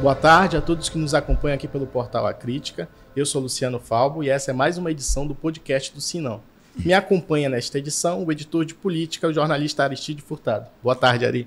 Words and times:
Boa 0.00 0.14
tarde 0.14 0.56
a 0.56 0.62
todos 0.62 0.88
que 0.88 0.96
nos 0.96 1.12
acompanham 1.12 1.54
aqui 1.54 1.68
pelo 1.68 1.86
portal 1.86 2.26
A 2.26 2.32
Crítica. 2.32 2.88
Eu 3.14 3.26
sou 3.26 3.42
Luciano 3.42 3.78
Falbo 3.78 4.24
e 4.24 4.30
essa 4.30 4.50
é 4.50 4.54
mais 4.54 4.78
uma 4.78 4.90
edição 4.90 5.26
do 5.26 5.34
podcast 5.34 5.92
do 5.92 6.00
Sinão. 6.00 6.40
Me 6.74 6.94
acompanha 6.94 7.50
nesta 7.50 7.78
edição 7.78 8.24
o 8.24 8.32
editor 8.32 8.64
de 8.64 8.74
política, 8.74 9.28
o 9.28 9.32
jornalista 9.32 9.84
Aristide 9.84 10.22
Furtado. 10.22 10.68
Boa 10.82 10.96
tarde, 10.96 11.26
Ari. 11.26 11.46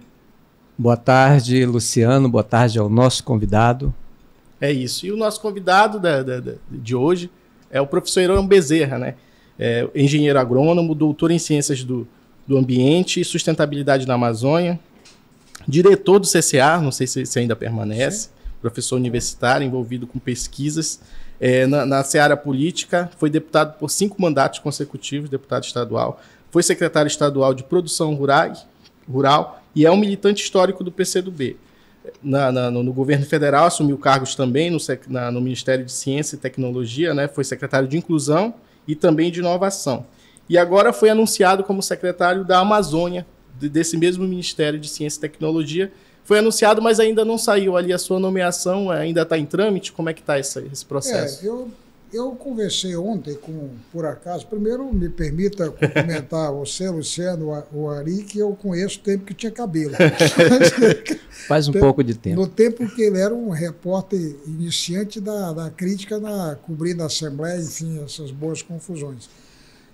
Boa 0.78 0.96
tarde, 0.96 1.66
Luciano. 1.66 2.30
Boa 2.30 2.44
tarde 2.44 2.78
ao 2.78 2.88
nosso 2.88 3.24
convidado. 3.24 3.92
É 4.62 4.72
isso. 4.72 5.08
E 5.08 5.12
o 5.12 5.18
nosso 5.18 5.42
convidado 5.42 6.00
da, 6.00 6.22
da, 6.22 6.40
da, 6.40 6.54
de 6.70 6.96
hoje 6.96 7.32
é 7.72 7.82
o 7.82 7.88
professor 7.88 8.20
Heron 8.20 8.46
Bezerra, 8.46 9.00
né? 9.00 9.16
É, 9.58 9.90
engenheiro 9.96 10.38
agrônomo, 10.38 10.94
doutor 10.94 11.32
em 11.32 11.40
ciências 11.40 11.84
do, 11.84 12.08
do 12.48 12.56
ambiente 12.56 13.20
e 13.20 13.26
sustentabilidade 13.26 14.08
na 14.08 14.14
Amazônia, 14.14 14.80
diretor 15.68 16.20
do 16.20 16.28
CCA, 16.28 16.80
não 16.80 16.92
sei 16.92 17.08
se, 17.08 17.26
se 17.26 17.40
ainda 17.40 17.56
permanece, 17.56 18.26
Sim. 18.26 18.43
Professor 18.64 18.96
universitário 18.96 19.68
envolvido 19.68 20.08
com 20.08 20.18
pesquisas 20.18 21.02
é, 21.40 21.68
na, 21.68 21.86
na 21.86 22.04
seara 22.04 22.38
política, 22.38 23.12
foi 23.18 23.30
deputado 23.30 23.78
por 23.78 23.90
cinco 23.90 24.22
mandatos 24.22 24.60
consecutivos, 24.60 25.30
deputado 25.30 25.66
estadual, 25.66 26.22
foi 26.50 26.64
secretário 26.64 27.10
estadual 27.10 27.54
de 27.54 27.64
produção 27.64 28.16
rural, 28.16 28.54
rural 29.12 29.62
e 29.76 29.86
é 29.86 29.92
um 29.92 29.98
militante 29.98 30.42
histórico 30.42 30.82
do 30.84 30.92
PCdoB. 30.92 31.58
Na, 32.22 32.52
na, 32.52 32.72
no, 32.72 32.84
no, 32.84 32.94
governo 32.94 33.26
federal 33.26 33.66
assumiu 33.66 33.98
cargos 33.98 34.36
também 34.36 34.70
no, 34.70 34.78
na, 35.08 35.32
no, 35.32 35.42
Ministério 35.42 35.86
de 35.86 35.92
Ciência 35.92 36.36
e 36.36 36.40
Tecnologia, 36.40 37.14
né, 37.14 37.28
foi 37.28 37.44
secretário 37.44 37.88
de 37.88 37.98
Inclusão 37.98 38.54
e 38.88 38.96
também 38.96 39.32
de 39.32 39.40
Inovação. 39.40 40.06
E 40.50 40.58
agora 40.58 40.94
foi 40.94 41.10
anunciado 41.10 41.64
como 41.64 41.82
secretário 41.82 42.44
da 42.44 42.60
Amazônia, 42.60 43.26
de, 43.60 43.70
desse 43.70 43.98
mesmo 43.98 44.26
Ministério 44.26 44.80
de 44.80 44.88
Ciência 44.90 45.18
e 45.18 45.22
Tecnologia. 45.22 45.92
Foi 46.24 46.40
anunciado, 46.40 46.82
mas 46.82 47.00
ainda 47.00 47.26
não 47.26 47.38
saiu 47.38 47.76
ali 47.76 47.92
a 47.92 47.98
sua 47.98 48.20
nomeação, 48.20 48.90
ainda 48.90 49.24
está 49.24 49.38
em 49.38 49.46
trâmite? 49.46 49.92
Como 49.92 50.10
é 50.10 50.14
que 50.14 50.22
está 50.22 50.40
esse, 50.40 50.60
esse, 50.72 50.86
processo? 50.86 51.44
É, 51.44 51.50
eu, 51.50 51.70
eu 52.14 52.32
conversei 52.32 52.96
ontem 52.96 53.36
com, 53.36 53.72
por 53.92 54.06
acaso, 54.06 54.48
primeiro 54.48 54.92
me 54.94 55.10
permita 55.10 55.70
cumprimentar 55.70 56.50
você, 56.54 56.90
Luciano, 56.90 57.52
o 57.74 57.90
Ari, 57.90 58.24
que 58.24 58.40
eu 58.40 58.56
conheço 58.56 59.00
o 59.00 59.02
tempo 59.02 59.26
que 59.26 59.34
tinha 59.34 59.52
cabelo. 59.52 59.96
Faz 61.46 61.68
um 61.68 61.74
pouco 61.74 62.02
de 62.02 62.16
tempo. 62.16 62.40
No 62.40 62.48
tempo 62.48 62.88
que 62.88 63.02
ele 63.02 63.20
era 63.20 63.36
um 63.36 63.50
repórter 63.50 64.38
iniciante 64.48 65.20
da, 65.20 65.52
da 65.52 65.70
crítica, 65.70 66.20
na, 66.20 66.56
cobrindo 66.56 67.04
a 67.04 67.08
Assembleia, 67.08 67.60
enfim, 67.60 68.02
essas 68.02 68.32
boas 68.32 68.62
confusões. 68.62 69.30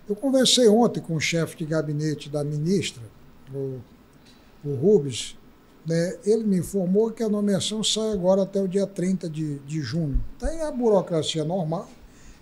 Eu 0.07 0.15
conversei 0.15 0.67
ontem 0.67 0.99
com 0.99 1.15
o 1.15 1.19
chefe 1.19 1.57
de 1.57 1.65
gabinete 1.65 2.29
da 2.29 2.43
ministra, 2.43 3.01
o, 3.51 3.79
o 4.63 4.75
Rubens, 4.75 5.38
né, 5.89 6.17
ele 6.23 6.43
me 6.43 6.59
informou 6.59 7.09
que 7.09 7.23
a 7.23 7.27
nomeação 7.27 7.83
sai 7.83 8.11
agora 8.11 8.43
até 8.43 8.61
o 8.61 8.67
dia 8.67 8.85
30 8.85 9.27
de, 9.27 9.57
de 9.59 9.81
junho. 9.81 10.23
Tem 10.37 10.61
a 10.61 10.71
burocracia 10.71 11.43
normal, 11.43 11.89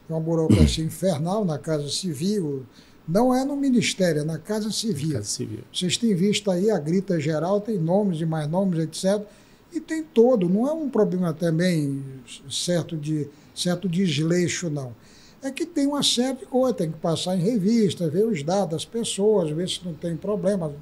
é 0.10 0.14
uma 0.14 0.20
burocracia 0.20 0.84
infernal 0.86 1.46
na 1.46 1.58
Casa 1.58 1.90
Civil, 1.90 2.66
não 3.08 3.34
é 3.34 3.46
no 3.46 3.56
Ministério, 3.56 4.22
é 4.22 4.26
na 4.26 4.38
Casa 4.38 4.70
Civil. 4.70 5.14
Casa 5.14 5.28
Civil. 5.28 5.60
Vocês 5.74 5.96
têm 5.96 6.14
visto 6.14 6.52
aí 6.52 6.70
a 6.70 6.78
grita 6.78 7.18
geral, 7.22 7.62
tem 7.62 7.78
nomes 7.78 8.20
e 8.20 8.26
mais 8.26 8.50
nomes, 8.50 8.80
etc. 8.80 9.26
E 9.72 9.80
tem 9.80 10.04
todo, 10.04 10.50
não 10.50 10.68
é 10.68 10.74
um 10.74 10.90
problema 10.90 11.34
também 11.34 12.04
certo 12.50 12.98
de 12.98 13.30
certo 13.56 13.88
desleixo, 13.88 14.70
não. 14.70 14.94
É 15.42 15.52
que 15.52 15.66
tem 15.66 15.88
uma 15.88 16.04
série 16.04 16.40
de 16.40 16.46
coisas, 16.48 16.76
tem 16.76 16.92
que 16.92 16.98
passar 16.98 17.38
em 17.38 17.42
revista, 17.42 18.10
ver 18.10 18.26
os 18.26 18.44
dados 18.44 18.72
das 18.72 18.86
pessoas, 18.86 19.50
ver 19.52 19.70
se 19.70 19.86
não 19.86 19.94
tem 19.94 20.18
problema 20.18 20.74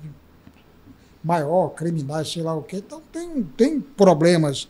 maior, 1.26 1.70
criminais, 1.70 2.32
sei 2.32 2.44
lá 2.44 2.56
o 2.56 2.62
quê. 2.62 2.78
Então 2.78 3.02
tem, 3.12 3.44
tem 3.58 3.82
problemas 3.82 4.68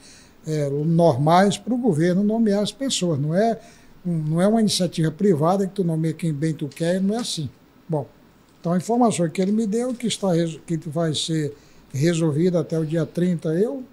é, 0.47 0.69
normais 0.69 1.57
para 1.57 1.73
o 1.73 1.77
governo 1.77 2.23
nomear 2.23 2.63
as 2.63 2.71
pessoas, 2.71 3.19
não 3.19 3.35
é 3.35 3.59
não 4.05 4.39
é 4.39 4.47
uma 4.47 4.61
iniciativa 4.61 5.09
privada 5.09 5.65
que 5.65 5.73
tu 5.73 5.83
nomeia 5.83 6.13
quem 6.13 6.31
bem 6.31 6.53
tu 6.53 6.67
quer, 6.67 7.01
não 7.01 7.15
é 7.15 7.17
assim. 7.17 7.49
Bom, 7.89 8.07
então 8.59 8.71
a 8.73 8.77
informação 8.77 9.27
que 9.27 9.41
ele 9.41 9.51
me 9.51 9.65
deu, 9.65 9.95
que, 9.95 10.05
está, 10.05 10.27
que 10.67 10.77
vai 10.85 11.15
ser 11.15 11.55
resolvida 11.91 12.59
até 12.59 12.77
o 12.77 12.85
dia 12.85 13.03
30, 13.03 13.49
eu 13.55 13.83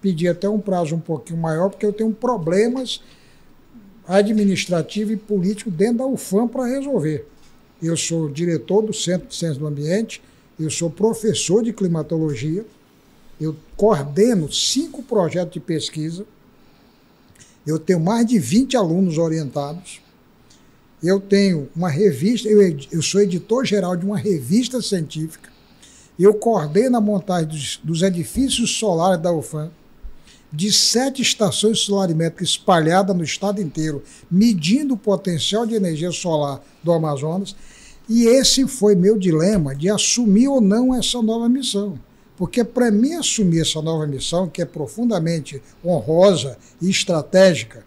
pedi 0.00 0.26
até 0.26 0.48
um 0.48 0.58
prazo 0.58 0.94
um 0.94 1.00
pouquinho 1.00 1.38
maior, 1.38 1.68
porque 1.68 1.84
eu 1.84 1.92
tenho 1.92 2.10
problemas 2.12 3.02
administrativo 4.06 5.12
e 5.12 5.18
político 5.18 5.70
dentro 5.70 5.98
da 5.98 6.06
UFAM 6.06 6.48
para 6.48 6.64
resolver. 6.64 7.28
Eu 7.82 7.94
sou 7.94 8.30
diretor 8.30 8.80
do 8.80 8.92
Centro 8.94 9.28
de 9.28 9.34
Ciências 9.34 9.58
do 9.58 9.66
Ambiente, 9.66 10.22
eu 10.58 10.70
sou 10.70 10.90
professor 10.90 11.62
de 11.62 11.72
climatologia, 11.72 12.66
eu 13.40 13.56
coordeno 13.76 14.52
cinco 14.52 15.02
projetos 15.02 15.52
de 15.52 15.60
pesquisa, 15.60 16.26
eu 17.68 17.78
tenho 17.78 18.00
mais 18.00 18.26
de 18.26 18.38
20 18.38 18.76
alunos 18.78 19.18
orientados. 19.18 20.00
Eu 21.02 21.20
tenho 21.20 21.68
uma 21.76 21.90
revista, 21.90 22.48
eu, 22.48 22.76
eu 22.90 23.02
sou 23.02 23.20
editor-geral 23.20 23.94
de 23.94 24.06
uma 24.06 24.16
revista 24.16 24.80
científica. 24.80 25.50
Eu 26.18 26.34
coordeno 26.34 26.96
a 26.96 27.00
montagem 27.00 27.46
dos, 27.46 27.80
dos 27.84 28.02
edifícios 28.02 28.76
solares 28.76 29.22
da 29.22 29.30
UFAM, 29.30 29.70
de 30.50 30.72
sete 30.72 31.20
estações 31.20 31.80
solarimétricas 31.80 32.48
espalhadas 32.48 33.14
no 33.14 33.22
estado 33.22 33.60
inteiro, 33.60 34.02
medindo 34.30 34.94
o 34.94 34.98
potencial 34.98 35.66
de 35.66 35.74
energia 35.74 36.10
solar 36.10 36.62
do 36.82 36.90
Amazonas. 36.90 37.54
E 38.08 38.26
esse 38.26 38.66
foi 38.66 38.94
meu 38.94 39.18
dilema 39.18 39.74
de 39.74 39.90
assumir 39.90 40.48
ou 40.48 40.60
não 40.60 40.94
essa 40.94 41.20
nova 41.20 41.48
missão. 41.48 41.98
Porque 42.36 42.64
para 42.64 42.90
mim 42.90 43.14
assumir 43.14 43.60
essa 43.60 43.82
nova 43.82 44.06
missão, 44.06 44.48
que 44.48 44.62
é 44.62 44.64
profundamente 44.64 45.60
honrosa 45.84 46.56
e 46.80 46.88
estratégica, 46.88 47.84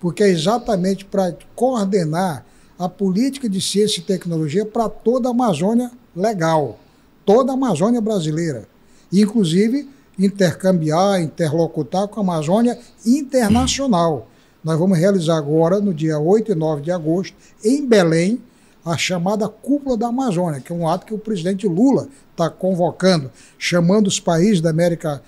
porque 0.00 0.22
é 0.22 0.28
exatamente 0.28 1.04
para 1.04 1.34
coordenar 1.54 2.44
a 2.78 2.88
política 2.88 3.48
de 3.48 3.60
ciência 3.60 4.00
e 4.00 4.04
tecnologia 4.04 4.66
para 4.66 4.88
toda 4.88 5.28
a 5.28 5.30
Amazônia 5.30 5.90
legal, 6.14 6.78
toda 7.24 7.52
a 7.52 7.54
Amazônia 7.54 8.00
brasileira, 8.00 8.68
inclusive 9.12 9.88
intercambiar, 10.18 11.22
interlocutar 11.22 12.08
com 12.08 12.20
a 12.20 12.22
Amazônia 12.22 12.78
internacional. 13.06 14.28
Nós 14.62 14.78
vamos 14.78 14.98
realizar 14.98 15.36
agora, 15.36 15.80
no 15.80 15.94
dia 15.94 16.18
8 16.18 16.52
e 16.52 16.54
9 16.54 16.82
de 16.82 16.90
agosto, 16.90 17.36
em 17.64 17.86
Belém, 17.86 18.40
a 18.84 18.96
chamada 18.96 19.48
Cúpula 19.48 19.96
da 19.96 20.08
Amazônia, 20.08 20.60
que 20.60 20.72
é 20.72 20.74
um 20.74 20.86
ato 20.86 21.06
que 21.06 21.14
o 21.14 21.18
presidente 21.18 21.66
Lula 21.66 22.08
está 22.30 22.50
convocando, 22.50 23.30
chamando 23.58 24.06
os 24.08 24.20
países 24.20 24.60
da 24.60 24.70
América, 24.70 25.22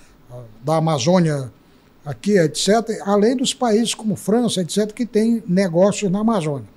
da 0.62 0.76
Amazônia 0.76 1.50
aqui, 2.04 2.38
etc., 2.38 3.00
além 3.04 3.36
dos 3.36 3.54
países 3.54 3.94
como 3.94 4.14
França, 4.14 4.60
etc., 4.60 4.92
que 4.92 5.06
têm 5.06 5.42
negócios 5.46 6.10
na 6.10 6.20
Amazônia. 6.20 6.68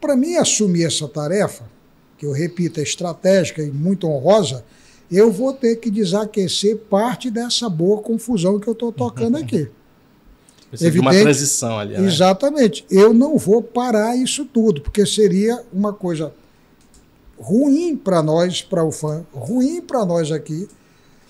Para 0.00 0.16
mim 0.16 0.36
assumir 0.36 0.84
essa 0.84 1.08
tarefa, 1.08 1.64
que 2.18 2.26
eu 2.26 2.32
repito, 2.32 2.80
é 2.80 2.82
estratégica 2.82 3.62
e 3.62 3.70
muito 3.70 4.06
honrosa, 4.08 4.64
eu 5.10 5.30
vou 5.30 5.52
ter 5.52 5.76
que 5.76 5.90
desaquecer 5.90 6.76
parte 6.90 7.30
dessa 7.30 7.68
boa 7.68 8.02
confusão 8.02 8.58
que 8.58 8.66
eu 8.66 8.72
estou 8.72 8.92
tocando 8.92 9.36
aqui. 9.36 9.70
Você 10.76 10.86
Evidente, 10.86 11.14
uma 11.16 11.22
transição 11.22 11.78
ali. 11.78 11.96
Né? 11.96 12.06
Exatamente. 12.06 12.84
Eu 12.90 13.12
não 13.12 13.38
vou 13.38 13.62
parar 13.62 14.16
isso 14.16 14.44
tudo, 14.44 14.80
porque 14.80 15.06
seria 15.06 15.62
uma 15.72 15.92
coisa 15.92 16.32
ruim 17.38 17.96
para 17.96 18.22
nós, 18.22 18.62
para 18.62 18.84
o 18.84 18.92
fã, 18.92 19.24
ruim 19.32 19.80
para 19.80 20.04
nós 20.04 20.30
aqui, 20.30 20.68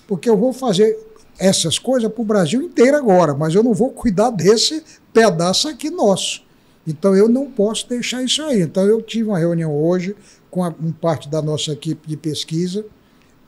porque 0.07 0.29
eu 0.29 0.37
vou 0.37 0.53
fazer 0.53 0.97
essas 1.37 1.77
coisas 1.77 2.11
para 2.11 2.21
o 2.21 2.25
Brasil 2.25 2.61
inteiro 2.61 2.95
agora, 2.95 3.33
mas 3.33 3.53
eu 3.53 3.63
não 3.63 3.73
vou 3.73 3.89
cuidar 3.89 4.29
desse 4.29 4.83
pedaço 5.11 5.67
aqui 5.67 5.89
nosso. 5.89 6.43
Então 6.87 7.15
eu 7.15 7.27
não 7.27 7.49
posso 7.49 7.89
deixar 7.89 8.23
isso 8.23 8.41
aí. 8.43 8.61
Então 8.61 8.83
eu 8.85 9.01
tive 9.01 9.29
uma 9.29 9.39
reunião 9.39 9.75
hoje 9.75 10.15
com 10.49 10.63
a, 10.63 10.73
um 10.81 10.91
parte 10.91 11.27
da 11.27 11.41
nossa 11.41 11.71
equipe 11.71 12.07
de 12.07 12.15
pesquisa, 12.15 12.85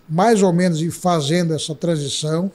mais 0.10 0.42
ou 0.42 0.52
menos 0.52 0.82
fazendo 0.96 1.54
essa 1.54 1.76
transição 1.76 2.52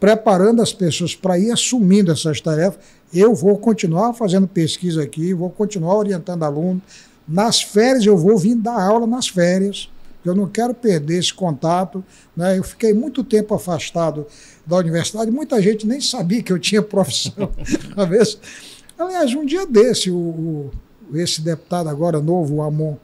preparando 0.00 0.62
as 0.62 0.72
pessoas 0.72 1.14
para 1.14 1.38
ir 1.38 1.50
assumindo 1.50 2.12
essas 2.12 2.40
tarefas. 2.40 2.78
Eu 3.12 3.34
vou 3.34 3.58
continuar 3.58 4.12
fazendo 4.14 4.46
pesquisa 4.46 5.02
aqui, 5.02 5.34
vou 5.34 5.50
continuar 5.50 5.96
orientando 5.96 6.42
alunos. 6.42 6.82
Nas 7.26 7.62
férias, 7.62 8.06
eu 8.06 8.16
vou 8.16 8.38
vir 8.38 8.54
dar 8.54 8.80
aula 8.80 9.06
nas 9.06 9.28
férias. 9.28 9.90
Eu 10.24 10.34
não 10.34 10.46
quero 10.46 10.74
perder 10.74 11.18
esse 11.18 11.32
contato. 11.32 12.04
Né? 12.36 12.58
Eu 12.58 12.62
fiquei 12.62 12.92
muito 12.92 13.24
tempo 13.24 13.54
afastado 13.54 14.26
da 14.66 14.76
universidade, 14.76 15.30
muita 15.30 15.60
gente 15.62 15.86
nem 15.86 16.00
sabia 16.00 16.42
que 16.42 16.52
eu 16.52 16.58
tinha 16.58 16.82
profissão. 16.82 17.50
Aliás, 18.98 19.32
um 19.32 19.46
dia 19.46 19.66
desse, 19.66 20.10
o, 20.10 20.16
o, 20.16 20.70
esse 21.14 21.40
deputado 21.40 21.88
agora 21.88 22.20
novo, 22.20 22.56
o 22.56 22.62
Amon, 22.62 22.96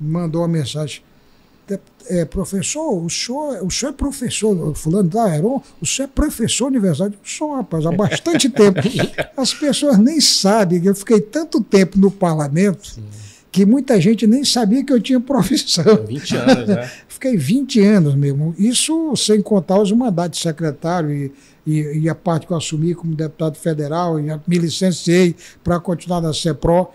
me 0.00 0.10
mandou 0.10 0.40
uma 0.40 0.48
mensagem 0.48 1.02
é, 2.08 2.24
professor, 2.24 3.04
o 3.04 3.08
senhor, 3.08 3.64
o 3.64 3.70
senhor 3.70 3.92
é 3.92 3.94
professor, 3.94 4.74
fulano 4.74 5.08
da 5.08 5.34
Heron, 5.34 5.62
o 5.80 5.86
senhor 5.86 6.08
é 6.08 6.10
professor 6.12 6.66
universitário? 6.66 7.14
Eu 7.14 7.18
sou, 7.24 7.54
rapaz, 7.54 7.86
há 7.86 7.92
bastante 7.92 8.48
tempo. 8.50 8.80
As 9.36 9.54
pessoas 9.54 9.98
nem 9.98 10.20
sabem 10.20 10.80
que 10.80 10.88
eu 10.88 10.94
fiquei 10.94 11.20
tanto 11.20 11.62
tempo 11.62 11.98
no 11.98 12.10
parlamento 12.10 12.86
Sim. 12.86 13.04
que 13.50 13.64
muita 13.64 14.00
gente 14.00 14.26
nem 14.26 14.44
sabia 14.44 14.84
que 14.84 14.92
eu 14.92 15.00
tinha 15.00 15.20
profissão. 15.20 15.84
20 16.06 16.36
anos, 16.36 16.68
né? 16.68 16.90
fiquei 17.08 17.36
20 17.36 17.80
anos 17.80 18.14
mesmo. 18.14 18.54
Isso 18.58 19.14
sem 19.16 19.40
contar 19.40 19.80
os 19.80 19.92
mandatos 19.92 20.38
de 20.38 20.42
secretário 20.42 21.10
e, 21.12 21.32
e, 21.64 22.00
e, 22.00 22.08
a 22.08 22.14
parte 22.14 22.46
que 22.46 22.52
eu 22.52 22.56
assumi 22.56 22.94
como 22.94 23.14
deputado 23.14 23.56
federal, 23.56 24.18
e 24.18 24.24
me 24.46 24.58
licenciei 24.58 25.36
para 25.62 25.78
continuar 25.78 26.20
na 26.20 26.34
CEPRO. 26.34 26.88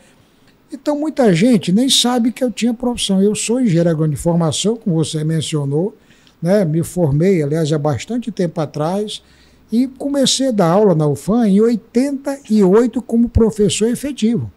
Então, 0.72 1.00
muita 1.00 1.34
gente 1.34 1.72
nem 1.72 1.90
sabe 1.90 2.32
que 2.32 2.44
eu 2.44 2.52
tinha 2.52 2.74
profissão. 2.74 3.22
Eu 3.22 3.36
sou 3.36 3.62
engenheiro 3.62 3.90
agrônomo 3.90 4.16
de 4.16 4.22
formação, 4.22 4.76
como 4.76 4.98
você 4.98 5.24
mencionou, 5.24 5.96
né? 6.42 6.66
me 6.66 6.84
formei, 6.84 7.42
aliás, 7.42 7.72
há 7.72 7.78
bastante 7.78 8.30
tempo 8.32 8.60
atrás, 8.60 9.24
e 9.72 9.88
comecei 9.88 10.50
a 10.50 10.52
dar 10.52 10.72
aula 10.72 10.94
na 10.94 11.08
UFAM 11.08 11.48
em 11.48 11.62
88 11.62 13.02
como 13.02 13.30
professor 13.30 13.88
efetivo. 13.88 14.52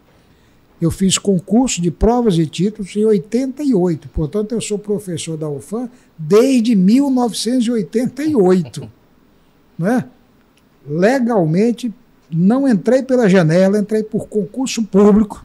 Eu 0.80 0.90
fiz 0.90 1.16
concurso 1.18 1.80
de 1.80 1.90
provas 1.90 2.38
e 2.38 2.46
títulos 2.46 2.96
em 2.96 3.04
88, 3.04 4.08
portanto, 4.08 4.52
eu 4.52 4.60
sou 4.60 4.78
professor 4.78 5.36
da 5.36 5.48
UFAM 5.48 5.88
desde 6.18 6.74
1988. 6.74 8.88
Né? 9.78 10.04
Legalmente, 10.86 11.94
não 12.30 12.68
entrei 12.68 13.02
pela 13.02 13.30
janela, 13.30 13.78
entrei 13.78 14.02
por 14.02 14.28
concurso 14.28 14.82
público 14.82 15.42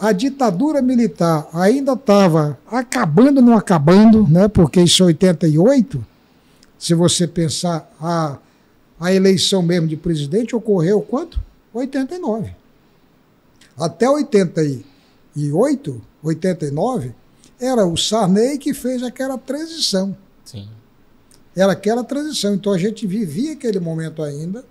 a 0.00 0.12
ditadura 0.12 0.80
militar 0.80 1.46
ainda 1.52 1.92
estava 1.92 2.58
acabando, 2.66 3.42
não 3.42 3.54
acabando, 3.54 4.26
né? 4.26 4.48
porque 4.48 4.80
isso 4.80 5.02
é 5.02 5.06
88, 5.06 6.04
se 6.78 6.94
você 6.94 7.28
pensar 7.28 7.92
a, 8.00 8.38
a 8.98 9.12
eleição 9.12 9.62
mesmo 9.62 9.86
de 9.86 9.98
presidente 9.98 10.56
ocorreu 10.56 11.02
quanto? 11.02 11.38
89. 11.74 12.54
Até 13.76 14.08
88, 14.08 16.02
89, 16.22 17.14
era 17.60 17.86
o 17.86 17.94
Sarney 17.96 18.56
que 18.56 18.72
fez 18.72 19.02
aquela 19.02 19.36
transição. 19.36 20.16
Sim. 20.46 20.66
Era 21.54 21.72
aquela 21.72 22.02
transição. 22.02 22.54
Então 22.54 22.72
a 22.72 22.78
gente 22.78 23.06
vivia 23.06 23.52
aquele 23.52 23.78
momento 23.78 24.22
ainda. 24.22 24.64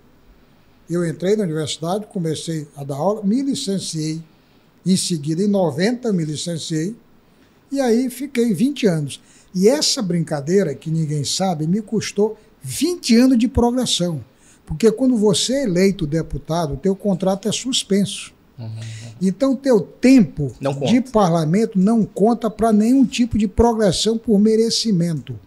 Eu 0.88 1.08
entrei 1.08 1.36
na 1.36 1.44
universidade, 1.44 2.06
comecei 2.06 2.66
a 2.76 2.82
dar 2.82 2.96
aula, 2.96 3.22
me 3.22 3.42
licenciei 3.42 4.20
em 4.84 4.96
seguida, 4.96 5.42
em 5.42 5.48
90, 5.48 6.12
me 6.12 6.24
licenciei. 6.24 6.96
E 7.70 7.80
aí 7.80 8.10
fiquei 8.10 8.52
20 8.52 8.86
anos. 8.86 9.20
E 9.54 9.68
essa 9.68 10.00
brincadeira, 10.00 10.74
que 10.74 10.90
ninguém 10.90 11.24
sabe, 11.24 11.66
me 11.66 11.82
custou 11.82 12.38
20 12.62 13.16
anos 13.16 13.38
de 13.38 13.48
progressão. 13.48 14.24
Porque 14.64 14.90
quando 14.90 15.16
você 15.16 15.54
é 15.54 15.64
eleito 15.64 16.06
deputado, 16.06 16.76
teu 16.76 16.94
contrato 16.94 17.48
é 17.48 17.52
suspenso. 17.52 18.32
Uhum. 18.58 18.70
Então, 19.20 19.56
teu 19.56 19.80
tempo 19.80 20.52
de 20.86 21.00
parlamento 21.00 21.78
não 21.78 22.04
conta 22.04 22.48
para 22.48 22.72
nenhum 22.72 23.04
tipo 23.04 23.36
de 23.36 23.48
progressão 23.48 24.16
por 24.16 24.38
merecimento. 24.38 25.38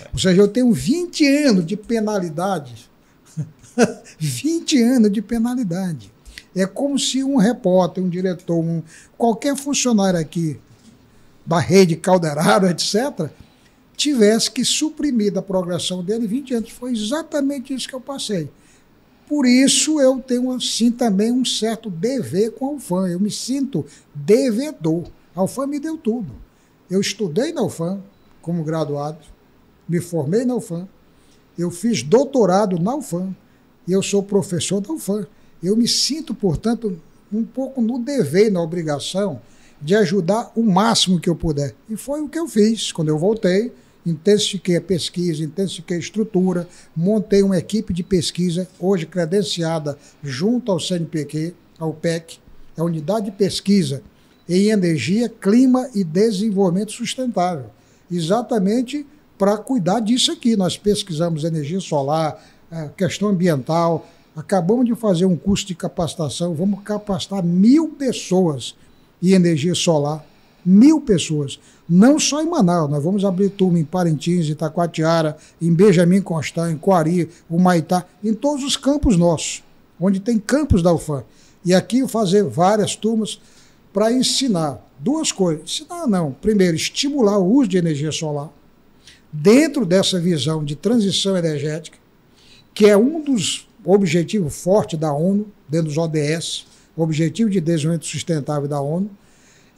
É. 0.00 0.08
Ou 0.12 0.18
seja, 0.18 0.40
eu 0.40 0.48
tenho 0.48 0.72
20 0.72 1.26
anos 1.44 1.66
de 1.66 1.76
penalidade. 1.76 2.88
20 4.18 4.82
anos 4.82 5.12
de 5.12 5.20
penalidade. 5.20 6.10
É 6.56 6.66
como 6.66 6.98
se 6.98 7.22
um 7.22 7.36
repórter, 7.36 8.02
um 8.02 8.08
diretor, 8.08 8.58
um, 8.58 8.82
qualquer 9.18 9.54
funcionário 9.54 10.18
aqui 10.18 10.58
da 11.44 11.60
rede 11.60 11.96
Calderaro, 11.96 12.66
etc., 12.66 13.30
tivesse 13.94 14.50
que 14.50 14.64
suprimir 14.64 15.32
da 15.32 15.42
progressão 15.42 16.02
dele 16.02 16.26
20 16.26 16.54
anos. 16.54 16.70
Foi 16.70 16.92
exatamente 16.92 17.74
isso 17.74 17.86
que 17.86 17.94
eu 17.94 18.00
passei. 18.00 18.50
Por 19.28 19.44
isso 19.44 20.00
eu 20.00 20.18
tenho 20.18 20.50
assim 20.52 20.90
também 20.90 21.30
um 21.30 21.44
certo 21.44 21.90
dever 21.90 22.52
com 22.52 22.66
a 22.66 22.70
UFAM. 22.72 23.08
Eu 23.08 23.20
me 23.20 23.30
sinto 23.30 23.84
devedor. 24.14 25.04
A 25.34 25.42
UFAM 25.42 25.66
me 25.66 25.78
deu 25.78 25.98
tudo. 25.98 26.32
Eu 26.88 27.00
estudei 27.00 27.52
na 27.52 27.62
UFAM 27.62 28.00
como 28.40 28.62
graduado, 28.62 29.18
me 29.88 30.00
formei 30.00 30.44
na 30.44 30.54
UFAM, 30.54 30.86
eu 31.58 31.68
fiz 31.68 32.00
doutorado 32.00 32.78
na 32.78 32.94
UFAM 32.94 33.34
e 33.88 33.92
eu 33.92 34.00
sou 34.00 34.22
professor 34.22 34.80
da 34.80 34.92
UFAM. 34.92 35.26
Eu 35.62 35.76
me 35.76 35.88
sinto, 35.88 36.34
portanto, 36.34 36.98
um 37.32 37.44
pouco 37.44 37.80
no 37.80 37.98
dever, 37.98 38.50
na 38.50 38.62
obrigação 38.62 39.40
de 39.80 39.94
ajudar 39.94 40.52
o 40.54 40.62
máximo 40.62 41.20
que 41.20 41.28
eu 41.28 41.36
puder. 41.36 41.74
E 41.88 41.96
foi 41.96 42.20
o 42.20 42.28
que 42.28 42.38
eu 42.38 42.48
fiz 42.48 42.92
quando 42.92 43.08
eu 43.08 43.18
voltei. 43.18 43.72
Intensifiquei 44.04 44.76
a 44.76 44.80
pesquisa, 44.80 45.42
intensifiquei 45.42 45.96
a 45.96 46.00
estrutura, 46.00 46.68
montei 46.94 47.42
uma 47.42 47.58
equipe 47.58 47.92
de 47.92 48.04
pesquisa, 48.04 48.68
hoje 48.78 49.04
credenciada 49.04 49.98
junto 50.22 50.70
ao 50.70 50.78
CNPq, 50.78 51.54
ao 51.78 51.92
PEC, 51.92 52.38
a 52.76 52.84
Unidade 52.84 53.26
de 53.26 53.32
Pesquisa 53.32 54.02
em 54.48 54.68
Energia, 54.68 55.28
Clima 55.28 55.88
e 55.94 56.04
Desenvolvimento 56.04 56.92
Sustentável. 56.92 57.66
Exatamente 58.10 59.04
para 59.36 59.56
cuidar 59.56 60.00
disso 60.00 60.32
aqui. 60.32 60.56
Nós 60.56 60.76
pesquisamos 60.76 61.44
energia 61.44 61.80
solar, 61.80 62.40
eh, 62.70 62.90
questão 62.96 63.28
ambiental, 63.28 64.06
Acabamos 64.36 64.84
de 64.84 64.94
fazer 64.94 65.24
um 65.24 65.34
curso 65.34 65.66
de 65.66 65.74
capacitação, 65.74 66.54
vamos 66.54 66.82
capacitar 66.82 67.42
mil 67.42 67.88
pessoas 67.88 68.76
em 69.22 69.30
energia 69.30 69.74
solar. 69.74 70.24
Mil 70.62 71.00
pessoas. 71.00 71.58
Não 71.88 72.18
só 72.18 72.42
em 72.42 72.50
Manaus, 72.50 72.90
nós 72.90 73.02
vamos 73.02 73.24
abrir 73.24 73.50
turma 73.50 73.78
em 73.78 73.84
Parintins, 73.84 74.48
Itacoatiara, 74.48 75.36
em 75.62 75.72
Benjamin 75.72 76.20
Constant, 76.20 76.72
em 76.72 76.76
Coari, 76.76 77.30
Humaitá, 77.48 78.04
em 78.22 78.34
todos 78.34 78.64
os 78.64 78.76
campos 78.76 79.16
nossos, 79.16 79.62
onde 79.98 80.18
tem 80.18 80.38
campos 80.38 80.82
da 80.82 80.92
UFAM. 80.92 81.22
E 81.64 81.72
aqui 81.72 82.06
fazer 82.08 82.42
várias 82.42 82.96
turmas 82.96 83.40
para 83.92 84.12
ensinar 84.12 84.84
duas 84.98 85.30
coisas. 85.30 85.62
Ensinar 85.64 86.06
não. 86.08 86.32
Primeiro, 86.32 86.76
estimular 86.76 87.38
o 87.38 87.46
uso 87.46 87.68
de 87.68 87.78
energia 87.78 88.10
solar 88.12 88.50
dentro 89.32 89.86
dessa 89.86 90.20
visão 90.20 90.64
de 90.64 90.74
transição 90.74 91.36
energética, 91.36 91.96
que 92.74 92.86
é 92.86 92.96
um 92.96 93.22
dos 93.22 93.68
objetivo 93.92 94.50
forte 94.50 94.96
da 94.96 95.12
ONU, 95.12 95.46
dentro 95.68 95.88
dos 95.88 95.98
ODS, 95.98 96.66
Objetivo 96.96 97.50
de 97.50 97.60
Desenvolvimento 97.60 98.06
Sustentável 98.06 98.68
da 98.68 98.80
ONU, 98.80 99.10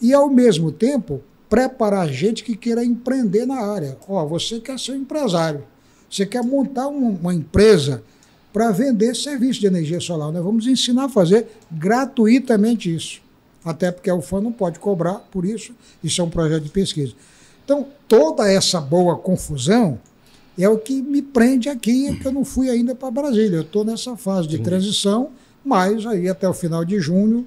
e, 0.00 0.14
ao 0.14 0.30
mesmo 0.30 0.70
tempo, 0.70 1.20
preparar 1.48 2.08
gente 2.08 2.44
que 2.44 2.56
queira 2.56 2.84
empreender 2.84 3.46
na 3.46 3.60
área. 3.60 3.96
Ó, 4.08 4.24
você 4.26 4.60
quer 4.60 4.78
ser 4.78 4.92
um 4.92 4.96
empresário, 4.96 5.64
você 6.08 6.24
quer 6.24 6.42
montar 6.42 6.88
uma, 6.88 7.10
uma 7.10 7.34
empresa 7.34 8.02
para 8.52 8.70
vender 8.70 9.14
serviço 9.14 9.60
de 9.60 9.66
energia 9.66 10.00
solar. 10.00 10.32
Nós 10.32 10.42
vamos 10.42 10.66
ensinar 10.66 11.04
a 11.04 11.08
fazer 11.08 11.46
gratuitamente 11.70 12.94
isso. 12.94 13.20
Até 13.64 13.90
porque 13.90 14.08
a 14.08 14.14
UFAM 14.14 14.40
não 14.40 14.52
pode 14.52 14.78
cobrar 14.78 15.16
por 15.30 15.44
isso, 15.44 15.74
isso 16.02 16.20
é 16.20 16.24
um 16.24 16.30
projeto 16.30 16.62
de 16.62 16.70
pesquisa. 16.70 17.12
Então, 17.64 17.86
toda 18.06 18.50
essa 18.50 18.80
boa 18.80 19.16
confusão 19.16 20.00
é 20.64 20.68
o 20.68 20.78
que 20.78 21.00
me 21.00 21.22
prende 21.22 21.68
aqui, 21.68 22.08
é 22.08 22.14
que 22.14 22.26
eu 22.26 22.32
não 22.32 22.44
fui 22.44 22.68
ainda 22.68 22.94
para 22.94 23.10
Brasília. 23.10 23.56
Eu 23.56 23.62
estou 23.62 23.84
nessa 23.84 24.16
fase 24.16 24.48
de 24.48 24.56
Sim. 24.56 24.62
transição, 24.62 25.30
mas 25.64 26.04
aí 26.06 26.28
até 26.28 26.48
o 26.48 26.54
final 26.54 26.84
de 26.84 26.98
junho, 27.00 27.46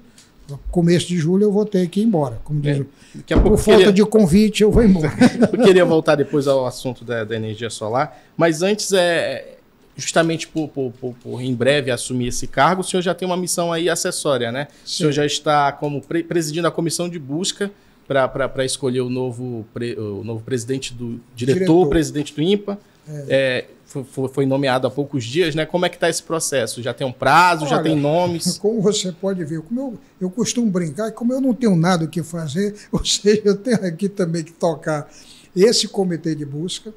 começo 0.70 1.06
de 1.08 1.18
julho, 1.18 1.44
eu 1.44 1.52
vou 1.52 1.64
ter 1.64 1.88
que 1.88 2.00
ir 2.00 2.04
embora. 2.04 2.40
Como 2.44 2.60
diz, 2.60 2.84
é, 3.28 3.36
por 3.36 3.56
falta 3.58 3.78
queria... 3.78 3.92
de 3.92 4.04
convite, 4.04 4.62
eu 4.62 4.70
vou 4.70 4.82
embora. 4.82 5.12
eu 5.52 5.64
queria 5.64 5.84
voltar 5.84 6.14
depois 6.14 6.46
ao 6.46 6.66
assunto 6.66 7.04
da, 7.04 7.24
da 7.24 7.36
energia 7.36 7.70
solar, 7.70 8.22
mas 8.36 8.62
antes 8.62 8.92
é 8.92 9.56
justamente 9.96 10.48
por, 10.48 10.68
por, 10.68 10.90
por, 10.92 11.14
por, 11.22 11.40
em 11.40 11.54
breve 11.54 11.90
assumir 11.90 12.28
esse 12.28 12.46
cargo, 12.46 12.80
o 12.80 12.84
senhor 12.84 13.02
já 13.02 13.14
tem 13.14 13.26
uma 13.26 13.36
missão 13.36 13.72
aí 13.72 13.90
acessória, 13.90 14.50
né? 14.50 14.68
Sim. 14.84 14.84
O 14.84 14.96
senhor 14.96 15.12
já 15.12 15.26
está 15.26 15.70
como 15.72 16.00
pre 16.00 16.22
presidindo 16.22 16.66
a 16.66 16.70
comissão 16.70 17.08
de 17.08 17.18
busca 17.18 17.70
para 18.06 18.64
escolher 18.64 19.00
o 19.00 19.08
novo, 19.08 19.64
pre, 19.72 19.94
o 19.94 20.22
novo 20.24 20.42
presidente 20.42 20.92
do 20.92 21.20
diretor, 21.34 21.58
diretor. 21.58 21.88
presidente 21.88 22.34
do 22.34 22.42
INPA. 22.42 22.78
É. 23.08 23.66
Foi, 23.84 24.28
foi, 24.28 24.46
nomeado 24.46 24.86
há 24.86 24.90
poucos 24.90 25.22
dias, 25.22 25.54
né? 25.54 25.66
Como 25.66 25.84
é 25.84 25.88
que 25.88 25.96
está 25.96 26.08
esse 26.08 26.22
processo? 26.22 26.82
Já 26.82 26.94
tem 26.94 27.06
um 27.06 27.12
prazo, 27.12 27.64
Olha, 27.64 27.76
já 27.76 27.82
tem 27.82 27.94
nomes? 27.94 28.56
Como 28.58 28.80
você 28.80 29.12
pode 29.12 29.44
ver, 29.44 29.60
como 29.60 29.80
eu, 29.80 29.98
eu 30.18 30.30
costumo 30.30 30.70
brincar, 30.70 31.12
como 31.12 31.32
eu 31.32 31.42
não 31.42 31.52
tenho 31.52 31.76
nada 31.76 32.06
o 32.06 32.08
que 32.08 32.22
fazer, 32.22 32.74
ou 32.90 33.04
seja, 33.04 33.42
eu 33.44 33.56
tenho 33.56 33.84
aqui 33.84 34.08
também 34.08 34.42
que 34.42 34.52
tocar 34.52 35.10
esse 35.54 35.88
comitê 35.88 36.34
de 36.34 36.46
busca. 36.46 36.94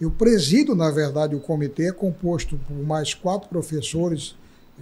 Eu 0.00 0.10
presido, 0.10 0.74
na 0.74 0.90
verdade, 0.90 1.36
o 1.36 1.40
comitê, 1.40 1.88
é 1.88 1.92
composto 1.92 2.58
por 2.66 2.76
mais 2.76 3.12
quatro 3.12 3.48
professores 3.48 4.34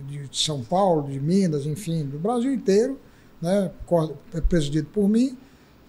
de 0.09 0.29
São 0.33 0.62
Paulo, 0.62 1.11
de 1.11 1.19
Minas, 1.19 1.67
enfim, 1.67 2.05
do 2.05 2.19
Brasil 2.19 2.52
inteiro, 2.52 2.99
né? 3.43 3.73
É 4.33 4.40
presidido 4.40 4.88
por 4.93 5.09
mim 5.09 5.37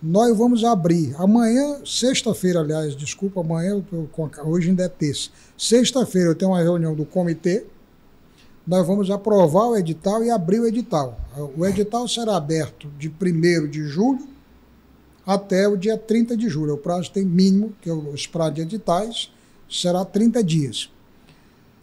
nós 0.01 0.35
vamos 0.35 0.63
abrir 0.63 1.13
amanhã, 1.17 1.81
sexta-feira, 1.85 2.61
aliás, 2.61 2.95
desculpa, 2.95 3.41
amanhã, 3.41 3.83
hoje 4.43 4.69
ainda 4.69 4.83
é 4.83 4.89
terça. 4.89 5.29
Sexta-feira 5.55 6.29
eu 6.29 6.35
tenho 6.35 6.51
uma 6.51 6.61
reunião 6.61 6.95
do 6.95 7.05
comitê, 7.05 7.65
nós 8.65 8.85
vamos 8.85 9.11
aprovar 9.11 9.67
o 9.67 9.77
edital 9.77 10.23
e 10.23 10.31
abrir 10.31 10.59
o 10.59 10.67
edital. 10.67 11.19
O 11.55 11.65
edital 11.65 12.07
será 12.07 12.35
aberto 12.35 12.87
de 12.97 13.09
1 13.09 13.67
de 13.67 13.83
julho 13.83 14.27
até 15.25 15.67
o 15.67 15.77
dia 15.77 15.97
30 15.97 16.35
de 16.35 16.49
julho. 16.49 16.73
O 16.73 16.77
prazo 16.77 17.11
tem 17.11 17.25
mínimo, 17.25 17.75
que 17.81 17.89
é 17.89 17.93
os 17.93 18.25
prazos 18.25 18.55
de 18.55 18.61
editais, 18.61 19.31
será 19.69 20.03
30 20.03 20.43
dias. 20.43 20.91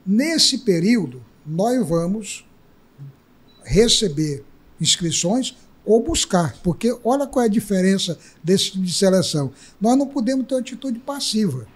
Nesse 0.05 0.59
período, 0.59 1.23
nós 1.47 1.87
vamos 1.87 2.45
receber 3.63 4.45
inscrições 4.81 5.57
ou 5.89 6.03
buscar, 6.03 6.55
porque 6.63 6.95
olha 7.03 7.27
qual 7.27 7.43
é 7.43 7.47
a 7.47 7.51
diferença 7.51 8.19
desse 8.45 8.73
tipo 8.73 8.85
de 8.85 8.93
seleção. 8.93 9.51
Nós 9.81 9.97
não 9.97 10.07
podemos 10.07 10.47
ter 10.47 10.55
uma 10.55 10.61
atitude 10.61 10.99
passiva. 10.99 11.67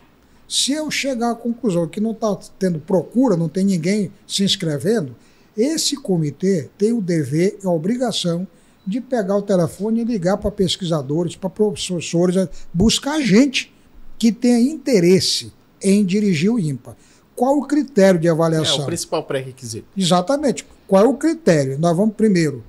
Se 0.47 0.73
eu 0.73 0.91
chegar 0.91 1.31
à 1.31 1.35
conclusão 1.35 1.89
que 1.89 1.99
não 1.99 2.11
está 2.11 2.37
tendo 2.59 2.79
procura, 2.79 3.39
não 3.39 3.49
tem 3.49 3.65
ninguém 3.65 4.13
se 4.27 4.45
inscrevendo, 4.45 5.17
esse 5.57 5.97
comitê 5.97 6.69
tem 6.77 6.93
o 6.93 7.01
dever 7.01 7.59
e 7.63 7.67
a 7.67 7.71
obrigação 7.71 8.47
de 8.87 9.01
pegar 9.01 9.37
o 9.37 9.43
telefone 9.43 10.03
e 10.03 10.05
ligar 10.05 10.37
para 10.37 10.51
pesquisadores, 10.51 11.35
para 11.35 11.49
professores, 11.49 12.49
buscar 12.73 13.19
gente 13.23 13.73
que 14.19 14.31
tenha 14.31 14.61
interesse 14.61 15.55
em 15.83 16.05
dirigir 16.05 16.51
o 16.51 16.59
IMPA. 16.59 16.95
Qual 17.35 17.57
o 17.57 17.67
critério 17.67 18.21
de 18.21 18.29
avaliação? 18.29 18.81
É 18.81 18.83
o 18.83 18.87
principal 18.87 19.25
pré-requisito. 19.25 19.87
Exatamente. 19.97 20.67
Qual 20.87 21.03
é 21.03 21.09
o 21.09 21.15
critério? 21.15 21.79
Nós 21.79 21.97
vamos 21.97 22.15
primeiro. 22.15 22.63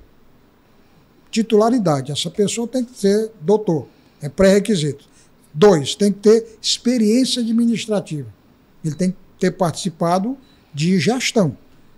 Titularidade. 1.34 2.12
Essa 2.12 2.30
pessoa 2.30 2.68
tem 2.68 2.84
que 2.84 2.96
ser 2.96 3.32
doutor. 3.40 3.88
É 4.22 4.28
pré-requisito. 4.28 5.04
Dois, 5.52 5.96
tem 5.96 6.12
que 6.12 6.20
ter 6.20 6.58
experiência 6.62 7.42
administrativa. 7.42 8.28
Ele 8.84 8.94
tem 8.94 9.10
que 9.10 9.16
ter 9.40 9.50
participado 9.50 10.38
de 10.72 10.96
gestão. 11.00 11.56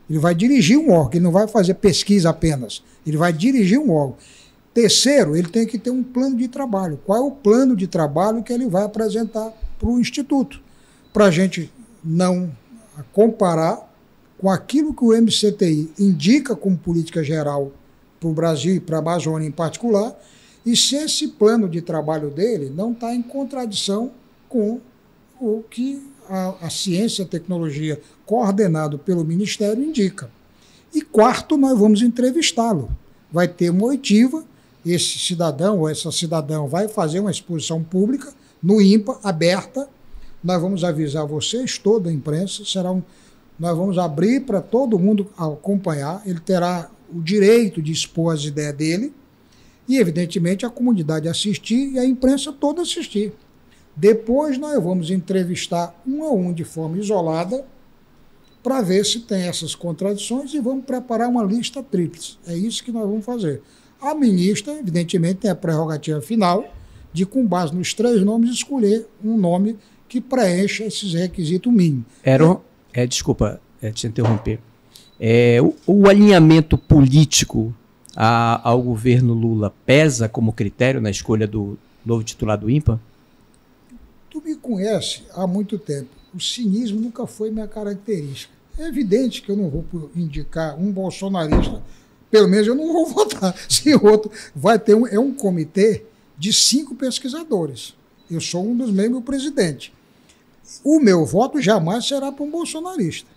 Ele 0.09 0.19
vai 0.19 0.35
dirigir 0.35 0.79
um 0.79 0.91
órgão, 0.91 1.11
ele 1.13 1.25
não 1.25 1.33
vai 1.33 1.47
fazer 1.47 1.75
pesquisa 1.75 2.31
apenas. 2.31 2.83
Ele 3.07 3.19
vai 3.19 3.31
dirigir 3.31 3.79
um 3.79 3.91
órgão. 3.91 4.17
Terceiro, 4.73 5.37
ele 5.37 5.49
tem 5.49 5.67
que 5.67 5.79
ter 5.79 5.91
um 5.91 6.03
plano 6.03 6.39
de 6.39 6.49
trabalho. 6.49 6.99
Qual 7.05 7.19
é 7.19 7.23
o 7.23 7.31
plano 7.31 7.77
de 7.77 7.87
trabalho 7.87 8.43
que 8.43 8.55
ele 8.55 8.67
vai 8.67 8.85
apresentar 8.85 9.53
para 9.79 9.89
o 9.91 10.01
Instituto? 10.01 10.63
Para 11.13 11.27
a 11.27 11.31
gente 11.31 11.71
não 12.03 12.51
comparar 13.13 13.87
com 14.39 14.49
aquilo 14.49 14.95
que 14.95 15.05
o 15.05 15.13
MCTI 15.13 15.91
indica 15.99 16.57
como 16.57 16.79
política 16.79 17.23
geral 17.23 17.71
para 18.19 18.29
o 18.29 18.33
Brasil 18.33 18.75
e 18.75 18.81
para 18.81 18.97
a 18.97 19.01
Amazônia 19.01 19.47
em 19.47 19.53
particular, 19.53 20.19
e 20.65 20.77
se 20.77 20.97
esse 20.97 21.29
plano 21.29 21.69
de 21.69 21.81
trabalho 21.81 22.31
dele 22.31 22.73
não 22.75 22.93
está 22.93 23.15
em 23.15 23.23
contradição 23.23 24.11
com 24.49 24.81
o 25.41 25.63
que 25.71 26.03
a, 26.29 26.67
a 26.67 26.71
ciência 26.71 27.23
e 27.23 27.25
a 27.25 27.29
tecnologia 27.29 28.01
coordenado 28.25 28.99
pelo 28.99 29.25
Ministério 29.25 29.83
indica. 29.83 30.31
E 30.93 31.03
quarto, 31.03 31.57
nós 31.57 31.79
vamos 31.79 32.03
entrevistá-lo. 32.03 32.89
Vai 33.31 33.47
ter 33.47 33.71
uma 33.71 33.87
oitiva, 33.87 34.45
esse 34.85 35.19
cidadão 35.19 35.81
ou 35.81 35.89
essa 35.89 36.11
cidadã 36.11 36.67
vai 36.67 36.89
fazer 36.89 37.21
uma 37.21 37.31
exposição 37.31 37.83
pública 37.83 38.33
no 38.63 38.81
IMPA, 38.81 39.19
aberta. 39.23 39.89
Nós 40.43 40.61
vamos 40.61 40.85
avisar 40.85 41.27
vocês, 41.27 41.79
toda 41.79 42.09
a 42.09 42.13
imprensa, 42.13 42.65
será 42.65 42.91
um, 42.91 43.03
nós 43.59 43.77
vamos 43.77 43.99
abrir 43.99 44.41
para 44.41 44.61
todo 44.61 44.99
mundo 44.99 45.31
acompanhar. 45.37 46.23
Ele 46.25 46.41
terá 46.41 46.91
o 47.15 47.21
direito 47.21 47.81
de 47.83 47.93
expor 47.93 48.35
as 48.35 48.45
ideias 48.45 48.75
dele 48.75 49.13
e, 49.89 49.99
evidentemente, 49.99 50.67
a 50.67 50.71
comunidade 50.71 51.29
assistir 51.29 51.93
e 51.93 51.99
a 51.99 52.05
imprensa 52.05 52.53
toda 52.53 52.83
assistir. 52.83 53.33
Depois 53.95 54.59
nós 54.59 54.83
vamos 54.83 55.11
entrevistar 55.11 55.95
um 56.07 56.23
a 56.25 56.31
um 56.31 56.53
de 56.53 56.65
forma 56.65 56.99
isolada 56.99 57.65
para 58.63 58.83
ver 58.83 59.07
se 59.07 59.21
tem 59.21 59.43
essas 59.43 59.75
contradições 59.75 60.53
e 60.53 60.61
vamos 60.61 60.85
preparar 60.85 61.29
uma 61.29 61.45
lista 61.45 61.83
tríplice. 61.83 62.37
É 62.47 62.57
isso 62.57 62.83
que 62.83 62.91
nós 62.93 63.09
vamos 63.09 63.25
fazer. 63.25 63.63
A 64.01 64.15
ministra, 64.15 64.75
evidentemente, 64.75 65.41
tem 65.41 65.51
a 65.51 65.55
prerrogativa 65.55 66.21
final 66.21 66.75
de, 67.13 67.25
com 67.25 67.47
base 67.47 67.75
nos 67.75 67.95
três 67.95 68.23
nomes, 68.23 68.51
escolher 68.51 69.07
um 69.25 69.39
nome 69.39 69.79
que 70.09 70.21
preencha 70.21 70.85
esses 70.85 71.15
requisitos 71.15 71.73
mínimos. 71.73 72.07
Era, 72.23 72.59
é, 72.93 73.07
desculpa 73.07 73.61
é, 73.81 73.91
te 73.91 74.07
interromper. 74.07 74.61
É, 75.19 75.61
o, 75.63 75.75
o 75.87 76.09
alinhamento 76.09 76.77
político 76.77 77.75
a, 78.15 78.69
ao 78.69 78.81
governo 78.81 79.35
Lula 79.35 79.73
pesa 79.85 80.29
como 80.29 80.53
critério 80.53 81.01
na 81.01 81.11
escolha 81.11 81.47
do 81.47 81.79
novo 82.05 82.25
titular 82.25 82.59
do 82.59 82.71
IMPA? 82.71 83.01
Tu 84.31 84.43
me 84.45 84.55
conhece 84.57 85.23
há 85.35 85.47
muito 85.47 85.79
tempo. 85.79 86.09
O 86.35 86.41
cinismo 86.41 87.01
nunca 87.01 87.27
foi 87.27 87.51
minha 87.51 87.67
característica. 87.67 88.53
É 88.79 88.87
evidente 88.87 89.41
que 89.41 89.51
eu 89.51 89.57
não 89.57 89.71
vou 89.71 90.11
indicar 90.15 90.79
um 90.79 90.93
bolsonarista, 90.93 91.83
pelo 92.31 92.47
menos 92.47 92.67
eu 92.67 92.75
não 92.75 92.93
vou 92.93 93.07
votar. 93.09 93.55
Se 93.69 93.95
outro 93.95 94.31
vai 94.55 94.79
ter 94.79 94.95
um, 94.95 95.07
é 95.07 95.19
um 95.19 95.33
comitê 95.33 96.05
de 96.39 96.53
cinco 96.53 96.95
pesquisadores. 96.95 97.95
Eu 98.31 98.41
sou 98.41 98.67
um 98.67 98.77
dos 98.77 98.91
membros 98.91 99.25
presidente. 99.25 99.95
O 100.85 101.01
meu 101.01 101.25
voto 101.25 101.61
jamais 101.61 102.07
será 102.07 102.31
para 102.31 102.45
um 102.45 102.51
bolsonarista. 102.51 103.31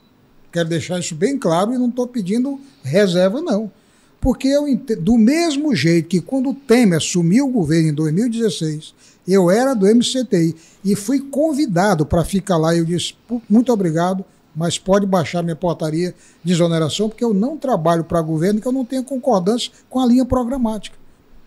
Quero 0.52 0.70
deixar 0.70 1.00
isso 1.00 1.16
bem 1.16 1.38
claro 1.38 1.74
e 1.74 1.78
não 1.78 1.90
estou 1.90 2.08
pedindo 2.08 2.60
reserva, 2.84 3.42
não. 3.42 3.72
Porque 4.20 4.48
eu 4.48 4.66
do 5.00 5.18
mesmo 5.18 5.74
jeito 5.76 6.10
que 6.10 6.20
quando 6.20 6.50
o 6.50 6.56
Temer 6.56 6.98
assumiu 6.98 7.48
o 7.48 7.52
governo 7.52 7.90
em 7.90 7.94
2016, 7.94 8.94
eu 9.28 9.50
era 9.50 9.74
do 9.74 9.86
MCTI 9.86 10.56
e 10.84 10.96
fui 10.96 11.20
convidado 11.20 12.06
para 12.06 12.26
ficar 12.26 12.58
lá. 12.58 12.76
Eu 12.76 12.84
disse, 12.84 13.16
muito 13.50 13.72
obrigado, 13.72 14.26
mas 14.56 14.78
pode 14.78 15.06
baixar 15.06 15.44
minha 15.44 15.56
portaria 15.56 16.14
de 16.44 16.52
exoneração, 16.52 17.08
porque 17.08 17.24
eu 17.24 17.34
não 17.34 17.56
trabalho 17.56 18.04
para 18.04 18.22
governo 18.22 18.60
que 18.60 18.68
eu 18.68 18.72
não 18.72 18.84
tenho 18.84 19.04
concordância 19.04 19.72
com 19.90 20.00
a 20.00 20.06
linha 20.06 20.26
programática. 20.26 20.98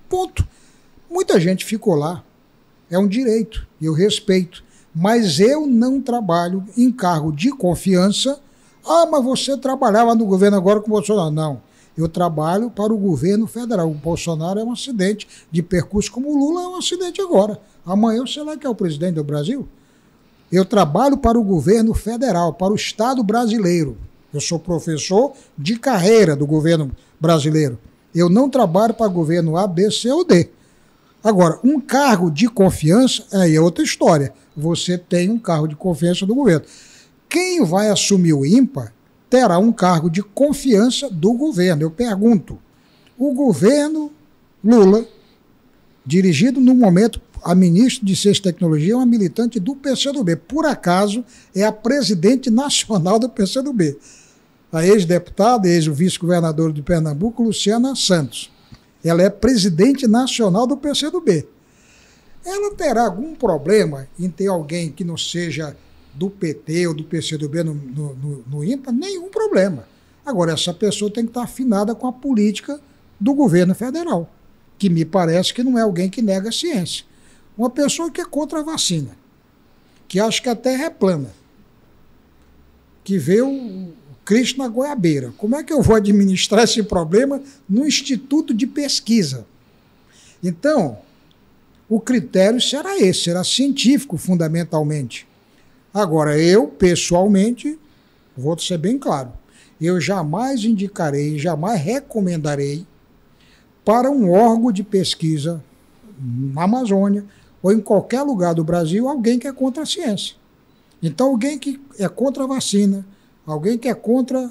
Ponto. 0.08 0.46
Muita 1.10 1.38
gente 1.38 1.64
ficou 1.64 1.94
lá. 1.94 2.24
É 2.90 2.98
um 2.98 3.08
direito, 3.08 3.66
eu 3.80 3.92
respeito. 3.92 4.64
Mas 4.94 5.40
eu 5.40 5.66
não 5.66 6.00
trabalho 6.00 6.64
em 6.76 6.90
cargo 6.90 7.32
de 7.32 7.50
confiança. 7.50 8.40
Ah, 8.84 9.06
mas 9.06 9.24
você 9.24 9.56
trabalhava 9.56 10.14
no 10.14 10.26
governo 10.26 10.56
agora 10.56 10.80
com 10.80 10.88
o 10.88 10.90
Bolsonaro. 10.90 11.30
Não. 11.30 11.60
Eu 11.96 12.08
trabalho 12.08 12.70
para 12.70 12.92
o 12.92 12.98
governo 12.98 13.46
federal. 13.46 13.90
O 13.90 13.94
Bolsonaro 13.94 14.58
é 14.58 14.64
um 14.64 14.72
acidente 14.72 15.28
de 15.50 15.62
percurso, 15.62 16.10
como 16.10 16.30
o 16.30 16.38
Lula 16.38 16.62
é 16.62 16.68
um 16.68 16.76
acidente 16.76 17.20
agora. 17.20 17.60
Amanhã 17.84 18.24
sei 18.26 18.42
lá 18.42 18.56
que 18.56 18.66
é 18.66 18.70
o 18.70 18.74
presidente 18.74 19.14
do 19.14 19.24
Brasil. 19.24 19.68
Eu 20.50 20.64
trabalho 20.64 21.16
para 21.16 21.38
o 21.38 21.42
governo 21.42 21.94
federal, 21.94 22.52
para 22.52 22.72
o 22.72 22.76
Estado 22.76 23.22
brasileiro. 23.22 23.96
Eu 24.32 24.40
sou 24.40 24.58
professor 24.58 25.32
de 25.56 25.78
carreira 25.78 26.34
do 26.34 26.46
governo 26.46 26.90
brasileiro. 27.20 27.78
Eu 28.14 28.28
não 28.28 28.48
trabalho 28.48 28.94
para 28.94 29.08
governo 29.08 29.56
A, 29.56 29.66
B, 29.66 29.90
C 29.90 30.10
ou 30.10 30.24
D. 30.24 30.50
Agora, 31.22 31.58
um 31.62 31.80
cargo 31.80 32.30
de 32.30 32.48
confiança 32.48 33.24
aí 33.32 33.54
é 33.54 33.60
outra 33.60 33.84
história. 33.84 34.32
Você 34.56 34.98
tem 34.98 35.30
um 35.30 35.38
cargo 35.38 35.68
de 35.68 35.76
confiança 35.76 36.26
do 36.26 36.34
governo. 36.34 36.64
Quem 37.32 37.64
vai 37.64 37.88
assumir 37.88 38.34
o 38.34 38.44
IMPA 38.44 38.92
terá 39.30 39.58
um 39.58 39.72
cargo 39.72 40.10
de 40.10 40.22
confiança 40.22 41.08
do 41.08 41.32
governo. 41.32 41.80
Eu 41.80 41.90
pergunto: 41.90 42.58
o 43.16 43.32
governo 43.32 44.12
Lula, 44.62 45.06
dirigido 46.04 46.60
no 46.60 46.74
momento 46.74 47.22
a 47.42 47.54
ministra 47.54 48.04
de 48.04 48.14
Ciência 48.14 48.40
e 48.40 48.42
Tecnologia 48.42 48.92
é 48.92 48.96
uma 48.96 49.06
militante 49.06 49.58
do 49.58 49.74
PCdoB. 49.74 50.36
Por 50.36 50.66
acaso, 50.66 51.24
é 51.54 51.64
a 51.64 51.72
presidente 51.72 52.50
nacional 52.50 53.18
do 53.18 53.30
PCdoB. 53.30 53.96
A 54.70 54.86
ex-deputada, 54.86 55.66
ex-vice-governadora 55.66 56.70
de 56.70 56.82
Pernambuco, 56.82 57.42
Luciana 57.42 57.96
Santos. 57.96 58.52
Ela 59.02 59.22
é 59.22 59.30
presidente 59.30 60.06
nacional 60.06 60.66
do 60.66 60.76
PCdoB. 60.76 61.48
Ela 62.44 62.74
terá 62.74 63.06
algum 63.06 63.34
problema 63.34 64.06
em 64.20 64.28
ter 64.28 64.48
alguém 64.48 64.92
que 64.92 65.02
não 65.02 65.16
seja 65.16 65.74
do 66.14 66.28
PT 66.28 66.86
ou 66.86 66.94
do 66.94 67.04
PCdoB 67.04 67.62
no, 67.62 67.74
no, 67.74 68.14
no, 68.14 68.44
no 68.48 68.64
IMPA? 68.64 68.92
Nenhum 68.92 69.28
problema. 69.28 69.86
Agora, 70.24 70.52
essa 70.52 70.72
pessoa 70.72 71.10
tem 71.10 71.24
que 71.24 71.30
estar 71.30 71.42
afinada 71.42 71.94
com 71.94 72.06
a 72.06 72.12
política 72.12 72.80
do 73.18 73.34
governo 73.34 73.74
federal, 73.74 74.32
que 74.78 74.88
me 74.88 75.04
parece 75.04 75.52
que 75.52 75.62
não 75.62 75.78
é 75.78 75.82
alguém 75.82 76.08
que 76.08 76.22
nega 76.22 76.48
a 76.48 76.52
ciência. 76.52 77.04
Uma 77.56 77.70
pessoa 77.70 78.10
que 78.10 78.20
é 78.20 78.24
contra 78.24 78.60
a 78.60 78.62
vacina, 78.62 79.16
que 80.08 80.20
acha 80.20 80.40
que 80.42 80.48
a 80.48 80.56
Terra 80.56 80.84
é 80.84 80.90
plana, 80.90 81.30
que 83.04 83.18
vê 83.18 83.42
o 83.42 83.92
Cristo 84.24 84.58
na 84.58 84.68
goiabeira. 84.68 85.32
Como 85.36 85.56
é 85.56 85.62
que 85.62 85.72
eu 85.72 85.82
vou 85.82 85.96
administrar 85.96 86.64
esse 86.64 86.82
problema 86.82 87.42
no 87.68 87.86
Instituto 87.86 88.54
de 88.54 88.66
Pesquisa? 88.66 89.46
Então, 90.42 90.98
o 91.88 92.00
critério 92.00 92.60
será 92.60 92.98
esse, 92.98 93.24
será 93.24 93.44
científico 93.44 94.16
fundamentalmente. 94.16 95.26
Agora, 95.92 96.38
eu, 96.38 96.68
pessoalmente, 96.68 97.78
vou 98.36 98.58
ser 98.58 98.78
bem 98.78 98.98
claro, 98.98 99.32
eu 99.80 100.00
jamais 100.00 100.64
indicarei, 100.64 101.38
jamais 101.38 101.80
recomendarei 101.80 102.86
para 103.84 104.10
um 104.10 104.30
órgão 104.30 104.70
de 104.70 104.82
pesquisa 104.82 105.62
na 106.18 106.62
Amazônia 106.62 107.24
ou 107.62 107.72
em 107.72 107.80
qualquer 107.80 108.22
lugar 108.22 108.54
do 108.54 108.64
Brasil 108.64 109.08
alguém 109.08 109.38
que 109.38 109.46
é 109.46 109.52
contra 109.52 109.82
a 109.82 109.86
ciência. 109.86 110.36
Então, 111.02 111.28
alguém 111.28 111.58
que 111.58 111.80
é 111.98 112.08
contra 112.08 112.44
a 112.44 112.46
vacina, 112.46 113.04
alguém 113.44 113.76
que 113.76 113.88
é 113.88 113.94
contra. 113.94 114.50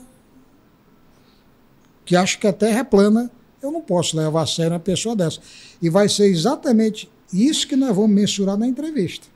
que 2.04 2.16
acha 2.16 2.38
que 2.38 2.46
a 2.46 2.54
Terra 2.54 2.80
é 2.80 2.84
plana, 2.84 3.32
eu 3.62 3.72
não 3.72 3.82
posso 3.82 4.18
levar 4.18 4.42
a 4.42 4.48
sério 4.48 4.74
uma 4.74 4.80
pessoa 4.80 5.16
dessa. 5.16 5.40
E 5.82 5.90
vai 5.90 6.10
ser 6.10 6.26
exatamente 6.26 7.10
isso 7.32 7.68
que 7.68 7.76
nós 7.78 7.96
vamos 7.96 8.12
mensurar 8.12 8.58
na 8.58 8.68
entrevista. 8.68 9.28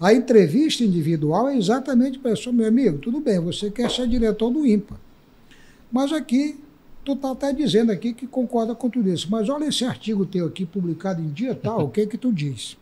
A 0.00 0.12
entrevista 0.12 0.84
individual 0.84 1.48
é 1.48 1.56
exatamente 1.56 2.18
para 2.18 2.32
pessoa, 2.32 2.52
meu 2.52 2.66
amigo, 2.66 2.98
tudo 2.98 3.20
bem, 3.20 3.38
você 3.38 3.70
quer 3.70 3.90
ser 3.90 4.08
diretor 4.08 4.50
do 4.50 4.66
IMPA. 4.66 5.00
Mas 5.90 6.12
aqui 6.12 6.58
Tu 7.04 7.12
está 7.12 7.32
até 7.32 7.52
dizendo 7.52 7.92
aqui 7.92 8.14
que 8.14 8.26
concorda 8.26 8.74
com 8.74 8.88
tudo 8.88 9.10
isso, 9.10 9.28
mas 9.30 9.50
olha 9.50 9.66
esse 9.66 9.84
artigo 9.84 10.24
teu 10.24 10.46
aqui 10.46 10.64
publicado 10.64 11.20
em 11.20 11.28
dia 11.28 11.54
tal, 11.54 11.84
o 11.84 11.90
que 11.90 12.06
que 12.06 12.16
tu 12.16 12.32
diz? 12.32 12.78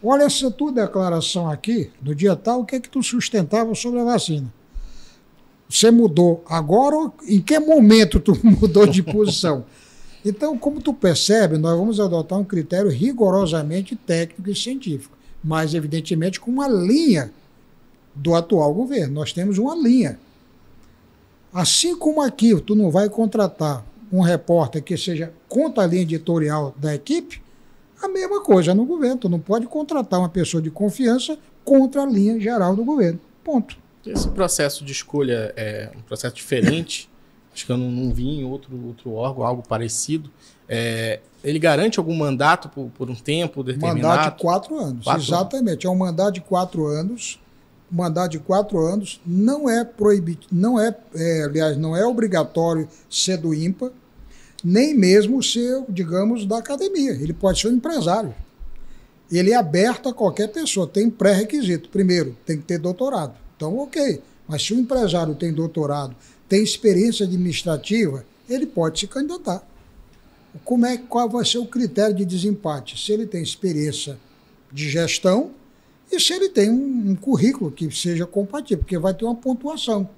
Olha 0.00 0.22
essa 0.22 0.48
tua 0.48 0.70
declaração 0.70 1.50
aqui, 1.50 1.90
no 2.00 2.14
dia 2.14 2.36
tal, 2.36 2.60
o 2.60 2.64
que 2.64 2.78
que 2.78 2.88
tu 2.88 3.02
sustentava 3.02 3.74
sobre 3.74 3.98
a 3.98 4.04
vacina? 4.04 4.52
Você 5.68 5.90
mudou 5.90 6.44
agora? 6.48 7.10
Em 7.26 7.40
que 7.40 7.58
momento 7.58 8.20
tu 8.20 8.38
mudou 8.46 8.86
de 8.86 9.02
posição? 9.02 9.64
Então, 10.24 10.56
como 10.56 10.80
tu 10.80 10.94
percebe, 10.94 11.58
nós 11.58 11.76
vamos 11.76 11.98
adotar 11.98 12.38
um 12.38 12.44
critério 12.44 12.90
rigorosamente 12.90 13.96
técnico 13.96 14.48
e 14.48 14.54
científico, 14.54 15.16
mas 15.42 15.74
evidentemente 15.74 16.40
com 16.40 16.50
uma 16.50 16.68
linha 16.68 17.32
do 18.14 18.34
atual 18.34 18.72
governo. 18.72 19.14
Nós 19.14 19.32
temos 19.32 19.58
uma 19.58 19.74
linha. 19.74 20.18
Assim 21.52 21.96
como 21.96 22.22
aqui 22.22 22.58
tu 22.60 22.74
não 22.74 22.90
vai 22.90 23.08
contratar 23.08 23.84
um 24.12 24.20
repórter 24.20 24.82
que 24.82 24.96
seja 24.96 25.32
contra 25.48 25.84
a 25.84 25.86
linha 25.86 26.02
editorial 26.02 26.74
da 26.76 26.94
equipe, 26.94 27.42
a 28.00 28.08
mesma 28.08 28.42
coisa 28.42 28.74
no 28.74 28.84
governo. 28.84 29.18
Tu 29.18 29.28
não 29.28 29.40
pode 29.40 29.66
contratar 29.66 30.20
uma 30.20 30.28
pessoa 30.28 30.62
de 30.62 30.70
confiança 30.70 31.38
contra 31.64 32.02
a 32.02 32.06
linha 32.06 32.38
geral 32.38 32.76
do 32.76 32.84
governo. 32.84 33.20
Ponto. 33.42 33.76
Esse 34.04 34.28
processo 34.28 34.84
de 34.84 34.92
escolha 34.92 35.52
é 35.56 35.90
um 35.96 36.02
processo 36.02 36.34
diferente. 36.34 37.08
Acho 37.54 37.66
que 37.66 37.72
eu 37.72 37.76
não, 37.76 37.90
não 37.90 38.12
vi 38.12 38.28
em 38.28 38.44
outro, 38.44 38.86
outro 38.86 39.12
órgão 39.12 39.44
algo 39.44 39.62
parecido. 39.66 40.30
É, 40.74 41.20
ele 41.44 41.58
garante 41.58 41.98
algum 41.98 42.14
mandato 42.14 42.68
por, 42.68 42.88
por 42.96 43.10
um 43.10 43.14
tempo 43.14 43.62
determinado? 43.62 44.00
Mandato 44.00 44.36
de 44.36 44.42
quatro 44.42 44.78
anos, 44.78 45.04
quatro 45.04 45.22
exatamente. 45.22 45.70
Anos. 45.70 45.84
É 45.84 45.88
um 45.90 45.96
mandato 45.96 46.34
de 46.34 46.40
quatro 46.40 46.86
anos 46.86 47.38
mandato 47.92 48.32
de 48.32 48.38
quatro 48.38 48.78
anos, 48.78 49.20
não 49.24 49.68
é 49.68 49.84
proibido, 49.84 50.46
não 50.50 50.80
é, 50.80 50.96
é, 51.14 51.42
aliás, 51.42 51.76
não 51.76 51.94
é 51.94 52.04
obrigatório 52.06 52.88
ser 53.08 53.36
do 53.36 53.52
IMPA, 53.52 53.92
nem 54.64 54.94
mesmo 54.94 55.42
ser, 55.42 55.84
digamos, 55.88 56.46
da 56.46 56.58
academia. 56.58 57.12
Ele 57.12 57.34
pode 57.34 57.60
ser 57.60 57.68
um 57.68 57.72
empresário. 57.72 58.34
Ele 59.30 59.50
é 59.50 59.56
aberto 59.56 60.08
a 60.08 60.14
qualquer 60.14 60.48
pessoa, 60.48 60.86
tem 60.86 61.10
pré-requisito. 61.10 61.88
Primeiro, 61.90 62.36
tem 62.46 62.56
que 62.56 62.64
ter 62.64 62.78
doutorado. 62.78 63.34
Então, 63.56 63.76
ok. 63.78 64.22
Mas 64.48 64.62
se 64.62 64.72
o 64.72 64.78
empresário 64.78 65.34
tem 65.34 65.52
doutorado, 65.52 66.14
tem 66.48 66.62
experiência 66.62 67.26
administrativa, 67.26 68.24
ele 68.48 68.66
pode 68.66 69.00
se 69.00 69.06
candidatar. 69.06 69.62
Como 70.64 70.86
é, 70.86 70.98
qual 70.98 71.28
vai 71.28 71.44
ser 71.44 71.58
o 71.58 71.66
critério 71.66 72.14
de 72.14 72.24
desempate? 72.24 72.98
Se 73.02 73.12
ele 73.12 73.26
tem 73.26 73.42
experiência 73.42 74.18
de 74.70 74.88
gestão, 74.90 75.50
e 76.10 76.20
se 76.20 76.32
ele 76.34 76.50
tem 76.50 76.70
um, 76.70 77.10
um 77.10 77.16
currículo 77.16 77.70
que 77.70 77.90
seja 77.90 78.26
compatível, 78.26 78.78
porque 78.78 78.98
vai 78.98 79.14
ter 79.14 79.24
uma 79.24 79.34
pontuação. 79.34 80.08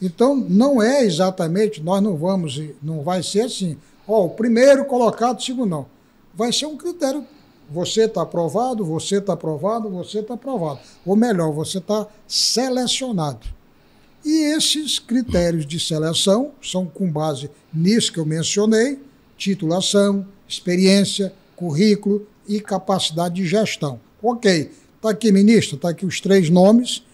Então, 0.00 0.36
não 0.36 0.82
é 0.82 1.04
exatamente, 1.04 1.82
nós 1.82 2.02
não 2.02 2.16
vamos, 2.16 2.60
não 2.82 3.02
vai 3.02 3.22
ser 3.22 3.42
assim, 3.42 3.76
ó, 4.06 4.26
o 4.26 4.30
primeiro 4.30 4.84
colocado, 4.84 5.38
o 5.38 5.42
segundo 5.42 5.70
não. 5.70 5.86
Vai 6.34 6.52
ser 6.52 6.66
um 6.66 6.76
critério, 6.76 7.26
você 7.70 8.04
está 8.04 8.22
aprovado, 8.22 8.84
você 8.84 9.18
está 9.18 9.32
aprovado, 9.32 9.88
você 9.90 10.20
está 10.20 10.34
aprovado. 10.34 10.80
Ou 11.04 11.16
melhor, 11.16 11.52
você 11.52 11.78
está 11.78 12.06
selecionado. 12.26 13.46
E 14.24 14.54
esses 14.54 14.98
critérios 14.98 15.66
de 15.66 15.80
seleção 15.80 16.52
são 16.62 16.86
com 16.86 17.10
base 17.10 17.50
nisso 17.72 18.12
que 18.12 18.18
eu 18.18 18.26
mencionei, 18.26 19.00
titulação, 19.42 20.26
experiência, 20.48 21.32
currículo 21.56 22.26
e 22.48 22.60
capacidade 22.60 23.36
de 23.36 23.46
gestão. 23.46 24.00
Ok, 24.22 24.70
Está 25.02 25.10
aqui, 25.10 25.32
ministro, 25.32 25.74
está 25.74 25.88
aqui 25.88 26.06
os 26.06 26.20
três 26.20 26.48
nomes 26.48 27.04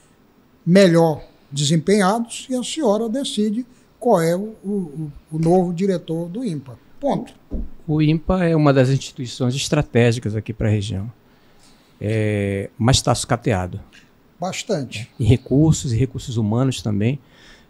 melhor 0.64 1.24
desempenhados 1.50 2.46
e 2.50 2.54
a 2.54 2.62
senhora 2.62 3.08
decide 3.08 3.64
qual 3.98 4.20
é 4.20 4.36
o, 4.36 4.54
o, 4.62 5.12
o 5.32 5.38
novo 5.38 5.72
diretor 5.72 6.28
do 6.28 6.44
IMPA. 6.44 6.78
Ponto. 7.00 7.32
O 7.86 8.02
IMPA 8.02 8.44
é 8.44 8.54
uma 8.54 8.74
das 8.74 8.90
instituições 8.90 9.54
estratégicas 9.54 10.36
aqui 10.36 10.52
para 10.52 10.68
a 10.68 10.70
região, 10.70 11.10
é, 11.98 12.68
mas 12.76 12.96
está 12.96 13.14
sucateado. 13.14 13.80
Bastante. 14.38 15.10
Em 15.18 15.24
recursos 15.24 15.90
e 15.90 15.96
recursos 15.96 16.36
humanos 16.36 16.82
também. 16.82 17.18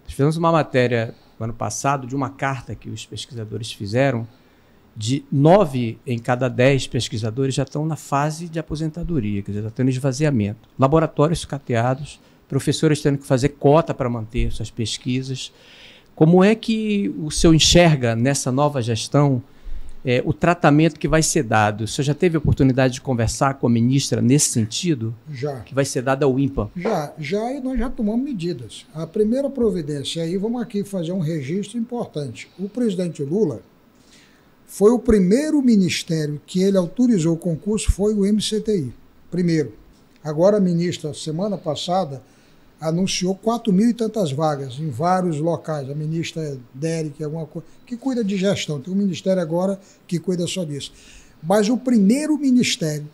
Nós 0.03 0.15
fizemos 0.15 0.37
uma 0.37 0.51
matéria 0.51 1.15
no 1.39 1.45
ano 1.45 1.55
passado 1.55 2.09
de 2.09 2.17
uma 2.17 2.31
carta 2.31 2.75
que 2.75 2.91
os 2.91 3.07
pesquisadores 3.07 3.71
fizeram 3.71 4.27
de 4.99 5.25
nove 5.31 5.97
em 6.05 6.19
cada 6.19 6.49
dez 6.49 6.89
pesquisadores 6.89 7.55
já 7.55 7.63
estão 7.63 7.87
na 7.87 7.95
fase 7.95 8.49
de 8.49 8.59
aposentadoria, 8.59 9.43
quer 9.43 9.53
dizer, 9.53 9.63
já 9.63 9.69
estão 9.69 9.87
em 9.87 9.91
esvaziamento. 9.91 10.69
Laboratórios 10.77 11.39
sucateados, 11.39 12.19
professores 12.49 13.01
tendo 13.01 13.19
que 13.19 13.27
fazer 13.27 13.51
cota 13.51 13.95
para 13.95 14.11
manter 14.11 14.51
suas 14.51 14.73
pesquisas. 14.73 15.53
Como 16.17 16.43
é 16.43 16.53
que 16.57 17.15
o 17.17 17.31
senhor 17.31 17.55
enxerga 17.55 18.17
nessa 18.17 18.51
nova 18.51 18.83
gestão 18.83 19.41
é, 20.05 20.21
o 20.27 20.33
tratamento 20.33 20.99
que 20.99 21.07
vai 21.07 21.23
ser 21.23 21.45
dado? 21.45 21.85
O 21.85 21.87
senhor 21.87 22.07
já 22.07 22.15
teve 22.15 22.37
a 22.37 22.41
oportunidade 22.41 22.95
de 22.95 23.01
conversar 23.01 23.55
com 23.55 23.69
a 23.69 23.71
ministra 23.71 24.21
nesse 24.21 24.49
sentido? 24.49 25.15
Já. 25.33 25.61
Que 25.61 25.77
vai 25.77 25.85
ser 25.85 26.03
dado 26.03 26.25
ao 26.25 26.41
IMPA? 26.41 26.73
Já, 26.75 27.13
já 27.17 27.53
e 27.53 27.61
nós 27.61 27.79
já 27.79 27.89
tomamos 27.89 28.25
medidas. 28.25 28.85
A 28.93 29.07
primeira 29.07 29.49
providência, 29.49 30.25
aí 30.25 30.37
vamos 30.37 30.61
aqui 30.61 30.83
fazer 30.83 31.13
um 31.13 31.21
registro 31.21 31.79
importante. 31.79 32.51
O 32.59 32.69
presidente 32.69 33.23
Lula, 33.23 33.63
foi 34.69 34.93
o 34.93 34.99
primeiro 34.99 35.63
ministério 35.63 36.41
que 36.47 36.63
ele 36.63 36.77
autorizou 36.77 37.35
o 37.35 37.39
concurso, 37.39 37.91
foi 37.91 38.13
o 38.13 38.21
MCTI. 38.21 38.95
Primeiro. 39.31 39.73
Agora 40.23 40.59
a 40.59 40.61
ministra, 40.61 41.15
semana 41.15 41.57
passada, 41.57 42.23
anunciou 42.79 43.35
4 43.35 43.73
mil 43.73 43.89
e 43.89 43.95
tantas 43.95 44.31
vagas 44.31 44.79
em 44.79 44.91
vários 44.91 45.41
locais. 45.41 45.89
A 45.89 45.95
ministra 45.95 46.59
Derek, 46.75 47.25
alguma 47.25 47.47
coisa, 47.47 47.67
que 47.87 47.97
cuida 47.97 48.23
de 48.23 48.37
gestão. 48.37 48.79
Tem 48.79 48.93
um 48.93 48.97
ministério 48.97 49.41
agora 49.41 49.81
que 50.07 50.19
cuida 50.19 50.47
só 50.47 50.65
disso. 50.65 50.93
Mas 51.43 51.71
o 51.71 51.79
primeiro 51.79 52.37
ministério 52.37 53.09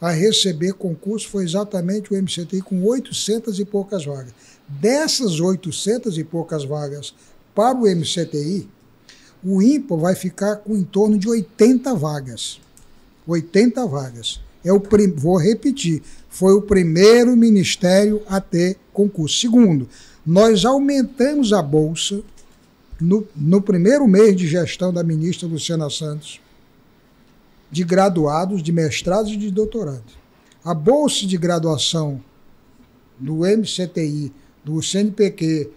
a 0.00 0.10
receber 0.10 0.72
concurso 0.72 1.28
foi 1.28 1.44
exatamente 1.44 2.14
o 2.14 2.16
MCTI, 2.16 2.62
com 2.62 2.82
800 2.82 3.60
e 3.60 3.64
poucas 3.64 4.06
vagas. 4.06 4.32
Dessas 4.66 5.38
800 5.38 6.16
e 6.16 6.24
poucas 6.24 6.64
vagas 6.64 7.12
para 7.54 7.76
o 7.76 7.82
MCTI, 7.82 8.68
o 9.44 9.62
IMPA 9.62 9.96
vai 9.96 10.14
ficar 10.14 10.56
com 10.56 10.76
em 10.76 10.84
torno 10.84 11.18
de 11.18 11.28
80 11.28 11.94
vagas. 11.94 12.60
80 13.26 13.86
vagas. 13.86 14.40
É 14.64 14.72
o 14.72 14.80
prim... 14.80 15.10
Vou 15.12 15.36
repetir, 15.36 16.02
foi 16.28 16.54
o 16.54 16.62
primeiro 16.62 17.36
ministério 17.36 18.22
a 18.28 18.40
ter 18.40 18.76
concurso. 18.92 19.40
Segundo, 19.40 19.88
nós 20.26 20.64
aumentamos 20.64 21.52
a 21.52 21.62
bolsa 21.62 22.20
no, 23.00 23.26
no 23.36 23.62
primeiro 23.62 24.06
mês 24.08 24.36
de 24.36 24.46
gestão 24.46 24.92
da 24.92 25.02
ministra 25.02 25.46
Luciana 25.46 25.88
Santos, 25.88 26.40
de 27.70 27.84
graduados, 27.84 28.62
de 28.62 28.72
mestrados 28.72 29.32
e 29.32 29.36
de 29.36 29.50
doutorados. 29.50 30.18
A 30.64 30.74
bolsa 30.74 31.26
de 31.26 31.36
graduação 31.36 32.20
do 33.18 33.38
MCTI, 33.38 34.32
do 34.64 34.82
CNPq 34.82 35.70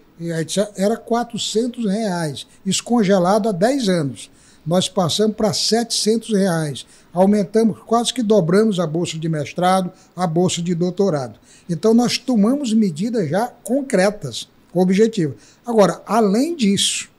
era 0.76 0.98
400 0.98 1.86
reais, 1.86 2.46
isso 2.66 2.84
congelado 2.84 3.50
há 3.50 3.52
10 3.52 3.90
anos. 3.90 4.32
Nós 4.66 4.88
passamos 4.88 5.36
para 5.36 5.54
700 5.54 6.30
reais. 6.34 6.86
Aumentamos, 7.12 7.80
quase 7.86 8.14
que 8.14 8.22
dobramos 8.22 8.80
a 8.80 8.86
bolsa 8.86 9.18
de 9.18 9.28
mestrado, 9.28 9.92
a 10.16 10.28
bolsa 10.28 10.62
de 10.62 10.76
doutorado. 10.76 11.40
Então, 11.68 11.94
nós 11.94 12.18
tomamos 12.18 12.74
medidas 12.74 13.30
já 13.30 13.48
concretas, 13.48 14.48
objetivas. 14.74 15.36
Agora, 15.66 16.02
além 16.06 16.56
disso, 16.56 17.10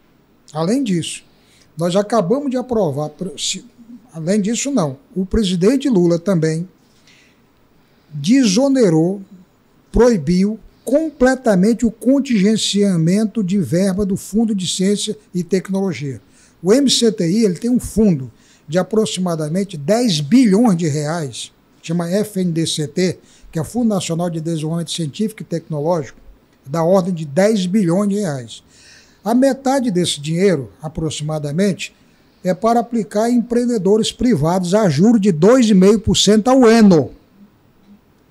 além 0.53 0.85
disso, 0.85 1.25
nós 1.77 1.97
acabamos 1.97 2.51
de 2.51 2.57
aprovar, 2.57 3.11
além 4.13 4.41
disso, 4.41 4.71
não, 4.71 4.97
o 5.17 5.27
presidente 5.27 5.89
Lula 5.89 6.19
também 6.19 6.69
desonerou, 8.13 9.21
proibiu 9.91 10.61
completamente 10.85 11.87
o 11.87 11.91
contingenciamento 11.91 13.43
de 13.43 13.59
verba 13.59 14.05
do 14.05 14.17
Fundo 14.17 14.55
de 14.55 14.67
Ciência 14.67 15.17
e 15.35 15.45
Tecnologia. 15.45 16.21
O 16.63 16.73
MCTI 16.73 17.45
ele 17.45 17.59
tem 17.59 17.71
um 17.71 17.81
fundo 17.81 18.31
de 18.69 18.79
aproximadamente 18.79 19.77
10 19.77 20.21
bilhões 20.21 20.77
de 20.77 20.89
reais, 20.89 21.53
chama 21.83 22.11
FNDCT, 22.11 23.19
que 23.51 23.59
é 23.59 23.63
o 23.63 23.65
Fundo 23.65 23.89
Nacional 23.89 24.31
de 24.31 24.41
Desenvolvimento 24.41 24.93
Científico 24.93 25.43
e 25.43 25.45
Tecnológico, 25.45 26.19
da 26.65 26.83
ordem 26.83 27.13
de 27.13 27.25
10 27.25 27.67
bilhões 27.67 28.09
de 28.09 28.21
reais. 28.21 28.63
A 29.25 29.35
metade 29.35 29.91
desse 29.91 30.21
dinheiro, 30.21 30.71
aproximadamente, 30.81 31.95
é 32.43 32.55
para 32.55 32.81
aplicar 32.81 33.31
em 33.31 33.37
empreendedores 33.37 34.11
privados 34.11 34.75
a 34.75 34.89
juros 34.89 35.21
de 35.21 35.33
2,5% 35.33 36.49
ao 36.49 36.65
ano. 36.65 37.11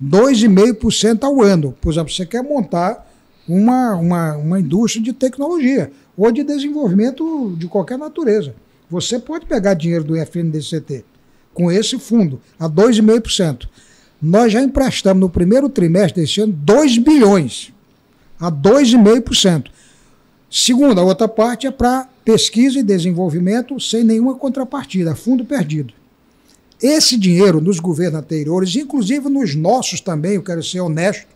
2,5% 0.02 1.22
ao 1.22 1.40
ano. 1.42 1.74
Por 1.80 1.92
exemplo, 1.92 2.12
você 2.12 2.26
quer 2.26 2.42
montar 2.42 3.08
uma, 3.48 3.94
uma, 3.94 4.36
uma 4.36 4.60
indústria 4.60 5.02
de 5.02 5.12
tecnologia 5.12 5.92
ou 6.16 6.30
de 6.32 6.42
desenvolvimento 6.42 7.54
de 7.56 7.66
qualquer 7.68 7.98
natureza. 7.98 8.54
Você 8.90 9.18
pode 9.18 9.46
pegar 9.46 9.74
dinheiro 9.74 10.04
do 10.04 10.16
FNDCT 10.16 11.04
com 11.54 11.70
esse 11.70 11.98
fundo 11.98 12.40
a 12.58 12.68
2,5%. 12.68 13.68
Nós 14.20 14.52
já 14.52 14.62
emprestamos 14.62 15.20
no 15.20 15.30
primeiro 15.30 15.68
trimestre 15.68 16.20
deste 16.20 16.40
ano 16.40 16.52
2 16.52 16.98
bilhões 16.98 17.72
a 18.38 18.50
2,5%. 18.50 19.66
Segunda, 20.50 21.00
a 21.00 21.04
outra 21.04 21.26
parte 21.26 21.66
é 21.66 21.70
para 21.70 22.08
pesquisa 22.24 22.78
e 22.78 22.82
desenvolvimento 22.82 23.80
sem 23.80 24.04
nenhuma 24.04 24.34
contrapartida, 24.34 25.14
fundo 25.14 25.44
perdido. 25.44 25.94
Esse 26.82 27.16
dinheiro 27.16 27.60
nos 27.60 27.78
governos 27.78 28.18
anteriores, 28.18 28.74
inclusive 28.74 29.28
nos 29.28 29.54
nossos 29.54 30.00
também, 30.00 30.32
eu 30.32 30.42
quero 30.42 30.62
ser 30.64 30.80
honesto, 30.80 31.28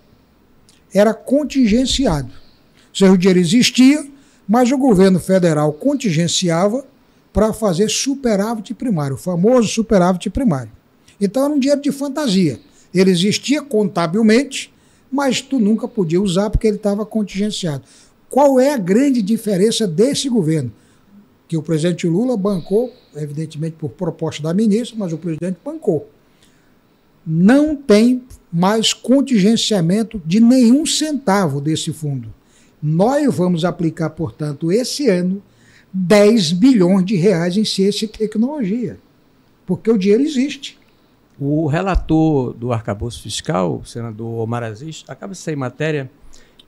era 0.93 1.15
contingenciado. 1.15 2.29
Ou 2.29 2.95
seja, 2.95 3.13
o 3.13 3.19
dinheiro 3.19 3.39
existia, 3.39 4.05
mas 4.49 4.73
o 4.73 4.79
governo 4.79 5.21
federal 5.21 5.73
contingenciava 5.73 6.85
para 7.33 7.53
fazer 7.53 7.89
superávit 7.89 8.75
primário, 8.75 9.15
o 9.15 9.19
famoso 9.19 9.69
superávit 9.69 10.31
primário. 10.31 10.73
Então 11.21 11.45
era 11.45 11.55
um 11.55 11.61
dinheiro 11.61 11.81
de 11.81 11.93
fantasia. 11.93 12.59
Ele 12.93 13.11
existia 13.11 13.63
contabilmente, 13.63 14.73
mas 15.13 15.41
tu 15.41 15.61
nunca 15.61 15.87
podia 15.87 16.21
usar 16.21 16.51
porque 16.51 16.67
ele 16.67 16.77
estava 16.77 17.07
contingenciado. 17.07 17.85
Qual 18.29 18.59
é 18.59 18.73
a 18.73 18.79
grande 18.79 19.23
diferença 19.23 19.87
desse 19.87 20.29
governo? 20.29 20.73
Que 21.49 21.57
o 21.57 21.63
presidente 21.63 22.07
Lula 22.07 22.37
bancou, 22.37 22.93
evidentemente 23.15 23.77
por 23.77 23.91
proposta 23.91 24.43
da 24.43 24.53
ministra, 24.53 24.97
mas 24.99 25.13
o 25.13 25.19
presidente 25.19 25.59
bancou. 25.65 26.11
Não 27.27 27.75
tem 27.75 28.23
mais 28.53 28.93
contingenciamento 28.93 30.21
de 30.25 30.41
nenhum 30.41 30.87
centavo 30.87 31.61
desse 31.61 31.93
fundo. 31.93 32.33
Nós 32.83 33.35
vamos 33.35 33.65
aplicar, 33.65 34.11
portanto, 34.11 34.71
esse 34.71 35.09
ano 35.09 35.43
10 35.93 36.53
bilhões 36.53 37.05
de 37.05 37.17
reais 37.17 37.57
em 37.57 37.65
ciência 37.65 38.05
e 38.05 38.09
tecnologia, 38.09 38.99
porque 39.65 39.91
o 39.91 39.97
dinheiro 39.97 40.23
existe. 40.23 40.79
O 41.39 41.67
relator 41.67 42.53
do 42.55 42.73
arcabouço 42.73 43.23
fiscal, 43.23 43.81
o 43.83 43.87
senador 43.87 44.41
Omar 44.41 44.63
Aziz, 44.63 45.05
acaba 45.09 45.33
de 45.33 45.39
sair 45.39 45.57
matéria, 45.57 46.11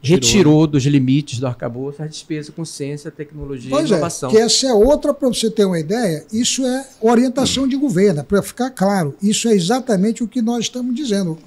retirou 0.00 0.66
dos 0.66 0.84
limites 0.84 1.38
do 1.38 1.46
arcabouço 1.46 2.02
a 2.02 2.06
despesa 2.06 2.52
com 2.52 2.64
ciência, 2.64 3.10
tecnologia 3.10 3.70
pois 3.70 3.90
e 3.90 3.92
inovação. 3.92 4.30
É, 4.30 4.32
que 4.32 4.38
essa 4.38 4.68
é 4.68 4.72
outra, 4.72 5.12
para 5.12 5.28
você 5.28 5.50
ter 5.50 5.64
uma 5.64 5.78
ideia, 5.78 6.24
isso 6.32 6.64
é 6.64 6.88
orientação 7.00 7.66
de 7.66 7.76
governo, 7.76 8.22
para 8.22 8.42
ficar 8.42 8.70
claro. 8.70 9.14
Isso 9.22 9.48
é 9.48 9.54
exatamente 9.54 10.22
o 10.22 10.28
que 10.28 10.40
nós 10.40 10.60
estamos 10.60 10.94
dizendo. 10.94 11.38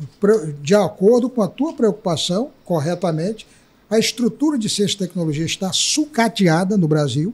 De 0.61 0.75
acordo 0.75 1.29
com 1.29 1.41
a 1.41 1.47
tua 1.47 1.73
preocupação, 1.73 2.49
corretamente, 2.65 3.47
a 3.89 3.97
estrutura 3.97 4.57
de 4.57 4.69
ciência 4.69 4.95
e 4.95 4.99
tecnologia 4.99 5.45
está 5.45 5.71
sucateada 5.73 6.77
no 6.77 6.87
Brasil 6.87 7.33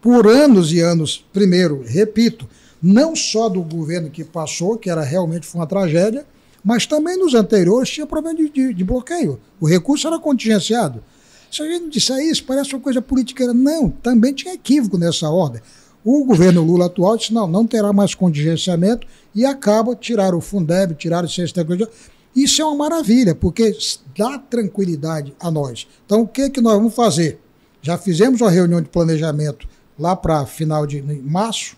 por 0.00 0.26
anos 0.26 0.72
e 0.72 0.80
anos. 0.80 1.24
Primeiro, 1.32 1.82
repito, 1.86 2.48
não 2.82 3.14
só 3.14 3.48
do 3.48 3.62
governo 3.62 4.10
que 4.10 4.24
passou, 4.24 4.76
que 4.76 4.90
era 4.90 5.02
realmente 5.02 5.46
foi 5.46 5.60
uma 5.60 5.66
tragédia, 5.66 6.26
mas 6.62 6.86
também 6.86 7.18
nos 7.18 7.34
anteriores 7.34 7.90
tinha 7.90 8.06
problema 8.06 8.36
de, 8.36 8.48
de, 8.48 8.74
de 8.74 8.84
bloqueio. 8.84 9.40
O 9.60 9.66
recurso 9.66 10.06
era 10.06 10.18
contingenciado. 10.18 11.02
Se 11.50 11.62
a 11.62 11.66
gente 11.66 11.90
disser 11.90 12.18
isso, 12.18 12.44
parece 12.44 12.74
uma 12.74 12.80
coisa 12.80 13.02
política. 13.02 13.52
Não, 13.52 13.90
também 13.90 14.32
tinha 14.32 14.54
equívoco 14.54 14.96
nessa 14.96 15.28
ordem. 15.28 15.60
O 16.04 16.24
governo 16.24 16.64
Lula 16.64 16.86
atual 16.86 17.16
disse: 17.16 17.32
não, 17.32 17.46
não 17.46 17.66
terá 17.66 17.92
mais 17.92 18.14
contingenciamento 18.14 19.06
e 19.34 19.44
acaba 19.44 19.94
tirar 19.94 20.34
o 20.34 20.40
Fundeb, 20.40 20.94
tirar 20.94 21.24
o 21.24 21.28
Ciência 21.28 21.54
Tecnologia. 21.54 21.88
Isso 22.34 22.62
é 22.62 22.64
uma 22.64 22.88
maravilha, 22.88 23.34
porque 23.34 23.76
dá 24.16 24.38
tranquilidade 24.38 25.34
a 25.38 25.50
nós. 25.50 25.86
Então, 26.06 26.22
o 26.22 26.26
que, 26.26 26.48
que 26.48 26.60
nós 26.60 26.74
vamos 26.74 26.94
fazer? 26.94 27.38
Já 27.82 27.98
fizemos 27.98 28.40
uma 28.40 28.50
reunião 28.50 28.80
de 28.80 28.88
planejamento 28.88 29.68
lá 29.98 30.16
para 30.16 30.46
final 30.46 30.86
de 30.86 31.02
março, 31.02 31.76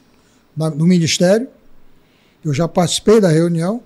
no 0.57 0.87
Ministério. 0.87 1.49
Eu 2.45 2.55
já 2.55 2.69
participei 2.69 3.21
da 3.21 3.29
reunião, 3.29 3.83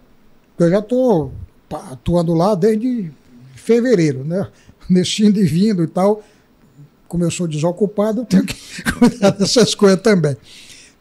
eu 0.58 0.70
já 0.70 0.78
estou 0.78 1.32
atuando 1.70 2.34
lá 2.34 2.54
desde 2.54 3.10
fevereiro, 3.54 4.24
né? 4.24 4.48
Nesse 4.88 5.24
indo 5.24 5.38
e 5.38 5.44
vindo 5.44 5.82
e 5.82 5.86
tal. 5.86 6.22
Como 7.06 7.24
eu 7.24 7.30
sou 7.30 7.46
desocupado, 7.46 8.22
eu 8.22 8.24
tenho 8.24 8.44
que 8.44 8.54
cuidar 8.98 9.30
dessas 9.30 9.74
coisas 9.74 10.00
também. 10.00 10.36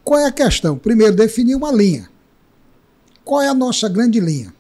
Qual 0.04 0.20
é 0.20 0.26
a 0.26 0.32
questão? 0.32 0.78
Primeiro, 0.78 1.16
definir 1.16 1.56
uma 1.56 1.72
linha. 1.72 2.10
Qual 3.26 3.42
é 3.42 3.50
a 3.50 3.54
nossa 3.54 3.90
grande 3.90 4.22
linha? 4.22 4.54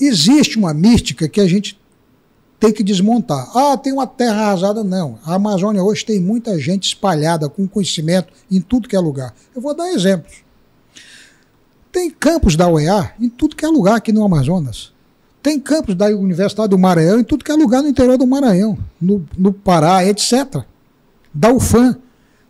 Existe 0.00 0.58
uma 0.58 0.74
mística 0.74 1.28
que 1.28 1.40
a 1.40 1.46
gente 1.46 1.80
tem 2.58 2.72
que 2.72 2.82
desmontar. 2.82 3.56
Ah, 3.56 3.76
tem 3.76 3.92
uma 3.92 4.06
terra 4.06 4.46
arrasada. 4.46 4.82
Não. 4.82 5.18
A 5.24 5.34
Amazônia 5.34 5.82
hoje 5.82 6.04
tem 6.04 6.20
muita 6.20 6.58
gente 6.58 6.88
espalhada 6.88 7.48
com 7.48 7.66
conhecimento 7.68 8.32
em 8.50 8.60
tudo 8.60 8.88
que 8.88 8.96
é 8.96 9.00
lugar. 9.00 9.34
Eu 9.54 9.60
vou 9.60 9.74
dar 9.74 9.92
exemplos. 9.92 10.44
Tem 11.92 12.10
campos 12.10 12.56
da 12.56 12.68
UEA 12.68 13.12
em 13.20 13.28
tudo 13.28 13.54
que 13.54 13.64
é 13.64 13.68
lugar 13.68 13.96
aqui 13.96 14.10
no 14.10 14.24
Amazonas. 14.24 14.90
Tem 15.42 15.60
campos 15.60 15.94
da 15.94 16.06
Universidade 16.06 16.70
do 16.70 16.78
Maranhão 16.78 17.20
em 17.20 17.24
tudo 17.24 17.44
que 17.44 17.52
é 17.52 17.54
lugar 17.54 17.82
no 17.82 17.88
interior 17.88 18.16
do 18.16 18.26
Maranhão, 18.26 18.78
no, 18.98 19.22
no 19.36 19.52
Pará, 19.52 20.04
etc. 20.06 20.62
Da 21.34 21.52
UFAM. 21.52 21.98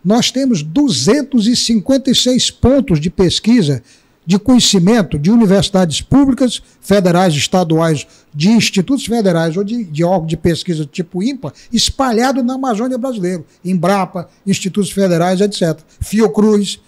Nós 0.03 0.31
temos 0.31 0.63
256 0.63 2.51
pontos 2.51 2.99
de 2.99 3.09
pesquisa 3.09 3.83
de 4.25 4.39
conhecimento 4.39 5.19
de 5.19 5.29
universidades 5.29 6.01
públicas, 6.01 6.61
federais, 6.81 7.33
estaduais, 7.33 8.07
de 8.33 8.49
institutos 8.49 9.05
federais 9.05 9.57
ou 9.57 9.63
de, 9.63 9.83
de 9.83 10.03
órgãos 10.03 10.29
de 10.29 10.37
pesquisa 10.37 10.85
tipo 10.85 11.21
IMPA, 11.21 11.53
espalhado 11.71 12.41
na 12.41 12.53
Amazônia 12.53 12.97
brasileira, 12.97 13.43
Embrapa, 13.63 14.29
institutos 14.47 14.91
federais, 14.91 15.41
etc. 15.41 15.77
Fiocruz, 15.99 16.79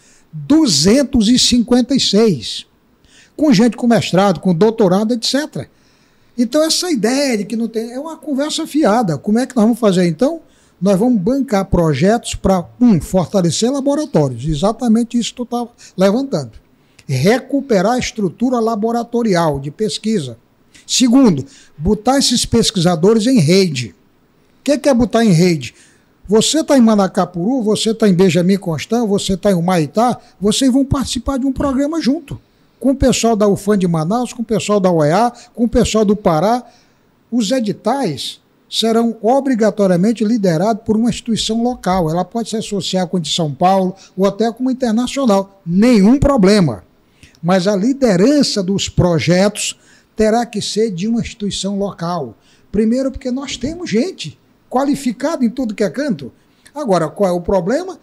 256, 0.48 2.66
com 3.36 3.54
gente 3.54 3.78
com 3.78 3.88
mestrado, 3.88 4.40
com 4.40 4.54
doutorado, 4.54 5.14
etc. 5.14 5.68
Então, 6.38 6.64
essa 6.64 6.92
ideia 6.92 7.38
de 7.38 7.46
que 7.46 7.56
não 7.56 7.68
tem. 7.68 7.92
é 7.92 8.00
uma 8.00 8.18
conversa 8.18 8.68
fiada. 8.68 9.18
Como 9.18 9.40
é 9.40 9.46
que 9.46 9.56
nós 9.56 9.64
vamos 9.64 9.80
fazer 9.80 10.06
então? 10.08 10.42
Nós 10.82 11.00
vamos 11.00 11.22
bancar 11.22 11.64
projetos 11.66 12.36
para, 12.36 12.66
um, 12.82 13.00
fortalecer 13.00 13.72
laboratórios. 13.72 14.46
Exatamente 14.46 15.18
isso 15.18 15.30
que 15.30 15.38
tu 15.38 15.44
está 15.44 15.66
levantando 15.98 16.66
recuperar 17.08 17.94
a 17.94 18.00
estrutura 18.00 18.60
laboratorial 18.60 19.60
de 19.60 19.72
pesquisa. 19.72 20.38
Segundo, 20.86 21.46
botar 21.78 22.18
esses 22.18 22.46
pesquisadores 22.46 23.28
em 23.28 23.40
rede. 23.40 23.96
O 24.60 24.64
que 24.64 24.90
é 24.90 24.94
botar 24.94 25.24
em 25.24 25.32
rede? 25.32 25.74
Você 26.28 26.62
está 26.62 26.78
em 26.78 26.82
Manacapuru, 26.82 27.62
você 27.62 27.92
está 27.92 28.08
em 28.08 28.14
Benjamin 28.14 28.58
Constant, 28.58 29.08
você 29.08 29.34
está 29.34 29.52
em 29.52 29.54
Humaitá, 29.54 30.20
vocês 30.42 30.72
vão 30.72 30.84
participar 30.84 31.38
de 31.38 31.46
um 31.46 31.52
programa 31.52 32.02
junto. 32.02 32.40
Com 32.80 32.92
o 32.92 32.96
pessoal 32.96 33.36
da 33.36 33.48
UFAM 33.48 33.78
de 33.78 33.88
Manaus, 33.88 34.34
com 34.34 34.42
o 34.42 34.46
pessoal 34.46 34.80
da 34.80 34.92
UEA, 34.92 35.32
com 35.54 35.66
o 35.66 35.70
pessoal 35.70 36.04
do 36.04 36.16
Pará. 36.16 36.64
Os 37.32 37.52
editais 37.52 38.40
serão 38.70 39.16
obrigatoriamente 39.22 40.24
liderados 40.24 40.84
por 40.84 40.98
uma 40.98 41.10
instituição 41.10 41.62
local. 41.62 42.10
Ela 42.10 42.26
pode 42.26 42.50
se 42.50 42.58
associar 42.58 43.08
com 43.08 43.18
a 43.18 43.20
de 43.20 43.30
São 43.30 43.54
Paulo 43.54 43.96
ou 44.18 44.26
até 44.26 44.52
com 44.52 44.64
uma 44.64 44.72
internacional. 44.72 45.62
Nenhum 45.66 46.20
problema 46.20 46.84
mas 47.46 47.68
a 47.68 47.76
liderança 47.76 48.64
dos 48.64 48.90
projetos 48.90 49.80
terá 50.16 50.48
que 50.48 50.60
ser 50.60 50.90
de 50.90 51.08
uma 51.08 51.22
instituição 51.22 51.78
local. 51.78 52.36
Primeiro, 52.72 53.12
porque 53.12 53.30
nós 53.30 53.56
temos 53.56 53.88
gente 53.88 54.36
qualificada 54.70 55.46
em 55.46 55.50
tudo 55.50 55.76
que 55.76 55.84
é 55.84 55.90
canto. 55.90 56.32
Agora, 56.74 57.08
qual 57.08 57.30
é 57.30 57.34
o 57.34 57.42
problema? 57.42 58.00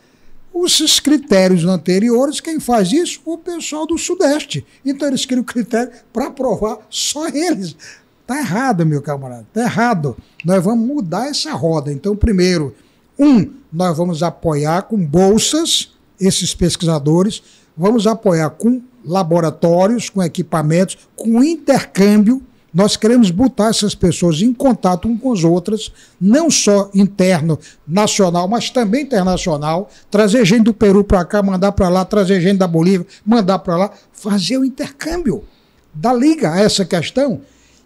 Os 0.53 1.01
critérios 1.01 1.65
anteriores, 1.65 2.41
quem 2.41 2.61
faz 2.61 2.93
isso? 2.93 3.21
O 3.25 3.39
pessoal 3.39 3.87
do 3.87 3.97
Sudeste. 3.97 4.67
Então 4.85 5.09
eles 5.09 5.25
criam 5.25 5.43
critério 5.43 5.93
para 6.13 6.27
aprovar 6.27 6.79
só 6.91 7.29
eles. 7.29 7.77
Está 8.21 8.39
errado, 8.39 8.87
meu 8.87 9.03
camarada, 9.03 9.47
está 9.49 9.63
errado. 9.63 10.17
Nós 10.45 10.63
vamos 10.63 10.87
mudar 10.87 11.29
essa 11.29 11.53
roda. 11.53 11.93
Então, 11.93 12.15
primeiro, 12.15 12.75
um, 13.19 13.51
nós 13.73 13.97
vamos 13.97 14.23
apoiar 14.23 14.83
com 14.83 14.97
bolsas 14.97 15.93
esses 16.21 16.55
pesquisadores, 16.55 17.43
vamos 17.77 18.07
apoiar 18.07 18.51
com 18.51 18.81
laboratórios, 19.05 20.09
com 20.09 20.23
equipamentos, 20.23 20.99
com 21.17 21.43
intercâmbio. 21.43 22.43
Nós 22.73 22.97
queremos 22.97 23.31
botar 23.31 23.69
essas 23.69 23.95
pessoas 23.95 24.41
em 24.41 24.53
contato 24.55 25.07
um 25.07 25.17
com 25.17 25.33
as 25.33 25.45
outras, 25.45 25.93
não 26.19 26.51
só 26.51 26.91
interno, 26.95 27.59
nacional, 27.87 28.49
mas 28.49 28.71
também 28.71 29.03
internacional. 29.03 29.91
Trazer 30.11 30.45
gente 30.47 30.65
do 30.65 30.73
Peru 30.73 31.05
para 31.05 31.25
cá, 31.25 31.43
mandar 31.43 31.73
para 31.73 31.91
lá, 31.91 32.05
trazer 32.05 32.41
gente 32.41 32.59
da 32.59 32.67
Bolívia, 32.67 33.07
mandar 33.27 33.59
para 33.59 33.77
lá. 33.77 33.91
Fazer 34.13 34.57
o 34.57 34.65
intercâmbio. 34.65 35.45
Dá 35.93 36.15
liga 36.15 36.53
a 36.53 36.61
essa 36.61 36.85
questão 36.85 37.43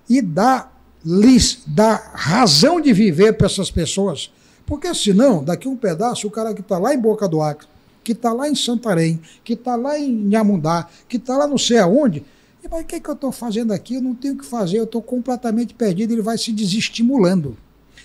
e 0.09 0.23
dá, 0.23 0.69
lhes, 1.05 1.63
dá 1.67 2.11
razão 2.15 2.81
de 2.81 2.93
viver 2.93 3.33
para 3.33 3.47
essas 3.49 3.71
pessoas. 3.71 4.31
Porque 4.65 4.93
senão, 4.95 5.43
daqui 5.43 5.67
um 5.67 5.77
pedaço, 5.77 6.29
o 6.29 6.31
cara 6.31 6.55
que 6.55 6.61
está 6.61 6.79
lá 6.79 6.95
em 6.95 6.99
Boca 6.99 7.29
do 7.29 7.41
Acre, 7.41 7.67
que 8.05 8.13
está 8.13 8.33
lá 8.33 8.49
em 8.49 8.55
Santarém, 8.55 9.21
que 9.43 9.55
está 9.55 9.75
lá 9.75 9.99
em 9.99 10.13
Nhamundá, 10.13 10.87
que 11.09 11.17
está 11.17 11.37
lá 11.37 11.49
não 11.49 11.59
sei 11.59 11.79
aonde. 11.79 12.25
Mas 12.71 12.83
o 12.83 12.85
que, 12.85 12.97
é 12.97 13.01
que 13.01 13.09
eu 13.09 13.15
estou 13.15 13.33
fazendo 13.33 13.73
aqui? 13.73 13.95
Eu 13.95 14.03
não 14.03 14.15
tenho 14.15 14.35
o 14.35 14.39
que 14.39 14.47
fazer, 14.47 14.79
eu 14.79 14.85
estou 14.85 15.03
completamente 15.03 15.75
perdido, 15.75 16.13
ele 16.13 16.23
vai 16.23 16.37
se 16.37 16.53
desestimulando. 16.53 17.57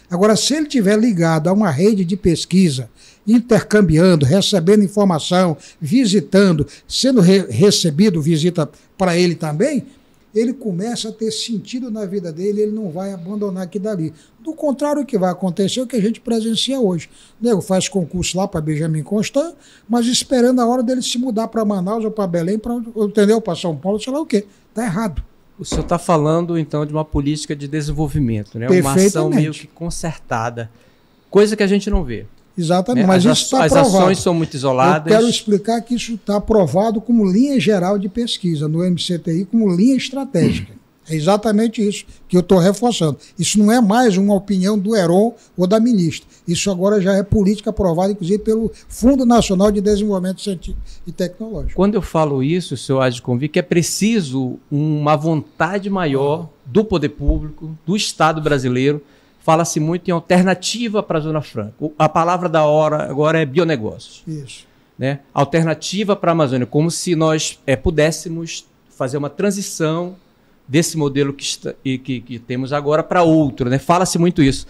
Agora, 0.10 0.36
se 0.36 0.54
ele 0.54 0.68
tiver 0.68 1.00
ligado 1.00 1.48
a 1.48 1.54
uma 1.54 1.70
rede 1.70 2.04
de 2.04 2.18
pesquisa, 2.18 2.90
intercambiando, 3.26 4.26
recebendo 4.26 4.84
informação, 4.84 5.56
visitando, 5.80 6.68
sendo 6.88 7.22
re 7.22 7.46
recebido 7.50 8.22
visita 8.22 8.70
para 8.98 9.18
ele 9.18 9.36
também, 9.36 9.86
ele 10.34 10.54
começa 10.54 11.10
a 11.10 11.12
ter 11.12 11.32
sentido 11.32 11.92
na 11.92 12.06
vida 12.06 12.32
dele, 12.32 12.62
ele 12.62 12.72
não 12.72 12.90
vai 12.90 13.14
abandonar 13.14 13.64
aqui 13.64 13.78
dali. 13.78 14.14
Do 14.40 14.54
contrário, 14.54 15.02
o 15.02 15.06
que 15.06 15.18
vai 15.18 15.32
acontecer 15.32 15.82
é 15.82 15.84
o 15.84 15.88
que 15.88 15.96
a 15.96 16.02
gente 16.02 16.22
presencia 16.22 16.80
hoje. 16.80 17.10
O 17.40 17.46
nego 17.46 17.62
faz 17.62 17.88
concurso 17.88 18.38
lá 18.38 18.48
para 18.48 18.62
Benjamin 18.62 19.04
Constant, 19.04 19.54
mas 19.88 20.08
esperando 20.08 20.62
a 20.62 20.66
hora 20.66 20.82
dele 20.82 21.02
se 21.02 21.18
mudar 21.18 21.48
para 21.48 21.64
Manaus 21.66 22.06
ou 22.06 22.12
para 22.12 22.26
Belém, 22.28 22.58
pra, 22.58 22.76
entendeu? 22.96 23.42
Para 23.42 23.56
São 23.56 23.76
Paulo, 23.76 24.00
sei 24.00 24.12
lá 24.12 24.20
o 24.20 24.26
quê. 24.26 24.46
Está 24.70 24.84
errado. 24.84 25.22
O 25.60 25.66
senhor 25.66 25.82
está 25.82 26.00
falando, 26.00 26.58
então, 26.58 26.86
de 26.86 26.92
uma 26.92 27.06
política 27.06 27.56
de 27.56 27.68
desenvolvimento, 27.68 28.58
né? 28.58 28.68
uma 28.68 28.94
ação 28.96 29.30
meio 29.30 29.52
que 29.52 29.68
concertada, 29.68 30.72
coisa 31.30 31.56
que 31.56 31.62
a 31.62 31.68
gente 31.68 31.88
não 31.90 32.04
vê. 32.04 32.26
Exatamente, 32.58 33.04
né? 33.04 33.08
mas 33.08 33.26
as, 33.26 33.38
isso 33.38 33.56
está 33.56 33.66
As 33.66 33.74
ações 33.74 34.20
são 34.20 34.34
muito 34.34 34.54
isoladas. 34.54 35.12
Eu 35.12 35.18
quero 35.18 35.30
explicar 35.30 35.82
que 35.82 35.96
isso 35.96 36.16
está 36.16 36.36
aprovado 36.36 37.00
como 37.00 37.26
linha 37.26 37.60
geral 37.60 37.98
de 37.98 38.10
pesquisa 38.10 38.68
no 38.68 38.80
MCTI, 38.80 39.46
como 39.46 39.74
linha 39.74 39.96
estratégica. 39.96 40.82
É 41.10 41.16
exatamente 41.16 41.86
isso 41.86 42.06
que 42.28 42.38
eu 42.38 42.42
estou 42.42 42.60
reforçando. 42.60 43.18
Isso 43.38 43.60
não 43.60 43.72
é 43.72 43.82
mais 43.82 44.18
uma 44.18 44.36
opinião 44.36 44.78
do 44.78 44.96
Heron 44.96 45.34
ou 45.58 45.68
da 45.68 45.80
ministra. 45.80 46.28
Isso 46.48 46.70
agora 46.70 47.02
já 47.02 47.14
é 47.16 47.24
política 47.24 47.72
aprovada, 47.72 48.14
inclusive, 48.14 48.40
pelo 48.40 48.72
Fundo 48.88 49.26
Nacional 49.26 49.72
de 49.72 49.82
Desenvolvimento 49.82 50.42
Científico 50.42 50.80
e 51.06 51.12
Tecnológico. 51.12 51.74
Quando 51.74 51.96
eu 51.96 52.02
falo 52.02 52.44
isso, 52.44 52.76
o 52.76 52.78
senhor 52.78 53.02
há 53.02 53.10
de 53.10 53.22
convir 53.22 53.50
que 53.50 53.60
é 53.60 53.64
preciso 53.64 54.60
uma 54.72 55.16
vontade 55.16 55.90
maior 55.90 56.48
do 56.66 56.86
poder 56.86 57.10
público, 57.10 57.76
do 57.86 57.96
Estado 57.96 58.40
brasileiro, 58.40 59.02
fala-se 59.42 59.80
muito 59.80 60.08
em 60.08 60.12
alternativa 60.12 61.04
para 61.04 61.18
a 61.18 61.22
Zona 61.22 61.42
Franca. 61.42 61.74
A 61.98 62.08
palavra 62.08 62.48
da 62.48 62.66
hora 62.66 63.04
agora 63.10 63.40
é 63.40 63.46
bionegócios. 63.46 64.24
Isso. 64.28 64.66
Né? 64.98 65.20
Alternativa 65.34 66.16
para 66.16 66.32
a 66.32 66.34
Amazônia, 66.34 66.66
como 66.66 66.92
se 66.92 67.16
nós 67.16 67.60
é, 67.66 67.76
pudéssemos 67.76 68.66
fazer 68.90 69.18
uma 69.18 69.30
transição 69.30 70.16
desse 70.68 70.96
modelo 70.96 71.34
que, 71.34 71.44
está, 71.44 71.74
que, 71.84 71.98
que 71.98 72.40
temos 72.40 72.72
agora 72.72 73.02
para 73.02 73.24
outro. 73.24 73.70
Né? 73.70 73.80
Fala-se 73.80 74.20
muito 74.20 74.44
isso. 74.44 74.68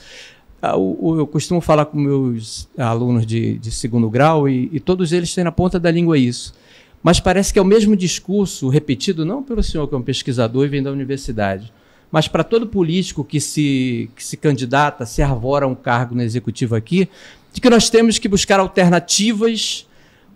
Ah, 0.61 0.73
eu 0.73 1.27
costumo 1.27 1.59
falar 1.59 1.85
com 1.85 1.97
meus 1.97 2.69
alunos 2.77 3.25
de, 3.25 3.57
de 3.57 3.71
segundo 3.71 4.09
grau 4.09 4.47
e, 4.47 4.69
e, 4.71 4.79
todos 4.79 5.11
eles 5.11 5.33
têm 5.33 5.43
na 5.43 5.51
ponta 5.51 5.79
da 5.79 5.89
língua 5.89 6.17
isso. 6.17 6.53
Mas 7.01 7.19
parece 7.19 7.51
que 7.51 7.57
é 7.57 7.61
o 7.61 7.65
mesmo 7.65 7.95
discurso 7.95 8.69
repetido, 8.69 9.25
não 9.25 9.41
pelo 9.41 9.63
senhor 9.63 9.87
que 9.87 9.95
é 9.95 9.97
um 9.97 10.03
pesquisador 10.03 10.65
e 10.65 10.69
vem 10.69 10.83
da 10.83 10.91
universidade, 10.91 11.73
mas 12.11 12.27
para 12.27 12.43
todo 12.43 12.67
político 12.67 13.23
que 13.23 13.39
se, 13.39 14.09
que 14.15 14.23
se 14.23 14.35
candidata, 14.35 15.05
se 15.05 15.21
arvora 15.21 15.65
a 15.65 15.67
um 15.67 15.75
cargo 15.75 16.13
no 16.13 16.21
executivo 16.21 16.75
aqui, 16.75 17.07
de 17.53 17.61
que 17.61 17.69
nós 17.69 17.89
temos 17.89 18.19
que 18.19 18.27
buscar 18.27 18.59
alternativas, 18.59 19.87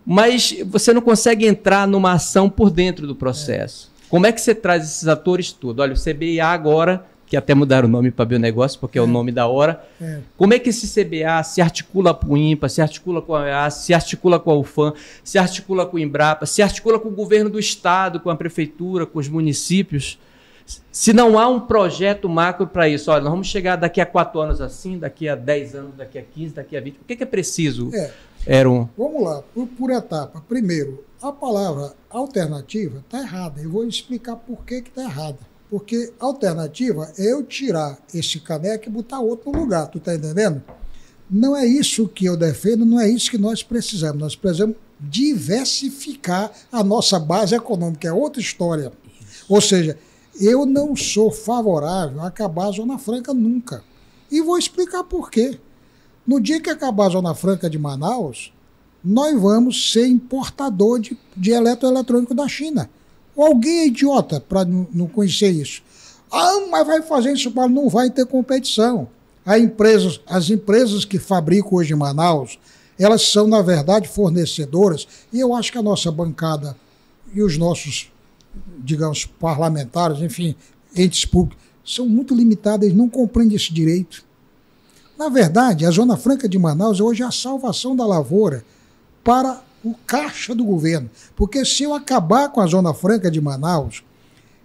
mas 0.04 0.56
você 0.66 0.92
não 0.92 1.02
consegue 1.02 1.46
entrar 1.46 1.86
numa 1.86 2.12
ação 2.12 2.48
por 2.48 2.70
dentro 2.70 3.06
do 3.06 3.14
processo. 3.14 3.90
É. 3.92 3.96
Como 4.08 4.26
é 4.26 4.32
que 4.32 4.40
você 4.40 4.54
traz 4.54 4.84
esses 4.84 5.08
atores 5.08 5.52
todos? 5.52 5.82
Olha, 5.82 5.92
o 5.92 5.96
CBA 5.96 6.44
agora, 6.44 7.04
que 7.26 7.36
até 7.36 7.54
mudaram 7.54 7.88
o 7.88 7.90
nome 7.90 8.10
para 8.10 8.24
Bionegócio, 8.24 8.78
porque 8.78 8.98
é. 8.98 9.00
é. 9.00 9.04
o 9.04 9.06
nome 9.06 9.32
da 9.32 9.46
hora. 9.46 9.84
É. 10.00 10.20
Como 10.36 10.54
é 10.54 10.58
que 10.58 10.70
esse 10.70 10.86
CBA 10.88 11.42
se 11.42 11.60
articula 11.60 12.14
com 12.14 12.34
o 12.34 12.36
INPA, 12.36 12.68
se 12.68 12.80
articula 12.80 13.20
com 13.20 13.34
a 13.34 13.48
EA, 13.48 13.70
se 13.70 13.92
articula 13.92 14.38
com 14.38 14.50
a 14.50 14.54
UFAM, 14.54 14.94
se 15.24 15.38
articula 15.38 15.84
com 15.84 15.96
o 15.96 16.00
Embrapa, 16.00 16.46
se 16.46 16.62
articula 16.62 16.98
com 16.98 17.08
o 17.08 17.12
governo 17.12 17.50
do 17.50 17.58
Estado, 17.58 18.20
com 18.20 18.30
a 18.30 18.36
prefeitura, 18.36 19.04
com 19.04 19.18
os 19.18 19.28
municípios? 19.28 20.18
Se 20.90 21.12
não 21.12 21.38
há 21.38 21.46
um 21.46 21.60
projeto 21.60 22.28
macro 22.28 22.66
para 22.66 22.88
isso, 22.88 23.10
olha, 23.10 23.22
nós 23.22 23.30
vamos 23.30 23.46
chegar 23.46 23.76
daqui 23.76 24.00
a 24.00 24.06
quatro 24.06 24.40
anos 24.40 24.60
assim, 24.60 24.98
daqui 24.98 25.28
a 25.28 25.36
10 25.36 25.74
anos, 25.74 25.96
daqui 25.96 26.18
a 26.18 26.22
15, 26.22 26.54
daqui 26.54 26.76
a 26.76 26.80
20. 26.80 26.96
O 26.96 27.04
que, 27.04 27.16
que 27.16 27.22
é 27.22 27.26
preciso, 27.26 27.90
é, 27.94 28.10
Eron? 28.46 28.88
Vamos 28.96 29.22
lá, 29.22 29.42
por, 29.54 29.66
por, 29.68 29.90
etapa. 29.90 30.42
Primeiro, 30.48 31.04
a 31.22 31.30
palavra 31.30 31.92
alternativa 32.10 32.98
está 32.98 33.20
errada. 33.20 33.60
Eu 33.60 33.70
vou 33.70 33.86
explicar 33.86 34.36
por 34.36 34.64
que 34.64 34.76
está 34.76 35.02
errada. 35.02 35.38
Porque 35.70 36.12
alternativa 36.18 37.12
é 37.18 37.32
eu 37.32 37.42
tirar 37.42 37.98
esse 38.14 38.40
caneco 38.40 38.88
e 38.88 38.90
botar 38.90 39.20
outro 39.20 39.52
no 39.52 39.58
lugar, 39.58 39.88
tu 39.88 39.98
está 39.98 40.14
entendendo? 40.14 40.62
Não 41.28 41.56
é 41.56 41.66
isso 41.66 42.08
que 42.08 42.24
eu 42.24 42.36
defendo, 42.36 42.86
não 42.86 43.00
é 43.00 43.08
isso 43.08 43.30
que 43.30 43.38
nós 43.38 43.62
precisamos. 43.62 44.20
Nós 44.20 44.36
precisamos 44.36 44.76
diversificar 44.98 46.50
a 46.70 46.82
nossa 46.82 47.18
base 47.18 47.54
econômica, 47.54 48.08
é 48.08 48.12
outra 48.12 48.40
história. 48.40 48.92
Ou 49.48 49.60
seja, 49.60 49.98
eu 50.40 50.66
não 50.66 50.94
sou 50.96 51.30
favorável 51.30 52.20
a 52.20 52.28
acabar 52.28 52.68
a 52.68 52.72
Zona 52.72 52.98
Franca 52.98 53.32
nunca. 53.32 53.82
E 54.30 54.40
vou 54.40 54.58
explicar 54.58 55.04
por 55.04 55.30
quê. 55.30 55.58
No 56.26 56.40
dia 56.40 56.60
que 56.60 56.70
acabar 56.70 57.06
a 57.06 57.10
Zona 57.10 57.34
Franca 57.34 57.70
de 57.70 57.78
Manaus, 57.78 58.52
nós 59.02 59.40
vamos 59.40 59.92
ser 59.92 60.06
importador 60.06 60.98
de, 60.98 61.16
de 61.36 61.52
eletroeletrônico 61.52 62.34
da 62.34 62.48
China. 62.48 62.90
Alguém 63.36 63.80
é 63.80 63.86
idiota 63.86 64.40
para 64.40 64.64
não 64.64 65.06
conhecer 65.06 65.50
isso. 65.50 65.82
Ah, 66.30 66.66
mas 66.70 66.86
vai 66.86 67.02
fazer 67.02 67.32
isso, 67.32 67.52
mas 67.54 67.70
não 67.70 67.88
vai 67.88 68.10
ter 68.10 68.26
competição. 68.26 69.08
As 69.44 69.60
empresas, 69.60 70.20
as 70.26 70.50
empresas 70.50 71.04
que 71.04 71.18
fabricam 71.18 71.74
hoje 71.74 71.92
em 71.92 71.96
Manaus, 71.96 72.58
elas 72.98 73.22
são, 73.22 73.46
na 73.46 73.62
verdade, 73.62 74.08
fornecedoras, 74.08 75.06
e 75.32 75.38
eu 75.38 75.54
acho 75.54 75.70
que 75.70 75.78
a 75.78 75.82
nossa 75.82 76.10
bancada 76.10 76.76
e 77.32 77.42
os 77.42 77.56
nossos 77.56 78.10
digamos, 78.78 79.24
parlamentares, 79.24 80.20
enfim, 80.20 80.54
entes 80.94 81.24
públicos, 81.24 81.62
são 81.84 82.08
muito 82.08 82.34
limitadas, 82.34 82.86
eles 82.86 82.96
não 82.96 83.08
compreendem 83.08 83.56
esse 83.56 83.72
direito. 83.72 84.24
Na 85.18 85.28
verdade, 85.28 85.86
a 85.86 85.90
Zona 85.90 86.16
Franca 86.16 86.48
de 86.48 86.58
Manaus 86.58 87.00
hoje 87.00 87.22
é 87.22 87.26
a 87.26 87.30
salvação 87.30 87.96
da 87.96 88.04
lavoura 88.04 88.64
para 89.24 89.62
o 89.84 89.94
caixa 90.06 90.54
do 90.54 90.64
governo. 90.64 91.08
Porque 91.34 91.64
se 91.64 91.84
eu 91.84 91.94
acabar 91.94 92.50
com 92.50 92.60
a 92.60 92.66
Zona 92.66 92.92
Franca 92.92 93.30
de 93.30 93.40
Manaus, 93.40 94.02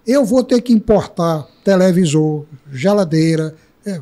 eu 0.06 0.24
vou 0.24 0.42
ter 0.42 0.60
que 0.60 0.72
importar 0.72 1.46
televisor, 1.64 2.44
geladeira, 2.70 3.56
é, 3.86 4.00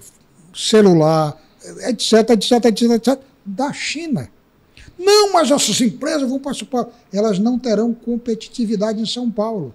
celular, 0.55 1.41
etc, 1.89 2.31
etc, 2.31 2.65
etc, 2.65 2.83
etc, 2.91 3.21
da 3.45 3.73
China. 3.73 4.29
Não, 5.01 5.33
mas 5.33 5.51
essas 5.51 5.81
empresas 5.81 6.29
vão 6.29 6.39
Paulo. 6.39 6.93
Elas 7.11 7.39
não 7.39 7.59
terão 7.59 7.95
competitividade 7.95 9.01
em 9.01 9.07
São 9.07 9.31
Paulo. 9.31 9.75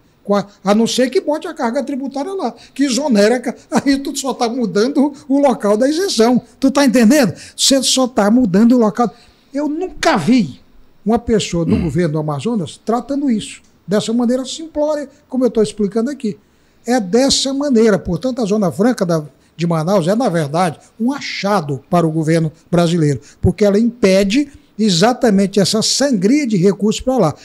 A 0.64 0.74
não 0.74 0.86
ser 0.86 1.10
que 1.10 1.20
bote 1.20 1.48
a 1.48 1.54
carga 1.54 1.84
tributária 1.84 2.34
lá, 2.34 2.54
que 2.74 2.84
exonera, 2.84 3.42
aí 3.70 3.98
tu 3.98 4.16
só 4.16 4.32
está 4.32 4.48
mudando 4.48 5.14
o 5.28 5.40
local 5.40 5.76
da 5.76 5.90
isenção. 5.90 6.42
Tu 6.60 6.68
está 6.68 6.86
entendendo? 6.86 7.34
Você 7.56 7.82
só 7.82 8.06
está 8.06 8.30
mudando 8.30 8.74
o 8.74 8.78
local. 8.78 9.12
Eu 9.54 9.68
nunca 9.68 10.16
vi 10.16 10.60
uma 11.04 11.18
pessoa 11.18 11.66
do 11.66 11.76
hum. 11.76 11.84
governo 11.84 12.14
do 12.14 12.20
Amazonas 12.20 12.80
tratando 12.84 13.30
isso 13.30 13.62
dessa 13.88 14.12
maneira 14.14 14.46
simplória, 14.46 15.10
como 15.28 15.44
eu 15.44 15.48
estou 15.48 15.62
explicando 15.62 16.10
aqui. 16.10 16.38
É 16.86 17.00
dessa 17.00 17.54
maneira. 17.54 17.98
Portanto, 17.98 18.42
a 18.42 18.46
Zona 18.46 18.72
Franca 18.72 19.06
da, 19.06 19.24
de 19.56 19.68
Manaus 19.68 20.08
é, 20.08 20.16
na 20.16 20.30
verdade, 20.30 20.80
um 21.00 21.12
achado 21.12 21.84
para 21.90 22.06
o 22.06 22.12
governo 22.12 22.52
brasileiro, 22.70 23.22
porque 23.42 23.64
ela 23.66 23.80
impede 23.80 24.52
exatamente 24.78 25.60
essa 25.60 25.82
sangria 25.82 26.46
de 26.46 26.58
recursos 26.58 27.02
para 27.02 27.18
lá. 27.18 27.36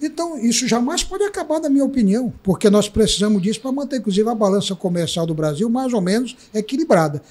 Então, 0.00 0.38
isso 0.38 0.68
jamais 0.68 1.02
pode 1.02 1.24
acabar, 1.24 1.58
na 1.58 1.70
minha 1.70 1.84
opinião, 1.84 2.32
porque 2.42 2.68
nós 2.68 2.88
precisamos 2.88 3.40
disso 3.40 3.60
para 3.60 3.72
manter, 3.72 3.96
inclusive, 3.96 4.28
a 4.28 4.34
balança 4.34 4.74
comercial 4.74 5.26
do 5.26 5.34
Brasil 5.34 5.70
mais 5.70 5.92
ou 5.92 6.00
menos 6.00 6.36
equilibrada. 6.54 7.22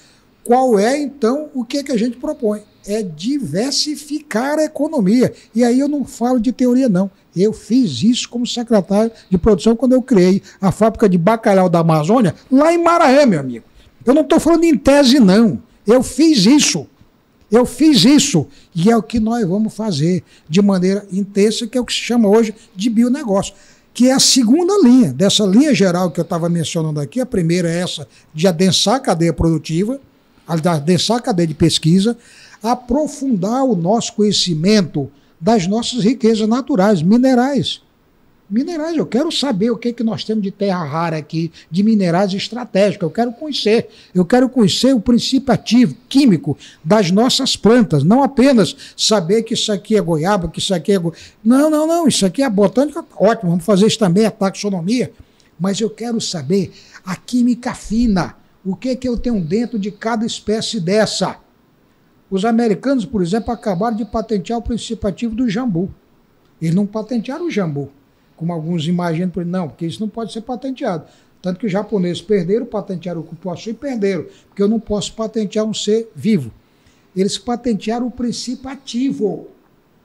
Qual 0.42 0.78
é, 0.78 0.96
então, 0.96 1.48
o 1.54 1.64
que, 1.64 1.78
é 1.78 1.82
que 1.82 1.92
a 1.92 1.96
gente 1.96 2.16
propõe? 2.16 2.62
É 2.86 3.02
diversificar 3.02 4.58
a 4.58 4.64
economia. 4.64 5.32
E 5.52 5.64
aí 5.64 5.78
eu 5.78 5.88
não 5.88 6.04
falo 6.04 6.38
de 6.38 6.52
teoria, 6.52 6.88
não. 6.88 7.10
Eu 7.34 7.52
fiz 7.52 8.02
isso 8.02 8.28
como 8.28 8.46
secretário 8.46 9.10
de 9.28 9.36
produção 9.36 9.74
quando 9.74 9.94
eu 9.94 10.02
criei 10.02 10.40
a 10.60 10.70
fábrica 10.70 11.08
de 11.08 11.18
bacalhau 11.18 11.68
da 11.68 11.80
Amazônia 11.80 12.34
lá 12.50 12.72
em 12.72 12.78
Maraé, 12.78 13.26
meu 13.26 13.40
amigo. 13.40 13.64
Eu 14.04 14.14
não 14.14 14.22
estou 14.22 14.38
falando 14.38 14.62
em 14.62 14.76
tese, 14.76 15.18
não. 15.18 15.60
Eu 15.84 16.00
fiz 16.02 16.46
isso. 16.46 16.86
Eu 17.50 17.64
fiz 17.64 18.04
isso 18.04 18.46
e 18.74 18.90
é 18.90 18.96
o 18.96 19.02
que 19.02 19.20
nós 19.20 19.46
vamos 19.46 19.72
fazer 19.74 20.24
de 20.48 20.60
maneira 20.60 21.06
intensa, 21.12 21.66
que 21.66 21.78
é 21.78 21.80
o 21.80 21.84
que 21.84 21.92
se 21.92 22.00
chama 22.00 22.28
hoje 22.28 22.54
de 22.74 22.90
bionegócio, 22.90 23.54
que 23.94 24.08
é 24.08 24.12
a 24.12 24.20
segunda 24.20 24.74
linha 24.82 25.12
dessa 25.12 25.44
linha 25.44 25.74
geral 25.74 26.10
que 26.10 26.18
eu 26.18 26.24
estava 26.24 26.48
mencionando 26.48 27.00
aqui. 27.00 27.20
A 27.20 27.26
primeira 27.26 27.70
é 27.70 27.78
essa 27.78 28.06
de 28.34 28.46
adensar 28.46 28.96
a 28.96 29.00
cadeia 29.00 29.32
produtiva, 29.32 30.00
adensar 30.46 31.18
a 31.18 31.20
cadeia 31.20 31.46
de 31.46 31.54
pesquisa, 31.54 32.16
aprofundar 32.62 33.64
o 33.64 33.76
nosso 33.76 34.12
conhecimento 34.14 35.10
das 35.40 35.66
nossas 35.66 36.02
riquezas 36.02 36.48
naturais, 36.48 37.00
minerais. 37.00 37.80
Minerais, 38.48 38.96
eu 38.96 39.04
quero 39.04 39.32
saber 39.32 39.72
o 39.72 39.76
que, 39.76 39.92
que 39.92 40.04
nós 40.04 40.22
temos 40.22 40.40
de 40.44 40.52
terra 40.52 40.84
rara 40.84 41.16
aqui, 41.16 41.50
de 41.68 41.82
minerais 41.82 42.32
estratégicos. 42.32 43.02
Eu 43.02 43.10
quero 43.10 43.32
conhecer. 43.32 43.88
Eu 44.14 44.24
quero 44.24 44.48
conhecer 44.48 44.94
o 44.94 45.00
princípio 45.00 45.52
ativo, 45.52 45.96
químico 46.08 46.56
das 46.84 47.10
nossas 47.10 47.56
plantas. 47.56 48.04
Não 48.04 48.22
apenas 48.22 48.76
saber 48.96 49.42
que 49.42 49.54
isso 49.54 49.72
aqui 49.72 49.96
é 49.96 50.00
goiaba, 50.00 50.48
que 50.48 50.60
isso 50.60 50.72
aqui 50.72 50.92
é. 50.92 50.98
Go... 50.98 51.12
Não, 51.42 51.68
não, 51.68 51.88
não. 51.88 52.06
Isso 52.06 52.24
aqui 52.24 52.40
é 52.40 52.48
botânica. 52.48 53.04
Ótimo, 53.16 53.50
vamos 53.50 53.64
fazer 53.64 53.88
isso 53.88 53.98
também, 53.98 54.24
a 54.24 54.30
taxonomia. 54.30 55.12
Mas 55.58 55.80
eu 55.80 55.90
quero 55.90 56.20
saber 56.20 56.72
a 57.04 57.16
química 57.16 57.74
fina. 57.74 58.36
O 58.64 58.76
que, 58.76 58.94
que 58.94 59.08
eu 59.08 59.16
tenho 59.16 59.40
dentro 59.40 59.76
de 59.76 59.90
cada 59.90 60.24
espécie 60.24 60.78
dessa? 60.78 61.36
Os 62.30 62.44
americanos, 62.44 63.04
por 63.04 63.22
exemplo, 63.22 63.52
acabaram 63.52 63.96
de 63.96 64.04
patentear 64.04 64.60
o 64.60 64.62
princípio 64.62 65.08
ativo 65.08 65.34
do 65.34 65.48
jambu. 65.48 65.92
Eles 66.62 66.74
não 66.76 66.86
patentearam 66.86 67.46
o 67.46 67.50
jambu 67.50 67.90
como 68.36 68.52
alguns 68.52 68.86
imaginam, 68.86 69.30
não, 69.44 69.68
porque 69.68 69.86
isso 69.86 70.00
não 70.00 70.08
pode 70.08 70.32
ser 70.32 70.42
patenteado. 70.42 71.04
Tanto 71.40 71.60
que 71.60 71.66
os 71.66 71.72
japoneses 71.72 72.20
perderam, 72.20 72.66
patentearam 72.66 73.20
o 73.20 73.24
cupuaçu 73.24 73.70
e 73.70 73.74
perderam, 73.74 74.26
porque 74.48 74.62
eu 74.62 74.68
não 74.68 74.80
posso 74.80 75.12
patentear 75.12 75.64
um 75.64 75.74
ser 75.74 76.10
vivo. 76.14 76.50
Eles 77.14 77.38
patentearam 77.38 78.06
o 78.06 78.10
princípio 78.10 78.68
ativo, 78.68 79.48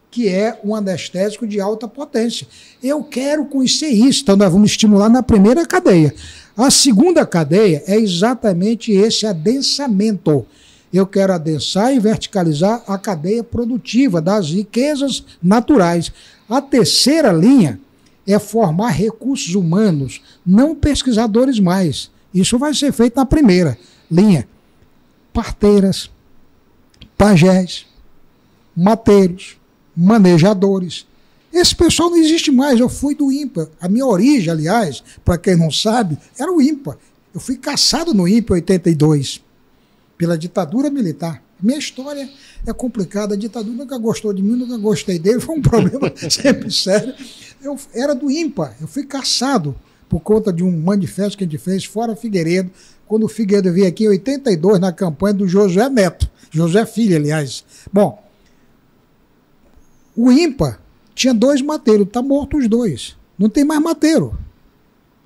que 0.10 0.28
é 0.28 0.60
um 0.64 0.76
anestésico 0.76 1.48
de 1.48 1.60
alta 1.60 1.88
potência. 1.88 2.48
Eu 2.84 3.04
quero 3.04 3.46
conhecer 3.46 3.88
isso, 3.88 4.22
então 4.22 4.36
nós 4.36 4.52
vamos 4.52 4.72
estimular 4.72 5.10
na 5.10 5.24
primeira 5.24 5.66
cadeia. 5.66 6.14
A 6.56 6.70
segunda 6.70 7.26
cadeia 7.26 7.84
é 7.88 7.96
exatamente 7.96 8.92
esse 8.92 9.26
adensamento. 9.26 10.46
Eu 10.94 11.08
quero 11.08 11.34
adensar 11.34 11.94
e 11.94 12.00
verticalizar 12.00 12.84
a 12.86 12.98
cadeia 12.98 13.44
produtiva 13.44 14.22
das 14.22 14.50
riquezas 14.50 15.24
naturais. 15.42 16.12
A 16.50 16.62
terceira 16.62 17.32
linha 17.32 17.80
é 18.26 18.38
formar 18.40 18.90
recursos 18.90 19.56
humanos, 19.56 20.22
não 20.46 20.76
pesquisadores 20.76 21.60
mais. 21.60 22.12
Isso 22.34 22.58
vai 22.58 22.74
ser 22.74 22.92
feito 22.92 23.16
na 23.16 23.26
primeira 23.26 23.78
linha. 24.10 24.48
Parteiras, 25.34 26.10
pajés, 27.18 27.86
mateiros, 28.76 29.58
manejadores. 29.96 31.06
Esse 31.52 31.76
pessoal 31.76 32.10
não 32.10 32.18
existe 32.18 32.52
mais. 32.52 32.80
Eu 32.80 32.88
fui 32.88 33.14
do 33.14 33.32
IMPA. 33.32 33.70
A 33.80 33.90
minha 33.90 34.06
origem, 34.06 34.50
aliás, 34.50 35.04
para 35.24 35.38
quem 35.38 35.56
não 35.56 35.70
sabe, 35.70 36.18
era 36.40 36.52
o 36.52 36.62
IMPA. 36.62 36.98
Eu 37.34 37.40
fui 37.40 37.58
caçado 37.58 38.14
no 38.14 38.28
IMPA 38.28 38.54
em 38.54 38.62
82 38.62 39.42
pela 40.18 40.38
ditadura 40.38 40.90
militar. 40.90 41.44
Minha 41.62 41.78
história 41.78 42.30
é 42.66 42.74
complicada. 42.74 43.36
A 43.36 43.38
ditadura 43.38 43.76
nunca 43.76 43.98
gostou 43.98 44.34
de 44.34 44.42
mim, 44.42 44.56
nunca 44.56 44.78
gostei 44.78 45.20
dele. 45.20 45.40
Foi 45.40 45.56
um 45.56 45.62
problema 45.62 46.12
sempre 46.30 46.72
sério. 46.72 47.14
Eu 47.64 47.78
era 47.94 48.16
do 48.16 48.30
IMPA. 48.30 48.76
Eu 48.82 48.88
fui 48.88 49.06
caçado 49.06 49.76
por 50.10 50.20
conta 50.20 50.52
de 50.52 50.64
um 50.64 50.82
manifesto 50.82 51.38
que 51.38 51.44
a 51.44 51.48
gente 51.48 51.58
fez 51.58 51.86
fora 51.86 52.16
Figueiredo, 52.16 52.70
quando 53.08 53.24
o 53.24 53.30
Figueiredo 53.30 53.74
veio 53.74 53.88
aqui 53.88 54.06
em 54.06 54.10
82 54.10 54.80
na 54.80 54.92
campanha 54.92 55.34
do 55.34 55.48
Josué 55.48 55.90
Neto. 55.90 56.30
Josué 56.50 56.86
Filho, 56.86 57.16
aliás. 57.16 57.64
Bom, 57.92 58.22
o 60.16 60.32
IMPA 60.32 60.80
tinha 61.16 61.34
dois 61.34 61.62
mateiros, 61.62 62.08
está 62.08 62.22
morto 62.22 62.58
os 62.58 62.68
dois. 62.68 63.16
Não 63.38 63.50
tem 63.50 63.64
mais 63.64 63.82
mateiro. 63.82 64.38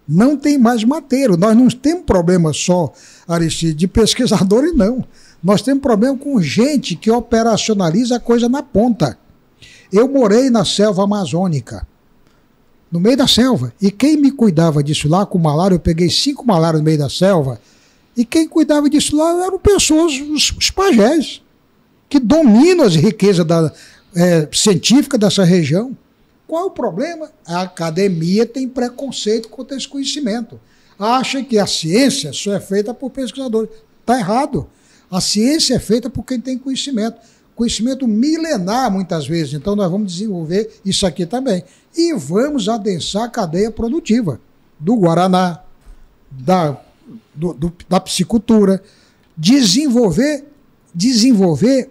Não 0.08 0.38
tem 0.38 0.58
mais 0.58 0.84
mateiro. 0.84 1.36
Nós 1.36 1.56
não 1.58 1.68
temos 1.68 2.04
problema 2.06 2.54
só, 2.54 2.94
Aristide, 3.28 3.74
de 3.74 3.88
pesquisadores, 3.88 4.76
não. 4.76 5.04
Nós 5.44 5.62
temos 5.62 5.82
problema 5.82 6.18
com 6.18 6.40
gente 6.42 6.96
que 6.96 7.10
operacionaliza 7.10 8.18
a 8.18 8.20
coisa 8.20 8.48
na 8.48 8.62
ponta. 8.62 9.18
Eu 9.92 10.08
morei 10.08 10.50
na 10.50 10.64
selva 10.66 11.04
amazônica, 11.04 11.88
no 12.92 13.00
meio 13.00 13.18
da 13.18 13.28
selva. 13.28 13.74
E 13.82 13.92
quem 13.92 14.18
me 14.18 14.32
cuidava 14.32 14.84
disso 14.84 15.08
lá 15.08 15.26
com 15.26 15.38
malária, 15.38 15.76
eu 15.76 15.80
peguei 15.80 16.10
cinco 16.10 16.46
malárias 16.46 16.82
no 16.82 16.86
meio 16.86 16.98
da 16.98 17.10
selva. 17.10 17.60
E 18.16 18.24
quem 18.24 18.48
cuidava 18.48 18.90
disso 18.90 19.16
lá 19.16 19.46
eram 19.46 19.60
pessoas, 19.60 20.14
os, 20.14 20.52
os 20.58 20.70
pajés, 20.70 21.42
que 22.08 22.20
dominam 22.20 22.86
as 22.86 22.96
riquezas 22.96 23.46
da, 23.46 23.72
é, 24.16 24.48
científica 24.52 25.18
dessa 25.18 25.44
região. 25.44 25.96
Qual 26.48 26.64
é 26.64 26.66
o 26.68 26.72
problema? 26.72 27.32
A 27.46 27.64
academia 27.64 28.46
tem 28.46 28.68
preconceito 28.68 29.50
contra 29.50 29.76
esse 29.76 29.88
conhecimento. 29.88 30.60
Acha 30.98 31.44
que 31.44 31.60
a 31.60 31.68
ciência 31.68 32.32
só 32.32 32.54
é 32.54 32.60
feita 32.60 32.94
por 32.94 33.10
pesquisadores. 33.10 33.70
Está 34.00 34.18
errado. 34.18 34.68
A 35.12 35.20
ciência 35.20 35.76
é 35.76 35.80
feita 35.80 36.10
por 36.10 36.24
quem 36.24 36.40
tem 36.40 36.58
conhecimento. 36.58 37.18
Conhecimento 37.56 38.08
milenar, 38.08 38.92
muitas 38.92 39.26
vezes. 39.26 39.54
Então, 39.54 39.76
nós 39.76 39.90
vamos 39.90 40.12
desenvolver 40.12 40.80
isso 40.84 41.06
aqui 41.06 41.26
também. 41.26 41.64
E 41.96 42.14
vamos 42.14 42.68
adensar 42.68 43.24
a 43.24 43.30
cadeia 43.30 43.72
produtiva 43.72 44.40
do 44.80 44.96
Guaraná, 44.96 45.62
da, 46.30 46.78
do, 47.34 47.54
do, 47.54 47.74
da 47.88 48.00
piscicultura, 48.00 48.84
desenvolver, 49.38 50.46
desenvolver 50.94 51.90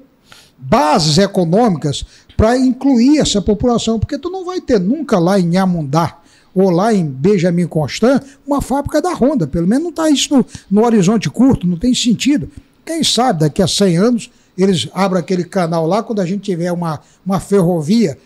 bases 0.59 1.19
econômicas 1.19 2.05
para 2.37 2.57
incluir 2.57 3.19
essa 3.19 3.41
população, 3.41 3.99
porque 3.99 4.19
tu 4.19 4.31
não 4.31 4.45
vai 4.45 4.61
ter 4.61 4.79
nunca 4.79 5.19
lá 5.19 5.39
em 5.39 5.57
Amundá 5.57 6.19
ou 6.55 6.71
lá 6.71 6.95
em 6.95 7.05
Benjamin 7.05 7.67
Constant 7.67 8.23
uma 8.47 8.61
fábrica 8.61 9.03
da 9.03 9.13
Honda, 9.13 9.47
pelo 9.47 9.67
menos 9.67 9.85
não 9.85 9.91
está 9.91 10.09
isso 10.09 10.35
no, 10.35 10.47
no 10.71 10.85
horizonte 10.85 11.29
curto, 11.29 11.67
não 11.67 11.77
tem 11.77 11.95
sentido. 11.95 12.49
Quem 12.85 13.03
sabe 13.03 13.41
daqui 13.41 13.63
a 13.63 13.69
100 13.69 13.97
anos 13.97 14.31
eles 14.57 14.89
abrem 14.95 15.21
aquele 15.21 15.45
canal 15.45 15.87
lá 15.87 16.03
quando 16.03 16.21
a 16.21 16.27
gente 16.27 16.43
tiver 16.43 16.71
uma, 16.73 17.01
uma 17.25 17.41
ferrovia 17.41 18.17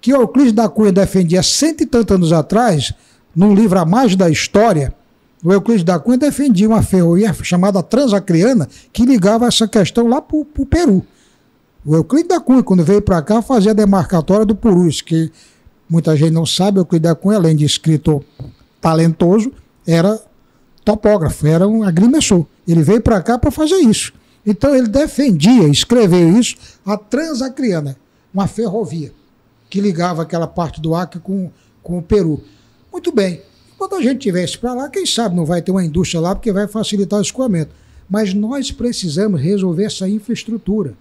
que 0.00 0.12
Euclides 0.12 0.52
da 0.52 0.68
Cunha 0.68 0.92
defendia 0.92 1.42
cento 1.42 1.82
e 1.82 1.86
tantos 1.86 2.14
anos 2.14 2.32
atrás, 2.32 2.92
num 3.34 3.54
livro 3.54 3.78
A 3.78 3.86
Mais 3.86 4.14
da 4.14 4.28
História, 4.28 4.94
o 5.42 5.52
Euclides 5.52 5.84
da 5.84 5.98
Cunha 5.98 6.18
defendia 6.18 6.68
uma 6.68 6.82
ferrovia 6.82 7.32
chamada 7.42 7.82
Transacriana 7.82 8.68
que 8.92 9.04
ligava 9.06 9.46
essa 9.46 9.66
questão 9.66 10.06
lá 10.06 10.20
para 10.20 10.36
o 10.36 10.66
Peru. 10.66 11.04
O 11.84 11.94
Euclides 11.94 12.28
da 12.28 12.40
Cunha, 12.40 12.62
quando 12.62 12.84
veio 12.84 13.00
para 13.00 13.20
cá, 13.22 13.40
fazia 13.40 13.70
a 13.70 13.74
demarcatória 13.74 14.44
do 14.44 14.54
Purus, 14.54 15.00
que 15.00 15.30
muita 15.88 16.16
gente 16.16 16.32
não 16.32 16.46
sabe, 16.46 16.78
Euclides 16.78 17.08
da 17.08 17.14
Cunha, 17.14 17.38
além 17.38 17.56
de 17.56 17.64
escritor 17.64 18.22
talentoso, 18.80 19.52
era 19.86 20.20
topógrafo, 20.84 21.46
era 21.46 21.66
um 21.66 21.82
agrimensor. 21.82 22.44
Ele 22.68 22.82
veio 22.82 23.00
para 23.00 23.22
cá 23.22 23.38
para 23.38 23.50
fazer 23.50 23.76
isso. 23.76 24.12
Então 24.46 24.74
ele 24.74 24.88
defendia, 24.88 25.66
escreveu 25.68 26.38
isso, 26.38 26.56
a 26.84 26.96
Transacriana, 26.96 27.96
uma 28.32 28.46
ferrovia 28.46 29.12
que 29.70 29.80
ligava 29.80 30.22
aquela 30.22 30.46
parte 30.46 30.80
do 30.80 30.94
Acre 30.94 31.18
com, 31.20 31.50
com 31.82 31.98
o 31.98 32.02
Peru. 32.02 32.42
Muito 32.92 33.10
bem. 33.10 33.42
Quando 33.76 33.96
a 33.96 34.02
gente 34.02 34.20
tivesse 34.20 34.56
para 34.56 34.72
lá, 34.72 34.88
quem 34.88 35.04
sabe 35.04 35.34
não 35.34 35.44
vai 35.44 35.60
ter 35.60 35.70
uma 35.70 35.84
indústria 35.84 36.20
lá, 36.20 36.34
porque 36.34 36.52
vai 36.52 36.68
facilitar 36.68 37.18
o 37.18 37.22
escoamento. 37.22 37.74
Mas 38.08 38.32
nós 38.32 38.70
precisamos 38.70 39.40
resolver 39.40 39.84
essa 39.84 40.08
infraestrutura. 40.08 40.94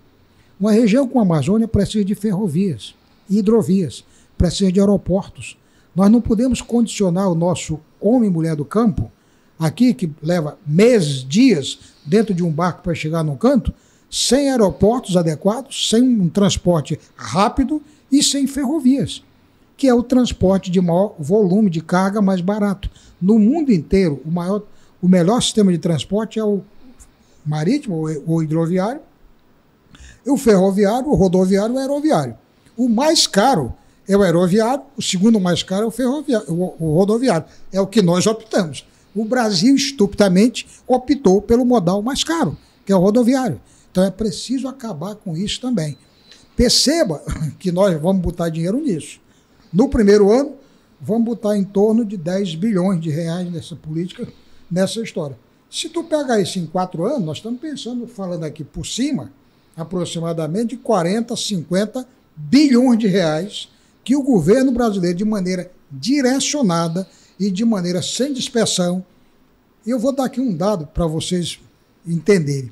Uma 0.59 0.71
região 0.71 1.07
como 1.07 1.19
a 1.19 1.23
Amazônia 1.23 1.67
precisa 1.67 2.03
de 2.03 2.15
ferrovias, 2.15 2.95
hidrovias, 3.29 4.03
precisa 4.37 4.71
de 4.71 4.79
aeroportos. 4.79 5.57
Nós 5.95 6.09
não 6.09 6.21
podemos 6.21 6.61
condicionar 6.61 7.29
o 7.29 7.35
nosso 7.35 7.79
homem 7.99 8.29
e 8.29 8.33
mulher 8.33 8.55
do 8.55 8.65
campo, 8.65 9.11
aqui 9.59 9.93
que 9.93 10.09
leva 10.21 10.57
meses, 10.65 11.23
dias 11.23 11.77
dentro 12.05 12.33
de 12.33 12.43
um 12.43 12.51
barco 12.51 12.83
para 12.83 12.95
chegar 12.95 13.23
no 13.23 13.35
canto, 13.35 13.73
sem 14.09 14.51
aeroportos 14.51 15.17
adequados, 15.17 15.89
sem 15.89 16.03
um 16.03 16.29
transporte 16.29 16.99
rápido 17.15 17.81
e 18.11 18.21
sem 18.21 18.45
ferrovias, 18.45 19.23
que 19.75 19.87
é 19.87 19.93
o 19.93 20.03
transporte 20.03 20.69
de 20.69 20.79
maior 20.79 21.15
volume 21.17 21.69
de 21.69 21.81
carga 21.81 22.21
mais 22.21 22.39
barato. 22.39 22.89
No 23.19 23.39
mundo 23.39 23.71
inteiro, 23.71 24.21
o, 24.23 24.29
maior, 24.29 24.61
o 25.01 25.07
melhor 25.07 25.41
sistema 25.41 25.71
de 25.71 25.79
transporte 25.79 26.37
é 26.37 26.43
o 26.43 26.61
marítimo 27.45 28.05
ou 28.27 28.43
hidroviário, 28.43 29.01
o 30.25 30.37
ferroviário, 30.37 31.09
o 31.09 31.15
rodoviário 31.15 31.73
e 31.73 31.77
o 31.77 31.79
aeroviário. 31.79 32.37
O 32.77 32.87
mais 32.87 33.27
caro 33.27 33.73
é 34.07 34.15
o 34.15 34.21
aeroviário, 34.21 34.83
o 34.97 35.01
segundo 35.01 35.39
mais 35.39 35.63
caro 35.63 35.85
é 35.85 35.87
o, 35.87 35.91
ferroviário, 35.91 36.47
o 36.49 36.95
rodoviário. 36.95 37.45
É 37.71 37.81
o 37.81 37.87
que 37.87 38.01
nós 38.01 38.25
optamos. 38.27 38.85
O 39.15 39.25
Brasil, 39.25 39.75
estupidamente, 39.75 40.67
optou 40.87 41.41
pelo 41.41 41.65
modal 41.65 42.01
mais 42.01 42.23
caro, 42.23 42.57
que 42.85 42.91
é 42.91 42.95
o 42.95 42.99
rodoviário. 42.99 43.61
Então 43.91 44.03
é 44.03 44.09
preciso 44.09 44.67
acabar 44.67 45.15
com 45.15 45.37
isso 45.37 45.61
também. 45.61 45.97
Perceba 46.55 47.21
que 47.59 47.71
nós 47.71 47.99
vamos 48.01 48.21
botar 48.21 48.49
dinheiro 48.49 48.79
nisso. 48.79 49.19
No 49.71 49.89
primeiro 49.89 50.31
ano, 50.31 50.53
vamos 50.99 51.25
botar 51.25 51.57
em 51.57 51.63
torno 51.63 52.03
de 52.03 52.17
10 52.17 52.55
bilhões 52.55 52.99
de 53.01 53.09
reais 53.09 53.51
nessa 53.51 53.75
política, 53.75 54.27
nessa 54.69 55.01
história. 55.01 55.37
Se 55.69 55.89
tu 55.89 56.03
pegar 56.03 56.39
isso 56.39 56.59
em 56.59 56.65
quatro 56.65 57.05
anos, 57.05 57.25
nós 57.25 57.37
estamos 57.37 57.59
pensando, 57.59 58.07
falando 58.07 58.43
aqui 58.43 58.63
por 58.63 58.85
cima, 58.85 59.31
aproximadamente 59.75 60.77
40, 60.77 61.35
50 61.35 62.07
bilhões 62.35 62.99
de 62.99 63.07
reais 63.07 63.69
que 64.03 64.15
o 64.15 64.21
governo 64.21 64.71
brasileiro, 64.71 65.17
de 65.17 65.25
maneira 65.25 65.71
direcionada 65.91 67.07
e 67.39 67.49
de 67.49 67.65
maneira 67.65 68.01
sem 68.01 68.33
dispersão, 68.33 69.05
eu 69.85 69.99
vou 69.99 70.13
dar 70.13 70.25
aqui 70.25 70.39
um 70.39 70.55
dado 70.55 70.87
para 70.87 71.05
vocês 71.05 71.59
entenderem. 72.05 72.71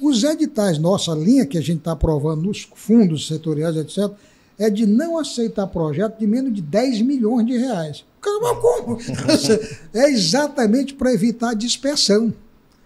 Os 0.00 0.22
editais, 0.22 0.78
nossa 0.78 1.12
linha 1.12 1.46
que 1.46 1.58
a 1.58 1.60
gente 1.60 1.78
está 1.78 1.92
aprovando 1.92 2.42
nos 2.42 2.68
fundos 2.74 3.26
setoriais, 3.26 3.76
etc., 3.76 4.10
é 4.58 4.68
de 4.68 4.86
não 4.86 5.18
aceitar 5.18 5.66
projeto 5.68 6.18
de 6.18 6.26
menos 6.26 6.52
de 6.52 6.60
10 6.60 7.02
milhões 7.02 7.46
de 7.46 7.56
reais. 7.56 8.04
Como? 8.20 8.98
É 9.94 10.10
exatamente 10.10 10.94
para 10.94 11.12
evitar 11.12 11.50
a 11.50 11.54
dispersão. 11.54 12.32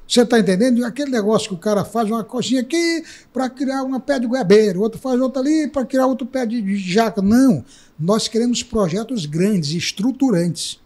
Você 0.06 0.22
está 0.22 0.38
entendendo? 0.38 0.84
Aquele 0.84 1.10
negócio 1.10 1.48
que 1.48 1.54
o 1.54 1.58
cara 1.58 1.84
faz 1.84 2.10
uma 2.10 2.22
coxinha 2.22 2.60
aqui 2.60 3.02
para 3.32 3.48
criar 3.48 3.82
uma 3.82 3.98
pé 3.98 4.18
de 4.18 4.26
goiabeiro, 4.26 4.80
outro 4.80 5.00
faz 5.00 5.20
outra 5.20 5.40
ali 5.40 5.68
para 5.68 5.84
criar 5.84 6.06
outro 6.06 6.26
pé 6.26 6.44
de 6.44 6.76
jaca. 6.76 7.22
Não. 7.22 7.64
Nós 7.98 8.28
queremos 8.28 8.62
projetos 8.62 9.26
grandes, 9.26 9.70
estruturantes. 9.70 10.80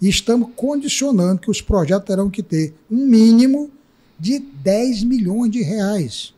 E 0.00 0.08
estamos 0.08 0.50
condicionando 0.56 1.40
que 1.40 1.50
os 1.50 1.60
projetos 1.60 2.06
terão 2.06 2.30
que 2.30 2.42
ter 2.42 2.74
um 2.90 3.04
mínimo 3.04 3.70
de 4.18 4.38
10 4.38 5.04
milhões 5.04 5.50
de 5.50 5.62
reais. 5.62 6.32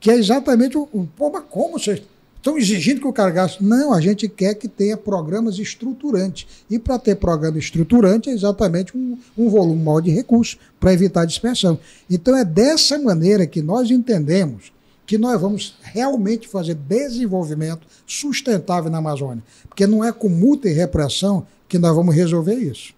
Que 0.00 0.10
é 0.10 0.16
exatamente 0.16 0.76
o. 0.76 0.86
Pô, 1.16 1.30
mas 1.30 1.44
como 1.48 1.78
você 1.78 2.02
Estão 2.38 2.56
exigindo 2.56 3.00
que 3.00 3.06
o 3.06 3.12
cara 3.12 3.30
gaste. 3.30 3.62
Não, 3.62 3.92
a 3.92 4.00
gente 4.00 4.28
quer 4.28 4.54
que 4.54 4.68
tenha 4.68 4.96
programas 4.96 5.58
estruturantes. 5.58 6.46
E 6.70 6.78
para 6.78 6.98
ter 6.98 7.16
programa 7.16 7.58
estruturante 7.58 8.30
é 8.30 8.32
exatamente 8.32 8.96
um, 8.96 9.18
um 9.36 9.50
volume 9.50 9.82
maior 9.82 10.00
de 10.00 10.10
recursos 10.10 10.56
para 10.80 10.92
evitar 10.92 11.24
dispersão. 11.24 11.78
Então 12.08 12.36
é 12.36 12.44
dessa 12.44 12.98
maneira 12.98 13.46
que 13.46 13.60
nós 13.60 13.90
entendemos 13.90 14.72
que 15.04 15.16
nós 15.16 15.40
vamos 15.40 15.74
realmente 15.82 16.46
fazer 16.46 16.74
desenvolvimento 16.74 17.86
sustentável 18.06 18.90
na 18.90 18.98
Amazônia. 18.98 19.42
Porque 19.66 19.86
não 19.86 20.04
é 20.04 20.12
com 20.12 20.28
multa 20.28 20.68
e 20.68 20.72
repressão 20.72 21.46
que 21.66 21.78
nós 21.78 21.96
vamos 21.96 22.14
resolver 22.14 22.54
isso. 22.54 22.92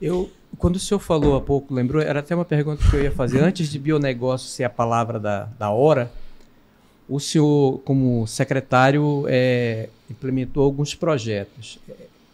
Eu, 0.00 0.30
quando 0.58 0.76
o 0.76 0.78
senhor 0.78 1.00
falou 1.00 1.34
há 1.34 1.40
pouco, 1.40 1.74
lembrou, 1.74 2.00
era 2.00 2.20
até 2.20 2.36
uma 2.36 2.44
pergunta 2.44 2.84
que 2.88 2.96
eu 2.96 3.02
ia 3.02 3.10
fazer. 3.10 3.40
Antes 3.40 3.68
de 3.68 3.80
bionegócio 3.80 4.48
ser 4.48 4.62
a 4.62 4.70
palavra 4.70 5.18
da, 5.18 5.48
da 5.58 5.70
hora, 5.70 6.08
o 7.08 7.20
senhor, 7.20 7.80
como 7.84 8.26
secretário, 8.26 9.24
é, 9.28 9.88
implementou 10.10 10.64
alguns 10.64 10.94
projetos. 10.94 11.78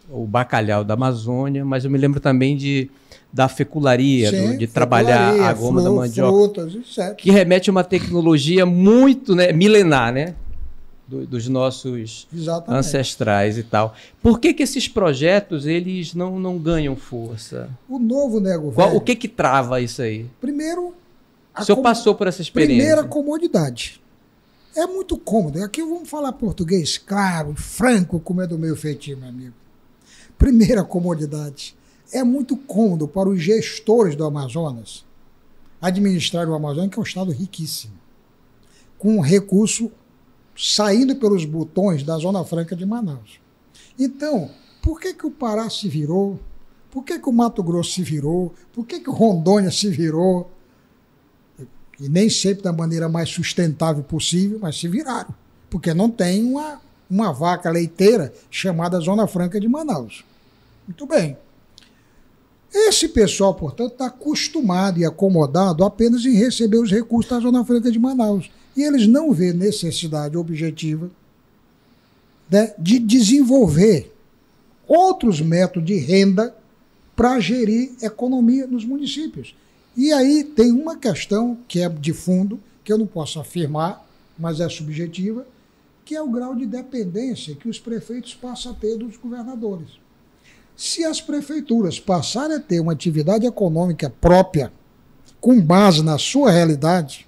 O 0.09 0.25
bacalhau 0.25 0.83
da 0.83 0.95
Amazônia, 0.95 1.63
mas 1.63 1.85
eu 1.85 1.91
me 1.91 1.97
lembro 1.97 2.19
também 2.19 2.57
de 2.57 2.89
da 3.31 3.47
fecularia, 3.47 4.29
Sim, 4.29 4.51
do, 4.51 4.57
de 4.59 4.67
trabalhar 4.67 5.33
a 5.41 5.51
goma 5.53 5.81
da 5.81 5.89
mandioca, 5.89 6.31
frutas, 6.31 6.73
que 7.17 7.31
remete 7.31 7.67
a 7.67 7.71
uma 7.71 7.83
tecnologia 7.83 8.63
muito 8.63 9.33
né, 9.33 9.51
milenar, 9.51 10.13
né? 10.13 10.35
Do, 11.07 11.25
dos 11.25 11.49
nossos 11.49 12.27
Exatamente. 12.33 12.79
ancestrais 12.79 13.57
e 13.57 13.63
tal. 13.63 13.95
Por 14.21 14.39
que, 14.39 14.53
que 14.53 14.61
esses 14.63 14.87
projetos 14.87 15.65
eles 15.65 16.13
não, 16.13 16.39
não 16.39 16.57
ganham 16.59 16.95
força? 16.95 17.69
O 17.89 17.97
novo 17.99 18.39
nego 18.39 18.71
Qual, 18.71 18.95
O 18.95 19.01
que 19.01 19.15
que 19.15 19.27
trava 19.27 19.81
isso 19.81 20.01
aí? 20.01 20.27
Primeiro, 20.39 20.93
o 21.59 21.63
senhor 21.63 21.81
passou 21.81 22.15
por 22.15 22.27
essa 22.27 22.41
experiência? 22.41 22.77
Primeira 22.77 23.03
comodidade. 23.03 23.99
É 24.75 24.85
muito 24.85 25.17
cômodo. 25.17 25.63
Aqui 25.63 25.81
vamos 25.81 26.09
falar 26.09 26.31
português 26.33 26.97
claro, 26.97 27.53
franco, 27.55 28.19
como 28.19 28.41
é 28.41 28.47
do 28.47 28.57
meu 28.57 28.75
feitio, 28.75 29.17
meu 29.17 29.29
amigo. 29.29 29.53
Primeira 30.37 30.83
comodidade. 30.83 31.75
É 32.11 32.23
muito 32.23 32.55
cômodo 32.55 33.07
para 33.07 33.29
os 33.29 33.41
gestores 33.41 34.15
do 34.15 34.25
Amazonas 34.25 35.05
administrar 35.83 36.47
o 36.47 36.55
Amazonas, 36.55 36.89
que 36.89 36.97
é 36.97 37.01
um 37.01 37.03
estado 37.03 37.29
riquíssimo, 37.29 37.93
com 38.97 39.19
recurso 39.19 39.91
saindo 40.55 41.13
pelos 41.17 41.43
botões 41.43 42.03
da 42.03 42.17
Zona 42.17 42.41
Franca 42.45 42.73
de 42.73 42.85
Manaus. 42.85 43.41
Então, 43.99 44.49
por 44.81 44.97
que, 44.97 45.13
que 45.13 45.27
o 45.27 45.31
Pará 45.31 45.69
se 45.69 45.89
virou? 45.89 46.39
Por 46.89 47.03
que, 47.03 47.19
que 47.19 47.27
o 47.27 47.33
Mato 47.33 47.61
Grosso 47.61 47.91
se 47.91 48.01
virou? 48.01 48.53
Por 48.71 48.85
que, 48.85 49.01
que 49.01 49.09
o 49.09 49.13
Rondônia 49.13 49.71
se 49.71 49.89
virou? 49.89 50.49
E 51.99 52.09
nem 52.09 52.29
sempre 52.29 52.63
da 52.63 52.73
maneira 52.73 53.07
mais 53.07 53.29
sustentável 53.29 54.03
possível, 54.03 54.59
mas 54.61 54.79
se 54.79 54.87
viraram. 54.87 55.33
Porque 55.69 55.93
não 55.93 56.09
tem 56.09 56.43
uma, 56.43 56.81
uma 57.09 57.31
vaca 57.31 57.69
leiteira 57.69 58.33
chamada 58.49 58.99
Zona 58.99 59.27
Franca 59.27 59.59
de 59.59 59.67
Manaus. 59.67 60.23
Muito 60.87 61.05
bem. 61.05 61.37
Esse 62.73 63.07
pessoal, 63.07 63.53
portanto, 63.53 63.93
está 63.93 64.07
acostumado 64.07 64.99
e 64.99 65.05
acomodado 65.05 65.83
apenas 65.83 66.25
em 66.25 66.33
receber 66.33 66.77
os 66.77 66.89
recursos 66.89 67.29
da 67.29 67.39
Zona 67.39 67.63
Franca 67.63 67.91
de 67.91 67.99
Manaus. 67.99 68.49
E 68.75 68.81
eles 68.81 69.07
não 69.07 69.31
vêem 69.31 69.53
necessidade 69.53 70.35
objetiva 70.35 71.09
né, 72.49 72.73
de 72.77 72.97
desenvolver 72.97 74.11
outros 74.87 75.39
métodos 75.39 75.87
de 75.87 75.95
renda 75.97 76.55
para 77.15 77.39
gerir 77.39 77.91
economia 78.01 78.65
nos 78.65 78.83
municípios. 78.83 79.55
E 79.95 80.11
aí 80.11 80.43
tem 80.43 80.71
uma 80.71 80.97
questão 80.97 81.57
que 81.67 81.79
é 81.79 81.89
de 81.89 82.13
fundo, 82.13 82.59
que 82.83 82.91
eu 82.91 82.97
não 82.97 83.07
posso 83.07 83.39
afirmar, 83.39 84.05
mas 84.37 84.59
é 84.59 84.67
subjetiva, 84.67 85.45
que 86.03 86.15
é 86.15 86.21
o 86.21 86.29
grau 86.29 86.55
de 86.55 86.65
dependência 86.65 87.55
que 87.55 87.69
os 87.69 87.79
prefeitos 87.79 88.33
passam 88.33 88.71
a 88.71 88.75
ter 88.75 88.97
dos 88.97 89.15
governadores. 89.17 89.99
Se 90.75 91.05
as 91.05 91.21
prefeituras 91.21 91.99
passarem 91.99 92.57
a 92.57 92.59
ter 92.59 92.79
uma 92.79 92.93
atividade 92.93 93.45
econômica 93.45 94.09
própria, 94.09 94.73
com 95.39 95.61
base 95.61 96.01
na 96.01 96.17
sua 96.17 96.49
realidade, 96.51 97.27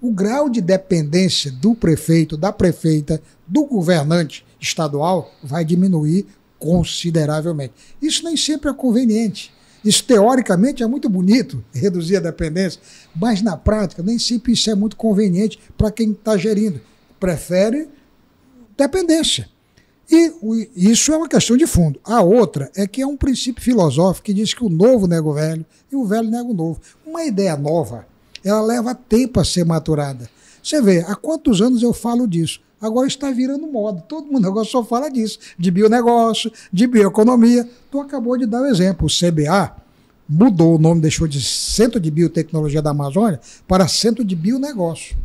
o 0.00 0.10
grau 0.10 0.48
de 0.48 0.60
dependência 0.60 1.50
do 1.50 1.74
prefeito, 1.74 2.36
da 2.36 2.52
prefeita, 2.52 3.22
do 3.46 3.64
governante 3.64 4.44
estadual 4.60 5.32
vai 5.42 5.64
diminuir 5.64 6.26
consideravelmente. 6.58 7.72
Isso 8.00 8.24
nem 8.24 8.36
sempre 8.36 8.70
é 8.70 8.74
conveniente. 8.74 9.52
Isso, 9.84 10.04
teoricamente, 10.04 10.82
é 10.82 10.86
muito 10.86 11.08
bonito, 11.08 11.64
reduzir 11.72 12.16
a 12.16 12.20
dependência, 12.20 12.80
mas 13.14 13.40
na 13.40 13.56
prática, 13.56 14.02
nem 14.02 14.18
sempre 14.18 14.52
isso 14.52 14.70
é 14.70 14.74
muito 14.74 14.96
conveniente 14.96 15.58
para 15.76 15.90
quem 15.90 16.10
está 16.12 16.36
gerindo. 16.36 16.80
Prefere 17.18 17.88
dependência. 18.76 19.48
E 20.10 20.32
isso 20.74 21.12
é 21.12 21.16
uma 21.16 21.28
questão 21.28 21.56
de 21.56 21.66
fundo. 21.66 22.00
A 22.04 22.20
outra 22.20 22.70
é 22.74 22.86
que 22.86 23.00
é 23.00 23.06
um 23.06 23.16
princípio 23.16 23.62
filosófico 23.62 24.26
que 24.26 24.34
diz 24.34 24.52
que 24.52 24.64
o 24.64 24.68
novo 24.68 25.06
nega 25.06 25.26
o 25.26 25.32
velho 25.32 25.64
e 25.90 25.96
o 25.96 26.04
velho 26.04 26.28
nega 26.28 26.48
o 26.48 26.54
novo. 26.54 26.80
Uma 27.06 27.24
ideia 27.24 27.56
nova, 27.56 28.06
ela 28.44 28.60
leva 28.60 28.94
tempo 28.94 29.38
a 29.38 29.44
ser 29.44 29.64
maturada. 29.64 30.28
Você 30.62 30.82
vê, 30.82 30.98
há 31.06 31.14
quantos 31.14 31.62
anos 31.62 31.82
eu 31.82 31.92
falo 31.92 32.26
disso? 32.26 32.60
Agora 32.80 33.06
está 33.06 33.30
virando 33.30 33.66
moda. 33.66 34.00
Todo 34.08 34.30
mundo 34.30 34.46
agora 34.46 34.64
só 34.64 34.82
fala 34.82 35.10
disso, 35.10 35.38
de 35.58 35.70
bionegócio, 35.70 36.50
de 36.72 36.86
bioeconomia. 36.86 37.68
Tu 37.90 38.00
acabou 38.00 38.38
de 38.38 38.46
dar 38.46 38.62
o 38.62 38.64
um 38.64 38.66
exemplo. 38.66 39.06
O 39.06 39.10
CBA 39.10 39.76
mudou 40.28 40.76
o 40.76 40.78
nome, 40.78 41.00
deixou 41.00 41.28
de 41.28 41.42
Centro 41.42 42.00
de 42.00 42.10
Biotecnologia 42.10 42.80
da 42.80 42.90
Amazônia 42.90 43.40
para 43.68 43.86
Centro 43.86 44.24
de 44.24 44.34
Bionegócio. 44.34 45.16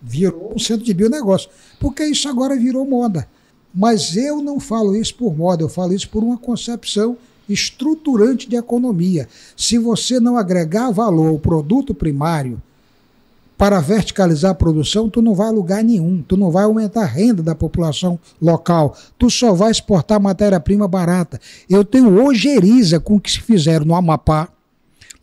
Virou 0.00 0.52
um 0.54 0.58
centro 0.58 0.84
de 0.84 0.92
bionegócio. 0.92 1.48
Porque 1.80 2.04
isso 2.04 2.28
agora 2.28 2.56
virou 2.56 2.86
moda. 2.86 3.26
Mas 3.74 4.16
eu 4.16 4.42
não 4.42 4.60
falo 4.60 4.94
isso 4.94 5.14
por 5.14 5.36
moda, 5.36 5.62
eu 5.62 5.68
falo 5.68 5.92
isso 5.92 6.08
por 6.08 6.22
uma 6.22 6.38
concepção 6.38 7.16
estruturante 7.48 8.48
de 8.48 8.56
economia. 8.56 9.28
Se 9.56 9.78
você 9.78 10.20
não 10.20 10.36
agregar 10.36 10.90
valor 10.90 11.28
ao 11.28 11.38
produto 11.38 11.94
primário, 11.94 12.62
para 13.56 13.80
verticalizar 13.80 14.50
a 14.50 14.54
produção, 14.54 15.08
tu 15.08 15.22
não 15.22 15.34
vai 15.34 15.48
a 15.48 15.52
lugar 15.52 15.82
nenhum, 15.82 16.22
tu 16.22 16.36
não 16.36 16.50
vai 16.50 16.64
aumentar 16.64 17.02
a 17.02 17.06
renda 17.06 17.42
da 17.42 17.54
população 17.54 18.18
local, 18.40 18.96
tu 19.16 19.30
só 19.30 19.52
vai 19.52 19.70
exportar 19.70 20.20
matéria-prima 20.20 20.88
barata. 20.88 21.40
Eu 21.68 21.84
tenho 21.84 22.22
ojeriza 22.24 22.98
com 22.98 23.16
o 23.16 23.20
que 23.20 23.30
se 23.30 23.40
fizeram 23.40 23.86
no 23.86 23.94
Amapá, 23.94 24.48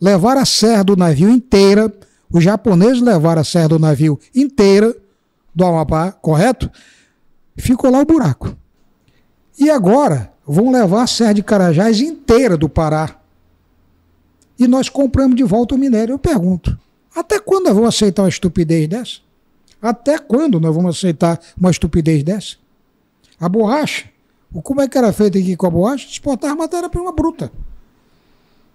levar 0.00 0.36
a 0.36 0.44
serra 0.44 0.82
do 0.82 0.96
navio 0.96 1.28
inteira, 1.28 1.92
os 2.32 2.42
japoneses 2.42 3.02
levaram 3.02 3.42
a 3.42 3.44
serra 3.44 3.68
do 3.68 3.78
navio 3.78 4.18
inteira 4.34 4.96
do 5.54 5.64
Amapá, 5.64 6.10
correto? 6.12 6.70
Ficou 7.56 7.90
lá 7.90 8.00
o 8.00 8.06
buraco. 8.06 8.56
E 9.58 9.68
agora 9.68 10.32
vão 10.46 10.72
levar 10.72 11.02
a 11.02 11.06
serra 11.06 11.34
de 11.34 11.42
Carajás 11.42 12.00
inteira 12.00 12.56
do 12.56 12.68
Pará. 12.68 13.16
E 14.58 14.66
nós 14.66 14.88
compramos 14.88 15.36
de 15.36 15.44
volta 15.44 15.74
o 15.74 15.78
minério. 15.78 16.14
Eu 16.14 16.18
pergunto, 16.18 16.78
até 17.14 17.38
quando 17.38 17.66
nós 17.66 17.74
vamos 17.74 17.94
aceitar 17.94 18.22
uma 18.22 18.28
estupidez 18.28 18.88
dessa? 18.88 19.20
Até 19.80 20.18
quando 20.18 20.60
nós 20.60 20.74
vamos 20.74 20.96
aceitar 20.96 21.40
uma 21.58 21.70
estupidez 21.70 22.22
dessa? 22.22 22.56
A 23.38 23.48
borracha. 23.48 24.08
Como 24.62 24.80
é 24.80 24.88
que 24.88 24.96
era 24.96 25.12
feito 25.12 25.38
aqui 25.38 25.56
com 25.56 25.66
a 25.66 25.70
borracha? 25.70 26.06
Exportar 26.08 26.56
matéria-prima 26.56 27.12
bruta. 27.12 27.50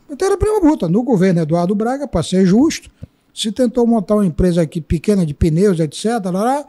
Matéria-prima 0.10 0.60
bruta. 0.60 0.88
No 0.90 1.04
governo 1.04 1.42
Eduardo 1.42 1.74
Braga, 1.74 2.08
para 2.08 2.24
ser 2.24 2.46
justo, 2.46 2.90
se 3.34 3.52
tentou 3.52 3.86
montar 3.86 4.16
uma 4.16 4.26
empresa 4.26 4.62
aqui 4.62 4.82
pequena 4.82 5.26
de 5.26 5.34
pneus, 5.34 5.80
etc., 5.80 6.06
lá, 6.32 6.66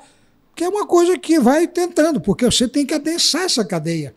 que 0.55 0.65
é 0.65 0.69
uma 0.69 0.87
coisa 0.87 1.19
que 1.19 1.39
vai 1.41 1.67
tentando, 1.67 2.21
porque 2.21 2.45
você 2.45 2.69
tem 2.69 2.85
que 2.85 2.95
adensar 2.95 3.43
essa 3.43 3.65
cadeia. 3.65 4.15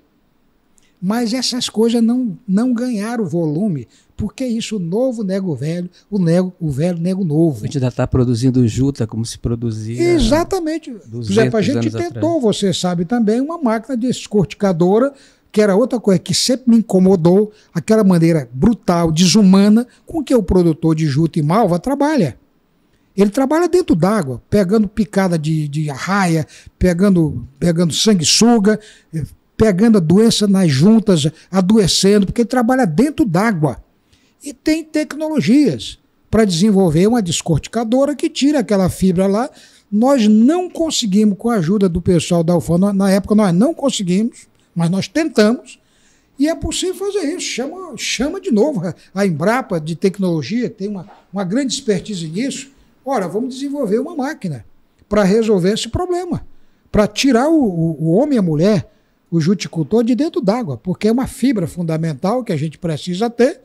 Mas 1.01 1.33
essas 1.33 1.69
coisas 1.69 2.03
não, 2.03 2.37
não 2.47 2.73
ganharam 2.73 3.25
volume 3.25 3.87
porque 4.21 4.45
isso, 4.45 4.75
o 4.75 4.79
novo 4.79 5.23
nega 5.23 5.47
o 5.47 5.55
velho, 5.55 5.89
o, 6.07 6.19
nego, 6.19 6.53
o 6.59 6.69
velho 6.69 6.99
nega 6.99 7.19
o 7.19 7.23
novo. 7.23 7.63
A 7.63 7.65
gente 7.65 7.79
ainda 7.79 7.87
está 7.87 8.05
produzindo 8.05 8.67
juta 8.67 9.07
como 9.07 9.25
se 9.25 9.39
produzia. 9.39 9.99
Exatamente. 9.99 10.91
Por 10.91 11.21
exemplo, 11.21 11.57
a 11.57 11.61
gente 11.63 11.89
tentou, 11.89 12.37
atrás. 12.37 12.43
você 12.43 12.71
sabe 12.71 13.03
também, 13.03 13.41
uma 13.41 13.57
máquina 13.57 13.97
descorticadora, 13.97 15.11
que 15.51 15.59
era 15.59 15.75
outra 15.75 15.99
coisa 15.99 16.19
que 16.19 16.35
sempre 16.35 16.69
me 16.69 16.77
incomodou, 16.77 17.51
aquela 17.73 18.03
maneira 18.03 18.47
brutal, 18.53 19.11
desumana, 19.11 19.87
com 20.05 20.23
que 20.23 20.35
o 20.35 20.43
produtor 20.43 20.93
de 20.93 21.07
juta 21.07 21.39
e 21.39 21.41
malva 21.41 21.79
trabalha. 21.79 22.37
Ele 23.17 23.31
trabalha 23.31 23.67
dentro 23.67 23.95
d'água, 23.95 24.39
pegando 24.51 24.87
picada 24.87 25.35
de, 25.35 25.67
de 25.67 25.89
arraia, 25.89 26.45
pegando, 26.77 27.43
pegando 27.57 27.91
sanguessuga, 27.91 28.79
pegando 29.57 29.97
a 29.97 29.99
doença 29.99 30.45
nas 30.45 30.69
juntas, 30.69 31.27
adoecendo, 31.51 32.27
porque 32.27 32.41
ele 32.41 32.47
trabalha 32.47 32.85
dentro 32.85 33.25
d'água. 33.25 33.77
E 34.43 34.53
tem 34.53 34.83
tecnologias 34.83 35.99
para 36.29 36.45
desenvolver 36.45 37.07
uma 37.07 37.21
descorticadora 37.21 38.15
que 38.15 38.29
tira 38.29 38.59
aquela 38.59 38.89
fibra 38.89 39.27
lá. 39.27 39.49
Nós 39.91 40.27
não 40.27 40.69
conseguimos, 40.69 41.37
com 41.37 41.49
a 41.49 41.55
ajuda 41.55 41.89
do 41.89 42.01
pessoal 42.01 42.43
da 42.43 42.55
UFAM, 42.55 42.93
na 42.93 43.11
época 43.11 43.35
nós 43.35 43.53
não 43.53 43.73
conseguimos, 43.73 44.47
mas 44.73 44.89
nós 44.89 45.07
tentamos. 45.07 45.79
E 46.39 46.47
é 46.47 46.55
possível 46.55 46.95
fazer 46.95 47.35
isso. 47.35 47.45
Chama, 47.47 47.93
chama 47.97 48.41
de 48.41 48.51
novo 48.51 48.81
a 49.13 49.25
Embrapa 49.25 49.79
de 49.79 49.95
tecnologia, 49.95 50.69
tem 50.69 50.87
uma, 50.87 51.07
uma 51.31 51.43
grande 51.43 51.73
expertise 51.73 52.27
nisso. 52.27 52.71
Ora, 53.05 53.27
vamos 53.27 53.55
desenvolver 53.55 53.99
uma 53.99 54.15
máquina 54.15 54.65
para 55.09 55.23
resolver 55.23 55.73
esse 55.73 55.89
problema. 55.89 56.45
para 56.91 57.07
tirar 57.07 57.49
o, 57.49 57.63
o, 57.63 58.03
o 58.03 58.11
homem 58.11 58.35
e 58.35 58.39
a 58.39 58.41
mulher, 58.41 58.91
o 59.29 59.39
juticultor, 59.39 60.03
de 60.03 60.13
dentro 60.13 60.41
d'água, 60.41 60.77
porque 60.77 61.07
é 61.07 61.11
uma 61.11 61.27
fibra 61.27 61.65
fundamental 61.65 62.43
que 62.43 62.51
a 62.51 62.57
gente 62.57 62.77
precisa 62.77 63.29
ter 63.29 63.61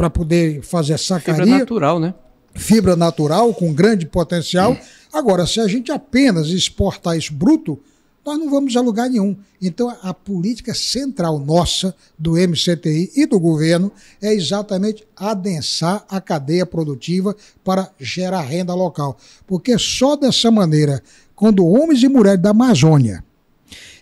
para 0.00 0.08
poder 0.08 0.62
fazer 0.62 0.96
sacaria. 0.98 1.44
Fibra 1.44 1.58
natural, 1.58 2.00
né? 2.00 2.14
Fibra 2.54 2.96
natural 2.96 3.52
com 3.52 3.70
grande 3.70 4.06
potencial. 4.06 4.74
Agora, 5.12 5.46
se 5.46 5.60
a 5.60 5.68
gente 5.68 5.92
apenas 5.92 6.48
exportar 6.48 7.18
isso 7.18 7.34
bruto, 7.34 7.78
nós 8.24 8.38
não 8.38 8.48
vamos 8.48 8.74
a 8.74 8.80
lugar 8.80 9.10
nenhum. 9.10 9.36
Então, 9.60 9.94
a 10.02 10.14
política 10.14 10.72
central 10.72 11.38
nossa, 11.38 11.94
do 12.18 12.32
MCTI 12.32 13.12
e 13.14 13.26
do 13.26 13.38
governo, 13.38 13.92
é 14.22 14.32
exatamente 14.32 15.06
adensar 15.14 16.02
a 16.08 16.18
cadeia 16.18 16.64
produtiva 16.64 17.36
para 17.62 17.90
gerar 18.00 18.40
renda 18.40 18.74
local. 18.74 19.18
Porque 19.46 19.76
só 19.76 20.16
dessa 20.16 20.50
maneira, 20.50 21.02
quando 21.36 21.66
homens 21.66 22.02
e 22.02 22.08
mulheres 22.08 22.40
da 22.40 22.52
Amazônia 22.52 23.22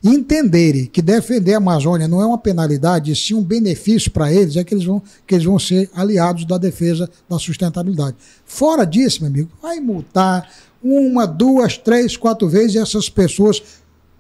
entenderem 0.03 0.86
que 0.86 1.03
defender 1.03 1.55
a 1.55 1.59
Amazônia 1.59 2.09
não 2.09 2.22
é 2.22 2.26
uma 2.26 2.38
penalidade, 2.38 3.11
e 3.11 3.16
sim 3.16 3.34
um 3.34 3.42
benefício 3.42 4.11
para 4.11 4.32
eles, 4.32 4.57
é 4.57 4.64
que 4.64 4.74
eles, 4.74 4.84
vão, 4.84 5.03
que 5.26 5.34
eles 5.34 5.44
vão 5.44 5.59
ser 5.59 5.90
aliados 5.94 6.44
da 6.44 6.59
defesa 6.59 7.09
da 7.28 7.38
sustentabilidade. 7.38 8.16
Fora 8.44 8.84
disso, 8.84 9.22
meu 9.22 9.30
amigo, 9.30 9.51
vai 9.61 9.80
multar 9.80 10.49
uma, 10.82 11.26
duas, 11.26 11.76
três, 11.76 12.16
quatro 12.16 12.49
vezes 12.49 12.74
e 12.74 12.78
essas 12.78 13.09
pessoas 13.09 13.62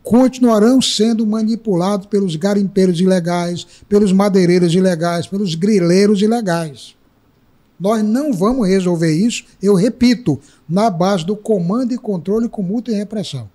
continuarão 0.02 0.80
sendo 0.80 1.26
manipulados 1.26 2.06
pelos 2.06 2.34
garimpeiros 2.34 3.00
ilegais, 3.00 3.66
pelos 3.88 4.12
madeireiros 4.12 4.74
ilegais, 4.74 5.26
pelos 5.26 5.54
grileiros 5.54 6.22
ilegais. 6.22 6.96
Nós 7.78 8.02
não 8.02 8.32
vamos 8.32 8.66
resolver 8.66 9.12
isso, 9.12 9.44
eu 9.62 9.74
repito, 9.74 10.40
na 10.68 10.90
base 10.90 11.24
do 11.24 11.36
comando 11.36 11.92
e 11.92 11.98
controle 11.98 12.48
com 12.48 12.62
multa 12.62 12.90
e 12.90 12.94
repressão. 12.94 13.48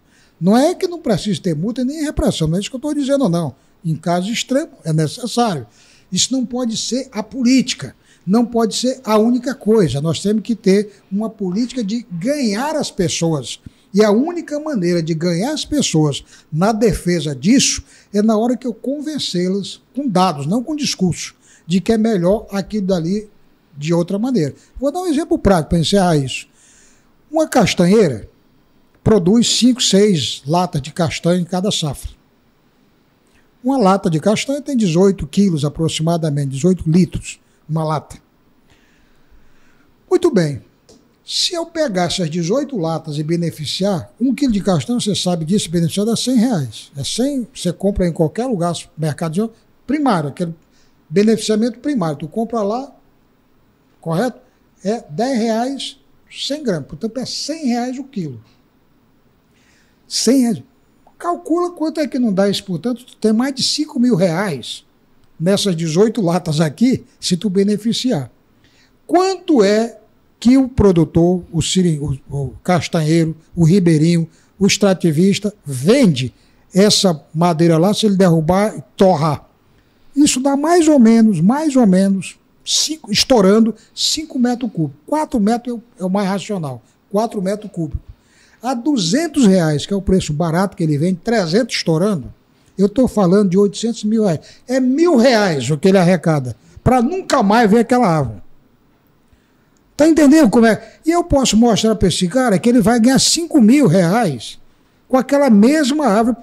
Não 0.44 0.58
é 0.58 0.76
que 0.76 0.90
não 0.90 1.00
precisa 1.00 1.42
ter 1.42 1.56
multa 1.56 1.86
nem 1.86 2.04
repressão, 2.04 2.50
não 2.50 2.58
é 2.58 2.60
isso 2.60 2.70
que 2.70 2.76
eu 2.76 2.78
estou 2.78 2.94
dizendo, 2.94 3.30
não. 3.30 3.56
Em 3.84 3.96
caso 3.96 4.30
extremo, 4.30 4.72
é 4.84 4.92
necessário. 4.92 5.66
Isso 6.12 6.34
não 6.34 6.46
pode 6.46 6.76
ser 6.76 7.08
a 7.14 7.24
política, 7.24 7.96
não 8.28 8.46
pode 8.46 8.76
ser 8.76 9.00
a 9.06 9.18
única 9.18 9.56
coisa. 9.56 10.02
Nós 10.02 10.20
temos 10.20 10.44
que 10.44 10.54
ter 10.54 11.02
uma 11.10 11.30
política 11.30 11.82
de 11.82 12.06
ganhar 12.12 12.76
as 12.76 12.92
pessoas 12.92 13.58
e 13.94 14.04
a 14.04 14.12
única 14.12 14.60
maneira 14.60 15.02
de 15.02 15.14
ganhar 15.14 15.54
as 15.54 15.64
pessoas 15.64 16.26
na 16.52 16.74
defesa 16.74 17.34
disso 17.34 17.82
é 18.14 18.22
na 18.22 18.36
hora 18.36 18.58
que 18.58 18.68
eu 18.68 18.74
convencê-las 18.74 19.82
com 19.96 20.10
dados, 20.10 20.46
não 20.46 20.62
com 20.62 20.76
discurso, 20.76 21.34
de 21.66 21.80
que 21.80 21.94
é 21.94 21.98
melhor 21.98 22.48
aquilo 22.52 22.88
dali 22.88 23.30
de 23.78 23.94
outra 23.94 24.20
maneira. 24.20 24.54
Vou 24.78 24.92
dar 24.92 25.00
um 25.00 25.08
exemplo 25.08 25.40
prático 25.40 25.70
para 25.70 25.80
encerrar 25.80 26.18
isso. 26.18 26.50
Uma 27.32 27.48
castanheira 27.48 28.30
produz 29.04 29.48
5, 29.58 29.82
6 29.82 30.44
latas 30.48 30.82
de 30.82 30.92
castanha 30.92 31.42
em 31.42 31.46
cada 31.46 31.72
safra. 31.72 32.12
Uma 33.64 33.78
lata 33.78 34.10
de 34.10 34.20
castanha 34.20 34.62
tem 34.62 34.76
18 34.76 35.26
quilos 35.28 35.64
aproximadamente, 35.64 36.50
18 36.50 36.90
litros, 36.90 37.40
uma 37.68 37.84
lata. 37.84 38.18
Muito 40.10 40.32
bem. 40.32 40.62
Se 41.26 41.54
eu 41.54 41.66
pegar 41.66 42.06
essas 42.06 42.30
18 42.30 42.78
latas 42.78 43.18
e 43.18 43.24
beneficiar, 43.24 44.12
um 44.20 44.36
quilo 44.36 44.52
de 44.52 44.62
castanha, 44.62 45.00
você 45.00 45.16
sabe 45.16 45.46
disso, 45.46 45.72
beneficiado 45.72 46.12
é 46.12 46.16
100 46.16 46.36
reais. 46.36 46.92
É 46.98 47.04
100, 47.04 47.48
você 47.56 47.72
compra 47.72 48.06
em 48.06 48.12
qualquer 48.12 48.46
lugar, 48.46 48.74
mercado 48.98 49.52
primário, 49.88 50.30
aquele 50.30 50.54
beneficiamento 51.10 51.80
primário. 51.80 52.18
Tu 52.18 52.28
compra 52.28 52.62
lá, 52.62 52.94
correto? 54.02 54.42
É 54.84 55.02
10 55.10 55.40
reais 55.40 56.00
100 56.30 56.64
gramas. 56.64 56.88
Portanto, 56.88 57.18
é 57.18 57.26
100 57.26 57.68
reais 57.68 57.98
o 58.00 58.04
quilo. 58.04 58.42
100 60.14 60.42
reais. 60.42 60.64
Calcula 61.18 61.72
quanto 61.72 62.00
é 62.00 62.08
que 62.08 62.20
não 62.20 62.34
dá 62.34 62.50
isso. 62.50 62.64
Portanto, 62.64 63.06
tu 63.06 63.16
tem 63.16 63.34
mais 63.34 63.54
de 63.56 63.64
5 63.64 64.00
mil 64.00 64.16
reais 64.16 64.86
nessas 65.40 65.76
18 65.76 66.22
latas 66.22 66.60
aqui, 66.62 67.04
se 67.20 67.36
tu 67.36 67.50
beneficiar. 67.50 68.30
Quanto 69.08 69.64
é 69.64 69.98
que 70.40 70.58
o 70.58 70.68
produtor, 70.68 71.44
o, 71.52 71.60
o, 71.60 72.18
o 72.30 72.54
castanheiro, 72.64 73.36
o 73.56 73.64
ribeirinho, 73.64 74.30
o 74.60 74.68
extrativista 74.68 75.54
vende 75.66 76.34
essa 76.74 77.24
madeira 77.34 77.78
lá, 77.78 77.94
se 77.94 78.06
ele 78.06 78.16
derrubar 78.16 78.82
torrar. 78.96 79.48
Isso 80.16 80.40
dá 80.40 80.56
mais 80.56 80.88
ou 80.88 81.00
menos, 81.00 81.42
mais 81.42 81.76
ou 81.76 81.88
menos, 81.88 82.38
cinco, 82.64 83.12
estourando 83.12 83.74
5 83.96 84.38
metros 84.38 84.72
cúbicos. 84.72 85.02
4 85.08 85.40
metros 85.40 85.76
é 85.76 85.78
o, 85.78 86.04
é 86.04 86.06
o 86.06 86.10
mais 86.10 86.28
racional, 86.28 86.82
4 87.12 87.42
metros 87.42 87.72
cúbicos. 87.72 88.13
A 88.64 88.74
200 88.74 89.46
reais, 89.46 89.86
que 89.86 89.94
é 89.94 89.96
o 89.98 90.02
preço 90.02 90.32
barato 90.32 90.78
que 90.78 90.84
ele 90.84 90.98
vende, 90.98 91.20
300 91.22 91.76
estourando, 91.76 92.34
eu 92.78 92.86
estou 92.86 93.10
falando 93.10 93.50
de 93.50 93.58
800 93.58 94.06
mil 94.06 94.24
reais. 94.24 94.40
É 94.66 94.80
mil 94.80 95.18
reais 95.18 95.70
o 95.70 95.78
que 95.78 95.90
ele 95.90 95.98
arrecada, 95.98 96.56
para 96.82 97.02
nunca 97.02 97.44
mais 97.44 97.70
ver 97.70 97.80
aquela 97.80 98.08
árvore. 98.08 98.42
Tá 99.98 100.08
entendendo 100.08 100.50
como 100.50 100.66
é? 100.66 100.94
E 101.06 101.12
eu 101.12 101.26
posso 101.26 101.58
mostrar 101.58 101.94
para 101.96 102.08
esse 102.08 102.26
cara 102.30 102.58
que 102.58 102.70
ele 102.70 102.80
vai 102.80 103.02
ganhar 103.02 103.20
5 103.20 103.62
mil 103.62 103.86
reais 103.86 104.58
com 105.10 105.18
aquela 105.18 105.50
mesma 105.50 106.08
árvore, 106.08 106.38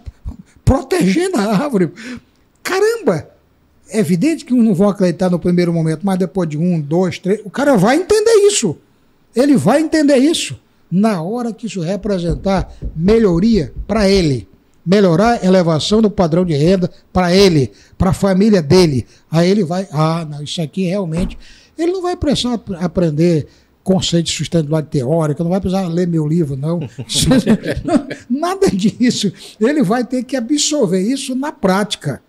protegendo 0.63 1.39
a 1.39 1.57
árvore. 1.57 1.91
Caramba! 2.63 3.31
É 3.89 3.99
evidente 3.99 4.45
que 4.45 4.53
não 4.53 4.75
vão 4.75 4.91
acreditar 4.91 5.31
no 5.31 5.39
primeiro 5.39 5.73
momento, 5.73 6.03
mas 6.05 6.19
depois 6.19 6.47
de 6.47 6.59
um, 6.59 6.79
dois, 6.79 7.19
três, 7.19 7.41
o 7.47 7.51
cara 7.51 7.79
vai 7.79 7.97
entender 7.97 8.47
isso. 8.47 8.77
Ele 9.35 9.57
vai 9.57 9.81
entender 9.81 10.17
isso. 10.17 10.61
Na 10.91 11.23
hora 11.23 11.53
que 11.53 11.67
isso 11.67 11.81
representar 11.81 12.73
melhoria 12.97 13.73
para 13.87 14.09
ele, 14.09 14.49
melhorar 14.85 15.41
a 15.41 15.47
elevação 15.47 16.03
do 16.03 16.11
padrão 16.11 16.45
de 16.45 16.55
renda 16.55 16.91
para 17.13 17.35
ele, 17.35 17.71
para 17.97 18.11
a 18.11 18.15
família 18.15 18.61
dele, 18.61 19.07
aí 19.31 19.49
ele 19.49 19.65
vai, 19.65 19.87
ah, 19.93 20.27
não, 20.29 20.43
isso 20.43 20.61
aqui 20.61 20.85
realmente 20.85 21.39
ele 21.83 21.93
não 21.93 22.03
vai 22.03 22.17
precisar 22.17 22.61
aprender 22.81 23.47
conceito 23.83 24.27
de 24.27 24.33
sustentabilidade 24.33 24.89
teórica, 24.89 25.43
não 25.43 25.51
vai 25.51 25.61
precisar 25.61 25.89
ler 25.89 26.07
meu 26.07 26.27
livro, 26.27 26.57
não. 26.57 26.81
Nada 28.29 28.69
disso. 28.71 29.33
Ele 29.59 29.83
vai 29.83 30.05
ter 30.05 30.23
que 30.23 30.37
absorver 30.37 31.01
isso 31.01 31.35
na 31.35 31.51
prática. 31.51 32.23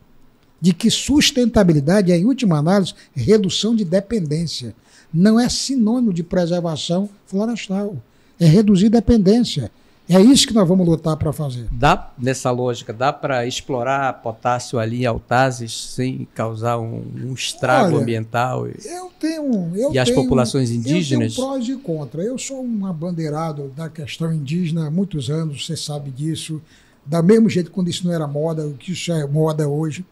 De 0.59 0.73
que 0.73 0.89
sustentabilidade 0.91 2.11
é, 2.11 2.17
em 2.17 2.25
última 2.25 2.57
análise, 2.57 2.93
redução 3.13 3.75
de 3.75 3.83
dependência. 3.83 4.75
Não 5.13 5.39
é 5.39 5.49
sinônimo 5.49 6.13
de 6.13 6.23
preservação 6.23 7.09
florestal. 7.25 7.95
É 8.41 8.45
reduzir 8.47 8.89
dependência. 8.89 9.71
É 10.09 10.19
isso 10.19 10.47
que 10.47 10.53
nós 10.53 10.67
vamos 10.67 10.85
lutar 10.85 11.15
para 11.15 11.31
fazer. 11.31 11.67
Dá, 11.71 12.11
nessa 12.17 12.51
lógica, 12.51 12.91
dá 12.91 13.13
para 13.13 13.45
explorar 13.45 14.21
potássio 14.21 14.77
ali 14.77 15.03
em 15.03 15.05
Altazes 15.05 15.93
sem 15.95 16.27
causar 16.33 16.79
um, 16.79 17.03
um 17.23 17.33
estrago 17.33 17.93
Olha, 17.93 18.01
ambiental? 18.01 18.67
E, 18.67 18.73
eu 18.87 19.11
tenho. 19.19 19.71
Eu 19.73 19.93
e 19.93 19.99
as 19.99 20.09
tenho, 20.09 20.21
populações 20.21 20.71
indígenas? 20.71 21.37
Eu 21.37 21.43
tenho 21.43 21.47
prós 21.47 21.69
e 21.69 21.75
contras. 21.77 22.25
Eu 22.25 22.37
sou 22.37 22.65
um 22.65 22.85
abandeirado 22.85 23.71
da 23.75 23.87
questão 23.89 24.33
indígena 24.33 24.87
há 24.87 24.91
muitos 24.91 25.29
anos, 25.29 25.65
você 25.65 25.77
sabe 25.77 26.09
disso. 26.09 26.61
Da 27.05 27.21
mesmo 27.21 27.47
jeito 27.47 27.71
quando 27.71 27.89
isso 27.89 28.05
não 28.05 28.13
era 28.13 28.27
moda, 28.27 28.67
o 28.67 28.73
que 28.73 28.91
isso 28.91 29.11
é 29.13 29.25
moda 29.25 29.69
hoje. 29.69 30.03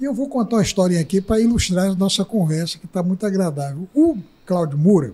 E 0.00 0.04
eu 0.04 0.14
vou 0.14 0.28
contar 0.28 0.56
uma 0.56 0.62
historinha 0.62 1.00
aqui 1.00 1.20
para 1.20 1.40
ilustrar 1.40 1.90
a 1.90 1.94
nossa 1.94 2.24
conversa, 2.24 2.78
que 2.78 2.86
está 2.86 3.02
muito 3.02 3.26
agradável. 3.26 3.88
O 3.94 4.16
Cláudio 4.46 4.78
Moura, 4.78 5.12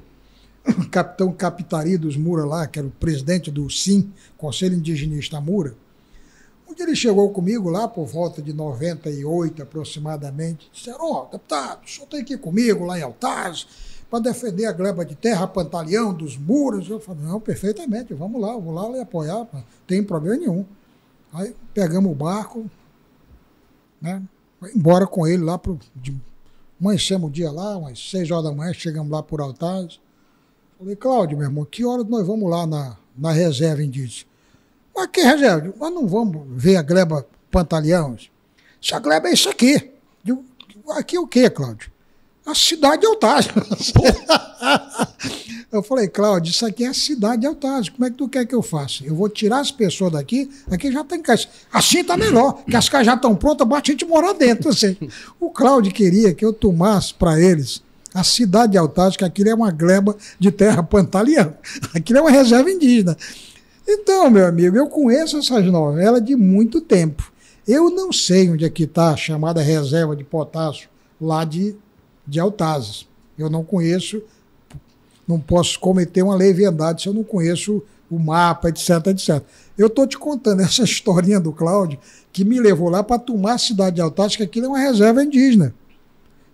capitão 0.90 1.32
Capitari 1.32 1.96
dos 1.96 2.16
Mura 2.16 2.44
lá, 2.44 2.66
que 2.66 2.78
era 2.78 2.88
o 2.88 2.90
presidente 2.90 3.50
do 3.50 3.68
SIM, 3.70 4.12
Conselho 4.36 4.76
Indigenista 4.76 5.40
Mura, 5.40 5.74
um 6.68 6.74
dia 6.74 6.84
ele 6.84 6.96
chegou 6.96 7.30
comigo 7.30 7.70
lá 7.70 7.86
por 7.86 8.06
volta 8.06 8.42
de 8.42 8.52
98 8.52 9.62
aproximadamente, 9.62 10.68
disseram, 10.72 10.98
ó, 11.00 11.22
oh, 11.22 11.32
deputado, 11.32 11.84
o 11.84 11.88
senhor 11.88 12.06
tem 12.08 12.24
que 12.24 12.34
ir 12.34 12.38
comigo 12.38 12.84
lá 12.84 12.98
em 12.98 13.02
Altaz 13.02 13.66
para 14.10 14.18
defender 14.18 14.66
a 14.66 14.72
gleba 14.72 15.04
de 15.04 15.14
terra 15.14 15.46
Pantaleão 15.46 16.12
dos 16.12 16.36
Muros. 16.36 16.88
Eu 16.88 16.98
falei, 16.98 17.24
não, 17.24 17.40
perfeitamente, 17.40 18.14
vamos 18.14 18.40
lá, 18.40 18.56
vou 18.56 18.74
lá 18.74 18.88
lhe 18.88 19.00
apoiar, 19.00 19.46
não 19.52 19.64
tem 19.86 20.02
problema 20.02 20.36
nenhum. 20.36 20.64
Aí 21.32 21.54
pegamos 21.72 22.10
o 22.10 22.14
barco, 22.14 22.68
né, 24.00 24.22
embora 24.74 25.06
com 25.06 25.26
ele 25.26 25.44
lá, 25.44 25.58
pro, 25.58 25.78
de, 25.94 26.16
amanhecemos 26.80 27.28
o 27.28 27.32
dia 27.32 27.50
lá, 27.50 27.76
umas 27.76 28.10
6 28.10 28.30
horas 28.32 28.44
da 28.44 28.52
manhã, 28.52 28.72
chegamos 28.72 29.10
lá 29.10 29.22
por 29.22 29.40
Altaz, 29.40 30.00
Falei, 30.78 30.94
Cláudio, 30.94 31.38
meu 31.38 31.46
irmão, 31.46 31.64
que 31.64 31.84
hora 31.86 32.04
nós 32.04 32.26
vamos 32.26 32.50
lá 32.50 32.66
na, 32.66 32.96
na 33.16 33.32
reserva 33.32 33.82
indígena? 33.82 34.28
Mas 34.94 35.06
que 35.06 35.22
reserva? 35.22 35.74
Nós 35.78 35.92
não 35.92 36.06
vamos 36.06 36.42
ver 36.50 36.76
a 36.76 36.82
gleba 36.82 37.26
Pantaleão. 37.50 38.16
Essa 38.82 38.98
gleba 38.98 39.28
é 39.28 39.32
isso 39.32 39.48
aqui. 39.48 39.90
Eu, 40.26 40.44
aqui 40.90 41.16
é 41.16 41.20
o 41.20 41.26
quê, 41.26 41.48
Cláudio? 41.48 41.90
A 42.44 42.54
cidade 42.54 43.00
de 43.00 43.06
Altagem. 43.06 43.52
eu 45.72 45.82
falei, 45.82 46.08
Cláudio, 46.08 46.50
isso 46.50 46.66
aqui 46.66 46.84
é 46.84 46.88
a 46.88 46.94
cidade 46.94 47.40
de 47.40 47.46
Altagem. 47.46 47.92
Como 47.92 48.04
é 48.04 48.10
que 48.10 48.16
tu 48.16 48.28
quer 48.28 48.44
que 48.44 48.54
eu 48.54 48.62
faça? 48.62 49.02
Eu 49.02 49.14
vou 49.14 49.30
tirar 49.30 49.60
as 49.60 49.72
pessoas 49.72 50.12
daqui, 50.12 50.50
aqui 50.70 50.92
já 50.92 51.02
tem 51.02 51.22
casa. 51.22 51.48
Assim 51.72 52.04
tá 52.04 52.18
melhor, 52.18 52.62
que 52.64 52.76
as 52.76 52.88
casas 52.88 53.06
já 53.06 53.14
estão 53.14 53.34
prontas, 53.34 53.66
bate 53.66 53.90
a 53.90 53.94
gente 53.94 54.04
morar 54.04 54.34
dentro. 54.34 54.68
Assim. 54.68 54.96
O 55.40 55.50
Cláudio 55.50 55.90
queria 55.90 56.34
que 56.34 56.44
eu 56.44 56.52
tomasse 56.52 57.14
para 57.14 57.40
eles 57.40 57.82
a 58.16 58.24
cidade 58.24 58.78
de 58.78 59.18
que 59.18 59.24
aquilo 59.24 59.50
é 59.50 59.54
uma 59.54 59.70
gleba 59.70 60.16
de 60.38 60.50
terra 60.50 60.82
pantaliana. 60.82 61.58
Aquilo 61.94 62.20
é 62.20 62.22
uma 62.22 62.30
reserva 62.30 62.70
indígena. 62.70 63.14
Então, 63.86 64.30
meu 64.30 64.46
amigo, 64.46 64.74
eu 64.74 64.88
conheço 64.88 65.36
essas 65.36 65.66
novelas 65.66 66.24
de 66.24 66.34
muito 66.34 66.80
tempo. 66.80 67.30
Eu 67.68 67.90
não 67.90 68.10
sei 68.10 68.48
onde 68.50 68.64
é 68.64 68.70
que 68.70 68.84
está 68.84 69.10
a 69.10 69.16
chamada 69.16 69.60
reserva 69.60 70.16
de 70.16 70.24
potássio 70.24 70.88
lá 71.20 71.44
de, 71.44 71.76
de 72.26 72.40
Altazes. 72.40 73.06
Eu 73.38 73.50
não 73.50 73.62
conheço, 73.62 74.22
não 75.28 75.38
posso 75.38 75.78
cometer 75.78 76.22
uma 76.22 76.34
leviandade 76.34 77.02
se 77.02 77.08
eu 77.08 77.12
não 77.12 77.22
conheço 77.22 77.82
o 78.10 78.18
mapa, 78.18 78.70
etc, 78.70 79.08
etc. 79.08 79.42
Eu 79.76 79.88
estou 79.88 80.06
te 80.06 80.16
contando 80.16 80.62
essa 80.64 80.84
historinha 80.84 81.38
do 81.38 81.52
Cláudio 81.52 81.98
que 82.32 82.46
me 82.46 82.58
levou 82.58 82.88
lá 82.88 83.02
para 83.02 83.18
tomar 83.18 83.54
a 83.54 83.58
cidade 83.58 83.96
de 83.96 84.00
Altazes, 84.00 84.36
que 84.36 84.42
aquilo 84.42 84.66
é 84.66 84.68
uma 84.70 84.78
reserva 84.78 85.22
indígena. 85.22 85.74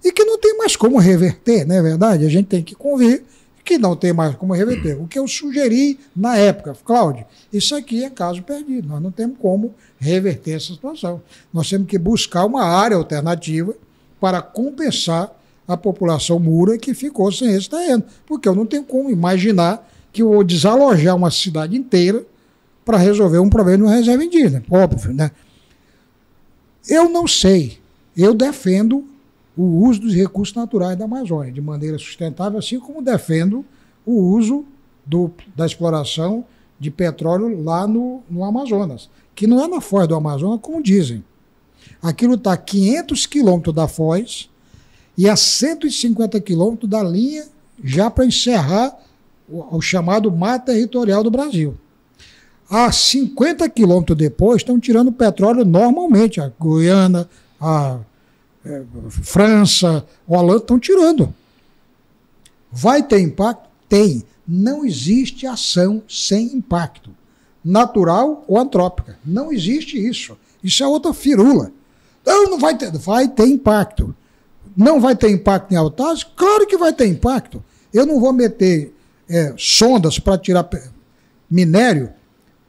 E 0.04 0.12
que 0.12 0.24
não 0.24 0.38
tem 0.38 0.56
mais 0.56 0.76
como 0.76 0.98
reverter, 0.98 1.66
não 1.66 1.76
é 1.76 1.82
verdade? 1.82 2.24
A 2.24 2.28
gente 2.28 2.46
tem 2.46 2.62
que 2.62 2.74
convir 2.74 3.22
que 3.64 3.78
não 3.78 3.94
tem 3.94 4.12
mais 4.12 4.34
como 4.34 4.52
reverter. 4.52 5.00
O 5.00 5.06
que 5.06 5.18
eu 5.18 5.26
sugeri 5.28 5.98
na 6.14 6.36
época, 6.36 6.76
Cláudio, 6.84 7.24
isso 7.52 7.74
aqui 7.74 8.04
é 8.04 8.10
caso 8.10 8.42
perdido. 8.42 8.88
Nós 8.88 9.00
não 9.00 9.10
temos 9.10 9.36
como 9.38 9.74
reverter 9.98 10.56
essa 10.56 10.72
situação. 10.72 11.22
Nós 11.52 11.68
temos 11.68 11.86
que 11.86 11.98
buscar 11.98 12.44
uma 12.44 12.64
área 12.64 12.96
alternativa 12.96 13.74
para 14.20 14.42
compensar 14.42 15.32
a 15.66 15.76
população 15.76 16.38
mura 16.38 16.76
que 16.76 16.92
ficou 16.92 17.30
sem 17.30 17.54
esse 17.54 17.70
terreno. 17.70 18.02
Porque 18.26 18.48
eu 18.48 18.54
não 18.54 18.66
tenho 18.66 18.82
como 18.82 19.10
imaginar 19.10 19.88
que 20.12 20.22
eu 20.22 20.28
vou 20.28 20.44
desalojar 20.44 21.16
uma 21.16 21.30
cidade 21.30 21.76
inteira 21.76 22.24
para 22.84 22.98
resolver 22.98 23.38
um 23.38 23.48
problema 23.48 23.78
de 23.78 23.84
uma 23.84 23.94
reserva 23.94 24.24
indígena. 24.24 24.62
Óbvio, 24.70 25.14
né? 25.14 25.30
Eu 26.88 27.08
não 27.08 27.28
sei. 27.28 27.78
Eu 28.16 28.34
defendo 28.34 29.04
o 29.56 29.86
uso 29.86 30.00
dos 30.00 30.14
recursos 30.14 30.54
naturais 30.54 30.96
da 30.96 31.04
Amazônia 31.04 31.52
de 31.52 31.60
maneira 31.60 31.98
sustentável, 31.98 32.58
assim 32.58 32.78
como 32.78 33.02
defendo 33.02 33.64
o 34.04 34.12
uso 34.12 34.64
da 35.54 35.66
exploração 35.66 36.44
de 36.78 36.90
petróleo 36.90 37.62
lá 37.62 37.86
no, 37.86 38.22
no 38.28 38.44
Amazonas, 38.44 39.08
que 39.34 39.46
não 39.46 39.62
é 39.62 39.68
na 39.68 39.80
foz 39.80 40.08
do 40.08 40.14
Amazonas, 40.14 40.60
como 40.62 40.82
dizem. 40.82 41.24
Aquilo 42.00 42.34
está 42.34 42.52
a 42.52 42.56
500 42.56 43.26
quilômetros 43.26 43.74
da 43.74 43.86
foz 43.86 44.48
e 45.16 45.28
a 45.28 45.36
150 45.36 46.40
quilômetros 46.40 46.90
da 46.90 47.02
linha 47.02 47.44
já 47.82 48.10
para 48.10 48.24
encerrar 48.24 48.96
o, 49.48 49.76
o, 49.76 49.80
chamado 49.80 50.30
mar 50.30 50.58
territorial 50.58 51.22
do 51.22 51.30
Brasil. 51.30 51.76
A 52.70 52.90
50 52.90 53.68
quilômetros 53.68 54.16
depois 54.16 54.62
estão 54.62 54.80
tirando 54.80 55.12
petróleo 55.12 55.64
normalmente, 55.64 56.40
a 56.40 56.50
Guiana, 56.60 57.28
a 57.60 57.98
França, 59.22 60.06
Holanda 60.26 60.58
estão 60.58 60.78
tirando. 60.78 61.34
Vai 62.70 63.02
ter 63.02 63.20
impacto? 63.20 63.68
Tem. 63.88 64.24
Não 64.46 64.84
existe 64.84 65.46
ação 65.46 66.02
sem 66.08 66.46
impacto. 66.54 67.10
Natural 67.64 68.44
ou 68.48 68.58
antrópica. 68.58 69.18
Não 69.24 69.52
existe 69.52 69.96
isso. 69.96 70.36
Isso 70.62 70.82
é 70.82 70.86
outra 70.86 71.12
firula. 71.12 71.70
Não, 72.24 72.50
não 72.50 72.58
vai 72.58 72.76
ter. 72.76 72.90
Vai 72.92 73.28
ter 73.28 73.46
impacto. 73.46 74.14
Não 74.76 75.00
vai 75.00 75.14
ter 75.14 75.30
impacto 75.30 75.72
em 75.72 75.76
Altaz? 75.76 76.24
Claro 76.24 76.66
que 76.66 76.76
vai 76.76 76.92
ter 76.92 77.06
impacto. 77.06 77.62
Eu 77.92 78.06
não 78.06 78.18
vou 78.20 78.32
meter 78.32 78.94
é, 79.28 79.54
sondas 79.58 80.18
para 80.18 80.38
tirar 80.38 80.68
minério. 81.50 82.10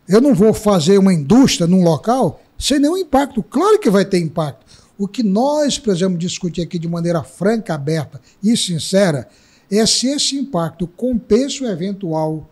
Eu 0.07 0.19
não 0.19 0.33
vou 0.33 0.53
fazer 0.53 0.97
uma 0.97 1.13
indústria 1.13 1.65
num 1.65 1.83
local 1.83 2.41
sem 2.57 2.79
nenhum 2.79 2.97
impacto. 2.97 3.41
Claro 3.41 3.79
que 3.79 3.89
vai 3.89 4.03
ter 4.03 4.19
impacto. 4.19 4.65
O 4.97 5.07
que 5.07 5.23
nós 5.23 5.79
precisamos 5.79 6.19
discutir 6.19 6.61
aqui 6.61 6.77
de 6.77 6.87
maneira 6.87 7.23
franca, 7.23 7.73
aberta 7.73 8.21
e 8.43 8.55
sincera 8.55 9.27
é 9.71 9.85
se 9.85 10.07
esse 10.07 10.35
impacto 10.35 10.85
compensa 10.85 11.63
o 11.63 11.67
eventual 11.67 12.47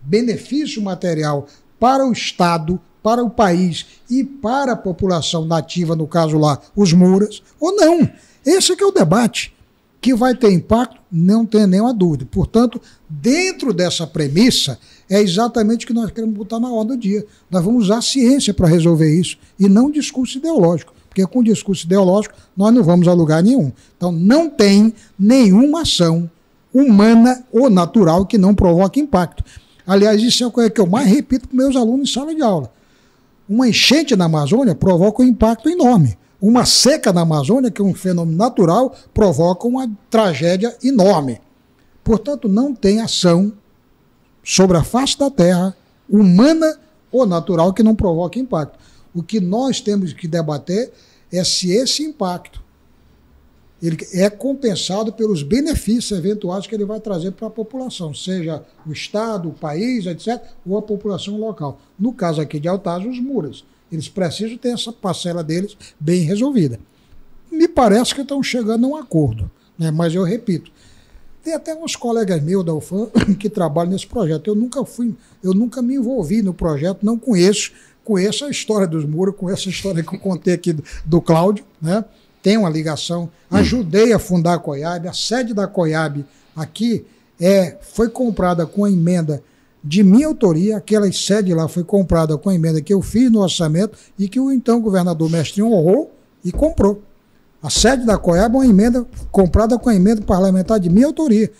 benefício 0.00 0.80
material 0.80 1.46
para 1.78 2.06
o 2.06 2.12
Estado, 2.12 2.80
para 3.02 3.22
o 3.22 3.28
país 3.28 3.86
e 4.08 4.24
para 4.24 4.72
a 4.72 4.76
população 4.76 5.44
nativa, 5.44 5.94
no 5.94 6.06
caso 6.06 6.38
lá, 6.38 6.58
os 6.74 6.92
muras, 6.94 7.42
ou 7.60 7.76
não. 7.76 8.10
Esse 8.44 8.72
é 8.72 8.76
é 8.80 8.84
o 8.84 8.92
debate. 8.92 9.54
Que 10.00 10.14
vai 10.14 10.34
ter 10.34 10.52
impacto, 10.52 11.00
não 11.10 11.44
tem 11.44 11.66
nenhuma 11.66 11.92
dúvida. 11.92 12.24
Portanto, 12.30 12.80
dentro 13.08 13.74
dessa 13.74 14.06
premissa, 14.06 14.78
é 15.10 15.20
exatamente 15.20 15.84
o 15.84 15.88
que 15.88 15.92
nós 15.92 16.10
queremos 16.12 16.36
botar 16.36 16.60
na 16.60 16.70
ordem 16.70 16.96
do 16.96 17.00
dia. 17.00 17.26
Nós 17.50 17.64
vamos 17.64 17.84
usar 17.84 17.98
a 17.98 18.02
ciência 18.02 18.54
para 18.54 18.68
resolver 18.68 19.12
isso 19.12 19.36
e 19.58 19.68
não 19.68 19.90
discurso 19.90 20.38
ideológico 20.38 20.94
porque 21.18 21.26
com 21.26 21.42
discurso 21.42 21.84
ideológico 21.84 22.34
nós 22.56 22.72
não 22.72 22.82
vamos 22.82 23.08
a 23.08 23.12
lugar 23.12 23.42
nenhum. 23.42 23.72
Então 23.96 24.12
não 24.12 24.48
tem 24.48 24.94
nenhuma 25.18 25.82
ação 25.82 26.30
humana 26.72 27.44
ou 27.50 27.68
natural 27.68 28.24
que 28.24 28.38
não 28.38 28.54
provoque 28.54 29.00
impacto. 29.00 29.42
Aliás, 29.86 30.22
isso 30.22 30.44
é 30.44 30.50
coisa 30.50 30.70
que 30.70 30.80
eu 30.80 30.86
mais 30.86 31.08
repito 31.08 31.48
para 31.48 31.56
meus 31.56 31.74
alunos 31.74 32.08
em 32.08 32.12
sala 32.12 32.34
de 32.34 32.42
aula. 32.42 32.70
Uma 33.48 33.68
enchente 33.68 34.14
na 34.14 34.26
Amazônia 34.26 34.74
provoca 34.74 35.22
um 35.22 35.26
impacto 35.26 35.68
enorme. 35.68 36.16
Uma 36.40 36.64
seca 36.64 37.12
na 37.12 37.22
Amazônia, 37.22 37.70
que 37.70 37.80
é 37.80 37.84
um 37.84 37.94
fenômeno 37.94 38.36
natural, 38.36 38.94
provoca 39.12 39.66
uma 39.66 39.90
tragédia 40.08 40.76
enorme. 40.84 41.40
Portanto, 42.04 42.48
não 42.48 42.72
tem 42.74 43.00
ação 43.00 43.52
sobre 44.44 44.76
a 44.76 44.84
face 44.84 45.18
da 45.18 45.30
Terra, 45.30 45.74
humana 46.08 46.78
ou 47.10 47.26
natural, 47.26 47.72
que 47.72 47.82
não 47.82 47.94
provoque 47.94 48.38
impacto. 48.38 48.78
O 49.14 49.22
que 49.22 49.40
nós 49.40 49.80
temos 49.80 50.12
que 50.12 50.28
debater 50.28 50.92
é 51.32 51.44
se 51.44 51.70
esse 51.70 52.02
impacto 52.02 52.62
ele 53.80 53.96
é 54.12 54.28
compensado 54.28 55.12
pelos 55.12 55.42
benefícios 55.42 56.18
eventuais 56.18 56.66
que 56.66 56.74
ele 56.74 56.84
vai 56.84 56.98
trazer 56.98 57.30
para 57.30 57.46
a 57.46 57.50
população, 57.50 58.12
seja 58.12 58.64
o 58.84 58.92
Estado, 58.92 59.48
o 59.48 59.52
país, 59.52 60.04
etc., 60.06 60.42
ou 60.66 60.76
a 60.76 60.82
população 60.82 61.38
local. 61.38 61.80
No 61.98 62.12
caso 62.12 62.40
aqui 62.40 62.58
de 62.58 62.66
Altaz, 62.66 63.06
os 63.06 63.20
muras. 63.20 63.64
Eles 63.90 64.08
precisam 64.08 64.58
ter 64.58 64.70
essa 64.70 64.92
parcela 64.92 65.44
deles 65.44 65.76
bem 65.98 66.22
resolvida. 66.22 66.78
Me 67.50 67.68
parece 67.68 68.14
que 68.14 68.20
estão 68.20 68.42
chegando 68.42 68.84
a 68.84 68.88
um 68.88 68.96
acordo, 68.96 69.50
né? 69.78 69.90
mas 69.90 70.14
eu 70.14 70.24
repito, 70.24 70.70
tem 71.42 71.54
até 71.54 71.74
uns 71.74 71.96
colegas 71.96 72.42
meus 72.42 72.64
da 72.64 72.74
UFAM 72.74 73.06
que 73.38 73.48
trabalham 73.48 73.92
nesse 73.92 74.06
projeto. 74.06 74.48
Eu 74.48 74.54
nunca 74.54 74.84
fui, 74.84 75.14
eu 75.42 75.54
nunca 75.54 75.80
me 75.80 75.94
envolvi 75.94 76.42
no 76.42 76.52
projeto, 76.52 77.06
não 77.06 77.18
conheço, 77.18 77.72
conheço 78.08 78.46
a 78.46 78.50
história 78.50 78.86
dos 78.86 79.04
muros, 79.04 79.36
conheço 79.36 79.68
a 79.68 79.70
história 79.70 80.02
que 80.02 80.14
eu 80.14 80.18
contei 80.18 80.54
aqui 80.54 80.72
do, 80.72 80.82
do 81.04 81.20
Cláudio, 81.20 81.62
né? 81.80 82.02
Tem 82.42 82.56
uma 82.56 82.70
ligação. 82.70 83.28
Ajudei 83.50 84.14
a 84.14 84.18
fundar 84.18 84.54
a 84.54 84.58
Coiab. 84.58 85.06
A 85.06 85.12
sede 85.12 85.52
da 85.52 85.66
Coiab 85.66 86.24
aqui 86.56 87.04
é, 87.38 87.76
foi 87.82 88.08
comprada 88.08 88.64
com 88.64 88.86
a 88.86 88.90
emenda 88.90 89.42
de 89.84 90.02
minha 90.02 90.26
autoria. 90.26 90.78
Aquela 90.78 91.12
sede 91.12 91.52
lá 91.52 91.68
foi 91.68 91.84
comprada 91.84 92.38
com 92.38 92.48
a 92.48 92.54
emenda 92.54 92.80
que 92.80 92.94
eu 92.94 93.02
fiz 93.02 93.30
no 93.30 93.42
orçamento 93.42 93.98
e 94.18 94.26
que 94.26 94.40
o 94.40 94.50
então 94.50 94.80
governador 94.80 95.28
Mestrinho 95.28 95.70
honrou 95.70 96.10
e 96.42 96.50
comprou. 96.50 97.02
A 97.62 97.68
sede 97.68 98.06
da 98.06 98.16
Coiab 98.16 98.54
é 98.54 98.58
uma 98.58 98.66
emenda 98.66 99.06
comprada 99.30 99.78
com 99.78 99.90
a 99.90 99.94
emenda 99.94 100.22
parlamentar 100.22 100.80
de 100.80 100.88
minha 100.88 101.06
autoria. 101.06 101.52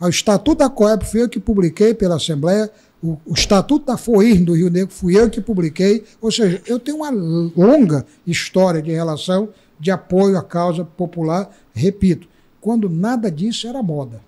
O 0.00 0.08
Estatuto 0.08 0.58
da 0.58 0.68
Coiab 0.68 1.04
foi 1.04 1.22
eu 1.22 1.28
que 1.28 1.38
publiquei 1.38 1.94
pela 1.94 2.16
Assembleia, 2.16 2.68
o, 3.02 3.18
o 3.26 3.34
Estatuto 3.34 3.86
da 3.86 3.96
FOIR 3.96 4.44
do 4.44 4.54
Rio 4.54 4.70
Negro 4.70 4.94
fui 4.94 5.18
eu 5.18 5.28
que 5.28 5.40
publiquei, 5.40 6.04
ou 6.20 6.30
seja, 6.30 6.62
eu 6.66 6.78
tenho 6.78 6.98
uma 6.98 7.10
longa 7.10 8.06
história 8.26 8.80
de 8.80 8.92
relação 8.92 9.48
de 9.78 9.90
apoio 9.90 10.38
à 10.38 10.42
causa 10.42 10.84
popular, 10.84 11.50
repito, 11.74 12.28
quando 12.60 12.88
nada 12.88 13.30
disso 13.30 13.66
era 13.66 13.82
moda. 13.82 14.20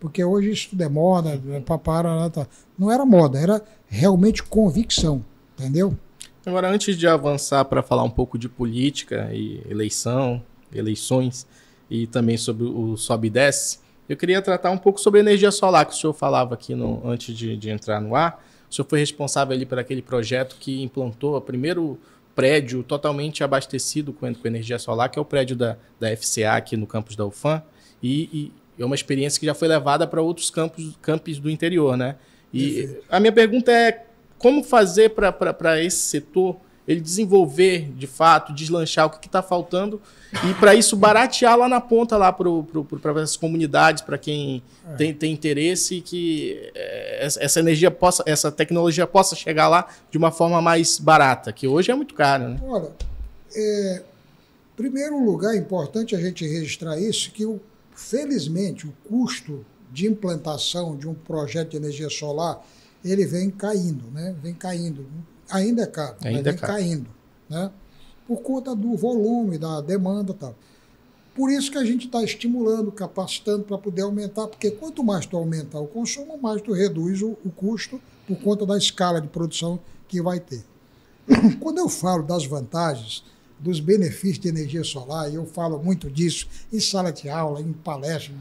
Porque 0.00 0.22
hoje 0.22 0.50
isso 0.50 0.70
tudo 0.70 0.82
é 0.82 0.88
moda, 0.88 1.40
papara, 1.64 2.28
tá. 2.28 2.46
não 2.76 2.90
era 2.90 3.06
moda, 3.06 3.38
era 3.38 3.62
realmente 3.86 4.42
convicção, 4.42 5.24
entendeu? 5.56 5.96
Agora, 6.44 6.70
antes 6.70 6.96
de 6.96 7.06
avançar 7.06 7.64
para 7.64 7.82
falar 7.82 8.02
um 8.02 8.10
pouco 8.10 8.36
de 8.38 8.48
política 8.48 9.30
e 9.32 9.62
eleição, 9.68 10.42
eleições 10.72 11.46
e 11.88 12.06
também 12.06 12.36
sobre 12.36 12.64
o 12.64 12.96
sobe 12.96 13.28
e 13.28 13.30
desce, 13.30 13.78
eu 14.08 14.16
queria 14.16 14.40
tratar 14.40 14.70
um 14.70 14.78
pouco 14.78 15.00
sobre 15.00 15.20
a 15.20 15.22
energia 15.22 15.50
solar 15.50 15.84
que 15.86 15.92
o 15.92 15.96
senhor 15.96 16.12
falava 16.12 16.54
aqui 16.54 16.74
no, 16.74 17.02
antes 17.08 17.34
de, 17.36 17.56
de 17.56 17.70
entrar 17.70 18.00
no 18.00 18.14
ar. 18.14 18.44
O 18.70 18.74
senhor 18.74 18.86
foi 18.88 18.98
responsável 18.98 19.54
ali 19.54 19.66
por 19.66 19.78
aquele 19.78 20.02
projeto 20.02 20.56
que 20.58 20.82
implantou 20.82 21.36
o 21.36 21.40
primeiro 21.40 21.98
prédio 22.34 22.82
totalmente 22.82 23.42
abastecido 23.42 24.12
com, 24.12 24.32
com 24.34 24.46
energia 24.46 24.78
solar, 24.78 25.08
que 25.08 25.18
é 25.18 25.22
o 25.22 25.24
prédio 25.24 25.56
da, 25.56 25.76
da 25.98 26.14
FCA 26.16 26.52
aqui 26.52 26.76
no 26.76 26.86
campus 26.86 27.16
da 27.16 27.24
UFAM. 27.24 27.62
E, 28.02 28.52
e 28.78 28.82
é 28.82 28.84
uma 28.84 28.94
experiência 28.94 29.40
que 29.40 29.46
já 29.46 29.54
foi 29.54 29.68
levada 29.68 30.06
para 30.06 30.20
outros 30.20 30.50
campos, 30.50 30.96
campos 31.00 31.38
do 31.38 31.50
interior, 31.50 31.96
né? 31.96 32.16
E 32.52 33.00
a 33.08 33.18
minha 33.18 33.32
pergunta 33.32 33.72
é 33.72 34.04
como 34.38 34.62
fazer 34.62 35.10
para 35.10 35.82
esse 35.82 35.98
setor 35.98 36.56
ele 36.86 37.00
desenvolver 37.00 37.90
de 37.96 38.06
fato, 38.06 38.52
deslanchar 38.52 39.06
o 39.06 39.10
que 39.10 39.26
está 39.26 39.42
faltando 39.42 40.00
e 40.48 40.54
para 40.54 40.74
isso 40.74 40.96
baratear 40.96 41.56
lá 41.56 41.68
na 41.68 41.80
ponta 41.80 42.16
lá 42.16 42.32
para 42.32 43.22
as 43.22 43.36
comunidades, 43.36 44.02
para 44.02 44.18
quem 44.18 44.62
é. 44.88 44.94
tem, 44.94 45.14
tem 45.14 45.32
interesse 45.32 46.00
que 46.00 46.70
é, 46.74 47.26
essa 47.40 47.60
energia 47.60 47.90
possa, 47.90 48.22
essa 48.26 48.52
tecnologia 48.52 49.06
possa 49.06 49.34
chegar 49.34 49.68
lá 49.68 49.88
de 50.10 50.18
uma 50.18 50.30
forma 50.30 50.60
mais 50.60 50.98
barata, 50.98 51.52
que 51.52 51.66
hoje 51.66 51.90
é 51.90 51.94
muito 51.94 52.14
caro. 52.14 52.48
Né? 52.48 52.60
Olha, 52.62 52.90
é, 53.54 54.02
primeiro 54.76 55.24
lugar 55.24 55.54
é 55.54 55.58
importante 55.58 56.14
a 56.14 56.20
gente 56.20 56.46
registrar 56.46 57.00
isso 57.00 57.30
que 57.32 57.46
o, 57.46 57.60
felizmente 57.94 58.86
o 58.86 58.92
custo 59.08 59.64
de 59.90 60.06
implantação 60.06 60.96
de 60.96 61.08
um 61.08 61.14
projeto 61.14 61.70
de 61.70 61.76
energia 61.78 62.10
solar 62.10 62.62
ele 63.04 63.24
vem 63.24 63.50
caindo, 63.50 64.10
né? 64.10 64.34
Vem 64.42 64.52
caindo. 64.52 65.06
Ainda 65.50 65.82
é 65.82 65.86
caro, 65.86 66.16
Ainda 66.24 66.42
mas 66.50 66.54
é 66.54 66.58
caro. 66.58 66.72
caindo, 66.72 67.10
né? 67.48 67.70
Por 68.26 68.42
conta 68.42 68.74
do 68.74 68.96
volume, 68.96 69.58
da 69.58 69.80
demanda 69.80 70.32
e 70.32 70.34
tal. 70.34 70.54
Por 71.34 71.50
isso 71.50 71.70
que 71.70 71.78
a 71.78 71.84
gente 71.84 72.06
está 72.06 72.22
estimulando, 72.22 72.90
capacitando 72.90 73.64
para 73.64 73.76
poder 73.76 74.02
aumentar, 74.02 74.46
porque 74.48 74.70
quanto 74.70 75.04
mais 75.04 75.26
tu 75.26 75.36
aumentar 75.36 75.78
o 75.80 75.86
consumo, 75.86 76.38
mais 76.38 76.62
tu 76.62 76.72
reduz 76.72 77.20
o, 77.20 77.36
o 77.44 77.50
custo 77.54 78.00
por 78.26 78.38
conta 78.38 78.64
da 78.64 78.76
escala 78.76 79.20
de 79.20 79.28
produção 79.28 79.78
que 80.08 80.20
vai 80.22 80.40
ter. 80.40 80.64
Quando 81.60 81.78
eu 81.78 81.88
falo 81.88 82.22
das 82.22 82.46
vantagens, 82.46 83.22
dos 83.58 83.80
benefícios 83.80 84.38
de 84.38 84.48
energia 84.48 84.82
solar, 84.82 85.30
e 85.30 85.34
eu 85.34 85.46
falo 85.46 85.78
muito 85.78 86.10
disso 86.10 86.48
em 86.72 86.80
sala 86.80 87.12
de 87.12 87.28
aula, 87.28 87.60
em 87.60 87.72
palestra, 87.72 88.34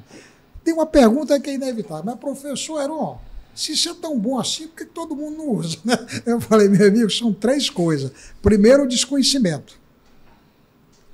tem 0.64 0.74
uma 0.74 0.86
pergunta 0.86 1.39
que 1.39 1.49
é 1.49 1.53
inevitável, 1.53 2.03
mas 2.06 2.16
professor 2.16 2.82
Heron, 2.82 3.20
se 3.56 3.72
isso 3.72 3.89
é 3.89 3.93
tão 3.93 4.20
bom 4.20 4.38
assim, 4.38 4.68
por 4.68 4.76
que 4.76 4.86
todo 4.86 5.16
mundo 5.16 5.38
não 5.38 5.49
usa? 5.51 5.78
né? 5.86 5.97
Eu 6.26 6.41
falei, 6.41 6.68
meu 6.68 6.88
amigo, 6.88 7.10
são 7.10 7.34
três 7.34 7.70
coisas. 7.70 8.12
Primeiro, 8.41 8.84
o 8.84 8.88
desconhecimento. 8.88 9.80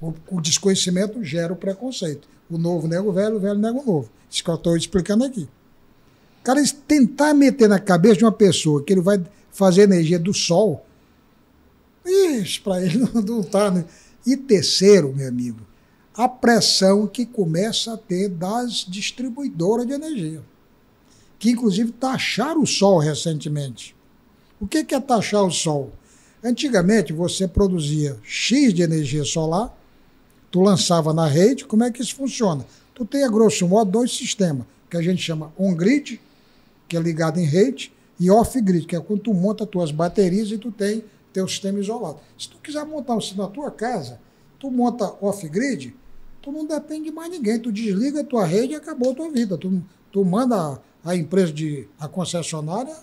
O, 0.01 0.41
desconhecimento 0.41 1.23
gera 1.23 1.53
o 1.53 1.55
preconceito. 1.55 2.27
O 2.49 2.57
novo 2.57 2.87
nega 2.87 3.03
o 3.03 3.13
velho, 3.13 3.35
o 3.35 3.39
velho 3.39 3.59
nega 3.59 3.79
o 3.79 3.85
novo. 3.85 4.09
Isso 4.29 4.43
que 4.43 4.49
eu 4.49 4.55
estou 4.55 4.75
explicando 4.75 5.23
aqui. 5.23 5.47
Cara, 6.43 6.59
tentar 6.87 7.35
meter 7.35 7.69
na 7.69 7.77
cabeça 7.77 8.17
de 8.17 8.25
uma 8.25 8.31
pessoa 8.31 8.83
que 8.83 8.91
ele 8.91 9.01
vai 9.01 9.23
fazer 9.51 9.83
energia 9.83 10.17
do 10.17 10.33
sol, 10.33 10.83
isso 12.03 12.63
para 12.63 12.83
ele 12.83 12.97
não, 13.13 13.21
não 13.21 13.43
tá. 13.43 13.69
Né? 13.69 13.85
E 14.25 14.35
terceiro, 14.35 15.13
meu 15.15 15.27
amigo, 15.27 15.59
a 16.15 16.27
pressão 16.27 17.05
que 17.05 17.25
começa 17.25 17.93
a 17.93 17.97
ter 17.97 18.27
das 18.29 18.85
distribuidoras 18.87 19.85
de 19.85 19.93
energia, 19.93 20.41
que 21.41 21.49
inclusive 21.49 21.91
taxaram 21.93 22.61
o 22.61 22.67
sol 22.67 22.99
recentemente. 22.99 23.95
O 24.59 24.67
que 24.67 24.85
é 24.93 24.99
taxar 24.99 25.43
o 25.43 25.49
sol? 25.49 25.91
Antigamente 26.43 27.11
você 27.11 27.47
produzia 27.47 28.15
X 28.21 28.71
de 28.71 28.83
energia 28.83 29.23
solar, 29.23 29.75
tu 30.51 30.61
lançava 30.61 31.11
na 31.15 31.25
rede, 31.25 31.65
como 31.65 31.83
é 31.83 31.89
que 31.89 31.99
isso 31.99 32.15
funciona? 32.15 32.63
Tu 32.93 33.03
tem, 33.05 33.23
a 33.23 33.27
grosso 33.27 33.67
modo, 33.67 33.89
dois 33.89 34.15
sistemas, 34.15 34.67
que 34.87 34.95
a 34.95 35.01
gente 35.01 35.19
chama 35.19 35.51
on-grid, 35.57 36.21
que 36.87 36.95
é 36.95 36.99
ligado 36.99 37.39
em 37.39 37.45
rede, 37.45 37.91
e 38.19 38.29
off-grid, 38.29 38.85
que 38.85 38.95
é 38.95 38.99
quando 38.99 39.21
tu 39.21 39.33
monta 39.33 39.65
tuas 39.65 39.91
baterias 39.91 40.51
e 40.51 40.59
tu 40.59 40.71
tem 40.71 41.03
teu 41.33 41.47
sistema 41.47 41.79
isolado. 41.79 42.19
Se 42.37 42.49
tu 42.49 42.57
quiser 42.59 42.85
montar 42.85 43.15
um 43.15 43.21
sistema 43.21 43.45
na 43.45 43.49
tua 43.49 43.71
casa, 43.71 44.19
tu 44.59 44.69
monta 44.69 45.11
off-grid, 45.19 45.95
tu 46.39 46.51
não 46.51 46.67
depende 46.67 47.05
de 47.05 47.11
mais 47.11 47.31
ninguém. 47.31 47.59
Tu 47.59 47.71
desliga 47.71 48.21
a 48.21 48.23
tua 48.23 48.45
rede 48.45 48.73
e 48.73 48.75
acabou 48.75 49.11
a 49.11 49.15
tua 49.15 49.31
vida. 49.31 49.57
Tu, 49.57 49.81
tu 50.11 50.23
manda 50.23 50.79
a, 51.03 51.15
empresa 51.15 51.51
de 51.51 51.87
a 51.99 52.07
concessionária 52.07 52.95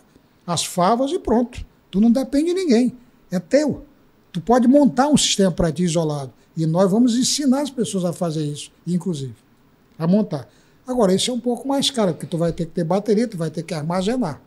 as 0.48 0.64
favas 0.64 1.12
e 1.12 1.18
pronto. 1.18 1.62
Tu 1.90 2.00
não 2.00 2.10
depende 2.10 2.46
de 2.46 2.54
ninguém. 2.54 2.96
É 3.30 3.38
teu. 3.38 3.84
Tu 4.32 4.40
pode 4.40 4.66
montar 4.66 5.08
um 5.08 5.16
sistema 5.16 5.52
para 5.52 5.70
ti 5.70 5.82
isolado. 5.82 6.32
E 6.56 6.64
nós 6.64 6.90
vamos 6.90 7.16
ensinar 7.16 7.60
as 7.60 7.70
pessoas 7.70 8.06
a 8.06 8.14
fazer 8.14 8.44
isso, 8.44 8.72
inclusive. 8.86 9.34
A 9.98 10.06
montar. 10.06 10.48
Agora, 10.86 11.12
isso 11.12 11.30
é 11.30 11.34
um 11.34 11.38
pouco 11.38 11.68
mais 11.68 11.90
caro, 11.90 12.14
porque 12.14 12.26
tu 12.26 12.38
vai 12.38 12.50
ter 12.50 12.64
que 12.64 12.72
ter 12.72 12.82
bateria, 12.82 13.28
tu 13.28 13.36
vai 13.36 13.50
ter 13.50 13.62
que 13.62 13.74
armazenar. 13.74 14.40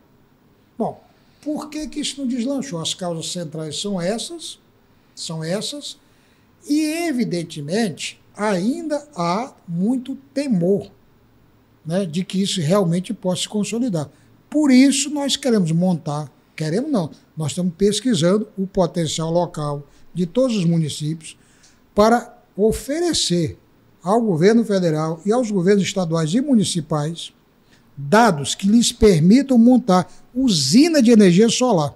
Bom, 0.76 1.00
por 1.40 1.70
que, 1.70 1.86
que 1.86 2.00
isso 2.00 2.20
não 2.20 2.26
deslanchou? 2.26 2.80
As 2.80 2.94
causas 2.94 3.30
centrais 3.30 3.80
são 3.80 4.00
essas, 4.00 4.58
são 5.14 5.44
essas, 5.44 5.96
e 6.68 6.80
evidentemente 7.06 8.20
ainda 8.36 9.06
há 9.14 9.52
muito 9.68 10.16
temor 10.34 10.90
né, 11.84 12.04
de 12.04 12.24
que 12.24 12.40
isso 12.40 12.60
realmente 12.60 13.12
possa 13.12 13.42
se 13.42 13.48
consolidar. 13.48 14.08
Por 14.48 14.70
isso 14.70 15.10
nós 15.10 15.36
queremos 15.36 15.72
montar, 15.72 16.30
queremos 16.54 16.90
não, 16.90 17.10
nós 17.36 17.52
estamos 17.52 17.72
pesquisando 17.76 18.48
o 18.56 18.66
potencial 18.66 19.30
local 19.30 19.86
de 20.14 20.26
todos 20.26 20.56
os 20.56 20.64
municípios 20.64 21.36
para 21.94 22.38
oferecer 22.56 23.58
ao 24.02 24.20
governo 24.20 24.64
federal 24.64 25.20
e 25.24 25.32
aos 25.32 25.50
governos 25.50 25.84
estaduais 25.84 26.34
e 26.34 26.40
municipais 26.40 27.32
dados 27.96 28.54
que 28.54 28.66
lhes 28.66 28.92
permitam 28.92 29.56
montar 29.58 30.10
usina 30.34 31.02
de 31.02 31.10
energia 31.10 31.48
solar. 31.48 31.94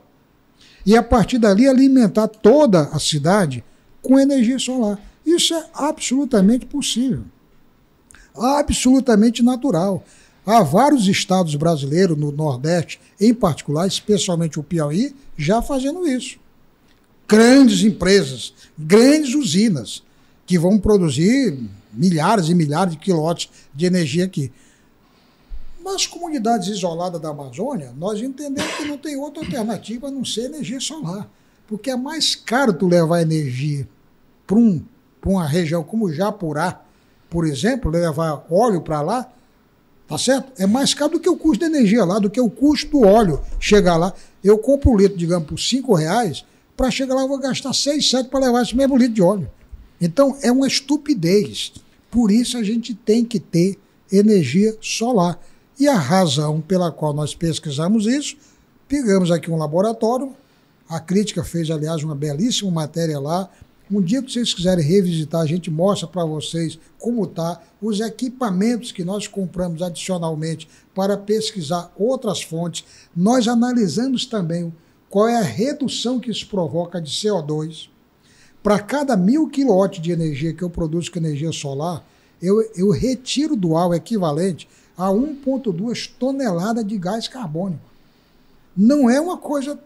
E 0.85 0.97
a 0.97 1.03
partir 1.03 1.39
dali 1.39 1.67
alimentar 1.67 2.29
toda 2.29 2.83
a 2.93 2.99
cidade 2.99 3.65
com 4.01 4.19
energia 4.19 4.59
solar. 4.59 5.01
Isso 5.25 5.53
é 5.53 5.67
absolutamente 5.75 6.65
possível. 6.65 7.25
Absolutamente 8.39 9.43
natural. 9.43 10.05
Há 10.45 10.63
vários 10.63 11.09
estados 11.09 11.55
brasileiros, 11.57 12.17
no 12.17 12.31
Nordeste 12.31 13.01
em 13.21 13.35
particular, 13.35 13.87
especialmente 13.87 14.61
o 14.61 14.63
Piauí, 14.63 15.15
já 15.37 15.61
fazendo 15.61 16.07
isso. 16.07 16.39
Grandes 17.29 17.83
empresas, 17.83 18.55
grandes 18.79 19.35
usinas, 19.35 20.03
que 20.47 20.57
vão 20.57 20.79
produzir 20.79 21.59
milhares 21.93 22.49
e 22.49 22.55
milhares 22.55 22.93
de 22.93 22.99
quilowatts 22.99 23.51
de 23.75 23.87
energia 23.87 24.25
aqui. 24.25 24.53
Nas 25.85 26.07
comunidades 26.07 26.69
isoladas 26.69 27.21
da 27.21 27.31
Amazônia, 27.31 27.93
nós 27.97 28.21
entendemos 28.21 28.73
que 28.77 28.85
não 28.85 28.99
tem 28.99 29.17
outra 29.17 29.43
alternativa 29.43 30.09
a 30.09 30.11
não 30.11 30.25
ser 30.25 30.47
energia 30.47 30.81
solar. 30.81 31.29
Porque 31.67 31.91
é 31.91 31.97
mais 31.97 32.35
caro 32.37 32.73
tu 32.73 32.87
levar 32.87 33.23
energia 33.23 33.89
para 34.47 34.57
um, 34.57 34.81
uma 35.25 35.47
região 35.47 35.83
como 35.83 36.13
Japurá, 36.13 36.81
por 37.29 37.47
exemplo, 37.47 37.91
levar 37.91 38.45
óleo 38.51 38.81
para 38.81 39.01
lá, 39.01 39.31
tá 40.07 40.17
certo? 40.19 40.53
É 40.59 40.67
mais 40.67 40.95
caro 40.95 41.13
do 41.13 41.21
que 41.21 41.29
o 41.29 41.37
custo 41.37 41.59
de 41.59 41.65
energia 41.65 42.05
lá, 42.05 42.19
do 42.19 42.31
que 42.31 42.41
o 42.41 42.51
custo 42.51 42.91
do 42.91 43.07
óleo 43.07 43.41
chegar 43.59 43.97
lá. 43.97 44.13
Eu 44.43 44.59
compro 44.59 44.91
um 44.91 44.97
litro, 44.97 45.17
digamos, 45.17 45.49
por 45.49 45.59
cinco 45.59 45.95
reais, 45.95 46.45
para 46.77 46.91
chegar 46.91 47.15
lá 47.15 47.23
eu 47.23 47.29
vou 47.29 47.39
gastar 47.39 47.73
seis, 47.73 48.09
sete 48.09 48.29
para 48.29 48.47
levar 48.47 48.63
esse 48.63 48.77
mesmo 48.77 48.97
litro 48.97 49.15
de 49.15 49.23
óleo. 49.23 49.51
Então 50.01 50.37
é 50.43 50.53
uma 50.53 50.67
estupidez. 50.67 51.73
Por 52.11 52.31
isso 52.31 52.57
a 52.57 52.63
gente 52.63 52.95
tem 52.95 53.25
que 53.25 53.41
ter 53.41 53.79
energia 54.13 54.77
solar. 54.81 55.39
E 55.79 55.89
a 55.89 55.97
razão 55.97 56.61
pela 56.61 56.91
qual 56.91 57.13
nós 57.13 57.35
pesquisamos 57.35 58.07
isso, 58.07 58.37
pegamos 58.89 59.31
aqui 59.31 59.51
um 59.51 59.57
laboratório, 59.57 60.35
a 60.89 61.01
crítica 61.01 61.43
fez, 61.43 61.71
aliás, 61.71 62.03
uma 62.03 62.15
belíssima 62.15 62.71
matéria 62.71 63.19
lá. 63.19 63.51
Um 63.89 64.03
dia 64.03 64.21
que 64.21 64.33
vocês 64.33 64.53
quiserem 64.53 64.85
revisitar, 64.85 65.41
a 65.41 65.47
gente 65.47 65.71
mostra 65.71 66.09
para 66.09 66.25
vocês 66.25 66.77
como 66.99 67.25
está, 67.25 67.63
os 67.81 68.01
equipamentos 68.01 68.91
que 68.91 69.05
nós 69.05 69.29
compramos 69.29 69.81
adicionalmente 69.81 70.69
para 70.93 71.17
pesquisar 71.17 71.93
outras 71.97 72.43
fontes. 72.43 72.85
Nós 73.15 73.47
analisamos 73.47 74.27
também 74.27 74.75
qual 75.09 75.29
é 75.29 75.37
a 75.37 75.43
redução 75.43 76.19
que 76.19 76.33
isso 76.33 76.49
provoca 76.49 77.01
de 77.01 77.11
CO2. 77.11 77.89
Para 78.61 78.81
cada 78.81 79.17
mil 79.17 79.49
quilowatts 79.49 80.03
de 80.03 80.11
energia 80.11 80.53
que 80.53 80.65
eu 80.65 80.71
produzo 80.71 81.13
com 81.13 81.21
energia 81.21 81.53
solar, 81.53 82.05
eu, 82.43 82.61
eu 82.75 82.91
retiro 82.91 83.55
do 83.55 83.77
ar 83.77 83.89
o 83.89 83.95
equivalente 83.95 84.69
a 84.99 85.11
1,2 85.11 86.11
toneladas 86.19 86.85
de 86.85 86.99
gás 86.99 87.29
carbônico. 87.29 87.85
Não 88.77 89.09
é 89.09 89.21
uma 89.21 89.39
coisa 89.39 89.79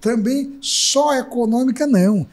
também 0.00 0.56
só 0.60 1.14
econômica, 1.14 1.86
não. 1.86 2.26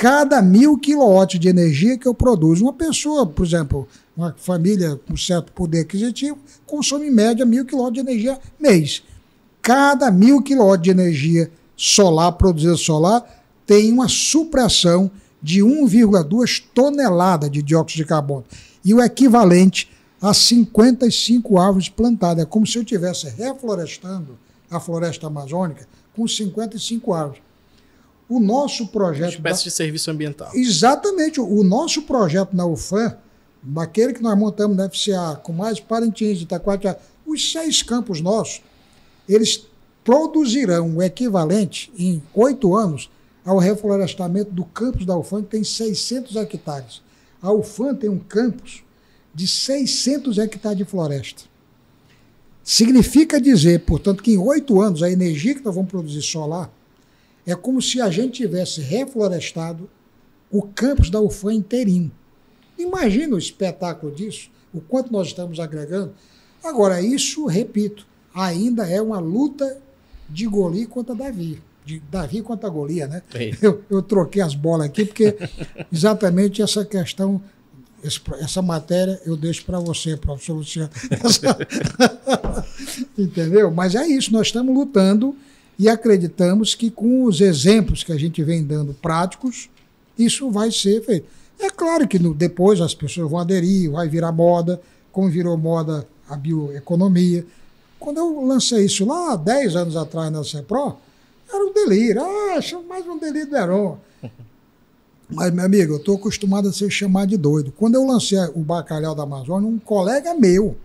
Cada 0.00 0.40
mil 0.40 0.78
quilowatts 0.78 1.38
de 1.38 1.46
energia 1.46 1.98
que 1.98 2.08
eu 2.08 2.14
produzo, 2.14 2.64
uma 2.64 2.72
pessoa, 2.72 3.26
por 3.26 3.44
exemplo, 3.44 3.86
uma 4.16 4.34
família 4.38 4.98
com 5.06 5.14
certo 5.14 5.52
poder 5.52 5.80
aquisitivo, 5.80 6.38
consome 6.64 7.08
em 7.08 7.10
média 7.10 7.44
mil 7.44 7.66
quilowatts 7.66 8.02
de 8.02 8.10
energia 8.10 8.40
mês. 8.58 9.02
Cada 9.60 10.10
mil 10.10 10.40
quilowatts 10.40 10.84
de 10.84 10.90
energia 10.90 11.50
solar, 11.76 12.32
produzida 12.32 12.78
solar, 12.78 13.22
tem 13.66 13.92
uma 13.92 14.08
supressão 14.08 15.10
de 15.42 15.60
1,2 15.60 16.64
toneladas 16.74 17.50
de 17.50 17.62
dióxido 17.62 17.98
de 17.98 18.06
carbono. 18.06 18.46
E 18.82 18.94
o 18.94 19.02
equivalente 19.02 19.90
a 20.18 20.32
55 20.32 21.58
árvores 21.58 21.90
plantadas. 21.90 22.44
É 22.44 22.46
como 22.46 22.66
se 22.66 22.78
eu 22.78 22.82
estivesse 22.82 23.28
reflorestando 23.28 24.38
a 24.70 24.80
floresta 24.80 25.26
amazônica 25.26 25.86
com 26.16 26.26
55 26.26 27.12
árvores. 27.12 27.49
O 28.30 28.38
nosso 28.38 28.86
projeto. 28.86 29.24
Uma 29.24 29.50
espécie 29.50 29.64
da... 29.64 29.64
de 29.64 29.70
serviço 29.72 30.10
ambiental. 30.10 30.50
Exatamente. 30.54 31.40
O 31.40 31.64
nosso 31.64 32.02
projeto 32.02 32.54
na 32.54 32.64
UFAM, 32.64 33.16
daquele 33.60 34.12
que 34.12 34.22
nós 34.22 34.38
montamos 34.38 34.76
na 34.76 34.88
FCA, 34.88 35.38
com 35.42 35.52
mais 35.52 35.80
Parintins 35.80 36.38
de 36.38 36.44
Itacoatiá, 36.44 36.96
os 37.26 37.50
seis 37.50 37.82
campos 37.82 38.20
nossos, 38.20 38.62
eles 39.28 39.66
produzirão 40.04 40.96
o 40.96 41.02
equivalente 41.02 41.92
em 41.98 42.22
oito 42.32 42.76
anos 42.76 43.10
ao 43.44 43.58
reflorestamento 43.58 44.52
do 44.52 44.64
campus 44.64 45.04
da 45.04 45.16
UFAM, 45.16 45.42
que 45.42 45.50
tem 45.50 45.64
600 45.64 46.36
hectares. 46.36 47.02
A 47.42 47.52
UFAM 47.52 47.96
tem 47.96 48.08
um 48.08 48.18
campus 48.18 48.84
de 49.34 49.48
600 49.48 50.38
hectares 50.38 50.78
de 50.78 50.84
floresta. 50.84 51.42
Significa 52.62 53.40
dizer, 53.40 53.80
portanto, 53.80 54.22
que 54.22 54.32
em 54.32 54.38
oito 54.38 54.80
anos 54.80 55.02
a 55.02 55.10
energia 55.10 55.54
que 55.54 55.64
nós 55.64 55.74
vamos 55.74 55.90
produzir 55.90 56.22
solar 56.22 56.70
é 57.46 57.54
como 57.54 57.80
se 57.80 58.00
a 58.00 58.10
gente 58.10 58.42
tivesse 58.42 58.80
reflorestado 58.80 59.88
o 60.50 60.62
campus 60.62 61.10
da 61.10 61.20
UFAM 61.20 61.54
inteirinho. 61.54 62.10
Imagina 62.78 63.36
o 63.36 63.38
espetáculo 63.38 64.12
disso, 64.14 64.50
o 64.72 64.80
quanto 64.80 65.12
nós 65.12 65.28
estamos 65.28 65.60
agregando. 65.60 66.12
Agora, 66.62 67.00
isso, 67.00 67.46
repito, 67.46 68.06
ainda 68.34 68.88
é 68.88 69.00
uma 69.00 69.18
luta 69.18 69.80
de 70.28 70.46
Goli 70.46 70.86
contra 70.86 71.14
Davi. 71.14 71.62
De 71.84 72.00
Davi 72.10 72.42
contra 72.42 72.68
Golia, 72.68 73.06
né? 73.06 73.22
Eu, 73.60 73.82
eu 73.90 74.02
troquei 74.02 74.42
as 74.42 74.54
bolas 74.54 74.86
aqui, 74.86 75.04
porque 75.04 75.36
exatamente 75.92 76.62
essa 76.62 76.84
questão 76.84 77.40
essa 78.40 78.62
matéria 78.62 79.20
eu 79.26 79.36
deixo 79.36 79.64
para 79.64 79.78
você, 79.78 80.16
professor 80.16 80.54
Luciano. 80.54 80.90
Entendeu? 83.18 83.70
Mas 83.70 83.94
é 83.94 84.06
isso, 84.06 84.32
nós 84.32 84.46
estamos 84.46 84.74
lutando 84.74 85.36
e 85.80 85.88
acreditamos 85.88 86.74
que 86.74 86.90
com 86.90 87.24
os 87.24 87.40
exemplos 87.40 88.04
que 88.04 88.12
a 88.12 88.18
gente 88.18 88.44
vem 88.44 88.62
dando 88.62 88.92
práticos, 88.92 89.70
isso 90.18 90.50
vai 90.50 90.70
ser 90.70 91.02
feito. 91.02 91.26
É 91.58 91.70
claro 91.70 92.06
que 92.06 92.18
no, 92.18 92.34
depois 92.34 92.82
as 92.82 92.92
pessoas 92.92 93.30
vão 93.30 93.40
aderir, 93.40 93.90
vai 93.90 94.06
virar 94.06 94.30
moda, 94.30 94.78
como 95.10 95.30
virou 95.30 95.56
moda 95.56 96.06
a 96.28 96.36
bioeconomia. 96.36 97.46
Quando 97.98 98.18
eu 98.18 98.44
lancei 98.44 98.84
isso 98.84 99.06
lá, 99.06 99.34
10 99.36 99.74
anos 99.74 99.96
atrás 99.96 100.30
na 100.30 100.44
CEPRO, 100.44 100.98
era 101.50 101.64
um 101.64 101.72
delírio. 101.72 102.20
Ah, 102.20 102.60
mais 102.86 103.06
um 103.06 103.18
delírio 103.18 103.48
do 103.48 103.56
Heron. 103.56 103.98
Mas, 105.32 105.50
meu 105.50 105.64
amigo, 105.64 105.94
eu 105.94 105.96
estou 105.96 106.16
acostumado 106.16 106.68
a 106.68 106.72
ser 106.74 106.90
chamado 106.90 107.30
de 107.30 107.38
doido. 107.38 107.72
Quando 107.74 107.94
eu 107.94 108.04
lancei 108.04 108.38
o 108.54 108.60
bacalhau 108.60 109.14
da 109.14 109.22
Amazônia, 109.22 109.66
um 109.66 109.78
colega 109.78 110.34
meu, 110.34 110.76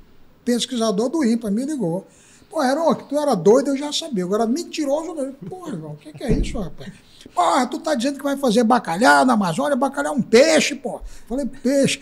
pesquisador 0.45 1.09
do 1.09 1.21
INPA, 1.21 1.51
me 1.51 1.65
ligou. 1.65 2.07
Pô, 2.55 2.63
Heron, 2.63 2.95
que 2.95 3.09
tu 3.09 3.19
era 3.19 3.35
doido, 3.35 3.71
eu 3.71 3.77
já 3.77 3.91
sabia. 3.91 4.23
Agora, 4.23 4.47
mentiroso, 4.47 5.13
não. 5.13 5.29
Pô, 5.49 5.67
irmão, 5.67 5.91
o 5.91 5.97
que, 5.97 6.13
que, 6.13 6.23
é 6.23 6.31
isso, 6.31 6.57
rapaz? 6.57 6.89
Porra, 7.33 7.67
tu 7.67 7.79
tá 7.79 7.93
dizendo 7.93 8.17
que 8.17 8.23
vai 8.23 8.37
fazer 8.37 8.63
bacalhau 8.63 9.25
na 9.25 9.33
Amazônia? 9.33 9.75
Bacalhau 9.75 10.13
é 10.13 10.17
um 10.17 10.21
peixe, 10.21 10.73
pô. 10.73 11.01
Falei, 11.27 11.45
peixe. 11.45 11.99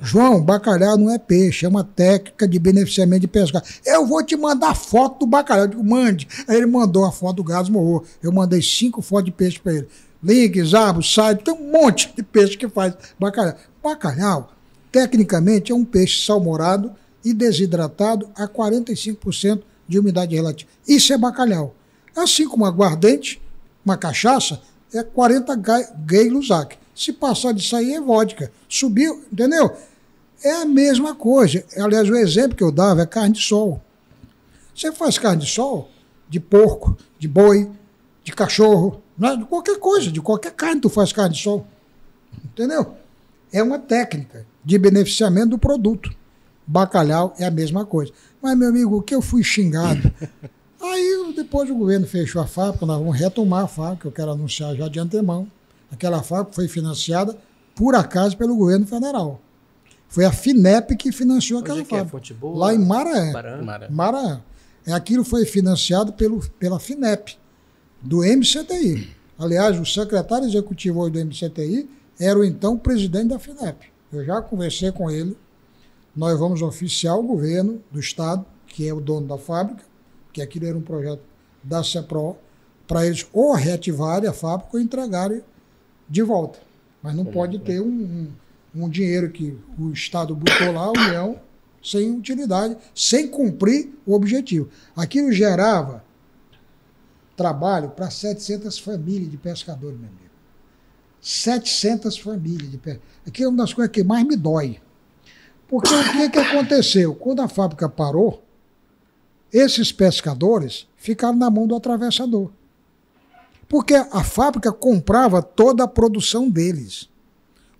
João, 0.00 0.40
bacalhau 0.40 0.96
não 0.96 1.10
é 1.10 1.18
peixe, 1.18 1.66
é 1.66 1.68
uma 1.68 1.84
técnica 1.84 2.48
de 2.48 2.58
beneficiamento 2.58 3.20
de 3.20 3.28
pesca. 3.28 3.62
Eu 3.84 4.06
vou 4.06 4.24
te 4.24 4.34
mandar 4.38 4.74
foto 4.74 5.18
do 5.18 5.26
bacalhau. 5.26 5.64
Eu 5.64 5.68
digo, 5.68 5.84
mande. 5.84 6.26
Aí 6.48 6.56
ele 6.56 6.64
mandou 6.64 7.04
a 7.04 7.12
foto 7.12 7.36
do 7.36 7.44
gás 7.44 7.68
morro. 7.68 8.02
Eu 8.22 8.32
mandei 8.32 8.62
cinco 8.62 9.02
fotos 9.02 9.26
de 9.26 9.32
peixe 9.32 9.60
para 9.60 9.74
ele. 9.74 9.88
Link, 10.24 10.64
zabo, 10.64 11.02
sai, 11.02 11.36
tem 11.36 11.52
um 11.52 11.70
monte 11.70 12.10
de 12.16 12.22
peixe 12.22 12.56
que 12.56 12.70
faz 12.70 12.94
bacalhau. 13.18 13.54
Bacalhau, 13.82 14.50
tecnicamente, 14.90 15.72
é 15.72 15.74
um 15.74 15.84
peixe 15.84 16.24
salmourado 16.24 16.90
e 17.22 17.34
desidratado 17.34 18.30
a 18.34 18.48
45% 18.48 19.60
de 19.90 19.98
umidade 19.98 20.36
relativa. 20.36 20.70
Isso 20.86 21.12
é 21.12 21.18
bacalhau. 21.18 21.74
Assim 22.16 22.48
como 22.48 22.64
aguardente, 22.64 23.42
uma 23.84 23.96
cachaça, 23.96 24.62
é 24.94 25.02
40 25.02 25.56
gay 26.06 26.30
Lusac. 26.30 26.78
Se 26.94 27.12
passar 27.12 27.52
disso 27.52 27.74
aí 27.74 27.94
é 27.94 28.00
vodka. 28.00 28.52
Subiu, 28.68 29.24
entendeu? 29.32 29.76
É 30.44 30.52
a 30.52 30.64
mesma 30.64 31.14
coisa. 31.14 31.64
Aliás, 31.76 32.08
o 32.08 32.14
exemplo 32.14 32.56
que 32.56 32.62
eu 32.62 32.70
dava 32.70 33.02
é 33.02 33.06
carne 33.06 33.34
de 33.34 33.42
sol. 33.42 33.82
Você 34.74 34.92
faz 34.92 35.18
carne 35.18 35.42
de 35.42 35.50
sol 35.50 35.90
de 36.28 36.38
porco, 36.38 36.96
de 37.18 37.26
boi, 37.26 37.68
de 38.22 38.32
cachorro, 38.32 39.02
né? 39.18 39.34
de 39.34 39.44
qualquer 39.44 39.80
coisa, 39.80 40.12
de 40.12 40.20
qualquer 40.20 40.52
carne 40.52 40.80
tu 40.80 40.88
faz 40.88 41.12
carne 41.12 41.34
de 41.34 41.42
sol. 41.42 41.66
Entendeu? 42.44 42.94
É 43.52 43.60
uma 43.60 43.80
técnica 43.80 44.46
de 44.64 44.78
beneficiamento 44.78 45.48
do 45.48 45.58
produto. 45.58 46.14
Bacalhau 46.64 47.34
é 47.36 47.44
a 47.44 47.50
mesma 47.50 47.84
coisa. 47.84 48.12
Mas, 48.42 48.56
meu 48.56 48.68
amigo, 48.68 48.96
o 48.96 49.02
que 49.02 49.14
eu 49.14 49.20
fui 49.20 49.42
xingado? 49.42 50.10
Aí, 50.80 51.32
depois 51.36 51.68
o 51.68 51.74
governo 51.74 52.06
fechou 52.06 52.40
a 52.40 52.46
fábrica, 52.46 52.86
nós 52.86 52.98
vamos 52.98 53.18
retomar 53.18 53.64
a 53.64 53.68
fábrica, 53.68 54.08
eu 54.08 54.12
quero 54.12 54.30
anunciar 54.30 54.74
já 54.74 54.88
de 54.88 54.98
antemão. 54.98 55.46
Aquela 55.92 56.22
fábrica 56.22 56.54
foi 56.54 56.68
financiada, 56.68 57.36
por 57.74 57.94
acaso, 57.94 58.36
pelo 58.36 58.56
governo 58.56 58.86
federal. 58.86 59.40
Foi 60.08 60.24
a 60.24 60.32
FINEP 60.32 60.96
que 60.96 61.12
financiou 61.12 61.60
aquela 61.60 61.80
é 61.80 61.84
fábrica. 61.84 62.32
É? 62.32 62.34
Lá 62.42 62.74
em 62.74 62.78
Maraã. 62.78 63.32
Maraã. 63.32 63.88
Maraã. 63.90 64.42
É, 64.86 64.92
aquilo 64.92 65.22
foi 65.22 65.44
financiado 65.44 66.12
pelo, 66.14 66.40
pela 66.58 66.80
FINEP, 66.80 67.36
do 68.00 68.18
MCTI. 68.18 69.08
Aliás, 69.38 69.78
o 69.78 69.84
secretário 69.84 70.46
executivo 70.46 71.00
hoje 71.00 71.12
do 71.12 71.24
MCTI 71.24 71.88
era 72.18 72.38
o 72.38 72.44
então 72.44 72.76
presidente 72.76 73.28
da 73.28 73.38
FINEP. 73.38 73.86
Eu 74.12 74.24
já 74.24 74.40
conversei 74.42 74.90
com 74.90 75.10
ele. 75.10 75.36
Nós 76.14 76.38
vamos 76.38 76.60
oficiar 76.62 77.16
o 77.16 77.22
governo 77.22 77.80
do 77.90 78.00
Estado, 78.00 78.44
que 78.66 78.88
é 78.88 78.92
o 78.92 79.00
dono 79.00 79.26
da 79.26 79.38
fábrica, 79.38 79.84
que 80.32 80.42
aquilo 80.42 80.66
era 80.66 80.76
um 80.76 80.82
projeto 80.82 81.22
da 81.62 81.84
CEPRO, 81.84 82.36
para 82.86 83.06
eles 83.06 83.26
ou 83.32 83.52
reativarem 83.54 84.28
a 84.28 84.32
fábrica 84.32 84.70
ou 84.76 84.80
entregarem 84.80 85.42
de 86.08 86.22
volta. 86.22 86.58
Mas 87.02 87.14
não 87.14 87.24
pode 87.24 87.58
ter 87.60 87.80
um, 87.80 87.86
um, 88.74 88.82
um 88.82 88.88
dinheiro 88.88 89.30
que 89.30 89.56
o 89.78 89.90
Estado 89.92 90.34
botou 90.34 90.72
lá, 90.72 90.86
a 90.86 90.90
União, 90.90 91.40
sem 91.82 92.10
utilidade, 92.10 92.76
sem 92.94 93.28
cumprir 93.28 93.94
o 94.04 94.12
objetivo. 94.12 94.68
Aquilo 94.94 95.32
gerava 95.32 96.04
trabalho 97.36 97.90
para 97.90 98.10
700 98.10 98.78
famílias 98.78 99.30
de 99.30 99.36
pescadores, 99.36 99.98
meu 99.98 100.08
amigo. 100.08 100.30
700 101.20 102.18
famílias 102.18 102.70
de 102.70 102.76
pescadores. 102.76 103.16
Aqui 103.26 103.42
é 103.44 103.48
uma 103.48 103.58
das 103.58 103.72
coisas 103.72 103.92
que 103.92 104.02
mais 104.02 104.26
me 104.26 104.36
dói. 104.36 104.80
Porque 105.70 105.94
o 105.94 106.12
que, 106.12 106.30
que 106.30 106.38
aconteceu? 106.40 107.14
Quando 107.14 107.42
a 107.42 107.48
fábrica 107.48 107.88
parou, 107.88 108.42
esses 109.52 109.92
pescadores 109.92 110.88
ficaram 110.96 111.36
na 111.36 111.48
mão 111.48 111.64
do 111.64 111.76
atravessador. 111.76 112.50
Porque 113.68 113.94
a 113.94 114.24
fábrica 114.24 114.72
comprava 114.72 115.40
toda 115.40 115.84
a 115.84 115.88
produção 115.88 116.50
deles. 116.50 117.08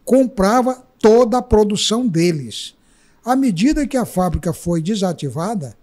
Comprava 0.05 0.87
toda 1.01 1.39
a 1.39 1.43
produção 1.43 2.07
deles. 2.07 2.77
À 3.25 3.35
medida 3.35 3.85
que 3.85 3.97
a 3.97 4.07
fábrica 4.07 4.53
foi 4.53 4.81
desativada, 4.81 5.77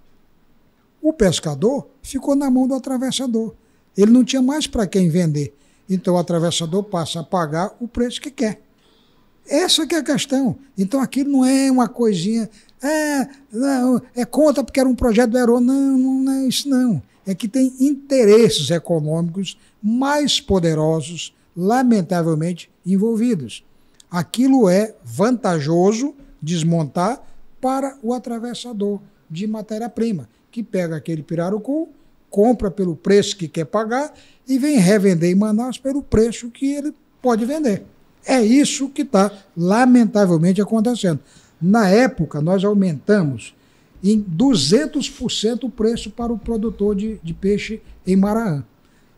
o 1.01 1.11
pescador 1.11 1.89
ficou 2.01 2.35
na 2.37 2.49
mão 2.49 2.69
do 2.69 2.73
atravessador. 2.73 3.53
Ele 3.97 4.11
não 4.11 4.23
tinha 4.23 4.41
mais 4.41 4.65
para 4.65 4.87
quem 4.87 5.09
vender. 5.09 5.53
Então 5.89 6.15
o 6.15 6.17
atravessador 6.17 6.83
passa 6.83 7.19
a 7.19 7.23
pagar 7.23 7.75
o 7.81 7.87
preço 7.87 8.21
que 8.21 8.31
quer. 8.31 8.61
Essa 9.47 9.87
que 9.87 9.95
é 9.95 9.99
a 9.99 10.03
questão. 10.03 10.57
Então 10.77 11.01
aquilo 11.01 11.31
não 11.31 11.45
é 11.45 11.71
uma 11.71 11.87
coisinha. 11.87 12.49
É, 12.81 13.27
não, 13.51 14.01
é 14.15 14.25
conta 14.25 14.63
porque 14.63 14.79
era 14.79 14.89
um 14.89 14.95
projeto 14.95 15.31
do 15.31 15.37
Aero. 15.37 15.59
Não, 15.59 15.97
não 15.97 16.31
é 16.31 16.47
isso 16.47 16.69
não. 16.69 17.01
É 17.25 17.33
que 17.33 17.47
tem 17.47 17.73
interesses 17.79 18.69
econômicos 18.69 19.57
mais 19.81 20.39
poderosos, 20.39 21.35
lamentavelmente, 21.55 22.69
envolvidos. 22.85 23.63
Aquilo 24.09 24.69
é 24.69 24.95
vantajoso 25.03 26.13
desmontar 26.41 27.21
para 27.59 27.97
o 28.01 28.13
atravessador 28.13 29.01
de 29.29 29.45
matéria-prima, 29.47 30.29
que 30.49 30.63
pega 30.63 30.95
aquele 30.95 31.21
pirarucu, 31.21 31.89
compra 32.29 32.71
pelo 32.71 32.95
preço 32.95 33.35
que 33.35 33.47
quer 33.47 33.65
pagar 33.65 34.13
e 34.47 34.57
vem 34.57 34.77
revender 34.77 35.31
em 35.31 35.35
Manaus 35.35 35.77
pelo 35.77 36.01
preço 36.01 36.49
que 36.49 36.73
ele 36.73 36.93
pode 37.21 37.45
vender. 37.45 37.83
É 38.27 38.41
isso 38.41 38.89
que 38.89 39.03
está, 39.03 39.31
lamentavelmente, 39.55 40.61
acontecendo. 40.61 41.21
Na 41.61 41.87
época, 41.87 42.41
nós 42.41 42.61
aumentamos 42.65 43.55
em 44.03 44.21
200% 44.21 45.63
o 45.63 45.69
preço 45.69 46.11
para 46.11 46.33
o 46.33 46.37
produtor 46.37 46.93
de, 46.93 47.19
de 47.23 47.33
peixe 47.33 47.81
em 48.05 48.17
Maraã 48.17 48.65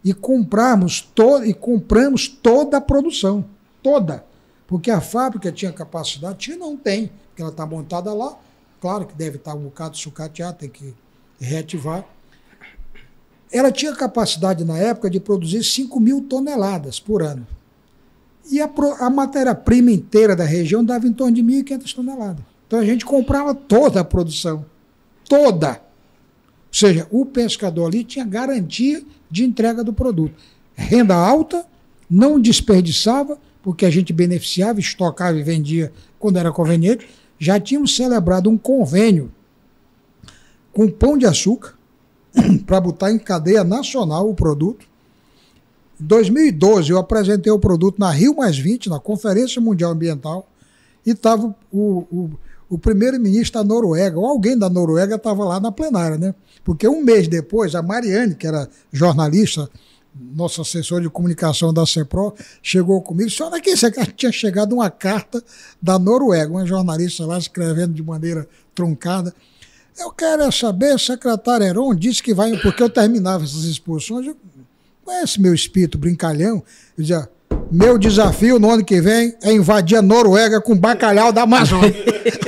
e 0.05 0.13
compramos 0.13 1.01
to 1.01 1.43
e 1.43 1.53
compramos 1.53 2.27
toda 2.27 2.77
a 2.77 2.81
produção, 2.81 3.43
toda, 3.81 4.23
porque 4.67 4.91
a 4.91 5.01
fábrica 5.01 5.51
tinha 5.51 5.73
capacidade, 5.73 6.37
tinha 6.37 6.55
não 6.55 6.77
tem, 6.77 7.11
porque 7.29 7.41
ela 7.41 7.51
está 7.51 7.65
montada 7.65 8.13
lá, 8.13 8.37
claro 8.79 9.07
que 9.07 9.15
deve 9.15 9.37
estar 9.37 9.55
um 9.55 9.63
bocado 9.63 9.97
sucateado, 9.97 10.59
tem 10.59 10.69
que 10.69 10.93
reativar. 11.41 12.05
Ela 13.51 13.71
tinha 13.71 13.93
capacidade 13.95 14.63
na 14.63 14.77
época 14.77 15.09
de 15.09 15.19
produzir 15.19 15.63
5 15.63 15.99
mil 15.99 16.21
toneladas 16.21 16.99
por 16.99 17.23
ano. 17.23 17.47
E 18.49 18.61
a, 18.61 18.69
a 18.99 19.09
matéria-prima 19.09 19.91
inteira 19.91 20.35
da 20.35 20.43
região 20.43 20.83
dava 20.83 21.07
em 21.07 21.13
torno 21.13 21.35
de 21.35 21.43
1.500 21.43 21.93
toneladas. 21.93 22.43
Então 22.67 22.79
a 22.79 22.85
gente 22.85 23.05
comprava 23.05 23.53
toda 23.53 23.99
a 23.99 24.03
produção. 24.03 24.65
Toda. 25.27 25.71
Ou 26.69 26.73
seja, 26.73 27.07
o 27.09 27.25
pescador 27.25 27.87
ali 27.87 28.03
tinha 28.03 28.25
garantia 28.25 29.03
de 29.29 29.43
entrega 29.43 29.83
do 29.83 29.93
produto. 29.93 30.35
Renda 30.75 31.15
alta, 31.15 31.65
não 32.09 32.39
desperdiçava, 32.39 33.37
porque 33.61 33.85
a 33.85 33.89
gente 33.89 34.13
beneficiava, 34.13 34.79
estocava 34.79 35.37
e 35.37 35.43
vendia 35.43 35.91
quando 36.17 36.37
era 36.37 36.51
conveniente. 36.51 37.07
Já 37.37 37.59
tínhamos 37.59 37.95
celebrado 37.95 38.49
um 38.49 38.57
convênio 38.57 39.31
com 40.71 40.89
pão 40.89 41.17
de 41.17 41.25
açúcar 41.25 41.73
para 42.65 42.79
botar 42.79 43.11
em 43.11 43.19
cadeia 43.19 43.63
nacional 43.63 44.29
o 44.29 44.35
produto. 44.35 44.87
Em 45.99 46.05
2012, 46.05 46.91
eu 46.91 46.97
apresentei 46.97 47.51
o 47.51 47.59
produto 47.59 47.99
na 47.99 48.09
Rio 48.09 48.35
Mais 48.35 48.57
20, 48.57 48.89
na 48.89 48.99
Conferência 48.99 49.61
Mundial 49.61 49.91
Ambiental, 49.91 50.49
e 51.05 51.11
estava 51.11 51.53
o, 51.71 52.05
o, 52.11 52.29
o 52.69 52.77
primeiro-ministro 52.77 53.59
da 53.59 53.67
Noruega, 53.67 54.17
ou 54.17 54.25
alguém 54.25 54.57
da 54.57 54.69
Noruega 54.69 55.15
estava 55.15 55.43
lá 55.43 55.59
na 55.59 55.71
plenária, 55.71 56.17
né? 56.17 56.33
Porque 56.63 56.87
um 56.87 57.03
mês 57.03 57.27
depois, 57.27 57.75
a 57.75 57.81
Mariane, 57.81 58.35
que 58.35 58.47
era 58.47 58.69
jornalista, 58.91 59.69
nosso 60.19 60.61
assessor 60.61 61.01
de 61.01 61.09
comunicação 61.09 61.73
da 61.73 61.85
CEPRO, 61.85 62.33
chegou 62.61 63.01
comigo 63.01 63.27
e 63.27 63.31
disse: 63.31 63.43
Olha 63.43 63.57
aqui, 63.57 63.73
tinha 64.15 64.31
chegado 64.31 64.73
uma 64.73 64.89
carta 64.89 65.43
da 65.81 65.97
Noruega, 65.99 66.51
uma 66.51 66.65
jornalista 66.65 67.25
lá 67.25 67.37
escrevendo 67.37 67.93
de 67.93 68.03
maneira 68.03 68.47
truncada. 68.73 69.33
Eu 69.97 70.11
quero 70.11 70.43
é 70.43 70.51
saber, 70.51 70.97
secretário 70.97 71.65
Heron 71.65 71.93
disse 71.93 72.23
que 72.23 72.33
vai, 72.33 72.57
porque 72.59 72.81
eu 72.81 72.89
terminava 72.89 73.43
essas 73.43 73.65
exposições, 73.65 74.27
eu, 74.27 74.37
conhece 75.09 75.41
meu 75.41 75.55
espírito 75.55 75.97
brincalhão, 75.97 76.63
eu 76.95 77.01
dizia, 77.03 77.29
meu 77.71 77.97
desafio 77.97 78.59
no 78.59 78.69
ano 78.69 78.85
que 78.85 79.01
vem 79.01 79.35
é 79.41 79.51
invadir 79.51 79.97
a 79.97 80.01
Noruega 80.03 80.61
com 80.61 80.77
bacalhau 80.77 81.31
da 81.31 81.43
Amazônia. 81.43 81.93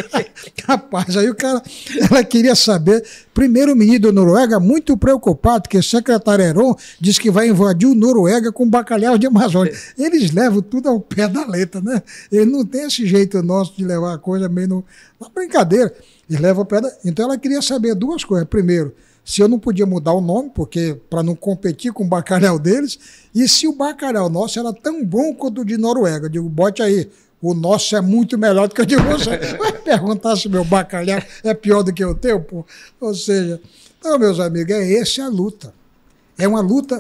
Rapaz, 0.63 1.17
aí 1.17 1.27
o 1.27 1.35
cara, 1.35 1.61
ela 2.09 2.23
queria 2.23 2.55
saber. 2.55 3.03
Primeiro-ministro 3.33 4.11
da 4.11 4.11
Noruega, 4.11 4.59
muito 4.59 4.95
preocupado, 4.95 5.67
que 5.67 5.77
o 5.77 5.83
secretário 5.83 6.45
Heron 6.45 6.75
diz 6.99 7.17
que 7.17 7.31
vai 7.31 7.47
invadir 7.49 7.87
o 7.87 7.95
Noruega 7.95 8.51
com 8.51 8.69
bacalhau 8.69 9.17
de 9.17 9.25
Amazônia. 9.25 9.73
Eles 9.97 10.31
levam 10.31 10.61
tudo 10.61 10.87
ao 10.87 10.99
pé 10.99 11.27
da 11.27 11.45
letra, 11.45 11.81
né? 11.81 12.01
Ele 12.31 12.45
não 12.45 12.63
tem 12.63 12.85
esse 12.85 13.07
jeito 13.07 13.41
nosso 13.41 13.73
de 13.75 13.83
levar 13.83 14.13
a 14.13 14.17
coisa 14.19 14.47
meio 14.47 14.67
no, 14.67 14.85
na 15.19 15.29
brincadeira. 15.29 15.93
Eles 16.29 16.39
levam 16.39 16.61
ao 16.61 16.65
pé 16.65 16.79
da... 16.79 16.91
Então 17.03 17.25
ela 17.25 17.37
queria 17.37 17.61
saber 17.61 17.95
duas 17.95 18.23
coisas. 18.23 18.47
Primeiro, 18.47 18.93
se 19.23 19.41
eu 19.41 19.47
não 19.47 19.59
podia 19.59 19.85
mudar 19.85 20.13
o 20.13 20.21
nome, 20.21 20.51
porque 20.53 20.99
para 21.09 21.21
não 21.23 21.35
competir 21.35 21.93
com 21.93 22.03
o 22.03 22.07
bacalhau 22.07 22.57
deles, 22.57 22.99
e 23.33 23.47
se 23.47 23.67
o 23.67 23.73
bacalhau 23.73 24.29
nosso 24.29 24.59
era 24.59 24.73
tão 24.73 25.05
bom 25.05 25.33
quanto 25.33 25.61
o 25.61 25.65
de 25.65 25.77
Noruega. 25.77 26.25
Eu 26.25 26.29
digo, 26.29 26.49
bote 26.49 26.81
aí, 26.81 27.09
o 27.41 27.53
nosso 27.53 27.95
é 27.95 28.01
muito 28.01 28.37
melhor 28.37 28.67
do 28.67 28.75
que 28.75 28.81
o 28.81 28.85
de 28.85 28.95
você. 28.95 29.37
Vai 29.57 29.73
perguntar 29.73 30.35
se 30.35 30.49
meu 30.49 30.65
bacalhau 30.65 31.21
é 31.43 31.53
pior 31.53 31.83
do 31.83 31.93
que 31.93 32.03
o 32.03 32.15
teu, 32.15 32.39
pô. 32.41 32.65
Ou 32.99 33.15
seja, 33.15 33.61
então, 33.99 34.17
meus 34.17 34.39
amigos, 34.39 34.75
é 34.75 34.93
essa 34.95 35.23
a 35.23 35.29
luta. 35.29 35.73
É 36.37 36.47
uma 36.47 36.61
luta. 36.61 36.99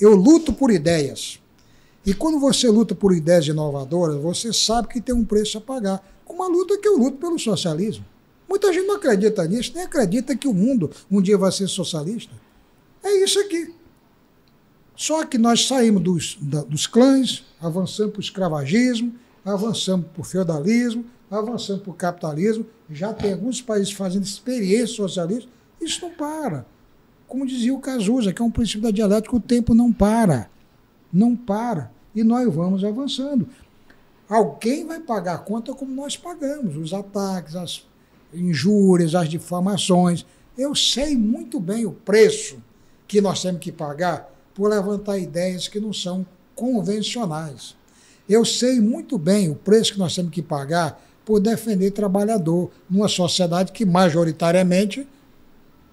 Eu 0.00 0.14
luto 0.14 0.52
por 0.52 0.70
ideias. 0.70 1.38
E 2.04 2.12
quando 2.12 2.38
você 2.38 2.68
luta 2.68 2.94
por 2.94 3.14
ideias 3.14 3.46
inovadoras, 3.46 4.20
você 4.20 4.52
sabe 4.52 4.88
que 4.88 5.00
tem 5.00 5.14
um 5.14 5.24
preço 5.24 5.58
a 5.58 5.60
pagar. 5.60 6.04
Como 6.24 6.42
a 6.42 6.48
luta 6.48 6.76
que 6.78 6.88
eu 6.88 6.98
luto 6.98 7.18
pelo 7.18 7.38
socialismo. 7.38 8.04
Muita 8.48 8.72
gente 8.72 8.86
não 8.86 8.96
acredita 8.96 9.46
nisso, 9.46 9.72
nem 9.74 9.84
acredita 9.84 10.36
que 10.36 10.46
o 10.46 10.54
mundo 10.54 10.90
um 11.10 11.20
dia 11.20 11.36
vai 11.36 11.50
ser 11.50 11.66
socialista. 11.68 12.32
É 13.02 13.24
isso 13.24 13.38
aqui. 13.40 13.74
Só 14.96 15.24
que 15.24 15.36
nós 15.36 15.66
saímos 15.66 16.02
dos, 16.02 16.38
da, 16.40 16.62
dos 16.62 16.86
clãs, 16.86 17.44
avançamos 17.60 18.12
para 18.12 18.20
o 18.20 18.22
escravagismo, 18.22 19.14
avançamos 19.44 20.06
para 20.06 20.20
o 20.20 20.24
feudalismo, 20.24 21.04
avançamos 21.30 21.82
para 21.82 21.90
o 21.90 21.94
capitalismo. 21.94 22.66
Já 22.90 23.12
tem 23.12 23.32
alguns 23.32 23.60
países 23.60 23.92
fazendo 23.92 24.24
experiência 24.24 24.96
socialista. 24.96 25.50
Isso 25.80 26.02
não 26.02 26.10
para. 26.12 26.64
Como 27.26 27.46
dizia 27.46 27.74
o 27.74 27.80
Cazuza, 27.80 28.32
que 28.32 28.40
é 28.40 28.44
um 28.44 28.50
princípio 28.50 28.82
da 28.82 28.90
dialética, 28.90 29.34
o 29.34 29.40
tempo 29.40 29.74
não 29.74 29.92
para. 29.92 30.48
Não 31.12 31.34
para. 31.34 31.90
E 32.14 32.22
nós 32.22 32.52
vamos 32.54 32.84
avançando. 32.84 33.48
Alguém 34.28 34.86
vai 34.86 35.00
pagar 35.00 35.34
a 35.34 35.38
conta 35.38 35.74
como 35.74 35.92
nós 35.92 36.16
pagamos, 36.16 36.76
os 36.76 36.94
ataques, 36.94 37.56
as 37.56 37.86
injúrias, 38.34 39.14
as 39.14 39.28
difamações. 39.28 40.24
Eu 40.56 40.74
sei 40.74 41.16
muito 41.16 41.58
bem 41.60 41.86
o 41.86 41.92
preço 41.92 42.56
que 43.06 43.20
nós 43.20 43.42
temos 43.42 43.60
que 43.60 43.72
pagar 43.72 44.30
por 44.54 44.68
levantar 44.70 45.18
ideias 45.18 45.68
que 45.68 45.80
não 45.80 45.92
são 45.92 46.24
convencionais. 46.54 47.74
Eu 48.28 48.44
sei 48.44 48.80
muito 48.80 49.18
bem 49.18 49.50
o 49.50 49.54
preço 49.54 49.92
que 49.92 49.98
nós 49.98 50.14
temos 50.14 50.32
que 50.32 50.42
pagar 50.42 51.02
por 51.24 51.40
defender 51.40 51.90
trabalhador 51.90 52.70
numa 52.88 53.08
sociedade 53.08 53.72
que 53.72 53.84
majoritariamente 53.84 55.06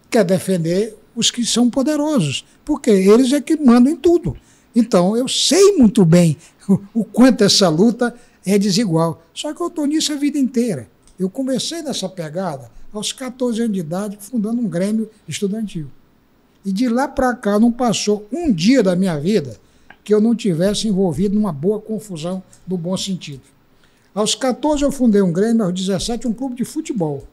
quer 0.10 0.24
defender 0.24 0.98
os 1.16 1.32
que 1.32 1.46
são 1.46 1.70
poderosos, 1.70 2.46
porque 2.64 2.90
eles 2.90 3.34
é 3.34 3.42
que 3.42 3.58
mandam 3.58 3.94
em 3.94 3.96
tudo. 3.96 4.36
Então, 4.76 5.18
eu 5.18 5.28
sei 5.28 5.76
muito 5.78 6.06
bem 6.06 6.38
o 6.94 7.04
quanto 7.04 7.44
essa 7.44 7.68
luta 7.68 8.16
é 8.46 8.58
desigual. 8.58 9.22
Só 9.34 9.54
que 9.54 9.62
eu 9.62 9.68
estou 9.68 9.86
nisso 9.86 10.14
a 10.14 10.16
vida 10.16 10.38
inteira. 10.38 10.90
Eu 11.22 11.30
comecei 11.30 11.84
nessa 11.84 12.10
pegada 12.10 12.72
aos 12.92 13.14
14 13.14 13.62
anos 13.62 13.74
de 13.74 13.80
idade, 13.80 14.18
fundando 14.20 14.60
um 14.60 14.68
grêmio 14.68 15.08
estudantil. 15.28 15.86
E 16.66 16.72
de 16.72 16.90
lá 16.90 17.08
para 17.08 17.36
cá 17.36 17.60
não 17.60 17.72
passou 17.72 18.28
um 18.32 18.52
dia 18.52 18.82
da 18.82 18.96
minha 18.96 19.20
vida 19.20 19.56
que 20.04 20.12
eu 20.12 20.20
não 20.20 20.36
tivesse 20.36 20.88
envolvido 20.88 21.36
numa 21.36 21.54
boa 21.54 21.80
confusão 21.80 22.42
no 22.68 22.76
bom 22.76 22.98
sentido. 22.98 23.44
Aos 24.16 24.34
14 24.34 24.82
eu 24.82 24.92
fundei 24.92 25.22
um 25.22 25.32
grêmio, 25.32 25.64
aos 25.64 25.74
17 25.74 26.28
um 26.28 26.34
clube 26.34 26.56
de 26.56 26.66
futebol. 26.66 27.28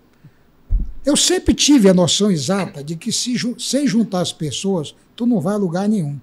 Eu 1.03 1.16
sempre 1.16 1.55
tive 1.55 1.89
a 1.89 1.95
noção 1.95 2.30
exata 2.30 2.84
de 2.84 2.95
que 2.95 3.11
se, 3.11 3.36
sem 3.59 3.86
juntar 3.86 4.20
as 4.20 4.34
pessoas, 4.34 4.95
tu 5.16 5.24
não 5.24 5.41
vai 5.41 5.55
a 5.55 5.57
lugar 5.57 5.89
nenhum. 5.89 6.20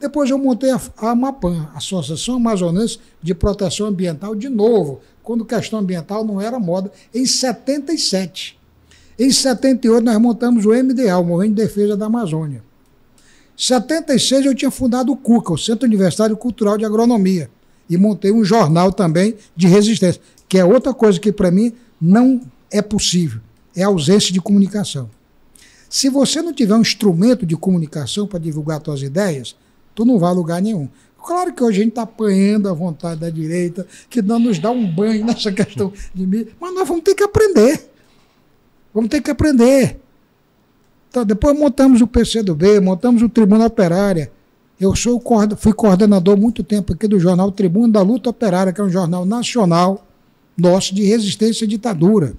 Depois 0.00 0.28
eu 0.28 0.36
montei 0.36 0.72
a, 0.72 0.80
a 0.96 1.76
Associação 1.76 2.34
Amazonense 2.34 2.98
de 3.22 3.32
Proteção 3.36 3.86
Ambiental, 3.86 4.34
de 4.34 4.48
novo, 4.48 5.00
quando 5.24 5.44
questão 5.44 5.78
ambiental 5.78 6.24
não 6.24 6.40
era 6.40 6.60
moda, 6.60 6.92
em 7.12 7.24
77. 7.24 8.56
Em 9.18 9.30
78 9.30 10.04
nós 10.04 10.18
montamos 10.18 10.66
o 10.66 10.70
MDA, 10.70 11.18
o 11.18 11.24
Movimento 11.24 11.56
de 11.56 11.62
Defesa 11.62 11.96
da 11.96 12.06
Amazônia. 12.06 12.62
Em 13.58 13.62
76 13.62 14.44
eu 14.44 14.54
tinha 14.54 14.70
fundado 14.70 15.10
o 15.10 15.16
CUCA, 15.16 15.54
o 15.54 15.58
Centro 15.58 15.86
Universitário 15.86 16.36
Cultural 16.36 16.76
de 16.76 16.84
Agronomia, 16.84 17.50
e 17.88 17.96
montei 17.96 18.30
um 18.30 18.44
jornal 18.44 18.92
também 18.92 19.34
de 19.56 19.66
resistência, 19.66 20.20
que 20.48 20.58
é 20.58 20.64
outra 20.64 20.92
coisa 20.92 21.18
que 21.18 21.32
para 21.32 21.50
mim 21.50 21.72
não 22.00 22.42
é 22.70 22.82
possível, 22.82 23.40
é 23.74 23.82
a 23.82 23.86
ausência 23.86 24.32
de 24.32 24.40
comunicação. 24.40 25.08
Se 25.88 26.10
você 26.10 26.42
não 26.42 26.52
tiver 26.52 26.74
um 26.74 26.80
instrumento 26.80 27.46
de 27.46 27.56
comunicação 27.56 28.26
para 28.26 28.40
divulgar 28.40 28.82
suas 28.84 29.00
ideias, 29.00 29.56
tu 29.94 30.04
não 30.04 30.18
vai 30.18 30.30
a 30.30 30.32
lugar 30.32 30.60
nenhum. 30.60 30.88
Claro 31.24 31.54
que 31.54 31.64
hoje 31.64 31.80
a 31.80 31.82
gente 31.84 31.92
está 31.92 32.02
apanhando 32.02 32.68
a 32.68 32.74
vontade 32.74 33.20
da 33.20 33.30
direita, 33.30 33.86
que 34.10 34.20
não 34.20 34.38
nos 34.38 34.58
dá 34.58 34.70
um 34.70 34.86
banho 34.86 35.24
nessa 35.26 35.50
questão 35.50 35.90
de 36.14 36.26
mim, 36.26 36.46
mas 36.60 36.74
nós 36.74 36.86
vamos 36.86 37.02
ter 37.02 37.14
que 37.14 37.24
aprender. 37.24 37.90
Vamos 38.92 39.08
ter 39.08 39.22
que 39.22 39.30
aprender. 39.30 39.98
Então, 41.08 41.24
depois 41.24 41.58
montamos 41.58 42.02
o 42.02 42.06
PCdoB, 42.06 42.78
montamos 42.80 43.22
o 43.22 43.28
Tribuna 43.28 43.66
Operária. 43.66 44.30
Eu 44.78 44.94
sou, 44.94 45.22
fui 45.56 45.72
coordenador 45.72 46.36
muito 46.36 46.62
tempo 46.62 46.92
aqui 46.92 47.08
do 47.08 47.18
jornal 47.18 47.50
Tribuna 47.50 47.94
da 47.94 48.02
Luta 48.02 48.28
Operária, 48.28 48.72
que 48.72 48.80
é 48.80 48.84
um 48.84 48.90
jornal 48.90 49.24
nacional 49.24 50.06
nosso 50.56 50.94
de 50.94 51.04
resistência 51.04 51.64
à 51.64 51.68
ditadura. 51.68 52.34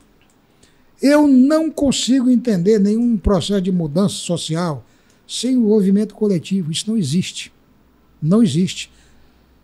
Eu 1.01 1.27
não 1.27 1.71
consigo 1.71 2.29
entender 2.29 2.79
nenhum 2.79 3.17
processo 3.17 3.61
de 3.61 3.71
mudança 3.71 4.15
social 4.15 4.85
sem 5.27 5.57
o 5.57 5.61
movimento 5.61 6.13
coletivo. 6.13 6.71
Isso 6.71 6.89
não 6.89 6.97
existe. 6.97 7.54
Não 8.25 8.41
existe. 8.41 8.91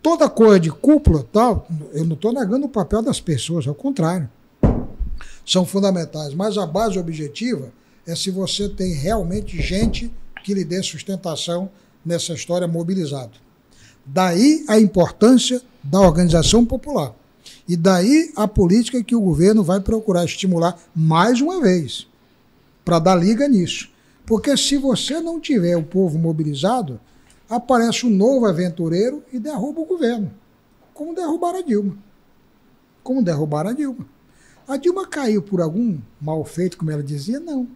Toda 0.01 0.29
coisa 0.29 0.59
de 0.59 0.71
cúpula, 0.71 1.25
tal, 1.31 1.67
eu 1.93 2.05
não 2.05 2.15
estou 2.15 2.33
negando 2.33 2.65
o 2.65 2.69
papel 2.69 3.01
das 3.01 3.19
pessoas, 3.19 3.67
ao 3.67 3.75
contrário. 3.75 4.29
São 5.45 5.65
fundamentais. 5.65 6.33
Mas 6.33 6.57
a 6.57 6.65
base 6.65 6.97
objetiva 6.97 7.71
é 8.05 8.15
se 8.15 8.31
você 8.31 8.69
tem 8.69 8.93
realmente 8.93 9.61
gente 9.61 10.11
que 10.43 10.53
lhe 10.53 10.63
dê 10.63 10.81
sustentação 10.81 11.69
nessa 12.05 12.33
história 12.33 12.67
mobilizada. 12.67 13.31
Daí 14.05 14.65
a 14.67 14.79
importância 14.79 15.61
da 15.83 15.99
organização 15.99 16.65
popular. 16.65 17.13
E 17.67 17.75
daí 17.75 18.31
a 18.35 18.47
política 18.47 19.03
que 19.03 19.15
o 19.15 19.21
governo 19.21 19.63
vai 19.63 19.79
procurar 19.79 20.25
estimular 20.25 20.77
mais 20.95 21.41
uma 21.41 21.61
vez, 21.61 22.07
para 22.83 22.99
dar 22.99 23.15
liga 23.15 23.47
nisso. 23.47 23.89
Porque 24.25 24.55
se 24.57 24.77
você 24.77 25.19
não 25.19 25.39
tiver 25.39 25.75
o 25.77 25.83
povo 25.83 26.17
mobilizado, 26.17 26.99
aparece 27.51 28.05
um 28.05 28.09
novo 28.09 28.45
aventureiro 28.45 29.21
e 29.31 29.37
derruba 29.37 29.81
o 29.81 29.85
governo. 29.85 30.33
Como 30.93 31.13
derrubar 31.13 31.53
a 31.53 31.61
Dilma. 31.61 31.97
Como 33.03 33.21
derrubar 33.21 33.67
a 33.67 33.73
Dilma. 33.73 34.07
A 34.65 34.77
Dilma 34.77 35.05
caiu 35.05 35.41
por 35.41 35.59
algum 35.59 35.99
mal 36.19 36.45
feito, 36.45 36.77
como 36.77 36.91
ela 36.91 37.03
dizia? 37.03 37.41
Não. 37.41 37.67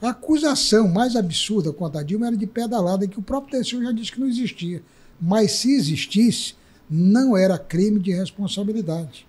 A 0.00 0.10
acusação 0.10 0.86
mais 0.86 1.16
absurda 1.16 1.72
contra 1.72 2.00
a 2.00 2.04
Dilma 2.04 2.28
era 2.28 2.36
de 2.36 2.46
pedalada, 2.46 3.08
que 3.08 3.18
o 3.18 3.22
próprio 3.22 3.60
TCU 3.60 3.82
já 3.82 3.90
disse 3.90 4.12
que 4.12 4.20
não 4.20 4.28
existia. 4.28 4.82
Mas 5.20 5.50
se 5.52 5.74
existisse, 5.74 6.54
não 6.88 7.36
era 7.36 7.58
crime 7.58 7.98
de 7.98 8.12
responsabilidade. 8.12 9.26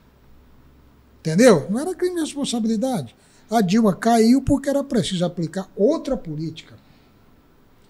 Entendeu? 1.20 1.68
Não 1.68 1.80
era 1.80 1.96
crime 1.96 2.14
de 2.14 2.22
responsabilidade. 2.22 3.16
A 3.50 3.60
Dilma 3.60 3.96
caiu 3.96 4.44
porque 4.44 4.70
era 4.70 4.84
preciso 4.84 5.26
aplicar 5.26 5.68
outra 5.76 6.16
política. 6.16 6.76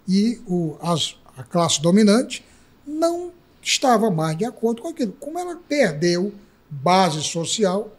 E 0.08 0.42
o, 0.48 0.78
as, 0.82 1.16
a 1.42 1.44
classe 1.44 1.82
dominante, 1.82 2.44
não 2.86 3.32
estava 3.62 4.10
mais 4.10 4.38
de 4.38 4.46
acordo 4.46 4.82
com 4.82 4.90
aquilo. 4.90 5.14
Como 5.20 5.38
ela 5.38 5.60
perdeu 5.68 6.34
base 6.70 7.22
social, 7.22 7.92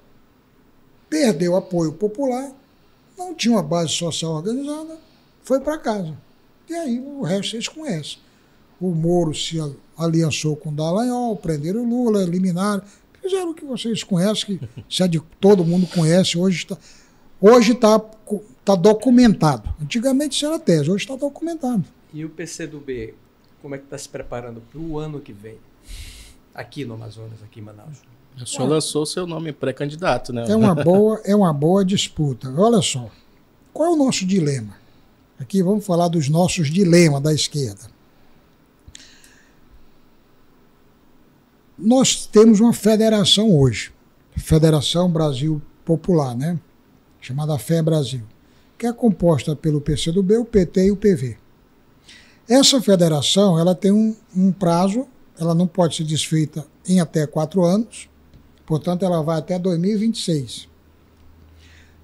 perdeu 1.09 1.57
apoio 1.57 1.93
popular, 1.93 2.51
não 3.16 3.34
tinha 3.34 3.55
uma 3.55 3.62
base 3.62 3.93
social 3.93 4.32
organizada, 4.32 4.99
foi 5.43 5.61
para 5.61 5.78
casa. 5.78 6.16
E 6.68 6.74
aí 6.74 6.99
o 6.99 7.22
resto 7.22 7.51
vocês 7.51 7.68
conhecem. 7.68 8.18
O 8.80 8.90
Moro 8.95 9.34
se 9.34 9.59
aliançou 9.97 10.57
com 10.57 10.70
o 10.70 10.72
Dallagnol, 10.72 11.36
prenderam 11.36 11.82
o 11.82 11.88
Lula, 11.88 12.22
eliminaram. 12.22 12.82
Fizeram 13.20 13.51
o 13.51 13.55
que 13.55 13.64
vocês 13.64 14.03
conhecem, 14.03 14.59
que 14.59 14.68
se 14.90 15.03
é 15.03 15.07
de, 15.07 15.20
todo 15.40 15.64
mundo 15.64 15.86
conhece, 15.86 16.36
hoje 16.36 16.59
está 16.59 16.76
hoje 17.40 17.74
tá, 17.74 18.01
tá 18.64 18.76
documentado. 18.76 19.68
Antigamente 19.80 20.36
isso 20.36 20.47
era 20.47 20.59
tese, 20.59 20.90
hoje 20.90 21.05
está 21.05 21.16
documentado. 21.16 21.84
E 22.14 22.24
o 22.24 22.30
PCdoB 22.30 23.14
como 23.62 23.74
é 23.74 23.78
que 23.78 23.84
está 23.84 23.96
se 23.96 24.08
preparando 24.08 24.60
para 24.60 24.78
o 24.78 24.98
ano 24.98 25.20
que 25.20 25.32
vem? 25.32 25.56
Aqui 26.54 26.84
no 26.84 26.94
Amazonas, 26.94 27.42
aqui 27.42 27.60
em 27.60 27.62
Manaus. 27.62 28.02
O 28.36 28.46
senhor 28.46 28.68
lançou 28.68 29.06
seu 29.06 29.26
nome 29.26 29.52
pré-candidato, 29.52 30.32
né? 30.32 30.44
É 30.48 30.56
uma 30.56 30.74
boa, 30.74 31.20
é 31.24 31.34
uma 31.34 31.52
boa 31.52 31.84
disputa. 31.84 32.52
Olha 32.56 32.82
só. 32.82 33.10
Qual 33.72 33.90
é 33.90 33.92
o 33.92 33.96
nosso 33.96 34.26
dilema? 34.26 34.76
Aqui 35.38 35.62
vamos 35.62 35.86
falar 35.86 36.08
dos 36.08 36.28
nossos 36.28 36.70
dilemas 36.70 37.22
da 37.22 37.32
esquerda. 37.32 37.90
Nós 41.78 42.26
temos 42.26 42.60
uma 42.60 42.72
federação 42.72 43.56
hoje, 43.56 43.92
Federação 44.36 45.10
Brasil 45.10 45.60
Popular, 45.84 46.36
né? 46.36 46.58
chamada 47.22 47.56
Fé 47.56 47.80
Brasil, 47.80 48.22
que 48.76 48.84
é 48.84 48.92
composta 48.92 49.54
pelo 49.54 49.80
PCdoB, 49.80 50.36
o 50.38 50.44
PT 50.44 50.86
e 50.86 50.90
o 50.90 50.96
PV. 50.96 51.38
Essa 52.49 52.80
federação 52.80 53.59
ela 53.59 53.74
tem 53.74 53.93
um, 53.93 54.14
um 54.36 54.53
prazo, 54.53 55.07
ela 55.38 55.55
não 55.55 55.66
pode 55.66 55.97
ser 55.97 56.05
desfeita 56.05 56.66
em 56.86 57.01
até 57.01 57.26
quatro 57.26 57.64
anos, 57.64 58.09
portanto 58.66 59.05
ela 59.05 59.22
vai 59.22 59.38
até 59.38 59.59
2026. 59.59 60.68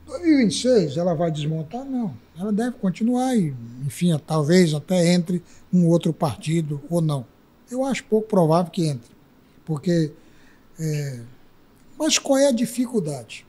2026 0.07 0.97
ela 0.97 1.15
vai 1.15 1.31
desmontar? 1.31 1.85
Não. 1.85 2.15
Ela 2.39 2.53
deve 2.53 2.77
continuar 2.79 3.37
e, 3.37 3.55
enfim, 3.85 4.17
talvez 4.27 4.73
até 4.73 5.13
entre 5.13 5.43
um 5.73 5.87
outro 5.87 6.13
partido 6.13 6.81
ou 6.89 7.01
não. 7.01 7.27
Eu 7.71 7.85
acho 7.85 8.05
pouco 8.05 8.29
provável 8.29 8.71
que 8.71 8.87
entre. 8.87 9.11
Porque. 9.65 10.13
É... 10.79 11.21
Mas 11.99 12.19
qual 12.19 12.39
é 12.39 12.47
a 12.47 12.53
dificuldade? 12.53 13.45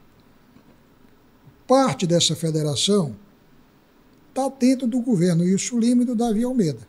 Parte 1.68 2.08
dessa 2.08 2.36
federação 2.36 3.16
está 4.48 4.58
dentro 4.58 4.88
do 4.88 5.02
governo 5.02 5.44
Wilson 5.44 5.80
Lima 5.80 6.04
e 6.04 6.06
do 6.06 6.16
Davi 6.16 6.44
Almeida. 6.44 6.88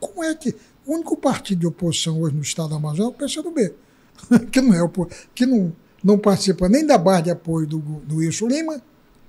Como 0.00 0.22
é 0.22 0.34
que. 0.34 0.54
O 0.86 0.94
único 0.94 1.16
partido 1.16 1.60
de 1.60 1.66
oposição 1.66 2.20
hoje 2.22 2.34
no 2.34 2.40
estado 2.40 2.70
da 2.70 2.76
Amazônia 2.76 3.10
é 3.10 3.10
o 3.10 3.12
PCdoB, 3.12 3.74
que 4.50 4.60
não 4.62 4.74
é 4.74 4.90
que 5.34 5.44
não, 5.44 5.70
não 6.02 6.18
participa 6.18 6.66
nem 6.66 6.86
da 6.86 6.96
barra 6.96 7.20
de 7.20 7.30
apoio 7.30 7.66
do, 7.66 7.78
do 7.78 8.16
Wilson 8.16 8.46
Lima 8.46 8.82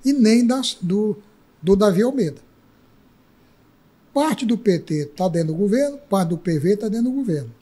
e 0.06 0.14
nem 0.14 0.48
das, 0.48 0.78
do, 0.82 1.18
do 1.62 1.76
Davi 1.76 2.02
Almeida. 2.02 2.42
Parte 4.14 4.46
do 4.46 4.58
PT 4.58 4.94
está 5.12 5.28
dentro 5.28 5.50
do 5.50 5.56
governo, 5.56 5.98
parte 5.98 6.30
do 6.30 6.38
PV 6.38 6.74
está 6.76 6.88
dentro 6.88 7.12
do 7.12 7.16
governo. 7.18 7.54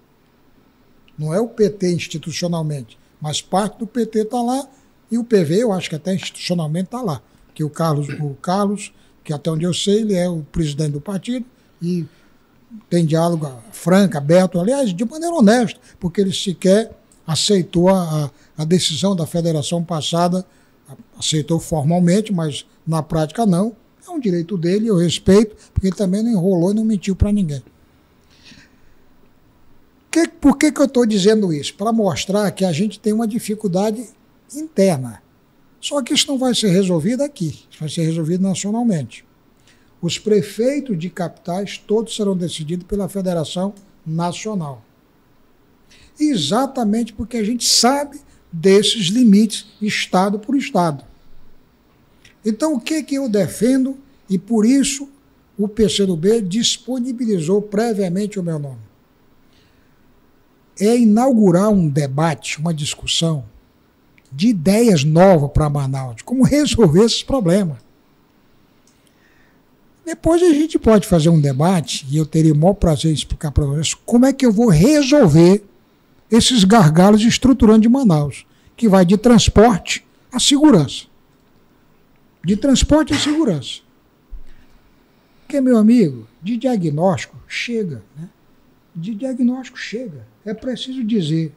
Não 1.18 1.34
é 1.34 1.40
o 1.40 1.48
PT 1.48 1.92
institucionalmente, 1.92 3.00
mas 3.20 3.42
parte 3.42 3.80
do 3.80 3.88
PT 3.88 4.20
está 4.20 4.42
lá 4.42 4.68
e 5.10 5.18
o 5.18 5.24
PV, 5.24 5.64
eu 5.64 5.72
acho 5.72 5.90
que 5.90 5.96
até 5.96 6.14
institucionalmente 6.14 6.86
está 6.86 7.02
lá. 7.02 7.22
Que 7.58 7.64
o 7.64 7.72
Carlos, 7.72 8.08
o 8.20 8.36
Carlos, 8.36 8.94
que 9.24 9.34
até 9.34 9.50
onde 9.50 9.66
eu 9.66 9.74
sei, 9.74 10.02
ele 10.02 10.14
é 10.14 10.30
o 10.30 10.44
presidente 10.52 10.92
do 10.92 11.02
partido 11.02 11.44
e 11.82 12.06
tem 12.88 13.04
diálogo 13.04 13.52
franco, 13.72 14.16
aberto, 14.16 14.60
aliás, 14.60 14.94
de 14.94 15.04
maneira 15.04 15.34
honesta, 15.34 15.80
porque 16.00 16.22
ele 16.22 16.32
sequer 16.32 16.96
aceitou 17.26 17.90
a, 17.90 18.30
a 18.56 18.64
decisão 18.64 19.16
da 19.16 19.26
federação 19.26 19.84
passada, 19.84 20.46
aceitou 21.18 21.60
formalmente, 21.60 22.32
mas 22.32 22.64
na 22.86 23.02
prática 23.02 23.44
não. 23.44 23.76
É 24.08 24.12
um 24.12 24.20
direito 24.20 24.56
dele, 24.56 24.86
eu 24.86 24.96
respeito, 24.96 25.56
porque 25.74 25.88
ele 25.88 25.96
também 25.96 26.22
não 26.22 26.30
enrolou 26.30 26.70
e 26.70 26.76
não 26.76 26.86
mentiu 26.86 27.16
para 27.16 27.32
ninguém. 27.32 27.64
Que, 30.12 30.28
por 30.28 30.60
que, 30.60 30.72
que 30.72 30.80
eu 30.80 30.86
estou 30.86 31.08
dizendo 31.08 31.52
isso? 31.52 31.74
Para 31.74 31.92
mostrar 31.92 32.52
que 32.52 32.64
a 32.64 32.72
gente 32.72 33.00
tem 33.00 33.14
uma 33.14 33.28
dificuldade 33.28 34.08
interna. 34.54 35.24
Só 35.88 36.02
que 36.02 36.14
isso 36.14 36.28
não 36.28 36.38
vai 36.38 36.54
ser 36.54 36.68
resolvido 36.68 37.24
aqui, 37.24 37.62
vai 37.80 37.88
ser 37.88 38.02
resolvido 38.02 38.44
nacionalmente. 38.44 39.24
Os 40.02 40.20
prefeitos 40.20 41.00
de 41.00 41.10
capitais 41.10 41.78
todos 41.78 42.14
serão 42.14 42.36
decididos 42.36 42.86
pela 42.86 43.08
Federação 43.08 43.74
Nacional. 44.06 44.84
Exatamente 46.20 47.14
porque 47.14 47.38
a 47.38 47.44
gente 47.44 47.66
sabe 47.66 48.20
desses 48.52 49.08
limites, 49.08 49.66
estado 49.82 50.38
por 50.38 50.58
estado. 50.58 51.06
Então, 52.46 52.74
o 52.74 52.82
que, 52.82 53.02
que 53.02 53.16
eu 53.16 53.30
defendo? 53.30 53.98
E 54.30 54.38
por 54.38 54.66
isso 54.66 55.08
o 55.58 55.70
PCdoB 55.70 56.42
disponibilizou 56.42 57.62
previamente 57.62 58.38
o 58.38 58.44
meu 58.44 58.60
nome 58.60 58.88
é 60.80 60.96
inaugurar 60.96 61.70
um 61.70 61.90
debate, 61.90 62.60
uma 62.60 62.72
discussão 62.72 63.44
de 64.32 64.50
ideias 64.50 65.04
novas 65.04 65.52
para 65.52 65.70
Manaus, 65.70 66.22
como 66.22 66.44
resolver 66.44 67.06
esses 67.06 67.24
problemas. 67.24 67.78
Depois 70.06 70.42
a 70.42 70.54
gente 70.54 70.80
pode 70.80 71.08
fazer 71.08 71.30
um 71.30 71.40
debate, 71.40 72.06
e 72.10 72.18
eu 72.18 72.26
teria 72.26 72.54
o 72.54 72.58
maior 72.58 72.74
prazer 72.74 73.12
em 73.12 73.14
explicar 73.14 73.52
para 73.52 73.66
vocês 73.66 73.94
como 73.94 74.26
é 74.26 74.34
que 74.34 74.46
eu 74.46 74.52
vou 74.52 74.70
resolver 74.70 75.64
esses 76.32 76.64
gargalos 76.64 77.22
estruturantes 77.24 77.84
de 77.84 77.90
Manaus, 77.90 78.46
que 78.76 78.88
vai 78.88 79.06
de 79.06 79.18
transporte 79.18 80.06
a 80.32 80.40
segurança. 80.40 81.06
De 82.44 82.56
transporte 82.56 83.14
a 83.14 83.18
segurança. 83.18 83.82
Porque, 85.42 85.60
meu 85.60 85.78
amigo, 85.78 86.28
de 86.42 86.58
diagnóstico 86.58 87.38
chega. 87.48 88.04
Né? 88.16 88.30
De 88.96 89.14
diagnóstico 89.14 89.78
chega 89.78 90.26
é 90.50 90.54
preciso 90.54 91.04
dizer 91.04 91.54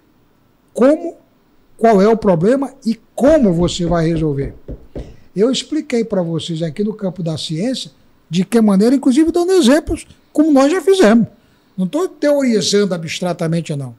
como, 0.73 1.17
qual 1.81 2.03
é 2.03 2.07
o 2.07 2.17
problema 2.17 2.75
e 2.85 2.95
como 3.15 3.55
você 3.55 3.87
vai 3.87 4.07
resolver. 4.07 4.55
Eu 5.35 5.51
expliquei 5.51 6.05
para 6.05 6.23
vocês 6.23 6.61
aqui 6.63 6.85
no 6.85 6.93
campo 6.93 7.23
da 7.23 7.39
ciência 7.39 7.91
de 8.29 8.45
que 8.45 8.61
maneira, 8.61 8.95
inclusive 8.95 9.33
dando 9.33 9.53
exemplos, 9.53 10.07
como 10.31 10.53
nós 10.53 10.71
já 10.71 10.83
fizemos. 10.83 11.27
Não 11.79 11.87
estou 11.87 12.07
teorizando 12.07 12.95
abstratamente, 12.95 13.75
não. 13.75 13.95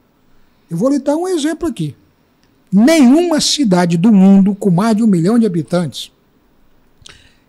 Eu 0.70 0.76
vou 0.76 0.90
lhe 0.90 1.00
dar 1.00 1.16
um 1.16 1.26
exemplo 1.26 1.68
aqui. 1.68 1.96
Nenhuma 2.70 3.40
cidade 3.40 3.96
do 3.96 4.12
mundo 4.12 4.54
com 4.54 4.70
mais 4.70 4.96
de 4.96 5.02
um 5.02 5.08
milhão 5.08 5.36
de 5.36 5.44
habitantes 5.44 6.12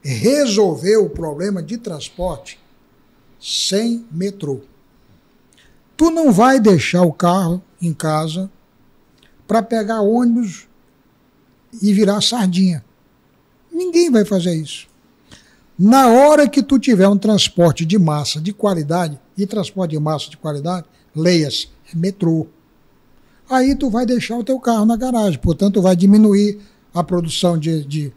resolveu 0.02 1.06
o 1.06 1.10
problema 1.12 1.62
de 1.62 1.78
transporte 1.78 2.60
sem 3.40 4.04
metrô. 4.12 4.62
Tu 5.96 6.10
não 6.10 6.32
vai 6.32 6.60
deixar 6.60 7.04
o 7.04 7.14
carro 7.14 7.62
em 7.80 7.94
casa 7.94 8.50
para 9.48 9.62
pegar 9.62 10.02
ônibus 10.02 10.68
e 11.82 11.94
virar 11.94 12.22
sardinha. 12.22 12.84
Ninguém 13.72 14.12
vai 14.12 14.24
fazer 14.26 14.54
isso. 14.54 14.88
Na 15.78 16.08
hora 16.08 16.48
que 16.48 16.62
tu 16.62 16.78
tiver 16.78 17.08
um 17.08 17.18
transporte 17.18 17.86
de 17.86 17.98
massa 17.98 18.40
de 18.40 18.54
qualidade, 18.54 19.20
e 19.38 19.48
transporte 19.48 19.92
de 19.92 20.00
massa 20.00 20.30
de 20.30 20.38
qualidade, 20.38 20.86
leia-se, 21.16 21.68
é 21.92 21.98
metrô. 21.98 22.48
Aí 23.50 23.76
tu 23.76 23.90
vai 23.90 24.06
deixar 24.06 24.38
o 24.38 24.44
teu 24.44 24.60
carro 24.60 24.86
na 24.86 24.96
garagem, 24.96 25.40
portanto 25.40 25.82
vai 25.82 25.96
diminuir 25.96 26.60
a 26.94 27.04
produção 27.04 27.58
de, 27.58 27.84
de, 27.84 28.14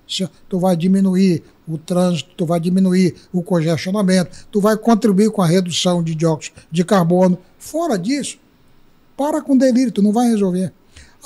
tu 0.49 0.59
vai 0.59 0.77
diminuir 0.77 1.43
o 1.67 1.79
trânsito, 1.79 2.31
tu 2.37 2.45
vai 2.45 2.61
diminuir 2.61 3.15
o 3.33 3.43
congestionamento, 3.43 4.47
tu 4.53 4.61
vai 4.61 4.77
contribuir 4.77 5.31
com 5.31 5.41
a 5.41 5.47
redução 5.47 6.03
de 6.03 6.15
dióxido 6.15 6.61
de 6.71 6.85
carbono. 6.85 7.39
Fora 7.59 7.99
disso, 7.99 8.39
para 9.17 9.41
com 9.41 9.57
delírio, 9.57 9.91
tu 9.91 10.03
não 10.03 10.13
vai 10.13 10.29
resolver. 10.29 10.73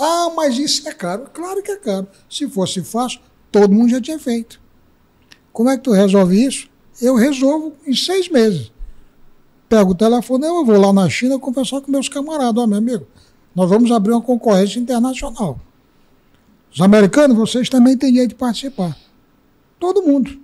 Ah, 0.01 0.33
mas 0.35 0.59
isso 0.59 0.89
é 0.89 0.95
caro. 0.95 1.27
Claro 1.33 1.63
que 1.63 1.71
é 1.71 1.77
caro. 1.77 2.09
Se 2.29 2.49
fosse 2.49 2.83
fácil, 2.83 3.21
todo 3.53 3.75
mundo 3.75 3.91
já 3.91 4.01
tinha 4.01 4.19
feito. 4.19 4.59
Como 5.53 5.69
é 5.69 5.77
que 5.77 5.85
tu 5.85 5.93
resolve 5.93 6.43
isso? 6.43 6.71
Eu 7.03 7.15
resolvo 7.17 7.75
em 7.87 7.95
seis 7.95 8.29
meses. 8.29 8.73
Pego 9.69 9.93
o 9.93 9.95
telefone, 9.95 10.47
eu 10.47 10.65
vou 10.65 10.81
lá 10.81 10.93
na 10.93 11.09
China 11.09 11.39
conversar 11.39 11.83
com 11.83 11.93
meus 11.93 12.09
camaradas. 12.09 12.63
Ó, 12.63 12.67
meu 12.67 12.79
amigo, 12.79 13.07
nós 13.55 13.69
vamos 13.69 13.93
abrir 13.93 14.13
uma 14.13 14.23
concorrência 14.23 14.81
internacional. 14.81 15.61
Os 16.73 16.81
americanos, 16.81 17.37
vocês 17.37 17.69
também 17.69 17.97
têm 17.97 18.11
direito 18.11 18.31
de 18.31 18.37
participar. 18.37 18.97
Todo 19.79 20.03
mundo. 20.03 20.41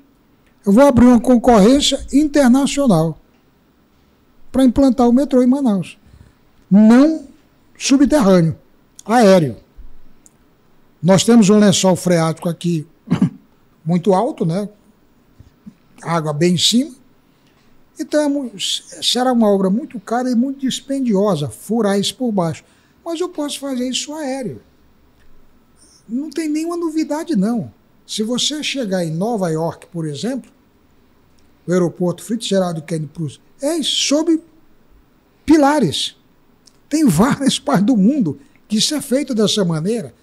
Eu 0.65 0.73
vou 0.73 0.85
abrir 0.85 1.07
uma 1.07 1.21
concorrência 1.21 2.05
internacional 2.13 3.19
para 4.53 4.65
implantar 4.65 5.09
o 5.09 5.13
metrô 5.13 5.43
em 5.43 5.47
Manaus. 5.47 5.97
Não 6.71 7.27
subterrâneo, 7.79 8.59
aéreo. 9.07 9.57
Nós 11.03 11.25
temos 11.25 11.49
um 11.51 11.59
lençol 11.59 11.95
freático 11.97 12.49
aqui 12.49 12.87
muito 13.85 14.13
alto, 14.15 14.45
né? 14.45 14.69
Água 16.03 16.33
bem 16.33 16.55
em 16.55 16.59
cima. 16.59 16.95
Então 17.99 18.51
será 18.57 19.33
uma 19.33 19.49
obra 19.49 19.71
muito 19.71 19.99
cara 19.99 20.31
e 20.31 20.35
muito 20.35 20.61
dispendiosa 20.61 21.49
furar 21.49 21.99
isso 21.99 22.15
por 22.17 22.31
baixo. 22.33 22.65
Mas 23.05 23.21
eu 23.21 23.29
posso 23.29 23.59
fazer 23.61 23.89
isso 23.89 24.13
aéreo 24.15 24.61
não 26.09 26.31
tem 26.31 26.49
nenhuma 26.49 26.77
novidade, 26.77 27.35
não. 27.35 27.73
Se 28.07 28.23
você 28.23 28.63
chegar 28.63 29.05
em 29.05 29.11
Nova 29.11 29.49
York, 29.51 29.87
por 29.89 30.07
exemplo, 30.07 30.51
o 31.67 31.73
aeroporto 31.73 32.23
Fitzgerald 32.23 32.81
Kennedy 32.83 33.11
Cruz 33.13 33.41
é 33.61 33.83
sob 33.83 34.41
pilares. 35.45 36.17
Tem 36.89 37.05
várias 37.05 37.59
partes 37.61 37.87
do 37.87 37.97
mundo 37.97 38.39
que 38.69 38.77
isso 38.79 38.95
é 38.95 39.01
feito 39.01 39.35
dessa 39.35 39.65
maneira, 39.65 40.15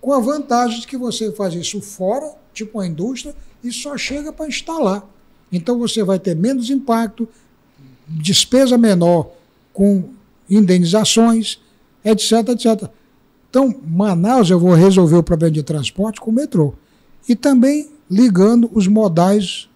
com 0.00 0.12
a 0.12 0.20
vantagem 0.20 0.80
de 0.80 0.86
que 0.86 0.96
você 0.96 1.32
faz 1.32 1.54
isso 1.54 1.80
fora, 1.80 2.34
tipo 2.52 2.78
uma 2.78 2.86
indústria, 2.86 3.34
e 3.62 3.72
só 3.72 3.96
chega 3.96 4.32
para 4.32 4.46
instalar. 4.46 5.04
Então 5.50 5.78
você 5.78 6.02
vai 6.04 6.18
ter 6.18 6.36
menos 6.36 6.70
impacto, 6.70 7.28
despesa 8.06 8.76
menor 8.78 9.30
com 9.72 10.10
indenizações, 10.48 11.58
etc, 12.04 12.48
etc. 12.50 12.90
Então, 13.50 13.74
Manaus, 13.86 14.50
eu 14.50 14.60
vou 14.60 14.74
resolver 14.74 15.16
o 15.16 15.22
problema 15.22 15.52
de 15.52 15.62
transporte 15.62 16.20
com 16.20 16.30
o 16.30 16.34
metrô. 16.34 16.74
E 17.28 17.34
também 17.34 17.88
ligando 18.08 18.70
os 18.72 18.86
modais 18.86 19.68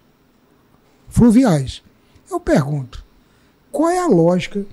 fluviais. 1.09 1.81
Eu 2.29 2.39
pergunto, 2.39 3.03
qual 3.71 3.89
é 3.89 3.99
a 3.99 4.07
lógica, 4.07 4.65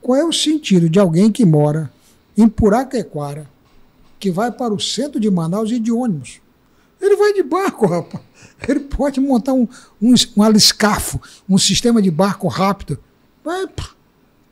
qual 0.00 0.16
é 0.16 0.24
o 0.24 0.32
sentido 0.32 0.88
de 0.88 0.98
alguém 0.98 1.30
que 1.30 1.44
mora 1.44 1.92
em 2.36 2.48
Puraquequara, 2.48 3.48
que 4.18 4.30
vai 4.30 4.50
para 4.50 4.74
o 4.74 4.80
centro 4.80 5.20
de 5.20 5.30
Manaus 5.30 5.70
e 5.70 5.78
de 5.78 5.92
ônibus? 5.92 6.40
Ele 7.00 7.16
vai 7.16 7.32
de 7.32 7.42
barco, 7.42 7.86
rapaz. 7.86 8.22
Ele 8.66 8.80
pode 8.80 9.20
montar 9.20 9.52
um, 9.52 9.68
um, 10.00 10.14
um 10.36 10.42
aliscafo, 10.42 11.20
um 11.48 11.58
sistema 11.58 12.00
de 12.00 12.10
barco 12.10 12.48
rápido. 12.48 12.98
Mas, 13.44 13.68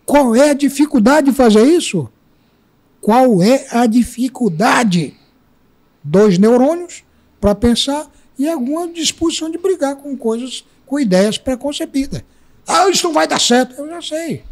qual 0.05 0.35
é 0.35 0.51
a 0.51 0.55
dificuldade 0.55 1.31
de 1.31 1.36
fazer 1.36 1.65
isso? 1.65 2.09
Qual 3.01 3.43
é 3.43 3.66
a 3.70 3.86
dificuldade? 3.86 5.16
Dois 6.02 6.39
neurônios 6.39 7.02
para 7.40 7.55
pensar 7.55 8.11
e 8.39 8.48
alguma 8.48 8.89
disposição 8.89 9.51
de 9.51 9.59
brigar 9.59 9.97
com 9.97 10.16
coisas, 10.16 10.65
com 10.86 11.01
ideias 11.01 11.39
preconcebidas. 11.39 12.23
Ah, 12.66 12.89
isso 12.89 13.06
não 13.06 13.15
vai 13.15 13.27
dar 13.27 13.40
certo. 13.40 13.74
Eu 13.78 13.89
já 13.89 14.02
sei. 14.02 14.44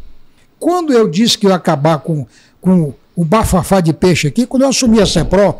Quando 0.59 0.93
eu 0.93 1.09
disse 1.09 1.37
que 1.37 1.47
ia 1.47 1.55
acabar 1.55 1.99
com, 1.99 2.25
com 2.61 2.93
o 3.15 3.23
bafafá 3.23 3.81
de 3.81 3.93
peixe 3.93 4.27
aqui, 4.27 4.45
quando 4.45 4.63
eu 4.63 4.69
assumi 4.69 4.99
a 4.99 5.05
CEPRO, 5.05 5.55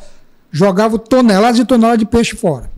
jogava 0.52 0.98
toneladas 0.98 1.60
e 1.60 1.66
toneladas 1.66 2.00
de 2.00 2.06
peixe 2.06 2.36
fora. 2.36 2.72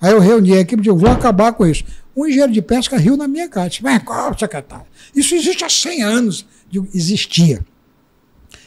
Aí 0.00 0.12
eu 0.12 0.18
reuni 0.18 0.54
a 0.54 0.60
equipe 0.60 0.80
e 0.80 0.84
disse, 0.84 0.96
vou 0.96 1.10
acabar 1.10 1.52
com 1.52 1.66
isso. 1.66 1.84
Um 2.16 2.26
engenheiro 2.26 2.52
de 2.52 2.60
pesca 2.60 2.96
riu 2.96 3.16
na 3.16 3.28
minha 3.28 3.48
cara. 3.48 3.68
Disse, 3.68 3.82
mas 3.82 4.02
qual, 4.02 4.36
secretário? 4.38 4.84
Isso 5.14 5.34
existe 5.34 5.64
há 5.64 5.68
100 5.68 6.02
anos. 6.02 6.46
Digo, 6.70 6.88
existia. 6.92 7.64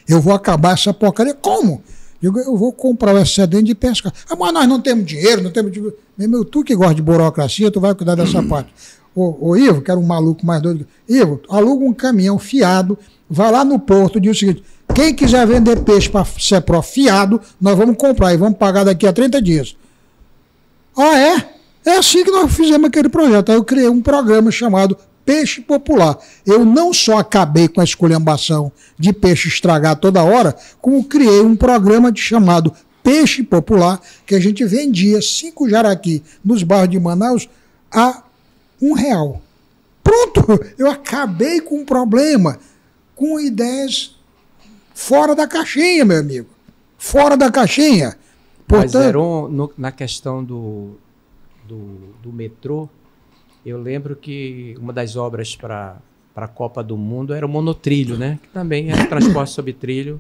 Eu 0.08 0.22
vou 0.22 0.34
acabar 0.34 0.74
essa 0.74 0.94
porcaria. 0.94 1.34
Como? 1.34 1.84
Digo, 2.22 2.40
eu 2.40 2.56
vou 2.56 2.72
comprar 2.72 3.14
o 3.14 3.20
excedente 3.20 3.66
de 3.66 3.76
pesca. 3.76 4.12
Ah, 4.30 4.36
mas 4.36 4.54
nós 4.54 4.68
não 4.68 4.82
temos 4.82 5.06
dinheiro, 5.06 5.44
não 5.44 5.52
temos 5.52 5.72
dinheiro. 5.72 5.96
Meu, 6.18 6.46
tu 6.46 6.64
que 6.64 6.76
gosta 6.76 6.96
de 6.96 7.02
burocracia, 7.02 7.70
tu 7.70 7.80
vai 7.80 7.94
cuidar 7.94 8.16
dessa 8.16 8.42
parte. 8.42 8.74
Ô, 9.14 9.50
ô, 9.50 9.58
Ivo, 9.58 9.82
que 9.82 9.92
era 9.92 10.00
um 10.00 10.06
maluco 10.06 10.46
mais 10.46 10.62
doido. 10.62 10.88
Ivo, 11.08 11.42
aluga 11.50 11.86
um 11.86 11.94
caminhão 11.94 12.40
fiado, 12.40 12.98
vai 13.30 13.52
lá 13.52 13.64
no 13.64 13.80
porto, 13.80 14.20
diz 14.20 14.36
o 14.36 14.40
seguinte: 14.40 14.64
quem 14.94 15.14
quiser 15.14 15.46
vender 15.48 15.82
peixe 15.84 16.10
para 16.10 16.26
Cepro 16.26 16.82
fiado, 16.82 17.42
nós 17.60 17.78
vamos 17.78 17.98
comprar 17.98 18.34
e 18.34 18.38
vamos 18.38 18.58
pagar 18.58 18.84
daqui 18.84 19.06
a 19.06 19.14
30 19.14 19.42
dias. 19.42 19.76
Ah, 20.98 21.18
é? 21.18 21.50
É 21.86 21.98
assim 21.98 22.24
que 22.24 22.32
nós 22.32 22.54
fizemos 22.56 22.88
aquele 22.88 23.10
projeto. 23.10 23.52
Aí 23.52 23.58
eu 23.58 23.64
criei 23.64 23.90
um 23.90 24.02
programa 24.02 24.50
chamado 24.52 24.98
Peixe 25.26 25.62
Popular. 25.62 26.18
Eu 26.46 26.64
não 26.64 26.94
só 26.94 27.18
acabei 27.18 27.68
com 27.68 27.82
a 27.82 27.84
esculhambação 27.84 28.72
de 28.98 29.12
peixe 29.12 29.50
estragar 29.50 29.96
toda 29.98 30.24
hora, 30.24 30.56
como 30.80 31.04
criei 31.04 31.42
um 31.42 31.56
programa 31.56 32.12
de 32.12 32.22
chamado 32.22 32.72
Peixe 33.04 33.44
Popular, 33.44 34.00
que 34.26 34.34
a 34.34 34.40
gente 34.40 34.64
vendia 34.66 35.22
cinco 35.22 35.70
jaraqui 35.70 36.24
nos 36.44 36.64
bairros 36.64 36.90
de 36.90 37.00
Manaus 37.00 37.50
a 37.92 38.24
um 38.82 38.94
real. 38.94 39.42
Pronto, 40.04 40.60
eu 40.78 40.90
acabei 40.90 41.60
com 41.60 41.80
um 41.80 41.86
problema, 41.86 42.58
com 43.16 43.40
ideias 43.40 44.15
fora 44.96 45.36
da 45.36 45.48
caixinha, 45.48 46.04
meu 46.04 46.18
amigo. 46.18 46.48
Fora 46.98 47.38
da 47.38 47.52
caixinha. 47.52 48.18
Portanto, 48.68 48.94
Mas, 48.96 49.06
Heron, 49.06 49.48
no, 49.50 49.72
na 49.78 49.92
questão 49.92 50.44
do, 50.44 50.96
do, 51.68 52.16
do, 52.24 52.34
metrô, 52.34 52.90
eu 53.64 53.80
lembro 53.80 54.16
que 54.16 54.76
uma 54.80 54.92
das 54.92 55.16
obras 55.16 55.56
para 55.56 55.98
a 56.36 56.48
Copa 56.48 56.82
do 56.82 56.98
Mundo 56.98 57.34
era 57.34 57.46
o 57.46 57.50
monotrilho, 57.50 58.18
né? 58.18 58.40
Que 58.42 58.50
também 58.50 58.92
é 58.92 59.06
transporte 59.06 59.52
sobre 59.52 59.74
trilho, 59.74 60.20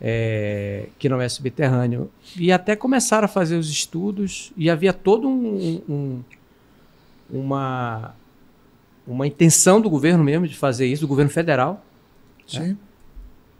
é, 0.00 0.88
que 0.98 1.08
não 1.08 1.20
é 1.20 1.28
subterrâneo. 1.28 2.10
E 2.36 2.50
até 2.50 2.74
começaram 2.74 3.26
a 3.26 3.28
fazer 3.28 3.56
os 3.56 3.68
estudos 3.68 4.52
e 4.56 4.68
havia 4.68 4.92
todo 4.92 5.28
um, 5.28 5.80
um 5.88 6.22
uma, 7.30 8.14
uma 9.06 9.26
intenção 9.26 9.80
do 9.80 9.88
governo 9.88 10.22
mesmo 10.24 10.46
de 10.46 10.56
fazer 10.56 10.86
isso, 10.86 11.02
do 11.02 11.08
governo 11.08 11.30
federal. 11.30 11.84
Né? 12.52 12.60
Sim. 12.60 12.68
Né? 12.68 12.76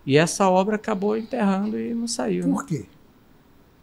E 0.07 0.17
essa 0.17 0.49
obra 0.49 0.77
acabou 0.77 1.17
enterrando 1.17 1.79
e 1.79 1.95
não 1.95 2.07
saiu. 2.07 2.45
Por 2.45 2.67
quê? 2.67 2.85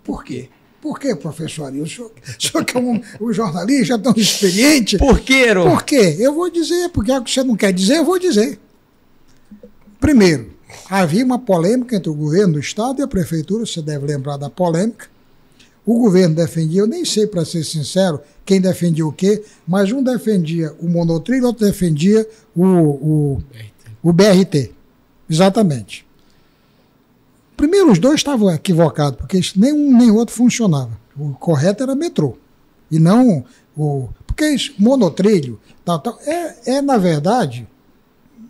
Por 0.03 0.23
quê? 0.23 0.49
Por 0.81 0.99
quê, 0.99 1.15
professor? 1.15 1.71
O 1.71 1.87
senhor, 1.87 2.11
o 2.11 2.41
senhor 2.41 2.65
que 2.65 2.75
é 2.75 2.79
um, 2.79 3.01
um 3.21 3.31
jornalista 3.31 3.99
tão 3.99 4.13
experiente. 4.17 4.97
Por 4.97 5.19
quê, 5.19 5.45
Ero? 5.47 5.63
Por 5.63 5.83
quê? 5.83 6.17
Eu 6.19 6.33
vou 6.33 6.49
dizer, 6.49 6.89
porque 6.89 7.11
é 7.11 7.19
o 7.19 7.23
que 7.23 7.31
você 7.31 7.43
não 7.43 7.55
quer 7.55 7.71
dizer, 7.71 7.97
eu 7.97 8.05
vou 8.05 8.17
dizer. 8.17 8.59
Primeiro, 9.99 10.51
havia 10.89 11.23
uma 11.23 11.37
polêmica 11.37 11.95
entre 11.95 12.09
o 12.09 12.15
governo 12.15 12.53
do 12.53 12.59
Estado 12.59 12.99
e 12.99 13.03
a 13.03 13.07
prefeitura, 13.07 13.65
você 13.65 13.81
deve 13.81 14.07
lembrar 14.07 14.37
da 14.37 14.49
polêmica, 14.49 15.07
o 15.85 15.99
governo 15.99 16.35
defendia, 16.35 16.81
eu 16.81 16.87
nem 16.87 17.05
sei, 17.05 17.27
para 17.27 17.45
ser 17.45 17.63
sincero, 17.63 18.19
quem 18.43 18.59
defendia 18.59 19.05
o 19.05 19.11
quê, 19.11 19.43
mas 19.67 19.91
um 19.91 20.01
defendia 20.01 20.73
o 20.79 20.87
monotrilho, 20.87 21.45
outro 21.45 21.65
defendia 21.65 22.27
o, 22.55 22.65
o, 22.65 23.43
o 24.01 24.13
BRT. 24.13 24.71
Exatamente. 25.29 26.05
Primeiro, 27.61 27.91
os 27.91 27.99
dois 27.99 28.15
estavam 28.15 28.51
equivocados, 28.51 29.19
porque 29.19 29.39
nem 29.55 29.71
um 29.71 29.95
nem 29.95 30.09
outro 30.09 30.33
funcionava. 30.33 30.89
O 31.15 31.29
correto 31.33 31.83
era 31.83 31.93
metrô. 31.93 32.35
E 32.89 32.97
não 32.97 33.45
o. 33.77 34.09
Porque 34.25 34.55
monotrilho, 34.79 35.59
tal, 35.85 35.99
tal, 35.99 36.17
é, 36.25 36.77
é, 36.77 36.81
na 36.81 36.97
verdade, 36.97 37.67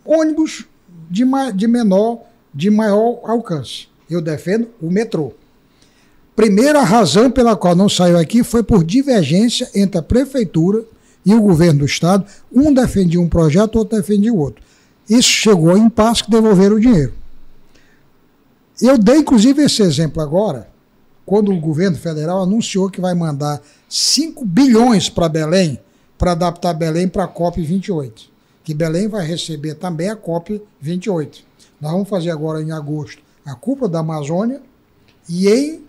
ônibus 0.05 0.65
de, 1.09 1.25
ma, 1.25 1.51
de 1.51 1.67
menor, 1.67 2.21
de 2.53 2.69
maior 2.69 3.19
alcance. 3.25 3.89
Eu 4.09 4.21
defendo 4.21 4.69
o 4.81 4.89
metrô. 4.89 5.33
Primeira 6.33 6.81
razão 6.81 7.29
pela 7.29 7.57
qual 7.57 7.75
não 7.75 7.89
saiu 7.89 8.17
aqui 8.17 8.45
foi 8.45 8.63
por 8.63 8.81
divergência 8.81 9.69
entre 9.75 9.99
a 9.99 10.01
prefeitura 10.01 10.85
e 11.25 11.33
o 11.33 11.41
governo 11.41 11.79
do 11.79 11.85
estado. 11.85 12.25
Um 12.49 12.73
defendia 12.73 13.19
um 13.19 13.27
projeto, 13.27 13.75
outro 13.75 13.97
defendia 13.97 14.33
o 14.33 14.39
outro. 14.39 14.63
Isso 15.09 15.27
chegou 15.27 15.75
em 15.75 15.87
impasse 15.87 16.23
que 16.23 16.31
devolveram 16.31 16.77
o 16.77 16.79
dinheiro. 16.79 17.19
Eu 18.79 18.97
dei 18.97 19.17
inclusive 19.17 19.63
esse 19.63 19.81
exemplo 19.81 20.21
agora, 20.21 20.69
quando 21.25 21.51
o 21.51 21.59
governo 21.59 21.97
federal 21.97 22.43
anunciou 22.43 22.89
que 22.89 23.01
vai 23.01 23.13
mandar 23.13 23.61
5 23.89 24.45
bilhões 24.45 25.09
para 25.09 25.29
Belém 25.29 25.79
para 26.17 26.33
adaptar 26.33 26.73
Belém 26.73 27.07
para 27.07 27.23
a 27.23 27.27
COP 27.27 27.63
28. 27.63 28.29
Que 28.63 28.75
Belém 28.75 29.07
vai 29.07 29.25
receber 29.25 29.73
também 29.73 30.09
a 30.09 30.15
COP 30.15 30.61
28. 30.79 31.43
Nós 31.79 31.91
vamos 31.91 32.07
fazer 32.07 32.29
agora 32.29 32.61
em 32.61 32.71
agosto 32.71 33.23
a 33.45 33.55
cúpula 33.55 33.89
da 33.89 33.99
Amazônia 33.99 34.61
e 35.27 35.49
em 35.49 35.83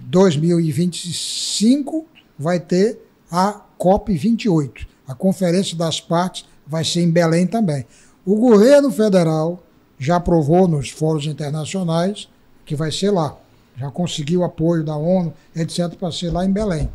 2025 0.00 2.06
vai 2.38 2.58
ter 2.58 2.98
a 3.30 3.60
COP28. 3.78 4.86
A 5.06 5.14
Conferência 5.14 5.76
das 5.76 6.00
Partes 6.00 6.46
vai 6.66 6.82
ser 6.84 7.02
em 7.02 7.10
Belém 7.10 7.46
também. 7.46 7.84
O 8.24 8.36
governo 8.36 8.90
federal 8.90 9.62
já 10.00 10.16
aprovou 10.16 10.66
nos 10.66 10.88
fóruns 10.88 11.26
internacionais 11.26 12.26
que 12.64 12.74
vai 12.74 12.90
ser 12.90 13.10
lá. 13.10 13.36
Já 13.76 13.90
conseguiu 13.90 14.42
apoio 14.42 14.82
da 14.82 14.96
ONU, 14.96 15.32
etc., 15.54 15.94
para 15.94 16.10
ser 16.10 16.30
lá 16.30 16.44
em 16.44 16.50
Belém. 16.50 16.90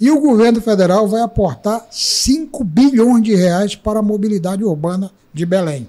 E 0.00 0.08
o 0.10 0.20
governo 0.20 0.60
federal 0.60 1.08
vai 1.08 1.20
aportar 1.20 1.86
5 1.90 2.62
bilhões 2.62 3.22
de 3.24 3.34
reais 3.34 3.74
para 3.74 3.98
a 3.98 4.02
mobilidade 4.02 4.62
urbana 4.62 5.10
de 5.34 5.44
Belém. 5.44 5.88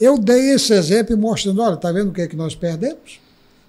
Eu 0.00 0.16
dei 0.16 0.54
esse 0.54 0.72
exemplo 0.72 1.16
mostrando, 1.16 1.60
olha, 1.60 1.74
está 1.74 1.90
vendo 1.90 2.10
o 2.10 2.12
que 2.12 2.22
é 2.22 2.28
que 2.28 2.36
nós 2.36 2.54
perdemos? 2.54 3.20